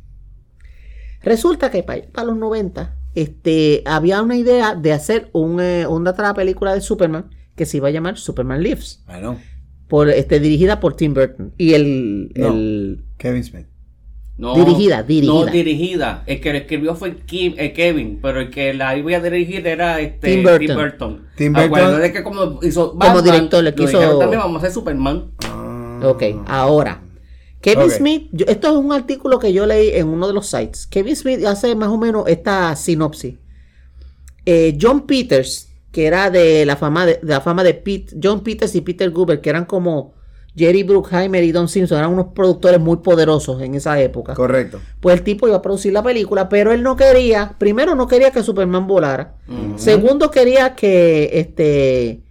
Resulta 1.22 1.70
que 1.70 1.82
para, 1.82 2.02
para 2.12 2.28
los 2.28 2.36
90 2.38 2.94
este, 3.14 3.82
había 3.84 4.22
una 4.22 4.36
idea 4.36 4.74
de 4.74 4.92
hacer 4.92 5.28
un, 5.32 5.60
eh, 5.60 5.86
una 5.86 6.10
otra 6.12 6.32
película 6.34 6.74
de 6.74 6.80
Superman 6.80 7.30
que 7.56 7.66
se 7.66 7.78
iba 7.78 7.88
a 7.88 7.90
llamar 7.90 8.18
Superman 8.18 8.62
Lives, 8.62 9.02
Bueno, 9.06 9.38
por, 9.88 10.08
este, 10.10 10.40
dirigida 10.40 10.78
por 10.80 10.94
Tim 10.96 11.14
Burton. 11.14 11.52
Y 11.56 11.72
el, 11.74 12.30
No. 12.36 12.48
el- 12.48 13.04
Kevin 13.18 13.44
Smith. 13.44 13.66
No, 14.38 14.54
Dirigida, 14.54 15.02
dirigida. 15.02 15.32
No, 15.32 15.46
dirigida. 15.46 16.22
El 16.26 16.40
que 16.42 16.52
la 16.52 16.58
escribió 16.58 16.94
fue 16.94 17.16
Kim- 17.24 17.54
eh, 17.56 17.72
Kevin, 17.72 18.18
pero 18.20 18.40
el 18.40 18.50
que 18.50 18.74
la 18.74 18.94
iba 18.96 19.16
a 19.16 19.20
dirigir 19.20 19.66
era 19.66 19.98
este, 20.00 20.34
Tim 20.34 20.42
Burton. 20.42 21.26
Tim 21.36 21.52
Burton. 21.54 21.64
Acuérdate 21.78 22.12
que 22.12 22.22
como 22.22 22.58
hizo 22.62 22.98
Como 22.98 23.22
director, 23.22 23.64
le 23.64 23.70
lo 23.70 23.76
quiso- 23.76 24.18
también 24.18 24.40
vamos 24.40 24.56
a 24.56 24.58
hacer 24.58 24.72
Superman. 24.72 25.30
Ah. 25.46 26.00
ok, 26.04 26.22
ahora. 26.46 27.02
Kevin. 27.62 27.90
Smith, 27.90 28.28
yo- 28.32 28.44
esto 28.46 28.68
es 28.68 28.74
un 28.76 28.92
artículo 28.92 29.38
que 29.38 29.52
yo 29.54 29.64
leí 29.64 29.88
en 29.94 30.06
uno 30.08 30.26
de 30.28 30.34
los 30.34 30.46
sites. 30.46 30.86
Kevin 30.86 31.16
Smith 31.16 31.42
hace 31.46 31.74
más 31.74 31.88
o 31.88 31.96
menos 31.96 32.24
esta 32.28 32.76
sinopsis. 32.76 33.36
Eh, 34.44 34.76
John 34.80 35.06
Peters, 35.06 35.68
que 35.90 36.04
era 36.06 36.30
de 36.30 36.64
la 36.66 36.76
fama 36.76 37.06
de, 37.06 37.14
de 37.22 37.32
la 37.32 37.40
fama 37.40 37.64
de 37.64 37.74
Pete, 37.74 38.14
John 38.22 38.40
Peters 38.44 38.74
y 38.74 38.82
Peter 38.82 39.10
Goober, 39.10 39.40
que 39.40 39.48
eran 39.50 39.64
como 39.64 40.14
Jerry 40.56 40.82
Bruckheimer 40.82 41.44
y 41.44 41.52
Don 41.52 41.68
Simpson, 41.68 41.98
eran 41.98 42.12
unos 42.12 42.28
productores 42.34 42.80
muy 42.80 42.98
poderosos 42.98 43.60
en 43.60 43.74
esa 43.74 44.00
época. 44.00 44.34
Correcto. 44.34 44.80
Pues 45.00 45.18
el 45.18 45.22
tipo 45.22 45.46
iba 45.46 45.56
a 45.56 45.62
producir 45.62 45.92
la 45.92 46.02
película, 46.02 46.48
pero 46.48 46.72
él 46.72 46.82
no 46.82 46.96
quería, 46.96 47.54
primero 47.58 47.94
no 47.94 48.06
quería 48.06 48.30
que 48.30 48.42
Superman 48.42 48.86
volara, 48.86 49.34
segundo 49.76 50.30
quería 50.30 50.74
que 50.74 51.30
este 51.34 52.22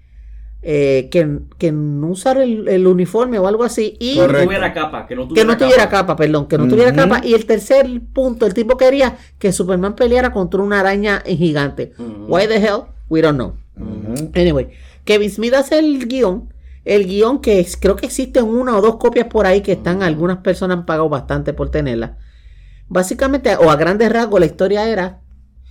eh, 0.68 1.10
que, 1.12 1.42
que 1.60 1.72
no 1.72 2.08
usara 2.08 2.42
el, 2.44 2.68
el 2.68 2.88
uniforme 2.88 3.38
o 3.38 3.48
algo 3.48 3.64
así 3.64 3.96
y 4.00 4.16
Que 4.16 4.28
no 4.28 4.44
tuviera 4.46 4.74
capa, 4.74 5.06
que 5.06 5.16
no 5.16 5.22
que 5.22 5.28
tuviera, 5.28 5.48
no 5.52 5.58
tuviera 5.58 5.90
capa, 5.90 6.16
perdón, 6.16 6.48
que 6.48 6.58
no 6.58 6.68
tuviera 6.68 6.92
capa. 6.92 7.22
Y 7.24 7.36
el 7.36 7.46
tercer 7.46 7.86
punto, 8.14 8.48
el 8.48 8.56
tipo 8.56 8.76
quería 8.76 9.16
que 9.38 9.52
Superman 9.52 9.96
peleara 9.96 10.32
contra 10.34 10.64
una 10.64 10.80
araña 10.80 11.22
gigante. 11.24 11.94
Why 12.28 12.48
the 12.48 12.56
hell? 12.56 12.86
We 13.10 13.22
don't 13.22 13.36
know. 13.36 13.54
Anyway, 14.34 14.70
Kevin 15.04 15.30
Smith 15.30 15.54
hace 15.54 15.78
el 15.78 16.08
guion. 16.08 16.50
El 16.86 17.06
guion 17.08 17.42
que 17.42 17.60
es- 17.60 17.76
creo 17.78 17.96
que 17.96 18.06
existen 18.06 18.46
una 18.46 18.78
o 18.78 18.82
dos 18.82 18.96
copias 18.98 19.28
por 19.28 19.46
ahí 19.48 19.62
que 19.62 19.74
están, 19.74 20.04
algunas 20.04 20.38
personas 20.38 20.78
han 20.78 20.86
pagado 20.86 21.10
bastante 21.10 21.52
por 21.54 21.70
tenerla. 21.72 22.18
Básicamente, 22.88 23.56
o 23.56 23.70
a 23.72 23.76
grandes 23.76 24.12
rasgos, 24.12 24.40
la 24.40 24.46
historia 24.46 24.88
era. 24.88 25.22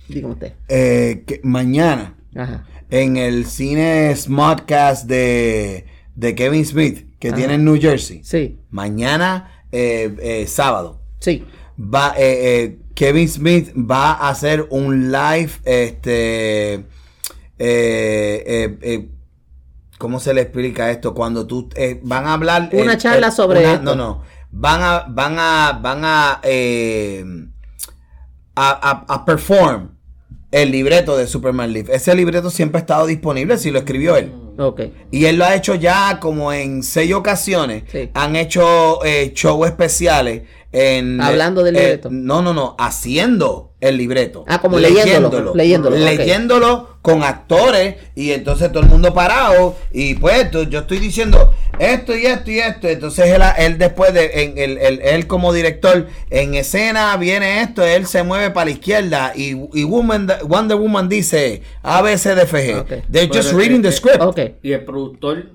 Dígame 0.09 0.33
usted. 0.33 0.53
Eh, 0.67 1.23
que 1.25 1.39
mañana 1.43 2.15
Ajá. 2.35 2.65
en 2.89 3.17
el 3.17 3.45
cine 3.45 4.13
Smartcast 4.15 5.07
de, 5.07 5.85
de 6.15 6.35
Kevin 6.35 6.65
Smith 6.65 7.07
que 7.17 7.29
Ajá. 7.29 7.37
tiene 7.37 7.53
en 7.55 7.65
New 7.65 7.79
Jersey. 7.79 8.21
Sí, 8.23 8.59
Mañana, 8.69 9.63
eh, 9.71 10.13
eh, 10.21 10.45
sábado, 10.47 11.01
sí. 11.19 11.43
va 11.79 12.13
Kevin 12.93 13.27
Smith 13.27 13.73
va 13.75 14.11
a 14.13 14.29
hacer 14.29 14.67
un 14.69 15.11
live, 15.11 15.49
este, 15.65 16.73
eh, 16.75 16.83
eh, 17.59 18.77
eh, 18.81 19.09
¿cómo 19.97 20.19
se 20.19 20.33
le 20.33 20.41
explica 20.41 20.91
esto? 20.91 21.13
Cuando 21.13 21.45
tú 21.47 21.69
eh, 21.75 21.99
van 22.03 22.25
a 22.25 22.33
hablar 22.33 22.69
Una 22.73 22.97
charla 22.97 23.31
sobre 23.31 23.59
una- 23.61 23.73
esto. 23.73 23.83
no, 23.83 23.95
no, 23.95 24.21
van 24.51 24.81
a, 24.81 25.05
van 25.09 25.35
a, 25.39 25.79
van 25.81 26.01
a, 26.05 26.39
eh, 26.43 27.23
a, 28.55 29.05
a- 29.07 29.13
a 29.13 29.25
perform 29.25 29.89
el 30.51 30.71
libreto 30.71 31.17
de 31.17 31.27
Superman 31.27 31.73
Live. 31.73 31.93
Ese 31.93 32.15
libreto 32.15 32.49
siempre 32.49 32.77
ha 32.79 32.81
estado 32.81 33.05
disponible, 33.07 33.57
si 33.57 33.71
lo 33.71 33.79
escribió 33.79 34.15
él. 34.15 34.31
Ok. 34.57 34.81
Y 35.11 35.25
él 35.25 35.35
lo 35.37 35.43
ha 35.43 35.53
hecho 35.53 35.75
ya 35.75 36.19
como 36.21 36.53
en 36.53 36.81
seis 36.81 37.13
ocasiones. 37.13 37.83
Sí. 37.91 38.09
Han 38.13 38.37
hecho 38.37 39.03
eh, 39.03 39.33
shows 39.35 39.67
especiales 39.67 40.43
en... 40.71 41.19
Hablando 41.19 41.61
del 41.61 41.75
eh, 41.75 41.79
libreto. 41.81 42.09
no, 42.09 42.41
no, 42.41 42.53
no. 42.53 42.75
Haciendo 42.79 43.73
el 43.85 43.97
libreto. 43.97 44.43
Ah, 44.47 44.59
como 44.59 44.77
leyéndolo, 44.79 45.53
leyéndolo. 45.55 45.95
Leyéndolo 45.95 46.95
con 47.01 47.21
actores 47.23 47.95
y 48.15 48.31
entonces 48.31 48.71
todo 48.71 48.81
el 48.83 48.89
mundo 48.89 49.13
parado. 49.13 49.75
Y 49.91 50.15
pues 50.15 50.49
tú- 50.51 50.63
yo 50.69 50.79
estoy 50.79 50.97
diciendo 50.99 51.53
esto 51.79 52.15
y 52.15 52.25
esto 52.25 52.49
y 52.51 52.59
esto. 52.59 52.87
Entonces 52.87 53.27
él, 53.27 53.41
él 53.57 53.77
después 53.77 54.13
de... 54.13 54.43
En, 54.43 54.57
el- 54.57 54.77
el- 54.79 55.01
él 55.01 55.27
como 55.27 55.53
director 55.53 56.07
en 56.31 56.55
escena 56.55 57.15
viene 57.17 57.61
esto. 57.61 57.83
Él 57.83 58.07
se 58.07 58.23
mueve 58.23 58.49
para 58.51 58.65
la 58.65 58.71
izquierda 58.71 59.33
y, 59.35 59.51
y 59.73 59.83
Woman, 59.83 60.27
Wonder 60.47 60.77
Woman 60.77 61.07
dice 61.09 61.61
ABCDFG. 61.83 62.79
Ok. 62.79 62.87
They're 63.11 63.27
just 63.27 63.49
Pero, 63.49 63.57
reading 63.57 63.81
the 63.81 63.91
script. 63.91 64.21
Y 64.63 64.71
el 64.73 64.83
productor 64.85 65.51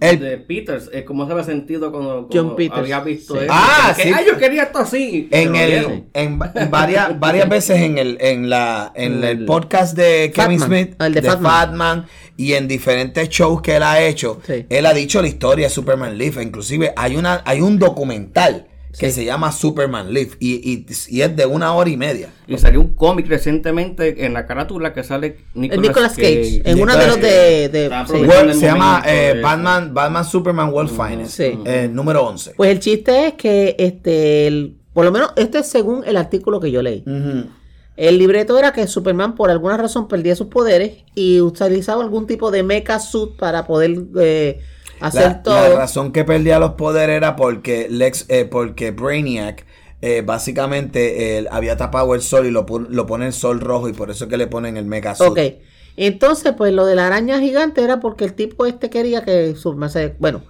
El- 0.00 0.18
de 0.20 0.38
Peters, 0.38 0.88
eh, 0.92 1.04
¿cómo 1.04 1.26
se 1.26 1.32
había 1.32 1.44
sentido 1.44 1.92
cuando, 1.92 2.22
John 2.22 2.28
cuando 2.30 2.56
Peters. 2.56 2.78
había 2.80 3.00
visto 3.00 3.34
Sí. 3.34 3.40
eso? 3.44 3.52
Ah, 3.54 3.92
Que, 3.96 4.02
sí. 4.04 4.12
"Ay, 4.14 4.24
yo 4.26 4.36
quería 4.38 4.62
esto 4.64 4.78
así. 4.78 5.28
en 5.30 5.54
el 5.56 6.04
en, 6.14 6.40
va- 6.40 6.52
en 6.54 6.70
varias 6.70 7.18
varias 7.20 7.48
veces 7.48 7.80
en 7.80 7.98
el 7.98 8.16
en 8.20 8.48
la 8.50 8.92
en 8.94 9.18
el 9.22 9.24
El- 9.40 9.44
podcast 9.44 9.96
de 9.96 10.32
Kevin. 10.34 10.58
Smith 10.60 10.94
el 11.02 11.14
de 11.14 11.20
de 11.20 11.30
Fatman. 11.30 12.06
Y 12.36 12.54
en 12.54 12.66
diferentes 12.66 13.28
shows 13.28 13.60
que 13.60 13.76
él 13.76 13.82
ha 13.82 14.00
hecho 14.00 14.40
Sí. 14.46 14.64
él 14.70 14.86
ha 14.86 14.94
dicho 14.94 15.20
la 15.20 15.28
historia 15.28 15.66
de 15.66 15.70
Superman 15.70 16.16
Leaf 16.16 16.38
inclusive 16.40 16.92
hay 16.96 17.16
una 17.16 17.42
hay 17.44 17.60
un 17.60 17.78
documental 17.78 18.66
que 18.98 19.06
Sí. 19.10 19.12
se 19.20 19.24
llama 19.24 19.52
Superman 19.52 20.12
Live 20.12 20.32
y, 20.40 20.54
y- 20.72 20.86
y 21.08 21.20
es 21.22 21.36
de 21.36 21.46
una 21.46 21.72
hora 21.74 21.88
y 21.90 21.96
media. 21.96 22.30
Y 22.46 22.58
salió 22.58 22.80
un 22.80 22.94
cómic 22.94 23.28
recientemente 23.28 24.24
en 24.26 24.32
la 24.32 24.46
carátula 24.46 24.92
que 24.92 25.02
sale 25.04 25.38
Nicolas, 25.54 25.82
Nicolas 25.82 26.12
Cage, 26.16 26.62
en 26.64 26.80
uno 26.82 26.96
de 26.96 27.06
los 27.06 27.20
de... 27.20 27.90
sí. 28.08 28.12
World- 28.14 28.54
se 28.54 28.66
llama 28.66 29.02
eh, 29.06 29.40
Batman, 29.42 29.94
Batman 29.94 30.24
Superman 30.24 30.70
World 30.72 30.90
Finest, 30.90 31.36
Sí. 31.36 31.58
eh, 31.64 31.88
número 31.92 32.26
11. 32.26 32.54
Pues 32.56 32.70
el 32.70 32.80
chiste 32.80 33.28
es 33.28 33.34
que, 33.34 33.76
este, 33.78 34.46
el- 34.48 34.76
por 34.92 35.04
lo 35.04 35.12
menos, 35.12 35.32
este 35.36 35.58
es 35.60 35.68
según 35.68 36.02
el 36.04 36.16
artículo 36.16 36.58
que 36.60 36.70
yo 36.72 36.82
leí. 36.82 37.04
El 37.96 38.18
libreto 38.18 38.58
era 38.58 38.72
que 38.72 38.86
Superman 38.86 39.34
por 39.34 39.50
alguna 39.50 39.76
razón 39.76 40.08
perdía 40.08 40.34
sus 40.34 40.46
poderes 40.46 41.04
y 41.14 41.40
utilizaba 41.40 42.02
algún 42.02 42.26
tipo 42.26 42.50
de 42.50 42.62
mecha 42.62 42.98
suit 42.98 43.36
para 43.36 43.66
poder 43.66 43.94
eh, 44.18 44.60
hacer 45.00 45.22
La, 45.22 45.42
todo. 45.42 45.54
la 45.54 45.76
razón 45.76 46.12
que 46.12 46.24
perdía 46.24 46.58
los 46.58 46.72
poderes 46.72 47.16
era 47.16 47.36
porque 47.36 47.88
Lex, 47.90 48.26
eh, 48.28 48.44
porque 48.44 48.90
Brainiac 48.90 49.66
eh, 50.02 50.22
básicamente 50.24 51.38
eh, 51.38 51.46
había 51.50 51.76
tapado 51.76 52.14
el 52.14 52.22
sol 52.22 52.46
y 52.46 52.50
lo, 52.50 52.64
lo 52.66 53.06
pone 53.06 53.26
el 53.26 53.32
sol 53.32 53.60
rojo 53.60 53.88
y 53.88 53.92
por 53.92 54.10
eso 54.10 54.24
es 54.24 54.30
que 54.30 54.36
le 54.36 54.46
ponen 54.46 54.76
el 54.76 54.86
mega 54.86 55.14
suit. 55.14 55.30
Ok. 55.30 55.38
Entonces, 55.96 56.54
pues 56.56 56.72
lo 56.72 56.86
de 56.86 56.94
la 56.94 57.06
araña 57.06 57.38
gigante 57.40 57.82
era 57.82 58.00
porque 58.00 58.24
el 58.24 58.32
tipo 58.34 58.64
este 58.64 58.88
quería 58.88 59.22
que 59.22 59.54
Superman 59.54 59.90
se... 59.90 60.14
Bueno, 60.18 60.42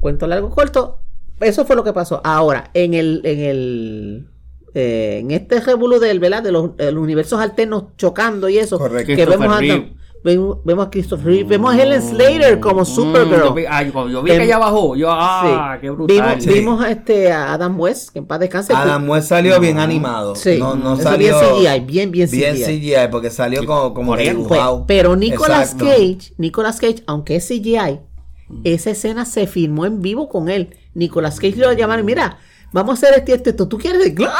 cuento 0.00 0.26
largo 0.26 0.50
corto. 0.50 0.98
Eso 1.38 1.64
fue 1.64 1.76
lo 1.76 1.84
que 1.84 1.92
pasó. 1.92 2.20
Ahora, 2.24 2.70
en 2.74 2.94
el... 2.94 3.20
En 3.24 3.40
el 3.40 4.28
eh, 4.74 5.20
en 5.20 5.30
este 5.30 5.58
revuelo 5.60 5.98
del, 5.98 6.20
¿verdad? 6.20 6.42
De 6.42 6.52
los, 6.52 6.76
de 6.76 6.92
los 6.92 7.02
universos 7.02 7.40
alternos 7.40 7.96
chocando 7.96 8.48
y 8.50 8.58
eso. 8.58 8.76
Correcto. 8.76 9.14
Que 9.16 9.24
vemos. 9.24 9.58
Vemos, 10.26 10.58
vemos 10.64 10.86
a 10.86 10.90
Christopher 10.90 11.24
Reeve, 11.26 11.44
vemos 11.44 11.72
a 11.74 11.80
Helen 11.82 12.02
Slater 12.02 12.60
como 12.60 12.82
Mm, 12.82 12.84
Supergirl. 12.84 13.38
yo 13.44 13.54
vi, 13.54 13.64
ay, 13.68 13.90
cuando 13.90 14.10
yo 14.10 14.22
vi 14.22 14.32
que 14.32 14.42
ella 14.44 14.58
bajó. 14.58 14.96
Yo, 14.96 15.08
ah, 15.10 15.74
Sí. 15.76 15.80
qué 15.80 15.90
brutal. 15.90 16.16
Vimos, 16.16 16.42
Sí. 16.44 16.50
vimos 16.50 16.84
a, 16.84 16.90
este, 16.90 17.32
a 17.32 17.52
Adam 17.54 17.78
West, 17.80 18.10
que 18.10 18.18
en 18.18 18.26
paz 18.26 18.40
descanse. 18.40 18.72
Adam 18.74 19.08
West 19.08 19.28
salió 19.28 19.58
bien 19.60 19.78
animado. 19.78 20.34
Sí, 20.34 20.58
no, 20.58 20.74
no 20.74 20.96
salió 20.96 21.38
bien 21.38 21.54
CGI, 21.54 21.80
bien, 21.86 22.10
bien 22.10 22.28
CGI. 22.28 22.38
bien 22.38 22.56
CGI, 22.56 23.08
porque 23.10 23.30
salió 23.30 23.64
como, 23.64 23.94
como. 23.94 24.14
Pues, 24.14 24.28
dibujado. 24.28 24.84
pero 24.86 25.14
Nicolas 25.16 25.72
Exacto. 25.72 25.84
Cage, 25.86 26.34
Nicolas 26.38 26.80
Cage, 26.80 27.02
aunque 27.06 27.36
es 27.36 27.46
CGI, 27.48 28.00
esa 28.64 28.90
escena 28.90 29.24
se 29.24 29.46
filmó 29.46 29.86
en 29.86 30.02
vivo 30.02 30.28
con 30.28 30.48
él. 30.48 30.76
Nicolas 30.94 31.36
Cage 31.40 31.56
lo 31.56 31.72
llamaron, 31.72 32.04
mira, 32.04 32.38
vamos 32.72 32.90
a 33.02 33.06
hacer 33.06 33.24
esto, 33.28 33.50
esto. 33.50 33.68
¿Tú 33.68 33.78
quieres? 33.78 34.12
¡Claro! 34.14 34.34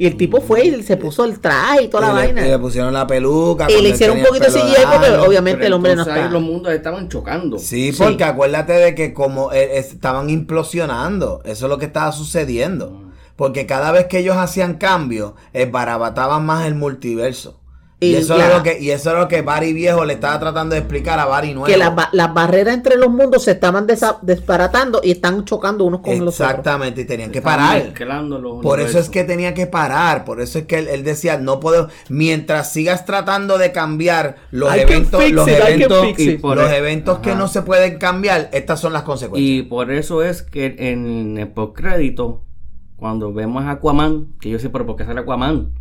Y 0.00 0.06
el 0.06 0.16
tipo 0.16 0.40
fue 0.40 0.64
y 0.64 0.82
se 0.84 0.96
puso 0.96 1.24
el 1.24 1.40
traje 1.40 1.82
y 1.82 1.88
toda 1.88 2.06
la 2.08 2.20
le, 2.20 2.26
vaina. 2.28 2.46
y 2.46 2.50
le 2.50 2.58
pusieron 2.60 2.92
la 2.94 3.04
peluca. 3.06 3.66
Y 3.68 3.82
le 3.82 3.88
hicieron 3.88 4.18
un 4.18 4.24
poquito 4.24 4.44
de 4.46 4.52
CGI 4.60 4.74
porque 4.92 5.08
largo. 5.10 5.26
obviamente 5.26 5.56
Pero 5.58 5.66
el 5.66 5.72
hombre 5.72 5.96
no 5.96 6.02
está. 6.02 6.28
los 6.30 6.40
mundos 6.40 6.72
estaban 6.72 7.08
chocando. 7.08 7.58
Sí, 7.58 7.92
Sí. 7.92 8.00
porque 8.02 8.22
acuérdate 8.22 8.74
de 8.74 8.94
que 8.94 9.12
como 9.12 9.52
eh, 9.52 9.76
estaban 9.78 10.30
implosionando, 10.30 11.42
eso 11.44 11.66
es 11.66 11.68
lo 11.70 11.78
que 11.78 11.86
estaba 11.86 12.12
sucediendo. 12.12 13.02
Porque 13.34 13.66
cada 13.66 13.90
vez 13.92 14.06
que 14.06 14.18
ellos 14.20 14.36
hacían 14.36 14.74
cambios, 14.74 15.32
eh, 15.52 15.66
barabataban 15.66 16.46
más 16.46 16.66
el 16.66 16.76
multiverso. 16.76 17.58
Y, 18.00 18.10
Y 18.12 18.14
eso 18.14 18.38
la- 18.38 18.46
es 18.48 18.56
lo 18.56 18.62
que, 18.62 18.78
y 18.80 18.90
eso 18.92 19.10
es 19.10 19.16
lo 19.18 19.26
que 19.26 19.42
Barry 19.42 19.72
Viejo 19.72 20.04
le 20.04 20.12
estaba 20.12 20.38
tratando 20.38 20.74
de 20.74 20.82
explicar 20.82 21.18
a 21.18 21.24
Barry 21.24 21.52
Nuevo. 21.52 21.66
Que 21.66 21.76
las, 21.76 21.92
las 22.12 22.32
barreras 22.32 22.74
entre 22.74 22.96
los 22.96 23.10
mundos 23.10 23.42
se 23.42 23.50
estaban 23.50 23.88
desa- 23.88 24.20
desbaratando 24.22 25.00
y 25.02 25.10
están 25.10 25.44
chocando 25.44 25.82
unos 25.82 26.02
con 26.02 26.12
los 26.24 26.36
otros. 26.40 26.48
Exactamente, 26.48 27.00
y 27.00 27.04
tenían 27.06 27.32
que 27.32 27.42
parar. 27.42 27.92
Por 28.62 28.78
eso 28.78 29.00
es 29.00 29.08
que 29.08 29.24
tenía 29.24 29.52
que 29.52 29.66
parar, 29.66 30.24
por 30.24 30.40
eso 30.40 30.60
es 30.60 30.66
que 30.66 30.78
él, 30.78 30.86
él 30.86 31.02
decía, 31.02 31.38
no 31.38 31.58
puedo, 31.58 31.88
mientras 32.08 32.72
sigas 32.72 33.04
tratando 33.04 33.58
de 33.58 33.72
cambiar 33.72 34.36
los 34.52 34.72
I 34.76 34.80
eventos, 34.82 35.30
los 35.32 35.48
it, 35.48 35.54
eventos, 35.56 36.06
los 36.18 36.40
Por- 36.40 36.58
eventos 36.72 37.18
que 37.18 37.34
no 37.34 37.48
se 37.48 37.62
pueden 37.62 37.98
cambiar, 37.98 38.48
estas 38.52 38.78
son 38.78 38.92
las 38.92 39.02
consecuencias. 39.02 39.50
Y 39.50 39.62
por 39.62 39.90
eso 39.90 40.22
es 40.22 40.42
que 40.42 40.76
en 40.78 41.36
el 41.36 41.48
postcrédito, 41.48 42.44
cuando 42.94 43.32
vemos 43.32 43.64
a 43.64 43.72
Aquaman, 43.72 44.28
que 44.40 44.50
yo 44.50 44.60
sé, 44.60 44.70
pero 44.70 44.86
¿por 44.86 44.94
qué 44.94 45.04
sale 45.04 45.18
Aquaman? 45.20 45.72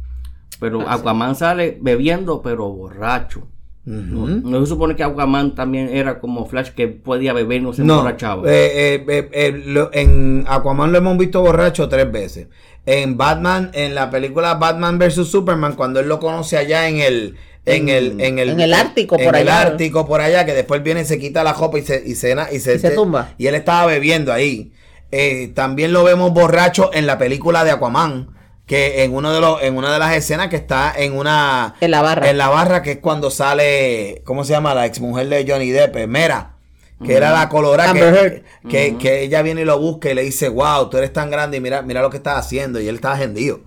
Pero 0.59 0.81
Ah, 0.87 0.95
Aquaman 0.95 1.35
sale 1.35 1.77
bebiendo, 1.81 2.41
pero 2.41 2.69
borracho. 2.69 3.47
No, 3.85 4.59
se 4.59 4.65
supone 4.67 4.97
que 4.97 5.03
Aquaman 5.03 5.55
también 5.55 5.87
era 5.89 6.19
como 6.19 6.45
Flash, 6.45 6.71
que 6.71 6.89
podía 6.89 7.31
beber 7.31 7.59
y 7.61 7.63
no 7.63 7.71
se 7.73 7.83
No, 7.85 7.99
emborrachaba. 7.99 8.43
eh, 8.51 8.95
eh, 8.95 9.05
eh, 9.07 9.29
eh, 9.31 9.63
lo- 9.65 9.89
en 9.93 10.43
Aquaman 10.47 10.91
lo 10.91 10.97
hemos 10.97 11.17
visto 11.17 11.39
borracho 11.41 11.87
tres 11.87 12.11
veces. 12.11 12.47
En 12.85 13.15
Batman, 13.17 13.71
en 13.73 13.95
la 13.95 14.09
película 14.09 14.55
Batman 14.55 14.99
vs 14.99 15.27
Superman, 15.27 15.75
cuando 15.75 16.01
él 16.01 16.09
lo 16.09 16.19
conoce 16.19 16.57
allá 16.57 16.89
en 16.89 16.97
el, 16.99 17.35
en 17.65 17.87
el, 17.87 18.19
en 18.19 18.39
el, 18.39 18.49
En 18.49 18.59
el 18.59 18.73
Ártico, 18.73 19.17
en 19.17 19.25
por 19.25 19.35
el 19.37 19.47
allá. 19.47 19.61
Ártico 19.61 20.05
por 20.05 20.19
allá, 20.21 20.45
que 20.45 20.53
después 20.53 20.83
viene 20.83 21.01
y 21.01 21.05
se 21.05 21.17
quita 21.19 21.43
la 21.45 21.53
copa 21.53 21.79
y 21.79 21.81
se, 21.83 22.03
y 22.05 22.15
se, 22.15 22.35
y 22.51 22.59
se, 22.59 22.75
Y 22.75 22.79
se 22.79 22.91
tumba. 22.91 23.29
Y 23.37 23.47
él 23.47 23.55
estaba 23.55 23.85
bebiendo 23.85 24.33
ahí. 24.33 24.73
Eh, 25.11 25.51
también 25.53 25.93
lo 25.93 26.03
vemos 26.03 26.33
borracho 26.33 26.89
en 26.93 27.05
la 27.07 27.17
película 27.17 27.63
de 27.63 27.71
Aquaman. 27.71 28.35
Que 28.67 29.03
en 29.03 29.15
uno 29.15 29.33
de 29.33 29.41
los, 29.41 29.63
en 29.63 29.75
una 29.77 29.91
de 29.91 29.97
las 29.97 30.13
escenas 30.13 30.49
que 30.49 30.57
está 30.57 30.93
en 30.95 31.17
una 31.17 31.73
En 31.81 31.89
la 31.89 32.01
barra. 32.03 32.29
en 32.29 32.37
la 32.37 32.49
barra, 32.49 32.83
que 32.83 32.91
es 32.91 32.97
cuando 32.99 33.31
sale, 33.31 34.21
¿cómo 34.25 34.43
se 34.43 34.53
llama? 34.53 34.75
La 34.75 34.85
exmujer 34.85 35.27
de 35.29 35.45
Johnny 35.49 35.71
Depp, 35.71 35.95
eh, 35.95 36.05
Mera, 36.05 36.57
que 37.03 37.15
era 37.15 37.31
la 37.31 37.47
colorada, 37.49 37.93
que, 37.93 38.97
que 38.99 39.21
ella 39.21 39.41
viene 39.41 39.61
y 39.61 39.65
lo 39.65 39.79
busca 39.79 40.11
y 40.11 40.13
le 40.13 40.21
dice, 40.23 40.49
wow, 40.49 40.89
tú 40.89 40.97
eres 40.97 41.13
tan 41.13 41.31
grande 41.31 41.57
y 41.57 41.61
mira, 41.61 41.81
mira 41.81 42.01
lo 42.01 42.09
que 42.09 42.17
estás 42.17 42.37
haciendo. 42.37 42.79
Y 42.79 42.87
él 42.87 42.95
estaba 42.95 43.19
hendido. 43.21 43.61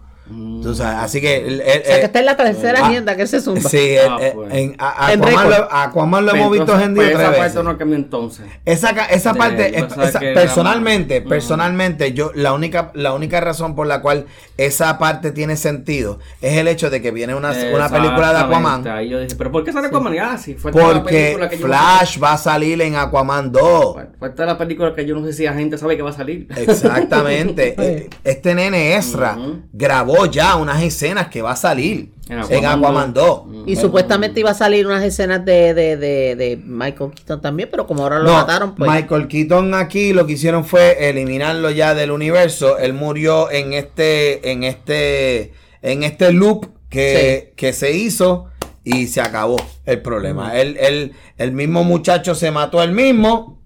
Tú 0.63 0.75
sabes, 0.75 0.99
así 1.05 1.21
que... 1.21 1.45
O 1.45 1.87
sea, 1.87 1.99
que 2.01 2.05
está 2.05 2.19
en 2.21 2.27
la 2.27 2.37
tercera 2.37 2.81
ah, 2.83 2.87
enmienda 2.87 3.17
que 3.17 3.23
él 3.23 3.29
se 3.29 3.41
zumba. 3.41 3.69
Sí, 3.69 3.97
Ah, 3.99 4.19
pues. 4.35 4.53
en, 4.53 4.77
a- 4.79 5.13
En 5.13 5.23
Aquaman, 5.25 5.51
lo, 5.51 5.73
Aquaman 5.73 6.27
lo 6.27 6.33
Pero 6.33 6.45
hemos 6.45 6.59
visto 6.59 6.81
hendido 6.81 6.95
pues, 7.07 7.09
tres 7.17 7.21
esa 7.21 7.31
veces. 7.31 7.55
parte 7.55 7.63
no 7.65 7.79
cambió 7.79 7.97
entonces. 7.97 8.47
Esa, 8.65 9.35
parte, 9.35 9.79
esa- 9.79 10.21
personalmente, 10.21 11.23
personalmente, 11.23 12.13
yo, 12.13 12.31
la 12.35 12.53
única, 12.53 12.91
la 12.95 13.13
única 13.15 13.41
razón 13.41 13.75
por 13.75 13.87
la 13.87 14.03
cual 14.03 14.27
esa 14.57 14.99
parte 14.99 15.33
tiene 15.33 15.57
sentido 15.57 16.19
es 16.43 16.57
el 16.59 16.69
hecho 16.69 16.91
de 16.91 17.01
que 17.01 17.11
viene 17.11 17.35
una, 17.35 17.53
una 17.75 17.89
película 17.89 18.33
de 18.33 18.39
Aquaman. 18.41 18.87
Ahí 18.89 19.09
yo 19.09 19.19
dije, 19.21 19.35
pero 19.37 19.51
¿por 19.51 19.65
qué 19.65 19.73
sale 19.73 19.87
Aquaman? 19.89 20.15
Y, 20.15 20.19
Ah, 20.19 20.37
sí, 20.37 20.55
fue 20.55 20.71
toda 20.73 20.89
la 20.89 21.03
Porque 21.03 21.11
película 21.39 21.49
que 21.49 21.57
yo 21.59 21.67
no 21.67 21.73
sé- 21.75 21.79
Flash 21.81 22.23
va 22.23 22.33
a 22.35 22.39
salir 22.39 22.81
en 22.83 22.97
Aquaman 22.97 23.51
2. 23.51 23.95
Bueno, 23.95 24.11
fue 24.19 24.31
toda 24.31 24.47
la 24.47 24.59
película 24.59 24.95
que 24.95 25.07
yo 25.07 25.15
no 25.17 25.25
sé 25.27 25.33
si 25.33 25.45
la 25.45 25.55
gente 25.55 25.79
sabe 25.79 25.97
que 25.97 26.03
va 26.03 26.11
a 26.11 26.13
salir. 26.13 26.47
Exactamente. 26.57 27.75
Eh, 27.81 28.11
Este 28.25 28.55
nene 28.55 28.97
Ezra 28.97 29.37
grabó 29.73 30.20
ya 30.27 30.57
unas 30.57 30.83
escenas 30.83 31.29
que 31.29 31.43
va 31.43 31.53
a 31.53 31.57
salir 31.57 32.13
En 32.29 32.39
en 32.39 32.43
Aquaman 32.67 32.79
Aquaman 32.79 33.15
2. 33.15 33.43
Y 33.67 33.77
supuestamente 33.77 34.41
iba 34.41 34.51
a 34.51 34.55
salir 34.55 34.87
unas 34.87 35.03
escenas 35.05 35.45
de, 35.45 35.75
de, 35.75 35.97
de, 35.97 36.37
de 36.37 36.57
Michael 36.65 37.11
Keaton 37.15 37.41
también, 37.41 37.69
pero 37.71 37.87
como 37.87 38.03
ahora 38.03 38.19
lo 38.19 38.25
No, 38.25 38.33
mataron, 38.35 38.75
pues. 38.75 38.91
Michael 38.91 39.29
Keaton 39.29 39.75
aquí 39.75 40.13
lo 40.13 40.27
que 40.27 40.33
hicieron 40.35 40.65
fue 40.65 41.09
eliminarlo 41.11 41.71
ya 41.71 41.95
del 41.95 42.11
universo. 42.11 42.79
Él 42.79 42.93
murió 42.95 43.51
en 43.51 43.73
este, 43.73 44.51
en 44.53 44.65
este, 44.65 45.53
en 45.83 46.03
este 46.03 46.33
loop 46.33 46.67
que, 46.89 47.53
que 47.57 47.73
se 47.73 47.93
hizo 47.93 48.47
y 48.85 49.07
se 49.09 49.21
acabó 49.21 49.57
el 49.87 50.01
problema. 50.03 50.57
Él, 50.59 50.77
él- 50.81 51.13
el 51.37 51.53
mismo 51.53 51.85
muchacho 51.85 52.35
se 52.35 52.51
mató 52.51 52.83
él 52.83 52.93
mismo. 52.93 53.59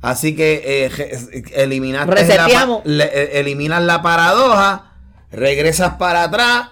Así 0.00 0.36
que 0.36 0.62
eh, 0.64 0.90
la, 2.36 2.46
le- 2.84 3.04
eh, 3.04 3.40
eliminas 3.40 3.82
la 3.82 4.00
paradoja, 4.00 4.87
regresas 5.30 5.94
para 5.94 6.24
atrás, 6.24 6.70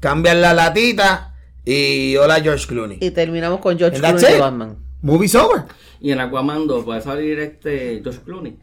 cambias 0.00 0.36
la 0.36 0.54
latita 0.54 1.34
y 1.64 2.16
hola 2.16 2.40
George 2.40 2.66
Clooney. 2.66 2.98
Y 3.00 3.10
terminamos 3.10 3.60
con 3.60 3.78
George 3.78 3.98
Clooney 3.98 4.34
it. 4.34 4.40
Batman. 4.40 4.76
Movie's 5.02 5.34
over. 5.34 5.64
Y 6.00 6.12
en 6.12 6.20
Aquaman 6.20 6.66
2 6.66 6.88
va 6.88 6.96
a 6.96 7.00
salir 7.00 7.38
este 7.38 8.02
Josh 8.04 8.18
Clooney. 8.18 8.56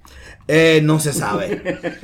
Eh, 0.48 0.80
no 0.84 1.00
se 1.00 1.14
sabe. 1.14 1.62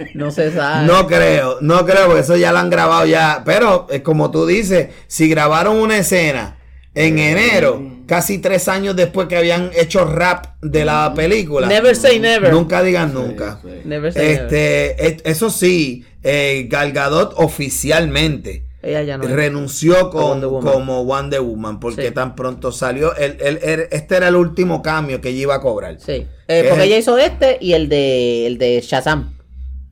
No 0.14 0.32
se 0.32 0.52
sabe. 0.52 0.88
No 0.88 1.08
creo, 1.08 1.58
no 1.62 1.86
creo, 1.86 2.08
porque 2.08 2.22
eso 2.22 2.36
ya 2.36 2.52
lo 2.52 2.60
han 2.60 2.70
grabado 2.70 3.06
ya. 3.06 3.44
Pero, 3.46 3.88
eh, 3.90 4.02
como 4.02 4.32
tú 4.32 4.46
dices, 4.46 4.90
si 5.08 5.30
grabaron 5.30 5.78
una 5.78 5.98
escena 5.98 6.58
en 6.94 7.20
enero, 7.20 7.82
casi 8.06 8.40
tres 8.40 8.68
años 8.68 8.96
después 8.96 9.28
que 9.28 9.38
habían 9.38 9.72
hecho 9.78 10.04
rap 10.06 10.56
de 10.62 10.84
la 10.84 11.14
película, 11.16 11.68
Never 11.68 11.96
say 11.96 12.20
never. 12.20 12.52
nunca 12.52 12.84
digan 12.84 13.14
nunca. 13.14 13.60
Sí, 13.62 13.70
sí. 13.72 13.82
Never 13.86 14.12
say 14.14 14.28
never. 14.34 14.42
Este, 14.54 15.30
eso 15.30 15.50
sí, 15.50 16.06
eh, 16.24 16.68
Gal 16.70 16.92
Gadot 16.92 17.34
oficialmente 17.38 18.66
Ella 18.84 19.04
ya 19.04 19.18
no. 19.18 19.24
es. 19.24 19.32
renunció 19.32 20.10
con, 20.10 20.42
Wonder 20.42 20.74
como 20.74 21.06
Wonder 21.06 21.42
Woman, 21.42 21.80
porque 21.80 22.08
Sí. 22.08 22.14
tan 22.14 22.36
pronto 22.36 22.72
salió, 22.72 23.16
el, 23.16 23.38
el- 23.40 23.60
el- 23.64 23.88
este 23.92 24.18
era 24.18 24.28
el 24.28 24.36
último 24.36 24.82
cambio 24.82 25.22
que 25.22 25.30
ella 25.30 25.42
iba 25.42 25.56
a 25.56 25.62
cobrar. 25.62 25.98
Sí. 26.00 26.26
Eh, 26.48 26.64
Que 26.64 26.70
porque 26.70 26.84
ella 26.86 26.98
hizo 26.98 27.18
este 27.18 27.58
y 27.62 27.74
el 27.74 27.88
de, 27.90 28.48
el 28.48 28.58
de 28.58 28.82
Shazam. 28.82 29.34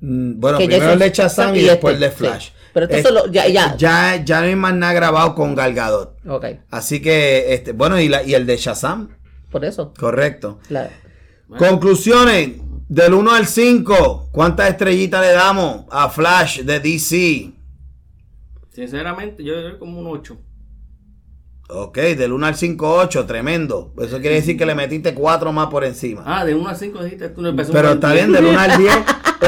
Mm, 0.02 0.40
Bueno, 0.40 0.58
Que 0.58 0.66
primero 0.68 0.92
el 0.94 1.00
de 1.00 1.10
Shazam 1.12 1.56
y 1.56 1.60
y 1.60 1.64
después 1.64 1.94
este, 1.94 2.06
el 2.06 2.12
de 2.12 2.16
Flash. 2.18 2.46
sí. 2.48 2.52
Pero 2.88 3.00
esto 3.00 3.10
Eh, 3.10 3.12
solo- 3.22 3.32
ya- 3.32 3.48
ya. 3.48 3.76
ya, 3.78 4.24
ya 4.24 4.42
no 4.42 4.48
hay 4.48 4.56
más 4.56 4.74
nada 4.74 4.94
grabado 4.94 5.36
con 5.36 5.56
Gal 5.56 5.74
Gadot. 5.74 6.18
Ok. 6.28 6.46
Así 6.72 7.02
que, 7.02 7.54
este, 7.54 7.72
bueno, 7.74 8.00
y, 8.00 8.08
la, 8.08 8.24
y 8.24 8.34
el 8.34 8.46
de 8.46 8.58
Shazam, 8.58 9.10
Por 9.52 9.66
eso. 9.66 9.94
correcto. 10.00 10.60
La- 10.70 10.90
Conclusiones, 11.58 12.52
del 12.88 13.14
1 13.14 13.32
al 13.34 13.48
5, 13.48 14.30
¿cuántas 14.32 14.70
estrellitas 14.70 15.22
le 15.22 15.34
damos 15.34 15.86
a 15.92 16.10
Flash 16.10 16.62
de 16.62 16.80
DC? 16.80 17.52
Sinceramente, 18.74 19.44
yo 19.44 19.62
doy 19.62 19.78
como 19.78 20.00
un 20.00 20.08
8. 20.08 20.38
Ok, 21.72 21.98
del 22.00 22.34
1 22.34 22.48
al 22.48 22.56
5, 22.56 22.96
8, 22.96 23.26
tremendo. 23.26 23.94
Eso 24.02 24.20
quiere 24.20 24.38
decir 24.38 24.58
que 24.58 24.66
le 24.66 24.74
metiste 24.74 25.14
4 25.14 25.52
más 25.54 25.68
por 25.68 25.86
encima. 25.86 26.24
Ah, 26.26 26.44
de 26.44 26.56
1 26.56 26.68
a 26.68 26.74
5 26.74 27.04
dijiste 27.04 27.30
tú 27.30 27.44
no 27.44 27.50
empezó 27.50 27.72
Pero 27.74 27.92
está 27.92 28.12
bien, 28.12 28.30
10. 28.32 28.42
del 28.42 28.50
1 28.52 28.60
al 28.60 28.78
10, 28.80 28.96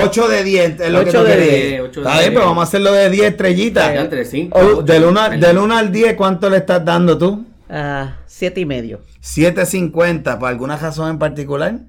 8 0.04 0.28
de 0.30 0.44
10 0.44 0.80
es 0.82 0.92
lo 0.92 1.04
que 1.04 1.10
Ocho 1.10 1.20
tú 1.22 1.26
de 1.26 1.32
querías. 1.36 1.52
10, 1.70 1.82
ocho 1.82 2.02
de 2.02 2.08
Está 2.08 2.20
bien, 2.20 2.30
10. 2.30 2.34
pero 2.34 2.46
vamos 2.46 2.62
a 2.62 2.64
hacerlo 2.68 2.92
de 2.94 3.10
10 3.10 3.26
estrellitas. 3.32 3.94
Ya 3.96 4.02
entre 4.02 4.26
cinco, 4.26 4.60
Tú, 4.60 4.68
ocho, 4.68 4.82
del 4.84 5.04
1 5.06 5.26
el- 5.34 5.40
del 5.40 5.58
uno 5.58 5.76
al 5.76 5.92
10, 5.92 6.14
¿cuánto 6.14 6.48
le 6.50 6.58
estás 6.58 6.86
dando 6.86 7.18
tú? 7.18 7.44
Ah, 7.70 8.18
siete 8.28 8.62
y 8.62 8.66
medio. 8.66 9.00
7.50, 9.22 10.38
¿por 10.38 10.48
alguna 10.50 10.78
razón 10.78 11.10
en 11.10 11.18
particular? 11.18 11.80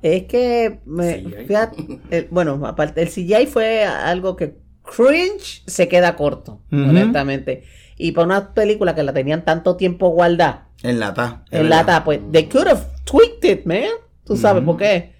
Es 0.00 0.22
que, 0.24 0.78
me, 0.86 1.22
CGI. 1.24 1.44
fíjate, 1.46 1.76
el- 2.10 2.28
bueno, 2.30 2.58
aparte, 2.64 3.02
el 3.02 3.08
CGI 3.08 3.46
fue 3.46 3.84
algo 3.84 4.34
que 4.36 4.54
cringe 4.82 5.62
se 5.66 5.88
queda 5.88 6.16
corto, 6.16 6.60
honestamente. 6.72 7.64
Y 7.96 8.12
para 8.12 8.26
una 8.26 8.54
película 8.54 8.94
que 8.94 9.02
la 9.02 9.12
tenían 9.12 9.44
tanto 9.44 9.76
tiempo 9.76 10.08
guardada 10.08 10.68
En 10.82 10.98
lata. 11.00 11.44
en 11.50 11.68
lata, 11.70 12.04
pues, 12.04 12.20
they 12.32 12.48
could 12.48 12.66
have 12.68 12.82
tweaked 13.04 13.44
it, 13.48 13.64
man. 13.66 13.84
Tú 14.24 14.36
sabes 14.36 14.62
Ujú. 14.62 14.72
por 14.72 14.80
qué. 14.80 15.14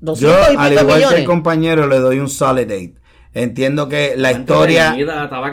Yo, 0.00 0.12
200 0.14 0.52
y 0.52 0.56
al 0.56 0.72
igual 0.72 0.86
que 0.86 0.92
el 0.92 0.96
millones. 0.98 1.26
compañero, 1.26 1.86
le 1.86 1.98
doy 1.98 2.18
un 2.18 2.28
solid 2.28 2.70
8. 2.70 3.00
Entiendo 3.32 3.88
que 3.88 4.14
la 4.16 4.28
Bastante 4.30 4.52
historia, 4.52 4.96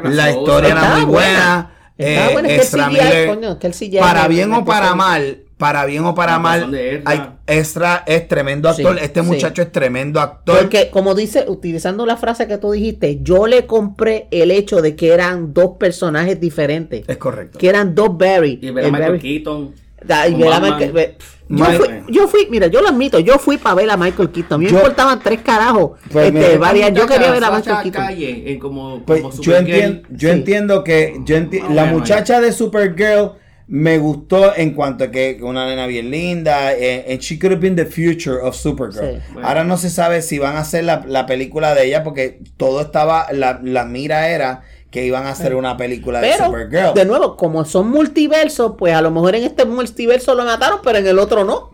la 0.04 0.32
historia 0.32 0.70
era 0.72 0.96
muy 0.96 1.06
buena. 1.06 1.06
buena. 1.06 1.74
Eh, 2.00 2.30
buena, 2.34 2.50
es 2.50 2.70
que 2.72 2.78
el 2.78 2.84
CGI, 2.86 3.28
coño, 3.28 3.52
es 3.52 3.58
que 3.58 3.68
el 3.68 3.74
CGI 3.74 4.00
para 4.00 4.28
bien 4.28 4.54
o 4.54 4.64
para 4.66 4.96
mal, 4.96 5.44
para 5.58 5.86
bien 5.86 6.04
o 6.06 6.14
para 6.14 6.38
mal, 6.38 6.72
hay- 7.06 7.22
Ezra 7.48 8.04
es 8.06 8.28
tremendo 8.28 8.70
actor. 8.70 8.98
Sí, 9.00 9.04
este 9.06 9.22
sí. 9.22 9.26
muchacho 9.26 9.62
es 9.62 9.72
tremendo 9.72 10.20
actor. 10.20 10.60
Porque, 10.60 10.90
como 10.92 11.16
dice, 11.16 11.46
utilizando 11.48 12.06
la 12.06 12.18
frase 12.18 12.48
que 12.48 12.58
tú 12.58 12.72
dijiste, 12.72 13.20
yo 13.22 13.48
le 13.48 13.66
compré 13.66 14.28
el 14.32 14.52
hecho 14.52 14.82
de 14.82 14.96
que 14.96 15.14
eran 15.14 15.54
dos 15.54 15.72
personajes 15.80 16.40
diferentes. 16.40 17.04
es 17.08 17.18
correcto. 17.18 17.58
Que 17.58 17.70
eran 17.70 17.96
dos 17.96 18.18
Barry. 18.18 18.60
Y 18.62 18.70
ver 18.72 18.84
a 18.84 18.88
El 18.88 18.94
Michael 18.94 19.12
Barry- 19.14 19.20
Keaton. 19.22 19.76
Da- 20.06 20.28
y. 20.28 20.36
Michael- 20.36 20.92
ve- 20.92 21.18
yo, 21.50 21.66
fui, 21.66 21.88
yo 22.10 22.28
fui, 22.28 22.48
mira, 22.52 22.68
yo 22.68 22.82
lo 22.82 22.90
admito, 22.90 23.20
yo 23.20 23.40
fui 23.40 23.58
para 23.58 23.74
ver 23.76 23.90
a 23.90 23.98
Michael 23.98 24.30
Keaton. 24.30 24.56
A 24.56 24.58
mí 24.60 24.66
me 24.66 24.72
importaban 24.78 25.20
tres 25.24 25.40
carajos. 25.42 25.92
Pues 26.12 26.28
este, 26.28 26.40
mira, 26.50 26.60
varias- 26.60 26.94
yo 26.94 27.08
quería 27.08 27.32
ver 27.32 27.44
a 27.44 27.50
Michael 27.52 27.78
Keaton. 27.84 27.92
Calle, 28.06 28.52
en 28.52 28.60
como, 28.60 29.02
Pues 29.06 29.22
como 29.22 29.34
yo, 29.42 29.56
entiendo, 29.56 30.08
yo 30.12 30.30
Sí. 30.30 30.36
entiendo 30.36 30.84
que 30.84 31.16
yo 31.26 31.36
enti- 31.38 31.62
Ah, 31.64 31.74
la 31.74 31.84
bueno, 31.84 31.98
muchacha 32.00 32.42
de 32.42 32.52
Supergirl 32.52 33.32
me 33.70 33.98
gustó 33.98 34.56
en 34.56 34.74
cuanto 34.74 35.04
a 35.06 35.12
que 35.12 35.40
una 35.42 35.66
nena 35.66 35.88
bien 35.88 36.10
linda 36.10 36.74
eh, 36.74 37.06
and 37.10 37.20
she 37.20 37.38
could 37.38 37.52
have 37.52 37.62
been 37.62 37.76
the 37.76 37.86
future 37.86 38.40
of 38.42 38.56
Supergirl. 38.56 39.16
Sí. 39.18 39.22
Bueno. 39.34 39.48
Ahora 39.48 39.64
no 39.66 39.78
se 39.78 39.90
sabe 39.90 40.22
si 40.22 40.40
van 40.40 40.56
a 40.56 40.60
hacer 40.62 40.86
la, 40.86 41.04
la 41.06 41.26
película 41.26 41.76
de 41.76 41.86
ella 41.86 42.04
porque 42.04 42.40
todo 42.56 42.80
estaba 42.82 43.28
la, 43.34 43.60
la 43.62 43.84
mira 43.84 44.30
era 44.30 44.62
que 44.90 45.04
iban 45.06 45.26
a 45.26 45.32
hacer 45.32 45.54
una 45.54 45.76
película 45.76 46.22
de 46.22 46.30
Pero, 46.30 46.46
Supergirl. 46.46 46.94
de 46.94 47.04
nuevo, 47.06 47.36
como 47.36 47.66
son 47.66 47.90
multiversos, 47.90 48.76
pues 48.78 48.94
a 48.94 49.02
lo 49.02 49.12
mejor 49.12 49.36
en 49.36 49.44
este 49.44 49.66
multiverso 49.66 50.34
lo 50.34 50.46
mataron, 50.46 50.80
pero 50.82 51.00
en 51.00 51.08
el 51.08 51.20
otro 51.20 51.44
no. 51.44 51.72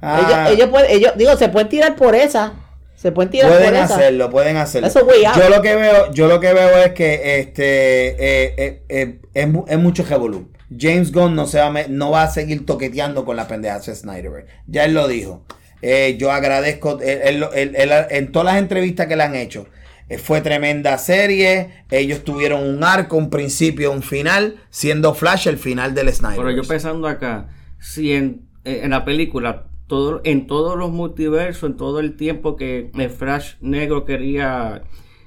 Ah, 0.00 0.46
Ellos, 0.48 0.54
ellos 0.58 0.68
pueden, 0.70 0.90
ellos, 0.90 1.12
digo, 1.16 1.36
se 1.36 1.48
pueden 1.50 1.68
tirar 1.68 1.96
por 1.96 2.14
esa. 2.14 2.54
Se 2.96 3.12
pueden 3.12 3.30
tirar 3.30 3.50
pueden 3.50 3.74
por 3.74 3.82
esa. 3.84 3.94
hacerlo, 3.94 4.30
pueden 4.30 4.56
hacerlo. 4.56 4.88
Eso 4.88 5.04
way 5.04 5.24
out. 5.26 5.36
Yo 5.36 5.48
lo 5.50 5.60
que 5.60 5.74
veo, 5.76 6.12
yo 6.12 6.26
lo 6.28 6.40
que 6.40 6.52
veo 6.54 6.78
es 6.78 6.92
que 6.92 7.40
este 7.40 8.08
eh, 8.08 8.54
eh, 8.56 8.82
eh, 8.88 9.18
es, 9.34 9.48
es 9.68 9.78
mucho 9.78 10.02
revolú. 10.08 10.48
James 10.78 11.12
Gunn 11.12 11.34
no 11.34 11.46
se 11.46 11.58
va 11.58 11.66
a 11.66 11.88
no 11.88 12.10
va 12.10 12.22
a 12.24 12.30
seguir 12.30 12.66
toqueteando 12.66 13.24
con 13.24 13.36
la 13.36 13.48
pendeja 13.48 13.78
de 13.78 13.94
Snyder. 13.94 14.46
Ya 14.66 14.84
él 14.84 14.94
lo 14.94 15.08
dijo. 15.08 15.44
Eh, 15.82 16.16
yo 16.18 16.32
agradezco 16.32 16.98
en 17.02 18.32
todas 18.32 18.46
las 18.46 18.56
entrevistas 18.56 19.06
que 19.06 19.16
le 19.16 19.22
han 19.22 19.34
hecho. 19.34 19.66
eh, 20.08 20.18
fue 20.18 20.40
tremenda 20.40 20.96
serie. 20.98 21.84
Ellos 21.90 22.24
tuvieron 22.24 22.62
un 22.62 22.82
arco, 22.84 23.16
un 23.16 23.30
principio, 23.30 23.92
un 23.92 24.02
final, 24.02 24.56
siendo 24.70 25.14
Flash 25.14 25.48
el 25.48 25.58
final 25.58 25.94
del 25.94 26.12
Snyder. 26.12 26.36
Pero 26.36 26.50
yo 26.50 26.62
pensando 26.62 27.06
acá, 27.08 27.48
si 27.80 28.12
en, 28.12 28.42
eh, 28.64 28.86
la 28.88 29.04
película, 29.04 29.66
todo, 29.86 30.20
en 30.24 30.46
todos 30.46 30.76
los 30.78 30.90
multiversos, 30.90 31.70
en 31.70 31.76
todo 31.76 32.00
el 32.00 32.16
tiempo 32.16 32.56
que 32.56 32.90
Flash 33.16 33.54
negro 33.60 34.04
quería 34.04 34.82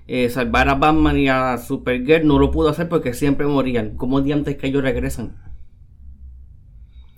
eh, 0.08 0.30
salvar 0.30 0.70
a 0.70 0.76
Batman 0.76 1.18
y 1.18 1.28
a 1.30 1.58
Supergirl, 1.58 2.26
no 2.26 2.40
lo 2.40 2.50
pudo 2.52 2.70
hacer 2.70 2.88
porque 2.90 3.14
siempre 3.14 3.46
morían. 3.48 3.96
¿Cómo 3.98 4.22
diantes 4.22 4.56
que 4.58 4.68
ellos 4.68 4.82
regresan? 4.84 5.36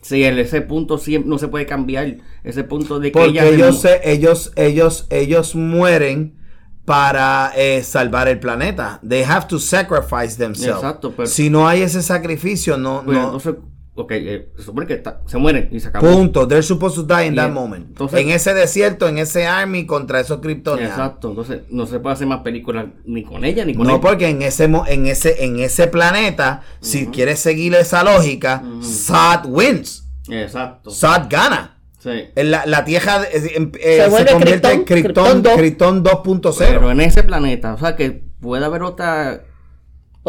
Sí, 0.01 0.23
en 0.23 0.39
ese 0.39 0.61
punto 0.61 0.97
siempre 0.97 1.29
no 1.29 1.37
se 1.37 1.49
puede 1.49 1.65
cambiar. 1.65 2.17
Ese 2.43 2.63
punto 2.63 2.99
de 2.99 3.11
que 3.11 3.19
Porque 3.19 3.47
ellos, 3.53 3.81
se- 3.81 3.99
ellos, 4.09 4.53
ellos, 4.55 5.07
ellos 5.09 5.55
mueren 5.55 6.37
para 6.85 7.51
eh, 7.55 7.83
salvar 7.83 8.27
el 8.29 8.39
planeta. 8.39 8.99
They 9.07 9.23
have 9.23 9.47
to 9.49 9.59
sacrifice 9.59 10.37
themselves. 10.37 10.77
Exacto, 10.81 11.13
pero- 11.15 11.27
si 11.27 11.49
no 11.49 11.67
hay 11.67 11.81
ese 11.81 12.01
sacrificio, 12.01 12.77
no, 12.77 13.03
Pues, 13.05 13.17
no. 13.17 13.25
entonces, 13.25 13.55
ok, 14.01 14.11
eh, 14.11 14.49
se 14.57 14.63
supone 14.63 14.87
que 14.87 14.93
está- 14.93 15.21
se 15.25 15.37
mueren 15.37 15.69
y 15.71 15.79
se 15.79 15.89
acabó. 15.89 16.09
Punto. 16.11 16.47
They're 16.47 16.63
supposed 16.63 16.95
to 17.05 17.15
die 17.15 17.27
in 17.27 17.35
that 17.35 17.51
moment. 17.51 17.87
Entonces- 17.89 18.19
en 18.19 18.29
ese 18.29 18.53
desierto, 18.53 19.07
en 19.07 19.17
ese 19.17 19.45
army 19.47 19.85
contra 19.85 20.19
esos 20.19 20.39
kryptonianos. 20.39 20.91
Exacto, 20.93 21.29
entonces 21.29 21.61
no 21.69 21.85
se 21.85 21.99
puede 21.99 22.13
hacer 22.13 22.27
más 22.27 22.41
películas 22.41 22.85
ni 23.05 23.23
con 23.23 23.43
ella 23.45 23.65
ni 23.65 23.75
con 23.75 23.85
No, 23.87 23.95
él. 23.95 24.01
porque 24.01 24.27
en 24.29 24.41
ese, 24.41 24.67
mo- 24.67 24.85
en 24.87 25.05
ese, 25.07 25.43
en 25.43 25.59
ese 25.59 25.87
planeta, 25.87 26.61
si 26.81 27.07
quieres 27.07 27.39
seguir 27.39 27.73
esa 27.75 28.03
lógica, 28.03 28.63
Zod 28.81 29.45
wins. 29.47 30.05
Exacto. 30.29 30.91
Zod 30.91 31.27
gana. 31.29 31.75
Sí. 31.99 32.11
En 32.35 32.49
La, 32.51 32.65
la 32.65 32.85
tierra 32.85 33.23
eh, 33.23 33.51
em- 33.55 33.71
eh, 33.77 34.01
Se 34.03 34.09
vuelve 34.09 34.31
convierte 34.31 34.71
en 34.71 34.85
Krypton 34.85 35.41
Krypton 35.43 36.01
2.0. 36.03 36.55
Pero 36.57 36.91
en 36.91 37.01
ese 37.01 37.23
planeta, 37.23 37.73
o 37.73 37.77
sea 37.77 37.97
que 37.97 38.23
puede 38.39 38.63
haber 38.63 38.83
otra 38.83 39.43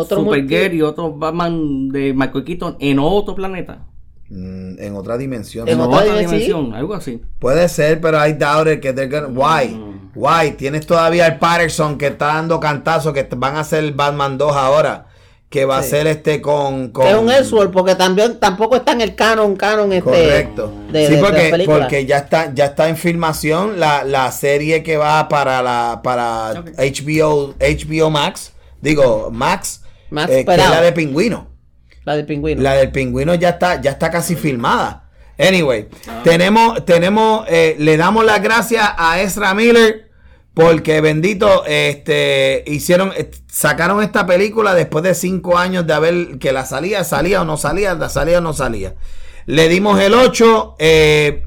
Otro 0.01 0.19
Supergirl 0.25 0.75
y 0.75 0.83
otro 0.83 1.13
Batman 1.13 1.89
de 1.89 2.13
Michael 2.15 2.45
Keaton 2.45 2.77
en 2.81 2.99
otro 2.99 3.35
planeta. 3.35 3.87
Mm, 4.29 4.79
en 4.79 4.95
otra 4.97 5.19
dimensión. 5.19 5.67
En 5.69 5.75
En 5.75 5.81
otra 5.81 6.03
otra 6.03 6.19
dimensión. 6.19 6.73
algo 6.75 6.95
así. 6.95 7.21
Puede 7.39 7.69
ser, 7.69 8.01
pero 8.01 8.25
I 8.27 8.33
doubt 8.35 8.69
it 8.69 8.81
que 8.81 8.93
they're 8.93 9.09
gonna- 9.09 9.29
Why? 9.29 9.69
Mm. 9.75 9.91
Why? 10.15 10.53
Tienes 10.53 10.87
todavía 10.87 11.27
el 11.27 11.39
Patterson 11.39 11.99
que 11.99 12.09
está 12.09 12.27
dando 12.27 12.61
cantazo 12.61 13.13
que 13.13 13.27
van 13.37 13.57
a 13.57 13.61
hacer 13.61 13.93
Batman 13.93 14.39
2 14.39 14.55
ahora. 14.57 15.07
Que 15.49 15.65
va 15.65 15.79
a 15.79 15.83
ser 15.83 16.07
este 16.07 16.41
con. 16.41 16.91
con 16.91 17.09
Es 17.09 17.17
un 17.17 17.29
Elseworld, 17.29 17.73
porque 17.73 17.97
también 17.97 18.39
tampoco 18.39 18.77
está 18.77 18.93
en 18.93 19.01
el 19.01 19.17
canon, 19.17 19.57
canon 19.57 19.93
este. 19.93 20.05
Correcto. 20.09 20.73
de- 20.93 21.07
sí, 21.09 21.15
de- 21.17 21.21
porque, 21.21 21.63
porque 21.67 22.07
ya 22.07 22.19
está, 22.19 22.55
ya 22.55 22.67
está 22.67 22.89
en 22.89 22.97
filmación 22.97 23.81
la, 23.81 24.05
la 24.05 24.31
serie 24.31 24.85
que 24.85 24.97
va 24.97 25.29
para 25.29 25.61
la 25.61 26.03
para. 26.05 26.53
HBO, 26.79 27.55
HBO 27.59 28.11
Max. 28.11 28.53
Digo, 28.81 29.31
Max. 29.33 29.80
Más 30.11 30.29
eh, 30.31 30.45
que 30.45 30.53
es 30.53 30.59
la 30.71 30.81
de 30.81 30.93
pingüino. 30.93 31.49
La 32.05 32.17
del 32.17 32.27
pingüino. 32.27 32.63
La 32.63 32.75
del 32.75 32.91
pingüino 32.91 33.35
ya 33.35 33.51
está, 33.51 33.81
ya 33.81 33.93
está 33.93 34.11
casi 34.11 34.35
filmada. 34.37 35.09
Anyway, 35.39 35.89
Ah. 36.09 36.21
tenemos, 36.25 36.85
tenemos, 36.85 37.47
eh, 37.49 37.77
le 37.79 37.97
damos 37.97 38.25
las 38.25 38.43
gracias 38.43 38.91
a 38.97 39.21
Ezra 39.21 39.55
Miller 39.55 40.11
porque 40.53 41.01
bendito, 41.01 41.65
este, 41.65 42.65
hicieron, 42.67 43.13
eh, 43.17 43.31
sacaron 43.51 44.03
esta 44.03 44.27
película 44.27 44.75
después 44.75 45.05
de 45.05 45.15
cinco 45.15 45.57
años 45.57 45.87
de 45.87 45.95
haber 45.95 46.39
que 46.39 46.53
la 46.53 46.67
salía, 46.67 47.05
salía 47.05 47.41
o 47.41 47.45
no 47.45 47.57
salía, 47.57 47.95
la 47.95 48.09
salía 48.09 48.39
o 48.39 48.41
no 48.41 48.53
salía. 48.53 48.95
Le 49.47 49.69
dimos 49.69 49.99
el 50.01 50.15
8. 50.15 50.77
eh, 50.79 51.45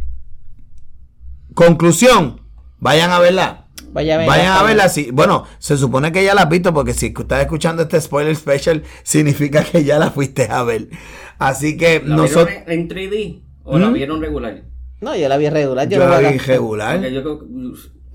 conclusión, 1.53 2.41
vayan 2.79 3.11
a 3.11 3.19
verla. 3.19 3.62
Vaya 3.93 4.15
a 4.15 4.17
ver. 4.17 4.27
Vayan 4.27 4.57
a 4.57 4.63
verla. 4.63 4.89
Sí. 4.89 5.09
Bueno, 5.11 5.45
se 5.59 5.77
supone 5.77 6.11
que 6.11 6.23
ya 6.23 6.33
la 6.33 6.41
has 6.43 6.49
visto 6.49 6.73
porque 6.73 6.93
si 6.93 7.13
estás 7.17 7.41
escuchando 7.41 7.83
este 7.83 8.01
spoiler 8.01 8.35
special, 8.35 8.83
significa 9.03 9.63
que 9.63 9.83
ya 9.83 9.99
la 9.99 10.11
fuiste 10.11 10.47
a 10.49 10.63
ver. 10.63 10.89
Así 11.39 11.77
que 11.77 12.01
¿La 12.05 12.15
nosotros. 12.15 12.47
vieron 12.47 12.71
en, 12.71 12.79
en 12.81 12.89
3D 12.89 13.43
o 13.63 13.79
la 13.79 13.89
¿Mm? 13.89 13.93
vieron 13.93 14.21
regular? 14.21 14.63
No, 15.01 15.15
yo 15.15 15.27
la 15.29 15.37
vi 15.37 15.49
regular. 15.49 15.87
Yo, 15.89 15.97
Yo 15.99 16.07
la 16.09 16.21
la 16.21 16.31
vi 16.31 16.37
regular. 16.37 16.95
Porque 16.97 17.13
yo 17.13 17.21
creo 17.21 17.39
que, 17.39 17.45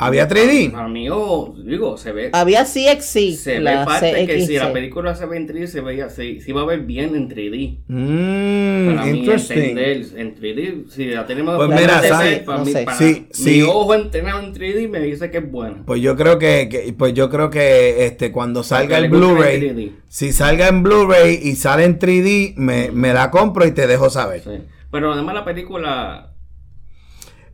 ¿Había 0.01 0.29
3D? 0.29 0.71
Para 0.71 0.87
mí, 0.89 1.09
oh, 1.11 1.55
digo, 1.65 1.97
se 1.97 2.13
ve. 2.13 2.31
Había 2.33 2.65
CXC. 2.65 3.33
se 3.37 3.59
ve 3.59 3.75
parte 3.85 4.27
que 4.27 4.47
si 4.47 4.57
la 4.57 4.73
película 4.73 5.15
se 5.17 5.27
ve 5.27 5.37
en 5.37 5.49
3D, 5.49 5.67
se 5.67 5.81
veía, 5.81 6.09
se, 6.09 6.41
se 6.41 6.51
iba 6.51 6.63
a 6.63 6.65
ver 6.65 6.81
bien 6.83 7.17
en 7.17 7.29
3D. 7.29 7.79
Mmm, 7.89 8.95
Para 8.95 9.07
mí 9.07 9.29
entender 9.29 10.07
en 10.17 10.35
3D, 10.37 10.89
si 10.89 11.07
la 11.07 11.27
tenemos 11.27 11.57
Pues 11.57 11.69
mira, 11.69 11.99
frente, 11.99 12.09
¿sabes? 12.09 12.39
para 12.41 12.59
No 12.59 12.65
mí- 12.65 12.73
para 12.85 12.97
Sí, 12.97 13.27
mi 13.45 13.63
ojo 13.63 13.95
entrenado 13.95 14.41
en 14.41 14.53
3D 14.55 14.89
me 14.89 15.01
dice 15.01 15.31
que 15.33 15.39
es 15.39 15.51
bueno. 15.51 15.83
Pues 15.85 16.01
yo 16.01 16.15
creo 16.17 16.39
que, 16.39 16.69
que- 16.71 16.93
pues 16.93 17.13
yo 17.15 17.29
creo 17.29 17.51
que 17.51 18.07
este 18.07 18.31
cuando 18.31 18.63
salga 18.63 18.99
el 18.99 19.09
Blu-ray, 19.11 19.61
3D. 19.61 19.93
si 20.09 20.33
salga 20.33 20.69
en 20.69 20.83
Blu-ray 20.85 21.41
y 21.43 21.57
sale 21.57 21.85
en 21.85 21.99
3D, 21.99 22.55
me, 22.57 22.91
me 22.93 23.13
la 23.13 23.31
compro 23.33 23.67
y 23.67 23.73
te 23.73 23.87
dejo 23.89 24.11
saber. 24.11 24.43
Sí. 24.45 24.51
Pero 24.93 25.13
además 25.13 25.35
la 25.35 25.45
película 25.45 26.33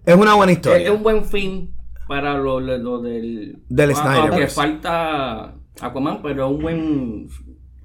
Es 0.07 0.15
una 0.15 0.35
buena 0.35 0.53
es, 0.53 0.59
historia. 0.59 0.85
es 0.85 0.91
un 0.91 1.03
buen 1.03 1.25
fin 1.25 1.71
para 2.09 2.35
lo, 2.39 2.61
lo- 2.61 2.79
lo 2.79 3.01
del... 3.01 3.59
Del 3.69 3.91
a- 3.91 3.95
Snyderverse. 3.95 4.29
Aunque 4.31 4.49
falta 4.49 5.55
Aquaman, 5.81 6.23
pero 6.23 6.47
es 6.47 6.53
un 6.57 6.63
buen 6.63 7.29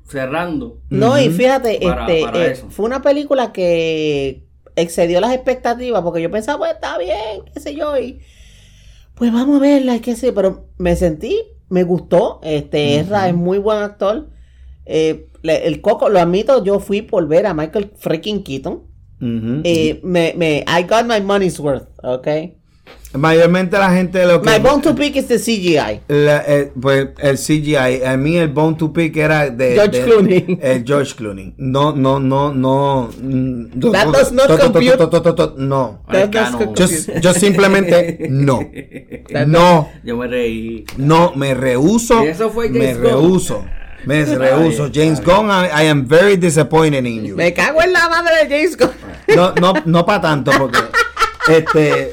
cerrando. 0.08 0.82
No, 0.90 1.20
y 1.20 1.30
fíjate, 1.30 1.80
Para- 1.82 2.08
este, 2.12 2.26
para 2.26 2.46
eh, 2.48 2.56
fue 2.70 2.86
una 2.86 3.02
película 3.02 3.52
que 3.54 4.46
excedió 4.76 5.20
las 5.22 5.34
expectativas 5.34 6.02
porque 6.02 6.22
yo 6.22 6.32
pensaba, 6.32 6.60
pues 6.60 6.72
está 6.74 6.98
bien, 6.98 7.42
qué 7.54 7.60
sé 7.60 7.76
yo, 7.76 7.98
y 8.00 8.20
pues 9.16 9.32
vamos 9.34 9.58
a 9.58 9.62
verla, 9.62 9.96
y 9.98 10.00
qué 10.00 10.16
sé, 10.16 10.32
pero 10.34 10.70
me 10.78 10.96
sentí, 10.96 11.38
me 11.70 11.84
gustó, 11.84 12.40
este, 12.44 12.98
Ezra 13.00 13.28
es 13.28 13.36
muy 13.36 13.58
buen 13.58 13.80
actor, 13.80 14.30
eh, 14.86 15.28
le- 15.42 15.68
el 15.68 15.82
Coco, 15.82 16.10
lo 16.10 16.20
admito, 16.20 16.64
yo 16.64 16.80
fui 16.80 17.02
por 17.02 17.28
ver 17.28 17.46
a 17.46 17.54
Michael 17.54 17.92
freaking 17.98 18.44
Keaton, 18.44 18.84
eh, 19.66 20.00
me, 20.04 20.34
me, 20.38 20.64
I 20.66 20.84
got 20.84 21.06
my 21.06 21.20
money's 21.22 21.60
worth, 21.60 21.88
ok, 22.04 22.28
Mayormente 23.14 23.76
la 23.80 23.90
gente 23.90 24.24
lo 24.24 24.40
que... 24.40 24.48
My 24.52 24.60
bone 24.60 24.84
to 24.84 24.94
pick 24.94 25.16
is 25.16 25.28
the 25.28 25.40
CGI. 25.40 26.02
La- 26.10 26.44
eh, 26.48 26.72
pues 26.80 27.08
el 27.18 27.38
CGI, 27.38 28.04
a 28.06 28.16
mí 28.18 28.38
el 28.38 28.50
Bone 28.50 28.78
to 28.78 28.94
Pick 28.94 29.18
era 29.18 29.50
de 29.50 29.74
George 29.74 29.98
de- 29.98 30.04
Clooney. 30.06 30.60
El 30.62 30.84
George 30.86 31.16
Clooney. 31.16 31.56
No, 31.58 31.92
no, 31.96 32.20
no, 32.20 32.54
no. 32.54 33.10
mm, 33.20 33.80
That 33.92 34.06
to- 34.06 34.12
does 34.12 34.32
not 34.32 34.48
to- 34.48 34.58
compute. 34.60 34.96
to- 34.98 35.10
to- 35.10 35.56
No. 35.58 36.04
That 36.12 36.30
does 36.30 36.54
Yo, 37.08 37.20
yo 37.20 37.34
simplemente 37.34 38.28
no. 38.30 38.60
No, 39.48 39.90
Yo 40.04 40.16
me 40.16 40.28
reí. 40.28 40.86
no, 40.98 41.34
me 41.36 41.56
rehuso. 41.56 42.24
Y 42.24 42.28
eso 42.28 42.52
fue 42.52 42.70
Me 42.70 42.94
rehuso. 42.94 43.66
Me 44.06 44.24
rehuso. 44.24 44.88
James. 44.94 45.20
Gunn, 45.20 45.50
I, 45.50 45.84
I 45.84 45.88
am 45.88 46.08
very 46.08 46.38
disappointed 46.38 47.04
in 47.08 47.26
you. 47.26 47.36
Me 47.36 47.54
cago 47.56 47.82
en 47.82 47.92
la 47.92 48.08
madre 48.08 48.46
de 48.46 48.56
James 48.56 48.78
Gunn. 48.78 48.92
No, 49.36 49.52
no, 49.60 49.74
no 49.86 50.06
para 50.06 50.22
tanto, 50.22 50.52
porque. 50.60 50.78
Este. 51.50 52.12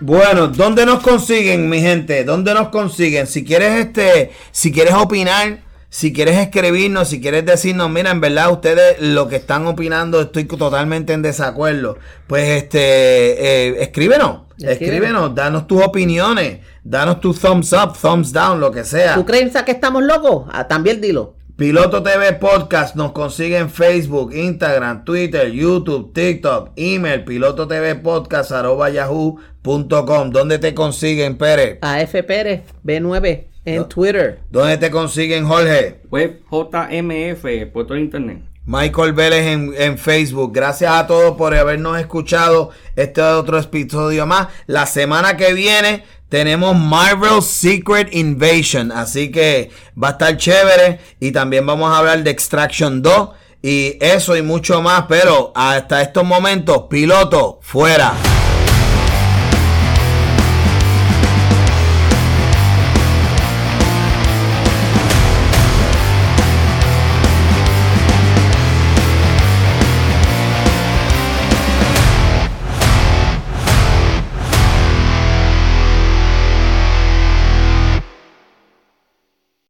Bueno, 0.00 0.48
¿dónde 0.48 0.84
nos 0.84 1.02
consiguen, 1.02 1.68
mi 1.68 1.80
gente? 1.80 2.24
¿Dónde 2.24 2.52
nos 2.54 2.68
consiguen? 2.68 3.26
Si 3.26 3.44
quieres, 3.44 3.86
este, 3.86 4.30
si 4.50 4.70
quieres 4.70 4.94
opinar, 4.94 5.60
si 5.88 6.12
quieres 6.12 6.36
escribirnos, 6.36 7.08
si 7.08 7.20
quieres 7.20 7.46
decirnos, 7.46 7.88
mira, 7.90 8.10
en 8.10 8.20
verdad, 8.20 8.52
ustedes 8.52 9.00
lo 9.00 9.28
que 9.28 9.36
están 9.36 9.66
opinando, 9.66 10.20
estoy 10.20 10.44
totalmente 10.44 11.12
en 11.14 11.22
desacuerdo. 11.22 11.96
Pues, 12.26 12.62
este, 12.62 12.78
eh, 12.80 13.82
escríbenos, 13.82 14.42
Escríbenos. 14.58 14.72
escríbenos, 14.82 15.34
danos 15.34 15.66
tus 15.66 15.82
opiniones, 15.82 16.60
danos 16.84 17.20
tu 17.20 17.32
thumbs 17.32 17.72
up, 17.72 17.94
thumbs 18.00 18.32
down, 18.32 18.60
lo 18.60 18.70
que 18.70 18.84
sea. 18.84 19.14
¿Tú 19.14 19.24
crees 19.24 19.52
que 19.64 19.72
estamos 19.72 20.02
locos? 20.02 20.46
Ah, 20.52 20.68
también 20.68 21.00
dilo. 21.00 21.36
Piloto 21.56 22.02
TV 22.02 22.34
Podcast 22.34 22.96
nos 22.96 23.12
consigue 23.12 23.56
en 23.56 23.70
Facebook, 23.70 24.30
Instagram, 24.34 25.06
Twitter, 25.06 25.50
YouTube, 25.50 26.12
TikTok, 26.12 26.72
email, 26.76 27.24
piloto 27.24 27.66
TV 27.66 27.94
Podcast 27.94 28.52
arroba 28.52 28.90
yahoo.com. 28.90 30.30
¿Dónde 30.32 30.58
te 30.58 30.74
consiguen, 30.74 31.38
Pérez? 31.38 31.78
AF 31.80 32.12
Pérez, 32.26 32.60
B9, 32.84 33.46
en 33.64 33.88
Twitter. 33.88 34.40
¿Dónde 34.50 34.76
te 34.76 34.90
consiguen, 34.90 35.46
Jorge? 35.46 36.02
Web 36.10 36.42
JMF 36.50 37.72
por 37.72 37.86
todo 37.86 37.96
internet. 37.96 38.42
Michael 38.66 39.12
Vélez 39.14 39.46
en, 39.46 39.72
en 39.78 39.96
Facebook. 39.96 40.52
Gracias 40.52 40.92
a 40.92 41.06
todos 41.06 41.38
por 41.38 41.54
habernos 41.54 41.98
escuchado. 41.98 42.70
Este 42.96 43.20
es 43.20 43.26
otro 43.28 43.58
episodio 43.58 44.26
más. 44.26 44.48
La 44.66 44.84
semana 44.84 45.38
que 45.38 45.54
viene 45.54 46.02
tenemos 46.28 46.76
Marvel 46.76 47.42
Secret 47.42 48.14
Invasion. 48.14 48.92
Así 48.92 49.30
que 49.30 49.70
va 50.00 50.08
a 50.08 50.12
estar 50.12 50.36
chévere. 50.36 51.00
Y 51.20 51.32
también 51.32 51.66
vamos 51.66 51.92
a 51.92 51.98
hablar 51.98 52.22
de 52.22 52.30
Extraction 52.30 53.02
2. 53.02 53.30
Y 53.62 53.98
eso 54.00 54.36
y 54.36 54.42
mucho 54.42 54.82
más. 54.82 55.06
Pero 55.08 55.52
hasta 55.54 56.02
estos 56.02 56.24
momentos, 56.24 56.84
piloto, 56.88 57.58
fuera. 57.62 58.12